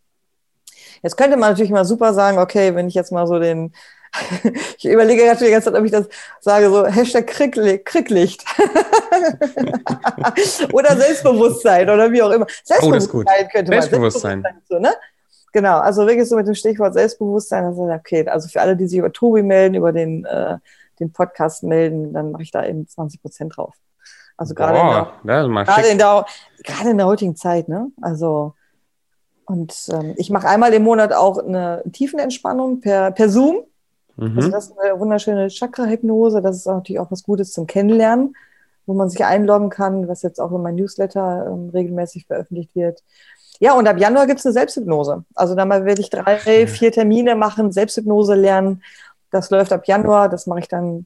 Jetzt 1.01 1.17
könnte 1.17 1.37
man 1.37 1.51
natürlich 1.51 1.71
mal 1.71 1.85
super 1.85 2.13
sagen, 2.13 2.39
okay, 2.39 2.75
wenn 2.75 2.87
ich 2.87 2.93
jetzt 2.93 3.11
mal 3.11 3.27
so 3.27 3.39
den 3.39 3.73
ich 4.77 4.85
überlege 4.85 5.23
gerade 5.23 5.43
die 5.43 5.51
ganze 5.51 5.71
Zeit, 5.71 5.79
ob 5.79 5.85
ich 5.85 5.91
das 5.91 6.07
sage, 6.39 6.69
so 6.69 6.85
Hashtag 6.85 7.27
Kriegli 7.27 7.79
Krieglicht. 7.79 8.43
oder 10.73 10.95
Selbstbewusstsein 10.95 11.89
oder 11.89 12.11
wie 12.11 12.21
auch 12.21 12.31
immer. 12.31 12.47
Selbstbewusstsein 12.63 13.25
oh, 13.25 13.49
könnte 13.51 13.71
man. 13.71 13.81
Selbstbewusstsein. 13.81 14.43
So, 14.67 14.79
ne? 14.79 14.93
Genau, 15.51 15.79
also 15.79 16.05
wirklich 16.05 16.27
so 16.27 16.35
mit 16.35 16.47
dem 16.47 16.55
Stichwort 16.55 16.93
Selbstbewusstsein. 16.93 17.65
Also 17.65 17.83
okay, 17.83 18.27
also 18.27 18.47
für 18.47 18.61
alle, 18.61 18.75
die 18.75 18.87
sich 18.87 18.99
über 18.99 19.11
Tobi 19.11 19.43
melden, 19.43 19.75
über 19.75 19.91
den, 19.91 20.25
äh, 20.25 20.57
den 20.99 21.11
Podcast 21.11 21.63
melden, 21.63 22.13
dann 22.13 22.31
mache 22.31 22.43
ich 22.43 22.51
da 22.51 22.65
eben 22.65 22.87
20 22.87 23.21
Prozent 23.21 23.57
drauf. 23.57 23.75
Also 24.37 24.55
gerade 24.55 24.79
in, 24.79 24.87
der, 24.87 25.65
gerade, 25.65 25.87
in 25.89 25.97
der, 25.97 26.25
gerade 26.63 26.89
in 26.91 26.97
der 26.97 27.07
heutigen 27.07 27.35
Zeit, 27.35 27.67
ne? 27.67 27.91
Also 28.01 28.53
und 29.49 29.89
ähm, 29.91 30.13
ich 30.17 30.29
mache 30.29 30.47
einmal 30.47 30.71
im 30.73 30.83
Monat 30.83 31.11
auch 31.11 31.39
eine 31.39 31.81
Tiefenentspannung 31.91 32.81
per, 32.81 33.09
per 33.09 33.29
Zoom. 33.29 33.63
Also 34.19 34.31
mhm. 34.31 34.37
Also 34.37 34.51
das 34.51 34.65
ist 34.69 34.79
eine 34.79 34.99
wunderschöne 34.99 35.47
Chakra-Hypnose. 35.49 36.41
Das 36.41 36.57
ist 36.57 36.67
natürlich 36.67 36.99
auch 36.99 37.11
was 37.11 37.23
Gutes 37.23 37.51
zum 37.51 37.67
Kennenlernen, 37.67 38.35
wo 38.85 38.93
man 38.93 39.09
sich 39.09 39.23
einloggen 39.23 39.69
kann, 39.69 40.07
was 40.07 40.21
jetzt 40.21 40.39
auch 40.39 40.51
in 40.51 40.61
meinem 40.61 40.75
Newsletter 40.75 41.47
ähm, 41.47 41.69
regelmäßig 41.69 42.25
veröffentlicht 42.27 42.75
wird. 42.75 43.03
Ja, 43.59 43.73
und 43.73 43.87
ab 43.87 43.99
Januar 43.99 44.25
gibt 44.25 44.39
es 44.39 44.45
eine 44.45 44.53
Selbsthypnose. 44.53 45.25
Also 45.35 45.53
da 45.53 45.67
werde 45.69 46.01
ich 46.01 46.09
drei, 46.09 46.65
vier 46.65 46.91
Termine 46.91 47.35
machen, 47.35 47.71
Selbsthypnose 47.71 48.35
lernen. 48.35 48.83
Das 49.31 49.49
läuft 49.49 49.73
ab 49.73 49.85
Januar. 49.85 50.29
Das 50.29 50.47
mache 50.47 50.59
ich 50.59 50.67
dann 50.69 51.05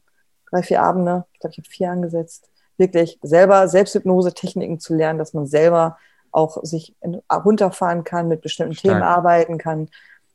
drei, 0.51 0.61
vier 0.61 0.83
Abende. 0.83 1.25
Ich 1.33 1.39
glaube, 1.39 1.51
ich 1.53 1.57
habe 1.57 1.69
vier 1.69 1.91
angesetzt. 1.91 2.49
Wirklich 2.77 3.19
selber 3.23 3.67
Selbsthypnose-Techniken 3.67 4.79
zu 4.79 4.93
lernen, 4.93 5.19
dass 5.19 5.33
man 5.33 5.47
selber 5.47 5.97
auch 6.31 6.63
sich 6.63 6.95
runterfahren 7.31 8.03
kann, 8.03 8.27
mit 8.27 8.41
bestimmten 8.41 8.73
Stark. 8.73 8.93
Themen 8.93 9.03
arbeiten 9.03 9.57
kann. 9.57 9.89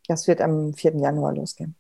Das 0.08 0.26
wird 0.26 0.40
am 0.40 0.74
4. 0.74 0.96
Januar 0.96 1.34
losgehen. 1.34 1.74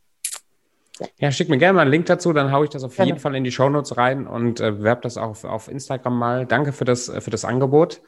Ja, 1.18 1.30
schick 1.30 1.48
mir 1.48 1.58
gerne 1.58 1.74
mal 1.74 1.82
einen 1.82 1.90
Link 1.90 2.06
dazu, 2.06 2.32
dann 2.32 2.52
haue 2.52 2.64
ich 2.64 2.70
das 2.70 2.84
auf 2.84 2.96
gerne. 2.96 3.08
jeden 3.08 3.20
Fall 3.20 3.34
in 3.34 3.44
die 3.44 3.52
Shownotes 3.52 3.96
rein 3.96 4.26
und 4.26 4.60
äh, 4.60 4.72
bewerbe 4.72 5.02
das 5.02 5.16
auch 5.16 5.30
auf, 5.30 5.44
auf 5.44 5.68
Instagram 5.68 6.18
mal. 6.18 6.46
Danke 6.46 6.72
für 6.72 6.84
das, 6.84 7.10
für 7.20 7.30
das 7.30 7.44
Angebot. 7.44 8.00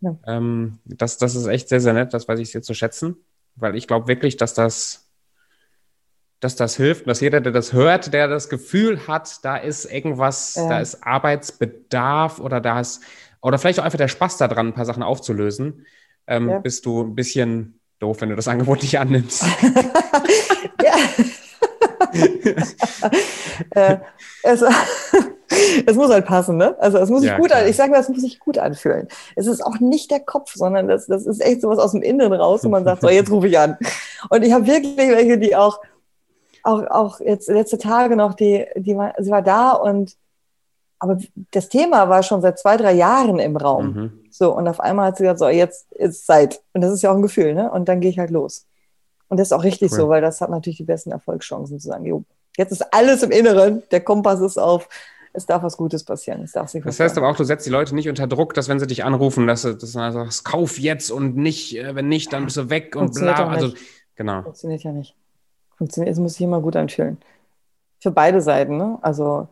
Ja. 0.00 0.16
Ähm, 0.26 0.78
das, 0.84 1.18
das 1.18 1.34
ist 1.34 1.46
echt 1.46 1.68
sehr, 1.68 1.80
sehr 1.80 1.92
nett, 1.92 2.12
das 2.12 2.28
weiß 2.28 2.38
ich 2.38 2.50
sehr 2.50 2.62
zu 2.62 2.74
schätzen, 2.74 3.16
weil 3.54 3.76
ich 3.76 3.86
glaube 3.86 4.08
wirklich, 4.08 4.36
dass 4.36 4.54
das, 4.54 5.10
dass 6.40 6.56
das 6.56 6.76
hilft, 6.76 7.06
dass 7.06 7.20
jeder, 7.20 7.40
der 7.40 7.52
das 7.52 7.72
hört, 7.72 8.12
der 8.12 8.28
das 8.28 8.48
Gefühl 8.48 9.06
hat, 9.06 9.44
da 9.44 9.56
ist 9.56 9.86
irgendwas, 9.86 10.54
ja. 10.56 10.68
da 10.68 10.80
ist 10.80 11.02
Arbeitsbedarf 11.02 12.40
oder 12.40 12.60
da 12.60 12.80
ist, 12.80 13.02
oder 13.40 13.58
vielleicht 13.58 13.80
auch 13.80 13.84
einfach 13.84 13.98
der 13.98 14.08
Spaß 14.08 14.36
daran, 14.36 14.68
ein 14.68 14.74
paar 14.74 14.84
Sachen 14.84 15.02
aufzulösen, 15.02 15.86
ähm, 16.26 16.50
ja. 16.50 16.58
bist 16.58 16.84
du 16.84 17.02
ein 17.02 17.14
bisschen 17.14 17.80
doof, 17.98 18.20
wenn 18.20 18.28
du 18.28 18.36
das 18.36 18.48
Angebot 18.48 18.82
nicht 18.82 18.98
annimmst. 18.98 19.42
ja. 20.82 20.94
Äh, 23.70 23.96
es, 24.42 24.62
es, 25.86 25.96
muss 25.96 26.10
halt 26.10 26.26
passen, 26.26 26.56
ne? 26.56 26.76
Also 26.80 26.98
es 26.98 27.10
muss 27.10 27.20
sich 27.20 27.30
ja, 27.30 27.38
gut 27.38 27.52
an, 27.52 27.66
ich 27.66 27.76
sage 27.76 27.90
mal, 27.90 28.00
es 28.00 28.08
muss 28.08 28.20
sich 28.20 28.38
gut 28.38 28.58
anfühlen. 28.58 29.08
Es 29.34 29.46
ist 29.46 29.64
auch 29.64 29.80
nicht 29.80 30.10
der 30.10 30.20
Kopf, 30.20 30.52
sondern 30.54 30.88
das, 30.88 31.06
das 31.06 31.26
ist 31.26 31.40
echt 31.40 31.62
sowas 31.62 31.78
aus 31.78 31.92
dem 31.92 32.02
Inneren 32.02 32.32
raus, 32.32 32.64
wo 32.64 32.68
man 32.68 32.84
sagt, 32.84 33.02
so 33.02 33.08
jetzt 33.08 33.30
rufe 33.30 33.48
ich 33.48 33.58
an. 33.58 33.76
Und 34.30 34.42
ich 34.42 34.52
habe 34.52 34.66
wirklich 34.66 34.96
welche, 34.96 35.38
die 35.38 35.56
auch, 35.56 35.80
auch, 36.62 36.86
auch 36.88 37.20
jetzt 37.20 37.48
letzte 37.48 37.78
Tage 37.78 38.16
noch, 38.16 38.34
die, 38.34 38.66
die 38.76 38.96
war, 38.96 39.14
sie 39.18 39.30
war 39.30 39.42
da 39.42 39.72
und 39.72 40.16
aber 40.98 41.18
das 41.50 41.68
Thema 41.68 42.08
war 42.08 42.22
schon 42.22 42.40
seit 42.40 42.58
zwei, 42.58 42.76
drei 42.76 42.92
Jahren 42.92 43.38
im 43.38 43.56
Raum. 43.56 43.86
Mhm. 43.86 44.12
So, 44.30 44.56
und 44.56 44.66
auf 44.66 44.80
einmal 44.80 45.08
hat 45.08 45.16
sie 45.16 45.24
gesagt, 45.24 45.40
so, 45.40 45.48
jetzt 45.48 45.92
ist 45.92 46.26
Zeit. 46.26 46.62
Und 46.72 46.80
das 46.80 46.92
ist 46.92 47.02
ja 47.02 47.10
auch 47.10 47.16
ein 47.16 47.22
Gefühl, 47.22 47.54
ne? 47.54 47.70
Und 47.70 47.88
dann 47.88 48.00
gehe 48.00 48.10
ich 48.10 48.18
halt 48.18 48.30
los. 48.30 48.66
Und 49.28 49.38
das 49.38 49.48
ist 49.48 49.52
auch 49.52 49.64
richtig 49.64 49.92
cool. 49.92 49.98
so, 49.98 50.08
weil 50.08 50.22
das 50.22 50.40
hat 50.40 50.50
natürlich 50.50 50.78
die 50.78 50.84
besten 50.84 51.10
Erfolgschancen 51.10 51.78
zu 51.80 51.88
sagen, 51.88 52.06
jo, 52.06 52.24
jetzt 52.56 52.72
ist 52.72 52.92
alles 52.92 53.22
im 53.22 53.30
Inneren, 53.30 53.82
der 53.90 54.00
Kompass 54.00 54.40
ist 54.40 54.58
auf, 54.58 54.88
es 55.36 55.46
darf 55.46 55.62
was 55.62 55.76
Gutes 55.76 56.02
passieren. 56.02 56.42
Es 56.42 56.52
darf 56.52 56.68
sich 56.70 56.82
das 56.82 56.98
heißt 56.98 57.16
aber 57.18 57.28
auch, 57.28 57.36
du 57.36 57.44
setzt 57.44 57.66
die 57.66 57.70
Leute 57.70 57.94
nicht 57.94 58.08
unter 58.08 58.26
Druck, 58.26 58.54
dass 58.54 58.68
wenn 58.68 58.80
sie 58.80 58.86
dich 58.86 59.04
anrufen, 59.04 59.46
dass 59.46 59.62
du, 59.62 59.74
dass 59.74 59.92
du 59.92 60.12
sagst, 60.12 60.44
kauf 60.44 60.78
jetzt 60.78 61.10
und 61.10 61.36
nicht, 61.36 61.76
äh, 61.76 61.94
wenn 61.94 62.08
nicht, 62.08 62.32
dann 62.32 62.44
bist 62.46 62.56
du 62.56 62.70
weg 62.70 62.96
und 62.96 63.14
bla. 63.14 63.48
Also, 63.48 63.74
genau. 64.14 64.42
Funktioniert 64.42 64.82
ja 64.82 64.92
nicht. 64.92 65.14
Funktioniert, 65.76 66.12
es 66.12 66.18
muss 66.18 66.34
sich 66.34 66.42
immer 66.42 66.60
gut 66.60 66.74
anfühlen. 66.74 67.18
Für 68.00 68.10
beide 68.10 68.40
Seiten, 68.40 68.78
ne? 68.78 68.98
Also, 69.02 69.48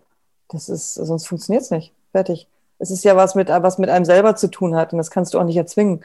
das 0.48 0.68
ist, 0.68 0.94
sonst 0.94 1.26
funktioniert 1.26 1.64
es 1.64 1.70
nicht. 1.70 1.92
Fertig. 2.12 2.48
Es 2.78 2.90
ist 2.90 3.04
ja 3.04 3.16
was 3.16 3.34
mit, 3.34 3.48
was 3.48 3.78
mit 3.78 3.90
einem 3.90 4.04
selber 4.04 4.36
zu 4.36 4.50
tun 4.50 4.74
hat 4.74 4.92
und 4.92 4.98
das 4.98 5.10
kannst 5.10 5.34
du 5.34 5.38
auch 5.38 5.44
nicht 5.44 5.56
erzwingen. 5.56 6.02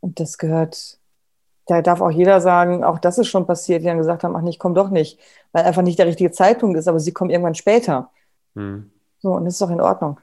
Und 0.00 0.20
das 0.20 0.38
gehört, 0.38 0.98
da 1.66 1.82
darf 1.82 2.00
auch 2.00 2.10
jeder 2.10 2.40
sagen, 2.40 2.84
auch 2.84 2.98
das 2.98 3.18
ist 3.18 3.28
schon 3.28 3.46
passiert, 3.46 3.82
die 3.82 3.86
dann 3.86 3.98
gesagt 3.98 4.24
haben, 4.24 4.34
ach 4.36 4.42
nicht, 4.42 4.58
komm 4.58 4.74
doch 4.74 4.90
nicht, 4.90 5.18
weil 5.52 5.64
einfach 5.64 5.82
nicht 5.82 5.98
der 5.98 6.06
richtige 6.06 6.32
Zeitpunkt 6.32 6.76
ist, 6.76 6.88
aber 6.88 7.00
sie 7.00 7.12
kommen 7.12 7.30
irgendwann 7.30 7.54
später. 7.54 8.10
Hm. 8.54 8.90
So, 9.18 9.32
und 9.32 9.44
das 9.44 9.54
ist 9.54 9.62
doch 9.62 9.70
in 9.70 9.80
Ordnung. 9.80 10.18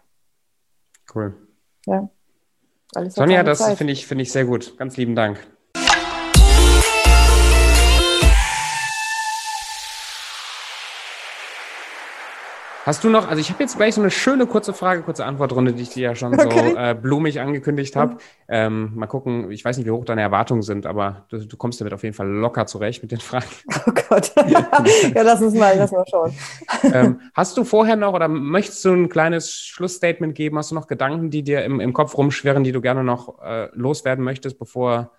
Cool. 1.14 1.34
Ja. 1.86 2.10
Alles 2.94 3.16
Sonja, 3.16 3.44
das 3.44 3.64
finde 3.74 3.94
ich, 3.94 4.06
find 4.06 4.22
ich 4.22 4.32
sehr 4.32 4.46
gut. 4.46 4.78
Ganz 4.78 4.98
lieben 4.98 5.16
Dank. 5.16 5.40
Hast 12.86 13.04
du 13.04 13.10
noch, 13.10 13.28
also 13.28 13.42
ich 13.42 13.50
habe 13.50 13.62
jetzt 13.62 13.76
gleich 13.76 13.96
so 13.96 14.02
eine 14.02 14.10
schöne 14.10 14.48
kurze 14.48 14.74
Frage, 14.74 15.02
kurze 15.02 15.26
Antwortrunde, 15.26 15.74
die 15.74 15.84
ich 15.84 15.90
dir 15.90 16.04
ja 16.04 16.16
schon 16.16 16.34
okay. 16.34 16.72
so 16.72 16.78
äh, 16.78 16.96
blumig 17.00 17.40
angekündigt 17.40 17.96
habe. 17.96 18.18
Ähm, 18.48 18.94
mal 18.96 19.08
gucken, 19.08 19.52
ich 19.52 19.66
weiß 19.66 19.78
nicht, 19.78 19.86
wie 19.86 19.92
hoch 19.92 20.06
deine 20.06 20.22
Erwartungen 20.22 20.62
sind, 20.62 20.86
aber 20.86 21.26
du, 21.30 21.46
du, 21.46 21.58
kommst 21.58 21.82
damit 21.82 21.94
auf 21.94 22.04
jeden 22.04 22.16
Fall 22.16 22.28
locker 22.28 22.66
zurecht 22.68 23.02
mit 23.02 23.12
den 23.12 23.20
Fragen. 23.20 23.48
Oh 23.86 23.92
Gott. 24.10 24.34
ja, 25.16 25.22
lass 25.22 25.42
uns 25.42 25.54
mal, 25.54 25.78
lass 25.78 25.92
mal 25.92 26.06
schauen. 26.10 26.34
Ähm, 26.94 27.20
hast 27.34 27.58
du 27.58 27.64
vorher 27.64 27.96
noch 27.96 28.14
oder 28.14 28.28
möchtest 28.28 28.84
du 28.86 28.92
ein 28.92 29.10
kleines 29.10 29.52
Schlussstatement 29.52 30.34
geben? 30.34 30.58
Hast 30.58 30.72
du 30.72 30.76
noch 30.76 30.88
Gedanken, 30.88 31.30
die 31.30 31.44
dir 31.44 31.64
im, 31.64 31.80
im 31.80 31.94
Kopf 31.94 32.18
rumschwirren, 32.18 32.64
die 32.64 32.72
du 32.72 32.82
gerne 32.82 33.04
noch 33.04 33.42
äh, 33.42 33.68
loswerden 33.74 34.24
möchtest, 34.24 34.58
bevor 34.58 35.12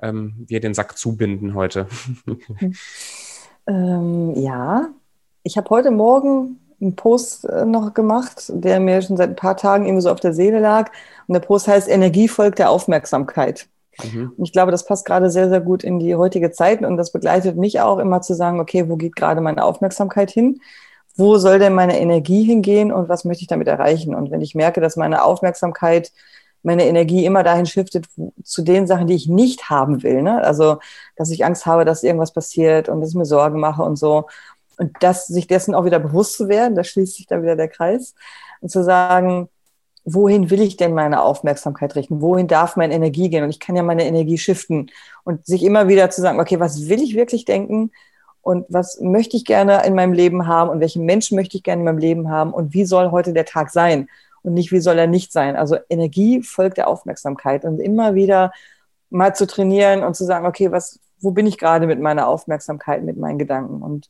ähm, 0.00 0.44
wir 0.46 0.60
den 0.60 0.74
Sack 0.74 0.96
zubinden 0.96 1.54
heute? 1.54 1.86
ähm, 3.66 4.34
ja, 4.34 4.88
ich 5.42 5.56
habe 5.56 5.68
heute 5.70 5.90
Morgen 5.90 6.58
einen 6.80 6.96
Post 6.96 7.44
äh, 7.44 7.64
noch 7.64 7.94
gemacht, 7.94 8.44
der 8.48 8.80
mir 8.80 9.02
schon 9.02 9.16
seit 9.16 9.30
ein 9.30 9.36
paar 9.36 9.56
Tagen 9.56 9.86
irgendwie 9.86 10.02
so 10.02 10.10
auf 10.10 10.20
der 10.20 10.32
Seele 10.32 10.60
lag. 10.60 10.90
Und 11.26 11.34
der 11.34 11.40
Post 11.40 11.68
heißt 11.68 11.88
Energie 11.88 12.28
folgt 12.28 12.58
der 12.58 12.70
Aufmerksamkeit. 12.70 13.68
Mhm. 14.02 14.32
Und 14.36 14.44
ich 14.44 14.52
glaube, 14.52 14.70
das 14.70 14.84
passt 14.84 15.04
gerade 15.04 15.30
sehr, 15.30 15.48
sehr 15.48 15.60
gut 15.60 15.82
in 15.82 15.98
die 15.98 16.14
heutige 16.14 16.50
Zeit. 16.50 16.82
Und 16.82 16.96
das 16.96 17.12
begleitet 17.12 17.56
mich 17.56 17.80
auch 17.80 17.98
immer 17.98 18.20
zu 18.22 18.34
sagen, 18.34 18.60
okay, 18.60 18.88
wo 18.88 18.96
geht 18.96 19.16
gerade 19.16 19.40
meine 19.40 19.64
Aufmerksamkeit 19.64 20.30
hin? 20.30 20.60
Wo 21.16 21.36
soll 21.38 21.58
denn 21.58 21.74
meine 21.74 21.98
Energie 21.98 22.44
hingehen 22.44 22.92
und 22.92 23.08
was 23.08 23.24
möchte 23.24 23.42
ich 23.42 23.48
damit 23.48 23.66
erreichen? 23.66 24.14
Und 24.14 24.30
wenn 24.30 24.40
ich 24.40 24.54
merke, 24.54 24.80
dass 24.80 24.94
meine 24.94 25.24
Aufmerksamkeit, 25.24 26.12
meine 26.62 26.86
Energie 26.86 27.24
immer 27.24 27.42
dahin 27.42 27.66
shiftet 27.66 28.06
zu 28.44 28.62
den 28.62 28.86
Sachen, 28.86 29.08
die 29.08 29.14
ich 29.14 29.28
nicht 29.28 29.68
haben 29.68 30.04
will, 30.04 30.22
ne? 30.22 30.42
also 30.44 30.78
dass 31.16 31.30
ich 31.30 31.44
Angst 31.44 31.66
habe, 31.66 31.84
dass 31.84 32.04
irgendwas 32.04 32.32
passiert 32.32 32.88
und 32.88 33.00
dass 33.00 33.10
ich 33.10 33.16
mir 33.16 33.24
Sorgen 33.24 33.58
mache 33.58 33.82
und 33.82 33.96
so, 33.96 34.26
und 34.78 34.92
das, 35.00 35.26
sich 35.26 35.46
dessen 35.46 35.74
auch 35.74 35.84
wieder 35.84 35.98
bewusst 35.98 36.34
zu 36.36 36.48
werden, 36.48 36.74
da 36.74 36.84
schließt 36.84 37.16
sich 37.16 37.26
da 37.26 37.42
wieder 37.42 37.56
der 37.56 37.68
Kreis. 37.68 38.14
Und 38.60 38.70
zu 38.70 38.82
sagen, 38.82 39.48
wohin 40.04 40.50
will 40.50 40.60
ich 40.60 40.76
denn 40.76 40.94
meine 40.94 41.22
Aufmerksamkeit 41.22 41.94
richten? 41.96 42.20
Wohin 42.20 42.46
darf 42.46 42.76
meine 42.76 42.94
Energie 42.94 43.28
gehen? 43.28 43.44
Und 43.44 43.50
ich 43.50 43.60
kann 43.60 43.76
ja 43.76 43.82
meine 43.82 44.06
Energie 44.06 44.38
shiften. 44.38 44.90
Und 45.24 45.46
sich 45.46 45.62
immer 45.62 45.88
wieder 45.88 46.10
zu 46.10 46.20
sagen, 46.20 46.40
okay, 46.40 46.60
was 46.60 46.88
will 46.88 47.02
ich 47.02 47.14
wirklich 47.14 47.44
denken? 47.44 47.90
Und 48.40 48.66
was 48.68 49.00
möchte 49.00 49.36
ich 49.36 49.44
gerne 49.44 49.84
in 49.84 49.94
meinem 49.94 50.12
Leben 50.12 50.46
haben? 50.46 50.70
Und 50.70 50.80
welchen 50.80 51.04
Menschen 51.04 51.36
möchte 51.36 51.56
ich 51.56 51.62
gerne 51.62 51.80
in 51.80 51.84
meinem 51.84 51.98
Leben 51.98 52.30
haben? 52.30 52.52
Und 52.52 52.72
wie 52.72 52.84
soll 52.84 53.10
heute 53.10 53.32
der 53.32 53.44
Tag 53.44 53.70
sein? 53.70 54.08
Und 54.42 54.54
nicht, 54.54 54.72
wie 54.72 54.80
soll 54.80 54.98
er 54.98 55.08
nicht 55.08 55.32
sein? 55.32 55.56
Also 55.56 55.76
Energie 55.90 56.42
folgt 56.42 56.78
der 56.78 56.88
Aufmerksamkeit. 56.88 57.64
Und 57.64 57.80
immer 57.80 58.14
wieder 58.14 58.52
mal 59.10 59.34
zu 59.34 59.46
trainieren 59.46 60.04
und 60.04 60.14
zu 60.14 60.24
sagen, 60.24 60.46
okay, 60.46 60.70
was, 60.70 61.00
wo 61.20 61.32
bin 61.32 61.46
ich 61.46 61.58
gerade 61.58 61.86
mit 61.86 62.00
meiner 62.00 62.28
Aufmerksamkeit, 62.28 63.02
mit 63.02 63.18
meinen 63.18 63.38
Gedanken? 63.38 63.82
Und 63.82 64.08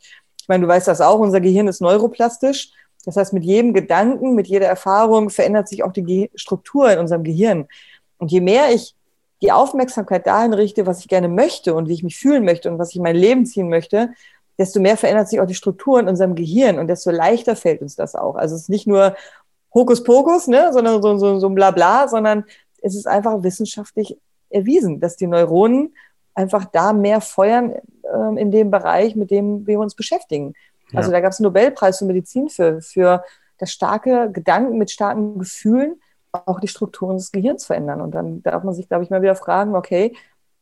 ich 0.49 0.51
meine, 0.51 0.63
du 0.63 0.69
weißt 0.69 0.89
das 0.89 1.03
auch, 1.03 1.19
unser 1.19 1.43
Gehirn 1.43 1.69
ist 1.69 1.83
neuroplastisch. 1.83 2.71
Das 3.05 3.19
heißt, 3.19 3.35
mit 3.35 3.45
jedem 3.45 3.75
Gedanken, 3.75 4.35
mit 4.35 4.47
jeder 4.47 4.67
Erfahrung 4.67 5.29
verändert 5.29 5.69
sich 5.69 5.83
auch 5.83 5.93
die 5.93 6.31
Struktur 6.37 6.91
in 6.91 6.99
unserem 6.99 7.23
Gehirn. 7.23 7.69
Und 8.17 8.33
je 8.33 8.41
mehr 8.41 8.73
ich 8.73 8.95
die 9.43 9.53
Aufmerksamkeit 9.53 10.27
dahin 10.27 10.55
richte, 10.55 10.87
was 10.87 11.01
ich 11.01 11.09
gerne 11.09 11.29
möchte 11.29 11.75
und 11.75 11.87
wie 11.87 11.93
ich 11.93 12.03
mich 12.03 12.17
fühlen 12.17 12.47
möchte 12.47 12.71
und 12.71 12.79
was 12.79 12.89
ich 12.89 12.97
in 12.97 13.03
mein 13.03 13.15
Leben 13.15 13.45
ziehen 13.45 13.69
möchte, 13.69 14.15
desto 14.57 14.81
mehr 14.81 14.97
verändert 14.97 15.29
sich 15.29 15.39
auch 15.39 15.47
die 15.47 15.55
Struktur 15.55 16.01
in 16.01 16.09
unserem 16.09 16.35
Gehirn 16.35 16.79
und 16.79 16.89
desto 16.89 17.11
leichter 17.11 17.55
fällt 17.55 17.83
uns 17.83 17.95
das 17.95 18.15
auch. 18.15 18.37
Also 18.37 18.55
es 18.55 18.63
ist 18.63 18.69
nicht 18.71 18.87
nur 18.87 19.17
Hokuspokus, 19.75 20.47
ne, 20.47 20.73
sondern 20.73 21.03
so, 21.03 21.19
so, 21.19 21.39
so 21.39 21.47
ein 21.47 21.55
Blabla, 21.55 22.09
sondern 22.09 22.47
es 22.81 22.97
ist 22.97 23.07
einfach 23.07 23.43
wissenschaftlich 23.43 24.17
erwiesen, 24.49 24.99
dass 24.99 25.17
die 25.17 25.27
Neuronen 25.27 25.95
einfach 26.35 26.65
da 26.65 26.95
mehr 26.95 27.21
feuern 27.21 27.75
äh, 28.13 28.41
in 28.41 28.51
dem 28.51 28.71
Bereich, 28.71 29.17
mit 29.17 29.31
dem 29.31 29.67
wir 29.67 29.79
uns 29.81 29.95
beschäftigen. 29.95 30.55
Ja. 30.91 30.99
Also 30.99 31.11
da 31.11 31.21
gab 31.21 31.33
es 31.33 31.39
einen 31.39 31.45
Nobelpreis 31.45 31.99
für 31.99 32.05
Medizin 32.05 32.49
für, 32.49 32.81
für 32.81 33.25
das 33.59 33.71
starke 33.71 34.31
Gedanken 34.33 34.79
mit 34.79 34.91
starken 34.91 35.39
Gefühlen 35.39 36.01
auch 36.33 36.61
die 36.61 36.69
Strukturen 36.69 37.17
des 37.17 37.33
Gehirns 37.33 37.67
verändern. 37.67 38.01
Und 38.01 38.15
dann 38.15 38.43
darf 38.43 38.63
man 38.63 38.75
sich, 38.75 38.89
glaube 38.89 39.05
ich, 39.05 39.11
mal 39.11 39.23
wieder 39.23 39.35
fragen, 39.35 39.75
okay, 39.75 40.15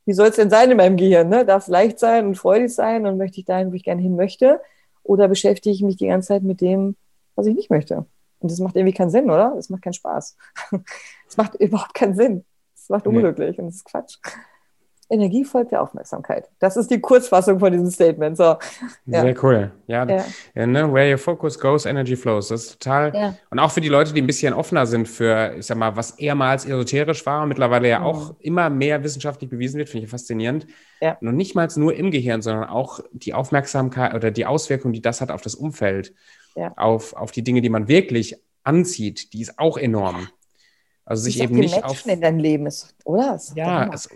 wie 0.04 0.12
soll 0.12 0.28
es 0.28 0.36
denn 0.36 0.50
sein 0.50 0.70
in 0.70 0.76
meinem 0.76 0.96
Gehirn? 0.96 1.28
Ne? 1.28 1.44
Darf 1.44 1.64
es 1.64 1.68
leicht 1.68 1.98
sein 1.98 2.26
und 2.26 2.36
freudig 2.36 2.72
sein 2.72 3.06
und 3.06 3.18
möchte 3.18 3.40
ich 3.40 3.46
dahin, 3.46 3.70
wo 3.70 3.74
ich 3.74 3.82
gerne 3.82 4.00
hin 4.00 4.16
möchte? 4.16 4.60
Oder 5.02 5.28
beschäftige 5.28 5.74
ich 5.74 5.82
mich 5.82 5.96
die 5.96 6.06
ganze 6.06 6.28
Zeit 6.28 6.42
mit 6.42 6.60
dem, 6.60 6.96
was 7.34 7.46
ich 7.46 7.54
nicht 7.54 7.70
möchte? 7.70 8.06
Und 8.38 8.50
das 8.50 8.60
macht 8.60 8.76
irgendwie 8.76 8.94
keinen 8.94 9.10
Sinn, 9.10 9.30
oder? 9.30 9.52
Das 9.56 9.68
macht 9.68 9.82
keinen 9.82 9.94
Spaß. 9.94 10.36
Es 11.28 11.36
macht 11.36 11.56
überhaupt 11.56 11.94
keinen 11.94 12.14
Sinn. 12.14 12.44
Es 12.74 12.88
macht 12.88 13.06
unglücklich 13.08 13.56
nee. 13.56 13.62
und 13.62 13.66
das 13.66 13.76
ist 13.76 13.84
Quatsch. 13.84 14.18
Energie 15.08 15.44
folgt 15.44 15.72
der 15.72 15.82
Aufmerksamkeit. 15.82 16.48
Das 16.58 16.76
ist 16.76 16.90
die 16.90 17.00
Kurzfassung 17.00 17.60
von 17.60 17.70
diesem 17.70 17.90
Statement. 17.90 18.36
So, 18.36 18.56
ja. 19.06 19.20
Sehr 19.20 19.44
cool. 19.44 19.70
Ja, 19.86 20.04
ja. 20.04 20.24
ja 20.54 20.66
ne? 20.66 20.92
where 20.92 21.10
your 21.10 21.18
focus 21.18 21.58
goes, 21.58 21.86
energy 21.86 22.16
flows. 22.16 22.48
Das 22.48 22.64
ist 22.64 22.82
total. 22.82 23.36
Und 23.50 23.58
auch 23.58 23.70
für 23.70 23.80
die 23.80 23.88
Leute, 23.88 24.12
die 24.12 24.20
ein 24.20 24.26
bisschen 24.26 24.52
offener 24.52 24.86
sind 24.86 25.08
für, 25.08 25.54
ich 25.56 25.66
sag 25.66 25.76
mal, 25.76 25.96
was 25.96 26.18
ehemals 26.18 26.64
esoterisch 26.64 27.24
war 27.24 27.42
und 27.42 27.48
mittlerweile 27.48 27.88
ja 27.88 28.00
mhm. 28.00 28.06
auch 28.06 28.34
immer 28.40 28.68
mehr 28.68 29.04
wissenschaftlich 29.04 29.48
bewiesen 29.48 29.78
wird, 29.78 29.88
finde 29.88 30.04
ich 30.04 30.10
faszinierend. 30.10 30.66
Ja. 31.00 31.16
Und 31.20 31.36
nicht 31.36 31.54
mal 31.54 31.68
nur 31.76 31.94
im 31.94 32.10
Gehirn, 32.10 32.42
sondern 32.42 32.64
auch 32.64 33.00
die 33.12 33.34
Aufmerksamkeit 33.34 34.14
oder 34.14 34.30
die 34.30 34.46
Auswirkung, 34.46 34.92
die 34.92 35.02
das 35.02 35.20
hat 35.20 35.30
auf 35.30 35.42
das 35.42 35.54
Umfeld, 35.54 36.14
auf, 36.76 37.12
auf 37.14 37.32
die 37.32 37.42
Dinge, 37.42 37.60
die 37.60 37.68
man 37.68 37.86
wirklich 37.86 38.36
anzieht, 38.64 39.32
die 39.32 39.42
ist 39.42 39.58
auch 39.58 39.76
enorm. 39.76 40.28
Also 41.04 41.22
sich 41.22 41.40
eben 41.40 41.54
nicht 41.54 41.72
Menschen 41.72 41.84
auf. 41.84 42.06
in 42.06 42.20
deinem 42.20 42.40
Leben 42.40 42.66
ist, 42.66 42.96
oder? 43.04 43.36
Ist 43.36 43.56
ja, 43.56 43.88
es, 43.92 44.08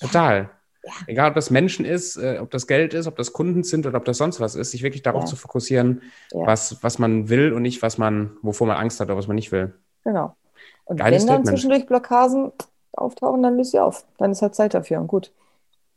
Total. 0.00 0.50
Ja. 0.84 0.92
Egal, 1.06 1.28
ob 1.28 1.34
das 1.34 1.50
Menschen 1.50 1.84
ist, 1.84 2.16
äh, 2.16 2.38
ob 2.40 2.50
das 2.50 2.66
Geld 2.66 2.92
ist, 2.92 3.06
ob 3.06 3.16
das 3.16 3.32
Kunden 3.32 3.62
sind 3.62 3.86
oder 3.86 3.98
ob 3.98 4.04
das 4.04 4.18
sonst 4.18 4.40
was 4.40 4.56
ist, 4.56 4.72
sich 4.72 4.82
wirklich 4.82 5.02
darauf 5.02 5.22
ja. 5.22 5.26
zu 5.26 5.36
fokussieren, 5.36 6.02
ja. 6.32 6.46
was, 6.46 6.82
was 6.82 6.98
man 6.98 7.28
will 7.28 7.52
und 7.52 7.62
nicht, 7.62 7.82
was 7.82 7.98
man, 7.98 8.36
wovor 8.42 8.66
man 8.66 8.76
Angst 8.76 8.98
hat 8.98 9.08
oder 9.08 9.16
was 9.16 9.28
man 9.28 9.36
nicht 9.36 9.52
will. 9.52 9.74
Genau. 10.04 10.36
Und 10.84 10.96
Geiles 10.96 11.22
wenn 11.22 11.28
dann 11.28 11.34
Statement. 11.36 11.48
zwischendurch 11.48 11.86
Blockaden 11.86 12.52
auftauchen, 12.92 13.42
dann 13.42 13.56
löst 13.56 13.70
sie 13.70 13.78
auf. 13.78 14.04
Dann 14.18 14.32
ist 14.32 14.42
halt 14.42 14.54
Zeit 14.54 14.74
dafür 14.74 15.00
und 15.00 15.06
gut. 15.06 15.32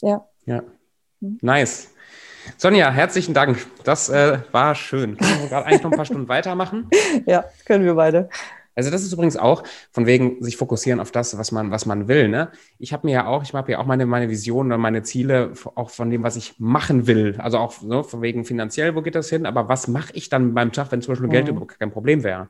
Ja. 0.01 0.27
Ja. 0.45 0.61
Mhm. 1.19 1.39
Nice. 1.41 1.91
Sonja, 2.57 2.91
herzlichen 2.91 3.33
Dank. 3.33 3.65
Das 3.83 4.09
äh, 4.09 4.39
war 4.51 4.75
schön. 4.75 5.17
Können 5.17 5.41
wir 5.41 5.49
gerade 5.49 5.65
eigentlich 5.65 5.83
noch 5.83 5.91
ein 5.91 5.97
paar 5.97 6.05
Stunden 6.05 6.27
weitermachen? 6.27 6.89
Ja, 7.25 7.45
können 7.65 7.85
wir 7.85 7.95
beide. 7.95 8.29
Also 8.75 8.91
das 8.91 9.03
ist 9.03 9.13
übrigens 9.13 9.37
auch 9.37 9.63
von 9.91 10.05
wegen 10.05 10.43
sich 10.43 10.57
fokussieren 10.57 10.99
auf 10.99 11.11
das, 11.11 11.37
was 11.37 11.51
man, 11.51 11.71
was 11.71 11.85
man 11.85 12.07
will. 12.07 12.27
Ne? 12.27 12.51
Ich 12.77 12.93
habe 12.93 13.07
mir 13.07 13.13
ja 13.13 13.27
auch, 13.27 13.43
ich 13.43 13.53
habe 13.53 13.71
ja 13.71 13.79
auch 13.79 13.85
meine, 13.85 14.05
meine 14.05 14.29
Visionen 14.29 14.73
und 14.73 14.81
meine 14.81 15.01
Ziele 15.03 15.53
auch 15.75 15.89
von 15.89 16.09
dem, 16.09 16.23
was 16.23 16.35
ich 16.35 16.55
machen 16.59 17.07
will. 17.07 17.35
Also 17.39 17.57
auch 17.57 17.71
so 17.71 18.03
von 18.03 18.21
wegen 18.21 18.43
finanziell, 18.43 18.95
wo 18.95 19.01
geht 19.01 19.15
das 19.15 19.29
hin? 19.29 19.45
Aber 19.45 19.69
was 19.69 19.87
mache 19.87 20.11
ich 20.13 20.29
dann 20.29 20.53
beim 20.53 20.71
Tag, 20.71 20.91
wenn 20.91 21.01
zum 21.01 21.13
Beispiel 21.13 21.27
mhm. 21.27 21.31
Geld 21.31 21.47
überhaupt 21.47 21.79
kein 21.79 21.91
Problem 21.91 22.23
wäre? 22.23 22.49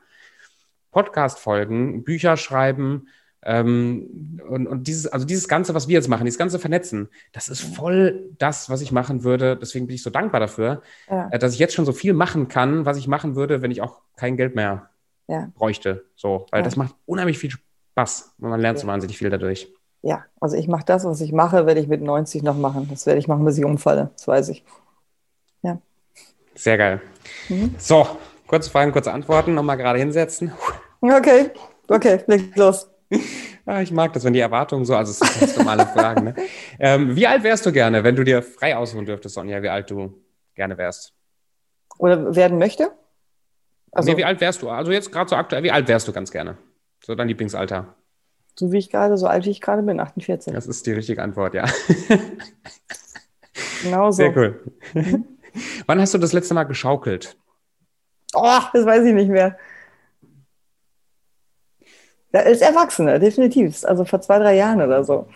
Podcast-Folgen, 0.90 2.04
Bücher 2.04 2.36
schreiben 2.36 3.08
ähm, 3.42 4.40
und, 4.48 4.66
und 4.66 4.88
dieses, 4.88 5.06
also 5.06 5.24
dieses 5.24 5.46
Ganze, 5.46 5.74
was 5.74 5.86
wir 5.86 5.94
jetzt 5.94 6.08
machen, 6.08 6.24
dieses 6.24 6.38
ganze 6.38 6.58
Vernetzen, 6.58 7.08
das 7.32 7.48
ist 7.48 7.60
voll 7.60 8.30
das, 8.38 8.68
was 8.70 8.80
ich 8.80 8.90
machen 8.90 9.22
würde. 9.22 9.56
Deswegen 9.56 9.86
bin 9.86 9.94
ich 9.94 10.02
so 10.02 10.10
dankbar 10.10 10.40
dafür, 10.40 10.82
ja. 11.08 11.28
äh, 11.30 11.38
dass 11.38 11.52
ich 11.52 11.60
jetzt 11.60 11.74
schon 11.74 11.84
so 11.84 11.92
viel 11.92 12.14
machen 12.14 12.48
kann, 12.48 12.86
was 12.86 12.96
ich 12.96 13.06
machen 13.06 13.36
würde, 13.36 13.62
wenn 13.62 13.70
ich 13.70 13.82
auch 13.82 14.00
kein 14.16 14.36
Geld 14.36 14.56
mehr 14.56 14.90
ja. 15.28 15.50
bräuchte. 15.54 16.04
So, 16.14 16.46
weil 16.50 16.60
ja. 16.60 16.64
das 16.64 16.76
macht 16.76 16.94
unheimlich 17.06 17.38
viel 17.38 17.50
Spaß 17.50 18.34
und 18.38 18.50
man 18.50 18.60
lernt 18.60 18.78
so 18.78 18.86
wahnsinnig 18.86 19.18
viel 19.18 19.30
dadurch. 19.30 19.68
Ja, 20.02 20.24
also 20.40 20.56
ich 20.56 20.68
mache 20.68 20.84
das, 20.84 21.04
was 21.04 21.20
ich 21.20 21.32
mache, 21.32 21.66
werde 21.66 21.80
ich 21.80 21.88
mit 21.88 22.02
90 22.02 22.42
noch 22.42 22.56
machen. 22.56 22.86
Das 22.90 23.06
werde 23.06 23.18
ich 23.18 23.28
machen, 23.28 23.44
bis 23.44 23.58
ich 23.58 23.64
umfalle. 23.64 24.10
Das 24.12 24.28
weiß 24.28 24.50
ich. 24.50 24.64
Ja. 25.62 25.78
Sehr 26.54 26.78
geil. 26.78 27.00
Mhm. 27.48 27.74
So, 27.78 28.06
kurze 28.46 28.70
Fragen, 28.70 28.92
kurze 28.92 29.12
Antworten. 29.12 29.54
Nochmal 29.54 29.76
gerade 29.76 29.98
hinsetzen. 29.98 30.52
Okay, 31.00 31.50
okay, 31.88 32.20
leg 32.26 32.54
los. 32.56 32.88
Ah, 33.64 33.80
ich 33.80 33.90
mag 33.90 34.12
das, 34.12 34.24
wenn 34.24 34.32
die 34.32 34.40
Erwartungen 34.40 34.84
so, 34.84 34.94
also 34.94 35.10
es 35.10 35.18
sind 35.18 35.40
ganz 35.40 35.56
normale 35.56 35.86
Fragen. 35.92 36.24
Ne? 36.24 36.34
Ähm, 36.78 37.16
wie 37.16 37.26
alt 37.26 37.42
wärst 37.42 37.66
du 37.66 37.72
gerne, 37.72 38.04
wenn 38.04 38.14
du 38.14 38.22
dir 38.22 38.42
frei 38.42 38.76
aussuchen 38.76 39.06
dürftest, 39.06 39.34
Sonja, 39.34 39.62
wie 39.62 39.68
alt 39.68 39.90
du 39.90 40.14
gerne 40.54 40.78
wärst? 40.78 41.14
Oder 41.98 42.34
werden 42.34 42.58
möchte? 42.58 42.92
Also, 43.96 44.10
nee, 44.10 44.18
wie 44.18 44.24
alt 44.24 44.40
wärst 44.42 44.60
du? 44.60 44.68
Also 44.68 44.92
jetzt 44.92 45.10
gerade 45.10 45.30
so 45.30 45.36
aktuell, 45.36 45.62
wie 45.62 45.70
alt 45.70 45.88
wärst 45.88 46.06
du 46.06 46.12
ganz 46.12 46.30
gerne? 46.30 46.58
So 47.02 47.14
dein 47.14 47.28
Lieblingsalter? 47.28 47.94
So 48.54 48.72
wie 48.72 48.78
ich 48.78 48.90
gerade, 48.90 49.16
so 49.16 49.26
alt 49.26 49.46
wie 49.46 49.50
ich 49.50 49.60
gerade 49.60 49.82
bin, 49.82 50.00
48. 50.00 50.52
Das 50.52 50.66
ist 50.66 50.86
die 50.86 50.92
richtige 50.92 51.22
Antwort, 51.22 51.54
ja. 51.54 51.64
genau 53.82 54.10
so. 54.10 54.16
Sehr 54.16 54.36
cool. 54.36 54.60
Mhm. 54.92 55.24
Wann 55.86 56.00
hast 56.00 56.12
du 56.12 56.18
das 56.18 56.34
letzte 56.34 56.52
Mal 56.52 56.64
geschaukelt? 56.64 57.38
Oh, 58.34 58.60
das 58.72 58.84
weiß 58.84 59.04
ich 59.04 59.14
nicht 59.14 59.30
mehr. 59.30 59.56
Als 62.32 62.60
Erwachsene, 62.60 63.18
definitiv. 63.18 63.82
Also 63.84 64.04
vor 64.04 64.20
zwei, 64.20 64.38
drei 64.38 64.56
Jahren 64.56 64.82
oder 64.82 65.04
so. 65.04 65.26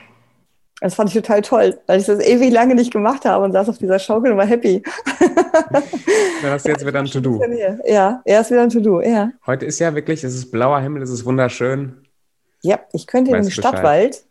Das 0.80 0.94
fand 0.94 1.10
ich 1.10 1.14
total 1.14 1.42
toll, 1.42 1.78
weil 1.86 2.00
ich 2.00 2.06
das 2.06 2.20
ewig 2.20 2.50
lange 2.50 2.74
nicht 2.74 2.90
gemacht 2.90 3.26
habe 3.26 3.44
und 3.44 3.52
saß 3.52 3.68
auf 3.68 3.76
dieser 3.76 3.98
Schaukel 3.98 4.32
und 4.32 4.38
war 4.38 4.46
happy. 4.46 4.82
dann 5.20 6.52
hast 6.52 6.64
du 6.64 6.70
jetzt 6.70 6.86
wieder 6.86 7.00
ein 7.00 7.04
To-Do. 7.04 7.42
Ja, 7.84 8.22
er 8.24 8.40
ist 8.40 8.50
wieder 8.50 8.62
ein 8.62 8.70
To-Do, 8.70 9.02
ja. 9.02 9.30
Heute 9.46 9.66
ist 9.66 9.78
ja 9.78 9.94
wirklich, 9.94 10.24
es 10.24 10.34
ist 10.34 10.50
blauer 10.50 10.80
Himmel, 10.80 11.02
es 11.02 11.10
ist 11.10 11.26
wunderschön. 11.26 12.08
Ja, 12.62 12.80
ich 12.92 13.06
könnte 13.06 13.36
in 13.36 13.42
den 13.42 13.50
Stadtwald 13.50 14.24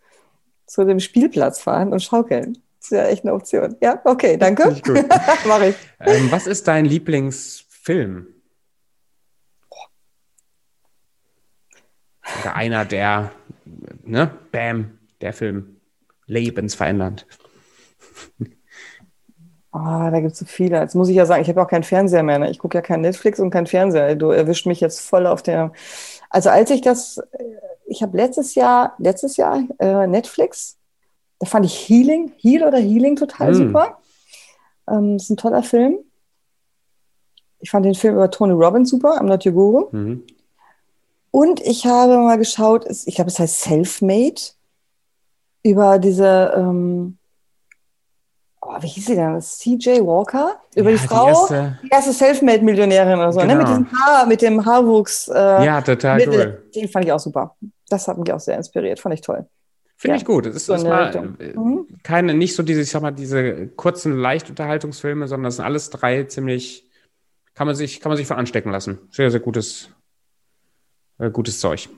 zu 0.66 0.86
dem 0.86 1.00
Spielplatz 1.00 1.60
fahren 1.60 1.94
und 1.94 2.02
schaukeln. 2.02 2.58
Das 2.80 2.92
ist 2.92 2.92
ja 2.92 3.06
echt 3.06 3.24
eine 3.26 3.34
Option. 3.34 3.76
Ja, 3.82 4.02
okay, 4.06 4.38
danke. 4.38 4.76
Mach 5.46 5.62
ich. 5.62 5.76
Ähm, 6.00 6.32
was 6.32 6.48
ist 6.48 6.68
dein 6.68 6.86
Lieblingsfilm? 6.86 8.28
Oder 12.42 12.56
einer 12.56 12.86
der, 12.86 13.32
ne? 14.04 14.32
Bam, 14.52 15.00
der 15.22 15.34
Film 15.34 15.79
lebensverändernd. 16.30 17.26
Oh, 19.74 19.78
da 20.12 20.20
gibt 20.20 20.34
es 20.34 20.40
so 20.40 20.46
viele. 20.46 20.80
Jetzt 20.80 20.96
muss 20.96 21.10
ich 21.10 21.16
ja 21.16 21.26
sagen, 21.26 21.42
ich 21.42 21.50
habe 21.50 21.62
auch 21.62 21.68
keinen 21.68 21.84
Fernseher 21.84 22.24
mehr. 22.24 22.40
Ne? 22.40 22.50
Ich 22.50 22.60
gucke 22.60 22.78
ja 22.78 22.82
kein 22.82 23.02
Netflix 23.02 23.40
und 23.40 23.50
kein 23.50 23.68
Fernseher. 23.68 24.16
Du 24.16 24.30
erwischt 24.30 24.66
mich 24.66 24.80
jetzt 24.80 25.02
voll 25.02 25.28
auf 25.28 25.44
der. 25.44 25.74
Also 26.30 26.50
als 26.50 26.70
ich 26.70 26.82
das, 26.82 27.18
äh, 27.18 27.44
ich 27.86 28.02
habe 28.02 28.16
letztes 28.16 28.56
Jahr, 28.56 28.94
letztes 29.00 29.36
Jahr 29.38 29.64
äh, 29.80 30.08
Netflix, 30.08 30.78
da 31.40 31.48
fand 31.48 31.66
ich 31.66 31.90
Healing, 31.90 32.32
Heal 32.38 32.64
oder 32.64 32.78
Healing 32.78 33.16
total 33.16 33.52
mm. 33.52 33.56
super. 33.56 33.98
Ähm, 34.90 35.18
das 35.18 35.24
ist 35.24 35.30
ein 35.32 35.38
toller 35.38 35.64
Film. 35.64 36.00
Ich 37.60 37.72
fand 37.72 37.86
den 37.86 37.96
Film 37.96 38.16
über 38.16 38.32
Tony 38.32 38.54
Robbins 38.54 38.90
super, 38.90 39.20
I'm 39.20 39.26
Not 39.26 39.46
Your 39.46 39.54
Guru. 39.54 39.88
Mhm. 39.92 40.24
Und 41.32 41.60
ich 41.62 41.86
habe 41.86 42.18
mal 42.18 42.38
geschaut, 42.38 42.86
ich 43.06 43.16
glaube, 43.16 43.30
es 43.30 43.40
heißt 43.40 43.62
Selfmade, 43.62 44.42
über 45.64 46.00
diese, 46.00 46.54
ähm, 46.56 47.18
oh, 48.62 48.76
wie 48.80 48.88
hieß 48.88 49.06
sie 49.08 49.16
denn? 49.16 49.40
CJ 49.42 50.02
Walker? 50.02 50.62
Über 50.76 50.92
ja, 50.92 50.98
die 50.98 51.08
Frau, 51.08 51.26
die 51.26 51.30
erste, 51.30 51.80
die 51.84 51.90
erste 51.90 52.14
Selfmade-Millionärin 52.14 53.20
oder 53.20 53.34
so, 53.34 53.40
genau. 53.40 53.54
ne? 53.54 53.58
mit, 53.58 53.68
genau. 53.68 53.80
diesem 53.80 54.00
Haar, 54.00 54.26
mit 54.26 54.42
dem 54.42 54.66
Haarwuchs. 54.66 55.28
Äh, 55.28 55.66
ja, 55.66 55.82
total 55.82 56.18
mit, 56.18 56.28
cool. 56.30 56.64
Den 56.76 56.88
fand 56.88 57.06
ich 57.06 57.12
auch 57.12 57.20
super. 57.20 57.56
Das 57.90 58.08
hat 58.08 58.18
mich 58.18 58.32
auch 58.32 58.40
sehr 58.40 58.58
inspiriert, 58.58 59.00
fand 59.00 59.16
ich 59.16 59.22
toll. 59.22 59.46
Finde 59.98 60.16
ja. 60.16 60.22
ich 60.22 60.26
gut. 60.26 60.46
Es 60.46 60.56
ist, 60.56 60.66
so 60.68 60.76
ist 60.76 60.84
mal 60.84 61.36
äh, 61.40 61.58
mhm. 61.58 61.88
keine, 62.04 62.34
nicht 62.34 62.56
so 62.56 62.64
diese, 62.64 62.82
ich 62.82 62.90
sag 62.90 63.02
mal, 63.02 63.12
diese 63.12 63.68
kurzen 63.68 64.18
Leichtunterhaltungsfilme, 64.18 65.28
sondern 65.28 65.46
das 65.46 65.58
sind 65.58 65.66
alles 65.66 65.90
drei 65.90 66.24
ziemlich, 66.24 66.90
kann 67.54 67.68
man 67.68 67.76
sich, 67.76 68.00
kann 68.00 68.10
man 68.10 68.18
sich 68.18 68.26
von 68.26 68.38
anstecken 68.38 68.72
lassen. 68.72 69.00
Sehr, 69.12 69.30
sehr 69.30 69.42
gutes, 69.42 69.90
äh, 71.18 71.30
gutes 71.30 71.60
Zeug. 71.60 71.90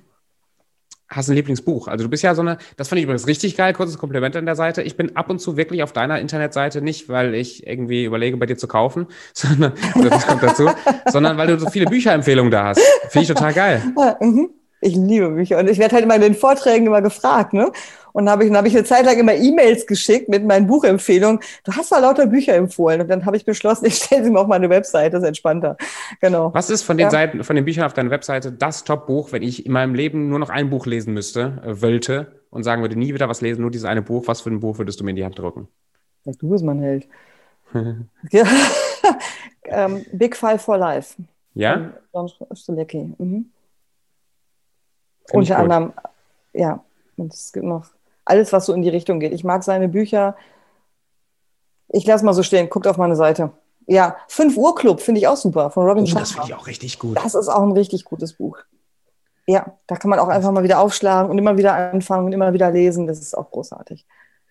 Hast 1.12 1.30
ein 1.30 1.36
Lieblingsbuch? 1.36 1.89
Also 1.89 2.05
du 2.05 2.09
bist 2.09 2.24
ja 2.24 2.34
so 2.34 2.41
eine, 2.41 2.57
das 2.78 2.88
fand 2.88 2.99
ich 2.99 3.03
übrigens 3.03 3.28
richtig 3.28 3.57
geil, 3.57 3.74
kurzes 3.74 3.97
Kompliment 3.97 4.36
an 4.38 4.45
der 4.45 4.55
Seite. 4.55 4.82
Ich 4.82 4.95
bin 4.95 5.18
ab 5.18 5.30
und 5.30 5.39
zu 5.39 5.57
wirklich 5.57 5.84
auf 5.84 5.91
deiner 5.91 6.20
Internetseite 6.22 6.82
nicht, 6.82 7.09
weil 7.09 7.36
ich 7.36 7.68
irgendwie 7.68 8.05
überlege, 8.05 8.38
bei 8.38 8.45
dir 8.45 8.57
zu 8.57 8.70
kaufen, 8.70 9.07
sondern, 9.34 9.74
das 10.09 10.26
kommt 10.26 10.41
dazu, 10.41 10.70
sondern 11.07 11.38
weil 11.38 11.47
du 11.47 11.59
so 11.59 11.70
viele 11.70 11.86
Bücherempfehlungen 11.86 12.49
da 12.49 12.68
hast. 12.68 12.82
Finde 13.09 13.24
ich 13.24 13.28
total 13.28 13.53
geil. 13.53 13.82
Mhm. 14.22 14.49
Ich 14.84 14.95
liebe 14.95 15.30
Bücher 15.30 15.59
und 15.59 15.70
ich 15.70 15.78
werde 15.78 15.93
halt 15.93 16.05
immer 16.05 16.16
in 16.16 16.22
den 16.22 16.34
Vorträgen 16.34 16.88
immer 16.88 17.03
gefragt, 17.03 17.53
ne? 17.53 17.72
Und 18.14 18.26
dann 18.26 18.34
habe 18.34 18.43
ich, 18.43 18.49
dann 18.49 18.57
hab 18.57 18.66
ich 18.66 18.76
eine 18.76 18.84
Zeit 18.84 19.05
lang 19.05 19.18
immer 19.18 19.34
E-Mails 19.34 19.86
geschickt 19.88 20.30
mit 20.30 20.45
meinen 20.45 20.68
Buchempfehlungen. 20.68 21.39
Du 21.64 21.72
hast 21.74 21.91
mal 21.91 21.99
lauter 21.99 22.28
Bücher 22.28 22.55
empfohlen. 22.55 23.01
Und 23.01 23.09
dann 23.09 23.26
habe 23.26 23.38
ich 23.38 23.45
beschlossen, 23.45 23.86
ich 23.88 23.95
stelle 23.95 24.24
sie 24.24 24.32
mal 24.32 24.41
auf 24.41 24.47
meine 24.47 24.70
Webseite, 24.70 25.12
das 25.12 25.24
ist 25.24 25.28
entspannter. 25.28 25.78
Genau. 26.20 26.53
Was 26.53 26.70
ist 26.70 26.84
von 26.84 26.97
den 26.97 27.05
ja. 27.05 27.12
Seiten, 27.12 27.43
von 27.43 27.55
den 27.55 27.66
Büchern 27.66 27.86
auf 27.86 27.93
deiner 27.93 28.12
Webseite 28.12 28.51
das 28.51 28.84
Top-Buch, 28.84 29.32
wenn 29.32 29.43
ich 29.43 29.66
in 29.66 29.72
meinem 29.72 29.95
Leben 29.95 30.30
nur 30.30 30.39
noch 30.39 30.49
ein 30.49 30.70
Buch 30.70 30.86
lesen 30.86 31.14
müsste, 31.14 31.62
äh, 31.66 31.82
wollte 31.82 32.41
und 32.49 32.64
sagen 32.64 32.82
würde, 32.82 32.97
nie 32.97 33.14
wieder 33.14 33.30
was 33.30 33.41
lesen, 33.41 33.62
nur 33.62 33.72
dieses 33.72 33.86
eine 33.86 34.01
Buch, 34.01 34.24
was 34.28 34.41
für 34.41 34.49
ein 34.49 34.59
Buch 34.59 34.78
würdest 34.78 34.99
du 34.99 35.03
mir 35.03 35.12
in 35.12 35.16
die 35.16 35.26
Hand 35.26 35.39
drücken? 35.39 35.68
Du 36.26 36.49
bist 36.49 36.64
mein 36.64 36.80
Held. 36.80 37.07
ja. 38.32 38.43
ähm, 39.64 40.05
Big 40.12 40.36
Five 40.36 40.62
for 40.62 40.78
Life. 40.78 41.16
Ja? 41.53 41.91
John 42.14 42.30
Stulecki. 42.53 43.14
Mhm. 43.18 43.45
Unter 45.34 45.59
anderem, 45.59 45.93
ja, 46.53 46.84
und 47.18 47.34
es 47.34 47.53
gibt 47.53 47.66
noch 47.66 47.86
alles, 48.32 48.52
was 48.54 48.66
so 48.66 48.74
in 48.74 48.82
die 48.82 48.90
Richtung 48.90 49.20
geht. 49.20 49.34
Ich 49.34 49.44
mag 49.44 49.64
seine 49.64 49.88
Bücher. 49.88 50.36
Ich 51.90 52.06
lasse 52.06 52.26
mal 52.26 52.34
so 52.34 52.44
stehen, 52.44 52.70
guckt 52.70 52.88
auf 52.88 52.98
meine 52.98 53.16
Seite. 53.16 53.52
Ja, 53.86 54.16
5 54.28 54.58
Uhr 54.58 54.74
Club 54.76 55.02
finde 55.02 55.20
ich 55.20 55.28
auch 55.28 55.36
super 55.36 55.70
von 55.70 55.86
Robin 55.88 56.06
oh, 56.06 56.18
Das 56.18 56.32
finde 56.32 56.48
ich 56.48 56.54
auch 56.54 56.68
richtig 56.68 56.98
gut. 56.98 57.18
Das 57.18 57.36
ist 57.36 57.50
auch 57.50 57.62
ein 57.62 57.74
richtig 57.74 58.06
gutes 58.06 58.34
Buch. 58.34 58.58
Ja, 59.48 59.78
da 59.88 59.96
kann 59.96 60.10
man 60.10 60.20
auch 60.20 60.30
einfach 60.30 60.52
mal 60.52 60.64
wieder 60.64 60.80
aufschlagen 60.80 61.30
und 61.30 61.38
immer 61.38 61.58
wieder 61.58 61.74
anfangen 61.74 62.26
und 62.26 62.32
immer 62.32 62.54
wieder 62.54 62.72
lesen. 62.72 63.06
Das 63.08 63.20
ist 63.20 63.38
auch 63.38 63.52
großartig. 63.52 64.06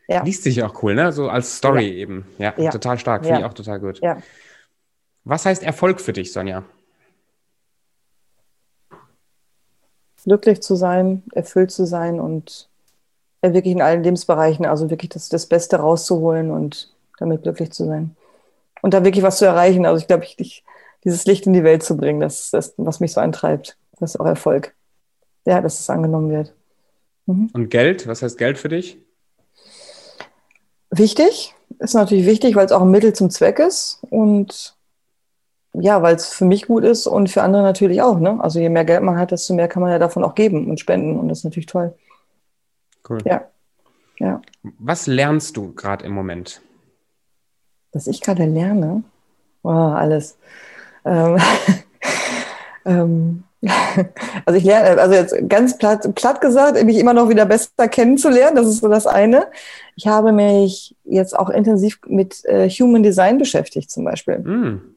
Ja. 0.09 0.22
Liest 0.22 0.43
sich 0.43 0.62
auch 0.62 0.83
cool, 0.83 0.95
ne? 0.95 1.12
So 1.12 1.28
als 1.28 1.57
Story 1.57 1.87
ja. 1.87 1.95
eben. 1.95 2.26
Ja, 2.39 2.53
ja, 2.57 2.70
total 2.70 2.99
stark. 2.99 3.24
Finde 3.24 3.41
ich 3.41 3.47
auch 3.47 3.55
total 3.55 3.81
gut. 3.81 4.01
Ja. 4.03 4.18
Was 5.24 5.47
heißt 5.47 5.62
Erfolg 5.62 6.01
für 6.01 6.12
dich, 6.12 6.33
Sonja? 6.33 6.64
glücklich 10.24 10.61
zu 10.62 10.76
sein, 10.76 11.22
erfüllt 11.33 11.70
zu 11.70 11.87
sein 11.87 12.20
und 12.20 12.69
ja, 13.43 13.55
wirklich 13.55 13.72
in 13.72 13.82
allen 13.82 14.03
Lebensbereichen, 14.03 14.66
also 14.66 14.91
wirklich 14.91 15.11
das, 15.11 15.28
das 15.28 15.47
Beste 15.47 15.76
rauszuholen 15.76 16.51
und 16.51 16.93
damit 17.18 17.43
glücklich 17.43 17.72
zu 17.72 17.86
sein. 17.86 18.16
Und 18.82 18.95
da 18.95 19.05
wirklich 19.05 19.24
was 19.24 19.38
zu 19.38 19.45
erreichen. 19.45 19.86
Also 19.86 20.01
ich 20.01 20.07
glaube, 20.07 20.24
ich, 20.24 20.38
ich, 20.38 20.64
dieses 21.05 21.26
Licht 21.26 21.47
in 21.47 21.53
die 21.53 21.64
Welt 21.64 21.82
zu 21.82 21.97
bringen, 21.97 22.20
das 22.20 22.41
ist 22.41 22.55
das, 22.55 22.74
was 22.76 23.01
mich 23.01 23.12
so 23.12 23.20
antreibt. 23.20 23.76
Das 23.99 24.14
ist 24.14 24.20
auch 24.20 24.26
Erfolg. 24.26 24.74
Ja, 25.47 25.61
dass 25.61 25.80
es 25.80 25.91
angenommen 25.91 26.30
wird. 26.30 26.55
Mhm. 27.26 27.51
Und 27.53 27.70
Geld, 27.70 28.07
was 28.07 28.22
heißt 28.22 28.38
Geld 28.38 28.59
für 28.59 28.68
dich? 28.68 28.99
Wichtig, 30.91 31.55
ist 31.78 31.95
natürlich 31.95 32.26
wichtig, 32.26 32.57
weil 32.57 32.66
es 32.66 32.72
auch 32.72 32.82
ein 32.82 32.91
Mittel 32.91 33.12
zum 33.12 33.30
Zweck 33.30 33.59
ist. 33.59 34.01
Und 34.11 34.74
ja, 35.72 36.03
weil 36.03 36.16
es 36.16 36.28
für 36.28 36.45
mich 36.45 36.66
gut 36.66 36.84
ist 36.84 37.07
und 37.07 37.30
für 37.30 37.43
andere 37.43 37.62
natürlich 37.62 38.03
auch. 38.03 38.18
Ne? 38.18 38.38
Also 38.41 38.59
je 38.59 38.68
mehr 38.68 38.84
Geld 38.84 39.03
man 39.03 39.18
hat, 39.18 39.30
desto 39.30 39.55
mehr 39.55 39.68
kann 39.68 39.82
man 39.82 39.93
ja 39.93 39.99
davon 39.99 40.24
auch 40.24 40.34
geben 40.34 40.68
und 40.68 40.80
spenden 40.80 41.18
und 41.18 41.28
das 41.28 41.38
ist 41.38 41.45
natürlich 41.45 41.66
toll. 41.66 41.95
Cool. 43.11 43.18
Ja. 43.24 43.42
ja. 44.18 44.40
Was 44.78 45.06
lernst 45.06 45.56
du 45.56 45.72
gerade 45.74 46.04
im 46.06 46.12
Moment? 46.12 46.62
Was 47.92 48.06
ich 48.06 48.20
gerade 48.20 48.44
lerne? 48.44 49.02
Oh, 49.62 49.68
alles. 49.68 50.38
Ähm, 51.04 51.36
ähm, 52.84 53.44
also 54.46 54.56
ich 54.56 54.64
lerne, 54.64 55.00
also 55.00 55.14
jetzt 55.14 55.34
ganz 55.48 55.76
platt, 55.76 56.14
platt 56.14 56.40
gesagt, 56.40 56.82
mich 56.84 56.98
immer 56.98 57.12
noch 57.12 57.28
wieder 57.28 57.44
besser 57.46 57.88
kennenzulernen, 57.88 58.56
das 58.56 58.68
ist 58.68 58.80
so 58.80 58.88
das 58.88 59.06
eine. 59.06 59.48
Ich 59.96 60.06
habe 60.06 60.32
mich 60.32 60.96
jetzt 61.04 61.36
auch 61.36 61.50
intensiv 61.50 61.98
mit 62.06 62.44
äh, 62.44 62.70
Human 62.70 63.02
Design 63.02 63.38
beschäftigt 63.38 63.90
zum 63.90 64.04
Beispiel. 64.04 64.38
Mm 64.38 64.94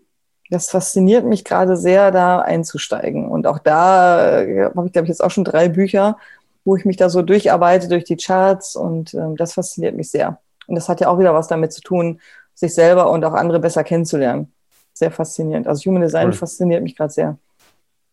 das 0.53 0.69
fasziniert 0.69 1.25
mich 1.25 1.43
gerade 1.43 1.75
sehr, 1.75 2.11
da 2.11 2.39
einzusteigen. 2.39 3.27
Und 3.27 3.47
auch 3.47 3.59
da 3.59 4.41
äh, 4.41 4.65
habe 4.65 4.85
ich, 4.85 4.93
glaube 4.93 5.05
ich, 5.05 5.09
jetzt 5.09 5.23
auch 5.23 5.31
schon 5.31 5.43
drei 5.43 5.67
Bücher, 5.67 6.17
wo 6.65 6.75
ich 6.75 6.85
mich 6.85 6.97
da 6.97 7.09
so 7.09 7.21
durcharbeite 7.21 7.87
durch 7.87 8.03
die 8.03 8.17
Charts 8.17 8.75
und 8.75 9.13
ähm, 9.13 9.35
das 9.35 9.53
fasziniert 9.53 9.95
mich 9.95 10.09
sehr. 10.09 10.39
Und 10.67 10.75
das 10.75 10.89
hat 10.89 11.01
ja 11.01 11.09
auch 11.09 11.19
wieder 11.19 11.33
was 11.33 11.47
damit 11.47 11.73
zu 11.73 11.81
tun, 11.81 12.21
sich 12.53 12.73
selber 12.73 13.09
und 13.11 13.25
auch 13.25 13.33
andere 13.33 13.59
besser 13.59 13.83
kennenzulernen. 13.83 14.51
Sehr 14.93 15.11
faszinierend. 15.11 15.67
Also 15.67 15.89
Human 15.89 16.01
Design 16.01 16.27
cool. 16.27 16.33
fasziniert 16.33 16.83
mich 16.83 16.95
gerade 16.95 17.11
sehr. 17.11 17.37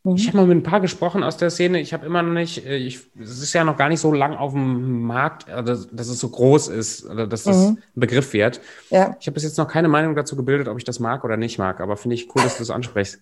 Mhm. 0.03 0.17
Ich 0.17 0.29
habe 0.29 0.39
mal 0.39 0.47
mit 0.47 0.57
ein 0.57 0.63
paar 0.63 0.81
gesprochen 0.81 1.23
aus 1.23 1.37
der 1.37 1.51
Szene. 1.51 1.79
Ich 1.81 1.93
habe 1.93 2.07
immer 2.07 2.23
noch 2.23 2.33
nicht, 2.33 2.65
äh, 2.67 2.77
ich, 2.77 3.01
es 3.21 3.43
ist 3.43 3.53
ja 3.53 3.65
noch 3.65 3.77
gar 3.77 3.89
nicht 3.89 4.01
so 4.01 4.13
lang 4.13 4.35
auf 4.35 4.53
dem 4.53 5.03
Markt, 5.03 5.49
also, 5.49 5.85
dass 5.93 6.09
es 6.09 6.19
so 6.19 6.31
groß 6.31 6.69
ist 6.69 7.05
oder 7.05 7.27
dass 7.27 7.45
das 7.45 7.57
mhm. 7.57 7.63
ein 7.67 7.83
Begriff 7.95 8.33
wird. 8.33 8.61
Ja. 8.89 9.17
Ich 9.21 9.27
habe 9.27 9.35
bis 9.35 9.45
jetzt 9.45 9.59
noch 9.59 9.69
keine 9.69 9.89
Meinung 9.89 10.15
dazu 10.15 10.37
gebildet, 10.37 10.69
ob 10.69 10.79
ich 10.79 10.85
das 10.85 11.01
mag 11.01 11.23
oder 11.25 11.37
nicht 11.37 11.59
mag, 11.59 11.81
aber 11.81 11.97
finde 11.97 12.15
ich 12.15 12.35
cool, 12.35 12.43
dass 12.43 12.55
du 12.55 12.61
das 12.61 12.71
ansprichst. 12.71 13.21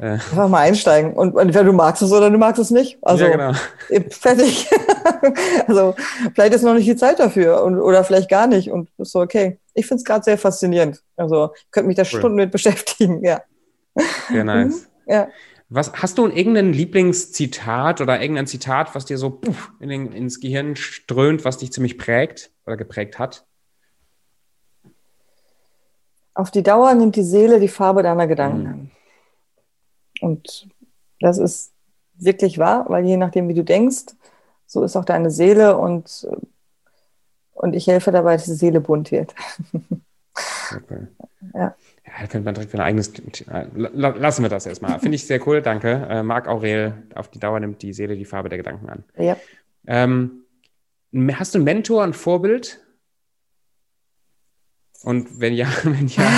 Äh. 0.00 0.12
Einfach 0.12 0.48
mal 0.48 0.60
einsteigen. 0.60 1.12
Und 1.12 1.36
entweder 1.36 1.64
du 1.64 1.72
magst 1.72 2.00
es 2.00 2.10
oder 2.10 2.30
du 2.30 2.38
magst 2.38 2.58
es 2.58 2.70
nicht. 2.70 2.98
Also 3.02 3.24
ja, 3.24 3.30
genau. 3.30 3.52
fertig. 4.10 4.70
also 5.66 5.94
vielleicht 6.34 6.54
ist 6.54 6.62
noch 6.62 6.72
nicht 6.72 6.88
die 6.88 6.96
Zeit 6.96 7.18
dafür 7.20 7.62
und, 7.62 7.78
oder 7.78 8.02
vielleicht 8.02 8.30
gar 8.30 8.46
nicht. 8.46 8.70
Und 8.70 8.88
ist 8.96 9.12
so 9.12 9.20
okay. 9.20 9.58
Ich 9.74 9.86
finde 9.86 10.00
es 10.00 10.04
gerade 10.04 10.24
sehr 10.24 10.38
faszinierend. 10.38 11.02
Also 11.16 11.50
ich 11.54 11.70
könnte 11.70 11.88
mich 11.88 11.96
da 11.96 12.02
cool. 12.02 12.18
Stunden 12.18 12.36
mit 12.36 12.50
beschäftigen, 12.50 13.22
ja. 13.22 13.42
Sehr 14.30 14.44
nice. 14.44 14.88
ja. 15.06 15.28
Was, 15.68 15.92
hast 15.92 16.18
du 16.18 16.26
irgendein 16.26 16.72
Lieblingszitat 16.72 18.00
oder 18.00 18.20
irgendein 18.20 18.46
Zitat, 18.46 18.94
was 18.94 19.04
dir 19.04 19.18
so 19.18 19.30
puff, 19.30 19.70
in 19.80 19.88
den, 19.88 20.12
ins 20.12 20.40
Gehirn 20.40 20.74
strömt, 20.74 21.44
was 21.44 21.58
dich 21.58 21.72
ziemlich 21.72 21.96
prägt 21.96 22.50
oder 22.66 22.76
geprägt 22.76 23.20
hat? 23.20 23.44
Auf 26.34 26.50
die 26.50 26.62
Dauer 26.62 26.94
nimmt 26.94 27.14
die 27.16 27.22
Seele 27.22 27.60
die 27.60 27.68
Farbe 27.68 28.02
deiner 28.02 28.26
Gedanken 28.26 28.66
an. 28.66 28.90
Und 30.20 30.68
das 31.20 31.38
ist 31.38 31.72
wirklich 32.14 32.58
wahr, 32.58 32.84
weil 32.88 33.04
je 33.04 33.16
nachdem, 33.16 33.48
wie 33.48 33.54
du 33.54 33.64
denkst, 33.64 34.14
so 34.66 34.84
ist 34.84 34.96
auch 34.96 35.04
deine 35.04 35.30
Seele 35.30 35.76
und, 35.76 36.28
und 37.52 37.74
ich 37.74 37.86
helfe 37.86 38.12
dabei, 38.12 38.34
dass 38.34 38.44
die 38.44 38.52
Seele 38.52 38.80
bunt 38.80 39.10
wird. 39.10 39.34
Okay. 39.82 41.06
Ja. 41.54 41.74
Ja, 42.06 42.26
könnte 42.26 42.44
man 42.44 42.54
direkt 42.54 42.70
für 42.70 42.76
ein 42.76 42.82
eigenes. 42.82 43.12
Lassen 43.72 44.42
wir 44.42 44.50
das 44.50 44.66
erstmal. 44.66 45.00
Finde 45.00 45.14
ich 45.14 45.26
sehr 45.26 45.46
cool, 45.46 45.62
danke. 45.62 46.06
Äh, 46.10 46.22
Marc 46.22 46.48
Aurel, 46.48 47.02
auf 47.14 47.28
die 47.28 47.38
Dauer 47.38 47.60
nimmt 47.60 47.80
die 47.80 47.92
Seele 47.92 48.14
die 48.14 48.26
Farbe 48.26 48.50
der 48.50 48.58
Gedanken 48.58 48.88
an. 48.90 49.04
Ja. 49.16 49.36
Ähm, 49.86 50.44
hast 51.32 51.54
du 51.54 51.58
einen 51.58 51.64
Mentor, 51.64 52.04
ein 52.04 52.12
Vorbild? 52.12 52.80
Und 55.02 55.40
wenn 55.40 55.54
ja, 55.54 55.68
wenn 55.84 56.08
ja, 56.08 56.30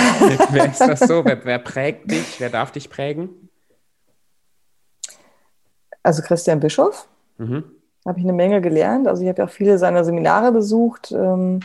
wer 0.51 0.71
ist 0.71 0.79
das 0.79 1.01
so? 1.01 1.25
Wer, 1.25 1.43
wer 1.43 1.59
prägt 1.59 2.09
dich? 2.11 2.39
Wer 2.39 2.49
darf 2.49 2.71
dich 2.71 2.89
prägen? 2.89 3.49
Also 6.03 6.21
Christian 6.21 6.59
Bischof. 6.59 7.07
Mhm. 7.37 7.63
Habe 8.05 8.19
ich 8.19 8.25
eine 8.25 8.33
Menge 8.33 8.61
gelernt. 8.61 9.07
Also 9.07 9.23
ich 9.23 9.29
habe 9.29 9.39
ja 9.39 9.45
auch 9.45 9.51
viele 9.51 9.77
seiner 9.77 10.03
Seminare 10.03 10.51
besucht. 10.51 11.11
Ähm, 11.11 11.61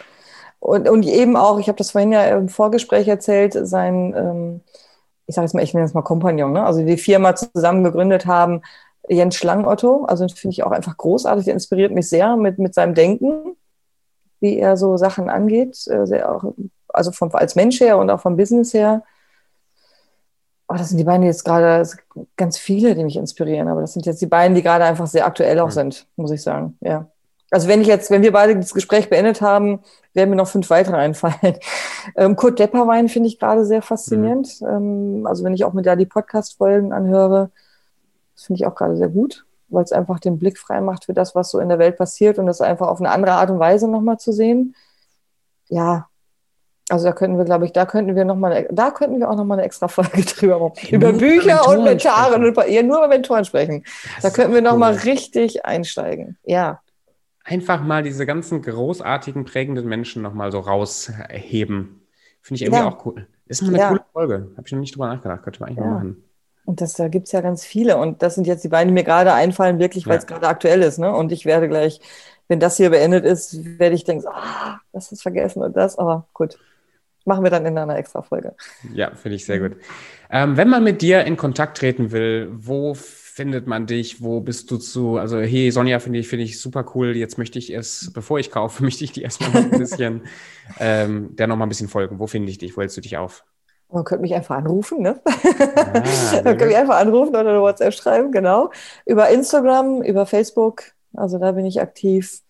und, 0.61 0.89
und 0.89 1.05
eben 1.05 1.37
auch, 1.37 1.59
ich 1.59 1.69
habe 1.69 1.79
das 1.79 1.91
vorhin 1.91 2.13
ja 2.13 2.25
im 2.37 2.49
Vorgespräch 2.49 3.07
erzählt, 3.09 3.55
sein, 3.55 4.15
ähm, 4.17 4.61
ich 5.27 5.35
sage 5.35 5.45
jetzt 5.45 5.55
mal, 5.55 5.63
ich 5.63 5.75
nenne 5.75 5.87
es 5.87 5.95
mal 5.95 6.03
Kompagnon, 6.03 6.53
ne? 6.53 6.65
also 6.65 6.85
die 6.85 6.97
Firma 6.97 7.35
zusammen 7.35 7.85
gegründet 7.85 8.27
haben, 8.27 8.63
Jens 9.09 9.37
Schlangenotto, 9.37 10.05
also 10.05 10.27
finde 10.29 10.53
ich 10.53 10.65
auch 10.65 10.71
einfach 10.71 10.97
großartig, 10.97 11.45
der 11.45 11.55
inspiriert 11.55 11.93
mich 11.93 12.09
sehr 12.09 12.37
mit, 12.37 12.59
mit 12.59 12.75
seinem 12.75 12.95
Denken, 12.95 13.57
wie 14.41 14.59
er 14.59 14.77
so 14.77 14.97
Sachen 14.97 15.31
angeht, 15.31 15.77
sehr 15.77 16.31
auch, 16.31 16.53
also 16.89 17.13
vom, 17.13 17.31
als 17.33 17.55
Mensch 17.55 17.81
her 17.81 17.99
und 17.99 18.11
auch 18.11 18.21
vom 18.21 18.37
Business 18.37 18.75
her. 18.75 19.03
Oh, 20.69 20.75
das 20.77 20.91
sind 20.91 20.99
die 20.99 21.05
beiden, 21.05 21.23
die 21.23 21.29
jetzt 21.29 21.45
gerade 21.45 21.89
ganz 22.37 22.59
viele, 22.59 22.95
die 22.95 23.03
mich 23.03 23.17
inspirieren, 23.17 23.69
aber 23.69 23.81
das 23.81 23.95
sind 23.95 24.05
jetzt 24.05 24.21
die 24.21 24.27
beiden, 24.27 24.55
die 24.55 24.63
gerade 24.63 24.85
einfach 24.85 25.07
sehr 25.07 25.27
aktuell 25.27 25.59
auch 25.61 25.71
sind, 25.71 26.07
muss 26.17 26.31
ich 26.31 26.43
sagen. 26.43 26.77
Ja. 26.81 27.09
Also 27.51 27.69
wenn 27.69 27.81
ich 27.81 27.87
jetzt, 27.87 28.11
wenn 28.11 28.23
wir 28.23 28.33
beide 28.33 28.55
das 28.55 28.75
Gespräch 28.75 29.09
beendet 29.09 29.41
haben, 29.41 29.81
werden 30.13 30.31
mir 30.31 30.37
noch 30.37 30.49
fünf 30.49 30.69
weitere 30.71 30.97
einfallen. 30.97 31.57
Ähm, 32.17 32.37
Kurt 32.37 32.59
Depperwein 32.59 33.09
finde 33.09 33.29
ich 33.29 33.39
gerade 33.39 33.67
sehr 33.67 33.83
faszinierend. 33.83 34.63
Mhm. 34.63 34.67
Ähm, 34.67 35.27
also 35.27 35.45
wenn 35.45 35.53
ich 35.53 35.65
auch 35.65 35.75
mit 35.75 35.85
da 35.85 35.95
die 35.95 36.07
Podcast-Folgen 36.07 36.93
anhöre, 36.93 37.51
das 38.35 38.45
finde 38.45 38.61
ich 38.61 38.67
auch 38.67 38.75
gerade 38.75 38.97
sehr 38.97 39.09
gut, 39.09 39.45
weil 39.69 39.85
es 39.85 39.93
einfach 39.93 40.19
den 40.19 40.39
Blick 40.39 40.59
frei 40.59 40.81
macht 40.81 41.05
für 41.05 41.13
das, 41.13 41.35
was 41.35 41.51
so 41.51 41.59
in 41.59 41.69
der 41.69 41.79
Welt 41.79 41.99
passiert 41.99 42.39
und 42.39 42.47
das 42.47 42.63
einfach 42.63 42.89
auf 42.89 43.01
eine 43.01 43.11
andere 43.11 43.33
Art 43.33 43.51
und 43.51 43.59
Weise 43.59 43.89
nochmal 43.89 44.19
zu 44.19 44.33
sehen. 44.33 44.75
Ja, 45.69 46.09
also 46.91 47.05
da 47.05 47.13
könnten 47.13 47.37
wir, 47.37 47.45
glaube 47.45 47.67
ich, 47.67 47.73
da 47.73 47.85
könnten 47.85 48.17
wir 48.17 48.25
noch 48.25 48.37
mal, 48.37 48.67
da 48.71 48.91
könnten 48.91 49.21
wir 49.21 49.31
auch 49.31 49.37
noch 49.37 49.45
mal 49.45 49.55
eine 49.55 49.65
extra 49.65 49.89
Folge 49.89 50.23
drüber 50.25 50.59
machen. 50.59 50.75
Über 50.91 51.13
Bücher 51.13 51.69
und 51.69 51.85
Mentoren 51.85 52.45
und 52.45 52.57
ja, 52.69 52.83
nur 52.83 52.99
über 52.99 53.09
Mentoren 53.09 53.45
sprechen. 53.45 53.85
Das 54.15 54.23
da 54.23 54.31
könnten 54.31 54.55
wir 54.55 54.63
noch 54.63 54.73
cool. 54.73 54.79
mal 54.79 54.95
richtig 54.95 55.65
einsteigen. 55.67 56.39
Ja. 56.45 56.81
Einfach 57.45 57.83
mal 57.83 58.03
diese 58.03 58.27
ganzen 58.27 58.63
großartigen, 58.63 59.45
prägenden 59.45 59.87
Menschen 59.87 60.23
noch 60.23 60.35
mal 60.35 60.51
so 60.51 60.61
rausheben. 60.61 62.07
Finde 62.41 62.57
ich 62.57 62.63
irgendwie 62.63 62.81
ja. 62.81 62.89
auch 62.89 63.05
cool. 63.05 63.27
Ist 63.47 63.63
eine 63.63 63.79
ja. 63.79 63.89
coole 63.89 64.05
Folge. 64.13 64.51
Habe 64.57 64.67
ich 64.67 64.73
noch 64.73 64.81
nicht 64.81 64.95
drüber 64.95 65.09
nachgedacht. 65.09 65.43
Könnte 65.43 65.61
man 65.61 65.71
eigentlich 65.71 65.85
mal 65.85 65.93
machen. 65.93 66.25
Und 66.65 66.83
das, 66.83 66.95
da 66.95 67.09
gibt 67.09 67.27
es 67.27 67.33
ja 67.33 67.41
ganz 67.41 67.65
viele. 67.65 67.97
Und 67.97 68.23
das 68.23 68.35
sind 68.35 68.47
jetzt 68.47 68.65
die 68.65 68.69
beiden, 68.69 68.89
die 68.89 68.95
mir 68.95 69.05
gerade 69.05 69.33
einfallen, 69.33 69.79
wirklich, 69.79 70.07
weil 70.07 70.19
es 70.19 70.27
gerade 70.27 70.47
aktuell 70.47 70.83
ist. 70.83 70.99
Ne? 70.99 71.11
Und 71.15 71.33
ich 71.33 71.47
werde 71.47 71.69
gleich, 71.69 72.01
wenn 72.49 72.61
das 72.61 72.77
hier 72.77 72.91
beendet 72.91 73.25
ist, 73.25 73.79
werde 73.79 73.95
ich 73.95 74.05
denken, 74.05 74.27
ah, 74.27 74.81
das 74.93 75.13
ist 75.13 75.23
vergessen 75.23 75.63
und 75.63 75.77
das. 75.77 75.99
Aber 75.99 76.27
gut 76.35 76.59
machen 77.29 77.45
wir 77.45 77.51
dann 77.51 77.65
in 77.67 77.79
einer 77.79 77.97
extra 77.97 78.23
Folge. 78.23 78.57
Ja, 78.95 79.15
finde 79.15 79.37
ich 79.37 79.45
sehr 79.45 79.61
gut. 79.61 79.77
Ähm, 80.31 80.57
wenn 80.57 80.69
man 80.69 80.83
mit 80.83 81.03
dir 81.03 81.25
in 81.25 81.37
Kontakt 81.37 81.79
treten 81.79 82.11
will, 82.11 82.49
wo 82.51 82.95
findet 82.95 83.69
man 83.69 83.87
dich? 83.87 84.21
Wo 84.23 84.41
bist 84.41 84.71
du 84.71 84.79
zu? 84.79 85.19
Also, 85.19 85.39
hey, 85.39 85.71
Sonja, 85.71 86.01
finde 86.01 86.19
ich, 86.19 86.29
finde 86.29 86.45
ich 86.45 86.61
super 86.61 86.85
cool. 86.95 87.17
Jetzt 87.17 87.39
möchte 87.39 87.59
ich 87.59 87.71
es, 87.71 88.11
bevor 88.13 88.41
ich 88.41 88.51
kaufe, 88.51 88.83
möchte 88.83 89.05
ich 89.05 89.13
die 89.13 89.23
erstmal 89.23 89.51
noch 89.51 89.73
ein 89.73 89.79
bisschen, 89.79 90.23
ähm, 90.81 91.37
der 91.37 91.47
noch 91.47 91.57
mal 91.57 91.67
ein 91.67 91.69
bisschen 91.69 91.89
folgen. 91.89 92.19
Wo 92.19 92.27
finde 92.27 92.51
ich 92.51 92.59
dich? 92.59 92.77
Wo 92.77 92.81
hältst 92.81 92.97
du 92.97 93.01
dich 93.01 93.17
auf? 93.17 93.45
Man 93.91 94.05
könnte 94.05 94.23
mich 94.23 94.35
einfach 94.35 94.57
anrufen, 94.57 95.01
ne? 95.03 95.21
Ah, 95.25 96.03
Man 96.45 96.45
könnte 96.45 96.67
mich 96.67 96.77
einfach 96.77 96.97
anrufen 96.97 97.31
oder 97.31 97.51
eine 97.51 97.61
WhatsApp 97.61 97.95
schreiben, 97.95 98.33
genau. 98.33 98.71
Über 99.07 99.31
Instagram, 99.31 100.03
über 100.03 100.27
Facebook, 100.27 100.93
also 101.15 101.39
da 101.39 101.53
bin 101.53 101.65
ich 101.65 101.81
aktiv. 101.81 102.43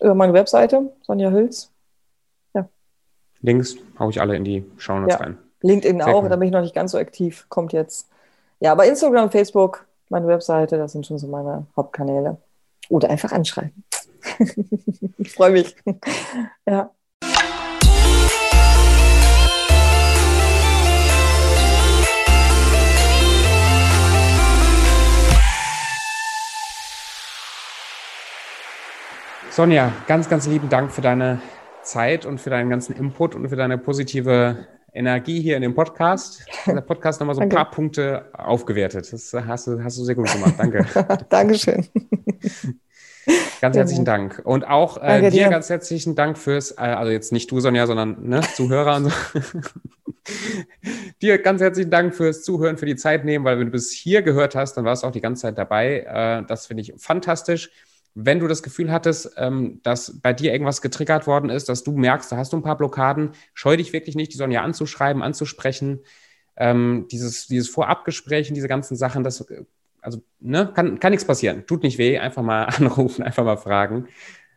Über 0.00 0.14
meine 0.14 0.34
Webseite, 0.34 0.92
Sonja 1.02 1.30
Hülz. 1.30 1.72
Links 3.46 3.76
haue 4.00 4.10
ich 4.10 4.20
alle 4.20 4.34
in 4.34 4.42
die 4.42 4.64
Shownotes 4.76 5.14
ja. 5.14 5.24
rein. 5.24 5.38
LinkedIn 5.62 5.98
Sehr 5.98 6.08
auch, 6.08 6.24
cool. 6.24 6.28
da 6.28 6.34
bin 6.34 6.48
ich 6.48 6.52
noch 6.52 6.62
nicht 6.62 6.74
ganz 6.74 6.90
so 6.90 6.98
aktiv, 6.98 7.46
kommt 7.48 7.72
jetzt. 7.72 8.08
Ja, 8.58 8.72
aber 8.72 8.86
Instagram, 8.86 9.30
Facebook, 9.30 9.86
meine 10.08 10.26
Webseite, 10.26 10.76
das 10.76 10.92
sind 10.92 11.06
schon 11.06 11.18
so 11.18 11.28
meine 11.28 11.64
Hauptkanäle. 11.76 12.38
Oder 12.88 13.08
einfach 13.08 13.30
anschreiben. 13.30 13.84
ich 15.18 15.32
freue 15.32 15.52
mich. 15.52 15.76
ja. 16.66 16.90
Sonja, 29.50 29.92
ganz, 30.08 30.28
ganz 30.28 30.46
lieben 30.48 30.68
Dank 30.68 30.90
für 30.90 31.00
deine 31.00 31.40
Zeit 31.86 32.26
und 32.26 32.40
für 32.40 32.50
deinen 32.50 32.68
ganzen 32.68 32.94
Input 32.96 33.34
und 33.34 33.48
für 33.48 33.56
deine 33.56 33.78
positive 33.78 34.66
Energie 34.92 35.40
hier 35.40 35.56
in 35.56 35.62
dem 35.62 35.74
Podcast. 35.74 36.44
Der 36.66 36.80
Podcast 36.80 37.20
nochmal 37.20 37.36
so 37.36 37.42
ein 37.42 37.48
paar 37.48 37.70
Punkte 37.70 38.30
aufgewertet. 38.32 39.12
Das 39.12 39.32
hast 39.32 39.66
du, 39.66 39.82
hast 39.82 39.98
du 39.98 40.04
sehr 40.04 40.14
gut 40.14 40.32
gemacht. 40.32 40.54
Danke. 40.56 40.86
Dankeschön. 41.28 41.86
Ganz 43.60 43.76
herzlichen 43.76 44.04
Dank. 44.04 44.40
Und 44.44 44.66
auch 44.66 45.02
äh, 45.02 45.20
dir, 45.20 45.30
dir, 45.30 45.48
ganz 45.48 45.68
herzlichen 45.68 46.14
Dank 46.14 46.38
fürs, 46.38 46.72
äh, 46.72 46.82
also 46.82 47.10
jetzt 47.10 47.32
nicht 47.32 47.50
du, 47.50 47.60
Sonja, 47.60 47.86
sondern 47.86 48.28
ne, 48.28 48.40
Zuhörer 48.54 49.02
so. 49.02 49.10
dir 51.22 51.38
ganz 51.38 51.60
herzlichen 51.60 51.90
Dank 51.90 52.14
fürs 52.14 52.42
Zuhören, 52.42 52.78
für 52.78 52.86
die 52.86 52.96
Zeit 52.96 53.24
nehmen, 53.24 53.44
weil 53.44 53.58
wenn 53.58 53.66
du 53.66 53.72
bis 53.72 53.92
hier 53.92 54.22
gehört 54.22 54.54
hast, 54.54 54.74
dann 54.74 54.84
warst 54.84 55.02
du 55.02 55.08
auch 55.08 55.12
die 55.12 55.20
ganze 55.20 55.42
Zeit 55.42 55.58
dabei. 55.58 56.00
Äh, 56.00 56.46
das 56.46 56.66
finde 56.66 56.82
ich 56.82 56.94
fantastisch 56.96 57.70
wenn 58.18 58.40
du 58.40 58.48
das 58.48 58.62
Gefühl 58.62 58.90
hattest, 58.90 59.34
ähm, 59.36 59.80
dass 59.82 60.20
bei 60.22 60.32
dir 60.32 60.50
irgendwas 60.50 60.80
getriggert 60.80 61.26
worden 61.26 61.50
ist, 61.50 61.68
dass 61.68 61.84
du 61.84 61.92
merkst, 61.92 62.32
da 62.32 62.38
hast 62.38 62.50
du 62.50 62.56
ein 62.56 62.62
paar 62.62 62.78
Blockaden, 62.78 63.32
scheu 63.52 63.76
dich 63.76 63.92
wirklich 63.92 64.16
nicht, 64.16 64.32
die 64.32 64.38
Sonja 64.38 64.62
anzuschreiben, 64.62 65.22
anzusprechen. 65.22 66.00
Ähm, 66.56 67.06
dieses, 67.10 67.46
dieses 67.46 67.68
Vorabgespräch 67.68 68.48
und 68.48 68.54
diese 68.54 68.68
ganzen 68.68 68.96
Sachen, 68.96 69.22
das, 69.22 69.46
also, 70.00 70.22
ne, 70.40 70.72
kann, 70.74 70.98
kann 70.98 71.10
nichts 71.10 71.26
passieren. 71.26 71.66
Tut 71.66 71.82
nicht 71.82 71.98
weh, 71.98 72.18
einfach 72.18 72.42
mal 72.42 72.64
anrufen, 72.78 73.22
einfach 73.22 73.44
mal 73.44 73.58
fragen. 73.58 74.08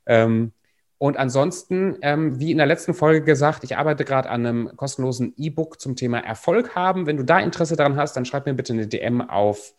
Ähm, 0.05 0.53
und 0.97 1.17
ansonsten, 1.17 1.97
ähm, 2.01 2.39
wie 2.39 2.51
in 2.51 2.57
der 2.59 2.65
letzten 2.65 2.93
Folge 2.93 3.25
gesagt, 3.25 3.65
ich 3.65 3.75
arbeite 3.75 4.05
gerade 4.05 4.29
an 4.29 4.45
einem 4.45 4.71
kostenlosen 4.77 5.33
E-Book 5.35 5.81
zum 5.81 5.97
Thema 5.97 6.19
Erfolg 6.19 6.75
haben. 6.75 7.07
Wenn 7.07 7.17
du 7.17 7.23
da 7.23 7.39
Interesse 7.39 7.75
daran 7.75 7.97
hast, 7.97 8.15
dann 8.15 8.23
schreib 8.23 8.45
mir 8.45 8.53
bitte 8.53 8.71
eine 8.71 8.87
DM 8.87 9.21
auf 9.21 9.73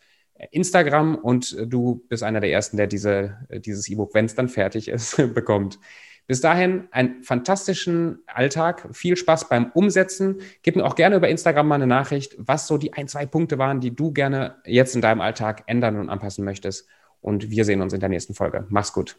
Instagram 0.51 1.15
und 1.15 1.55
du 1.65 2.03
bist 2.09 2.23
einer 2.23 2.39
der 2.39 2.51
Ersten, 2.51 2.77
der 2.77 2.87
diese, 2.87 3.37
dieses 3.49 3.87
E-Book, 3.87 4.13
wenn 4.13 4.25
es 4.25 4.35
dann 4.35 4.49
fertig 4.49 4.87
ist, 4.87 5.17
bekommt. 5.33 5.79
Bis 6.27 6.39
dahin 6.39 6.87
einen 6.91 7.23
fantastischen 7.23 8.19
Alltag, 8.25 8.87
viel 8.93 9.17
Spaß 9.17 9.49
beim 9.49 9.71
Umsetzen. 9.73 10.39
Gib 10.61 10.75
mir 10.75 10.85
auch 10.85 10.95
gerne 10.95 11.17
über 11.17 11.27
Instagram 11.27 11.67
mal 11.67 11.75
eine 11.75 11.87
Nachricht, 11.87 12.35
was 12.37 12.67
so 12.67 12.77
die 12.77 12.93
ein, 12.93 13.07
zwei 13.07 13.25
Punkte 13.25 13.57
waren, 13.57 13.81
die 13.81 13.93
du 13.93 14.13
gerne 14.13 14.55
jetzt 14.65 14.95
in 14.95 15.01
deinem 15.01 15.21
Alltag 15.21 15.63
ändern 15.65 15.97
und 15.97 16.09
anpassen 16.09 16.45
möchtest. 16.45 16.87
Und 17.19 17.49
wir 17.49 17.65
sehen 17.65 17.81
uns 17.81 17.93
in 17.93 17.99
der 17.99 18.09
nächsten 18.09 18.33
Folge. 18.33 18.65
Mach's 18.69 18.93
gut. 18.93 19.17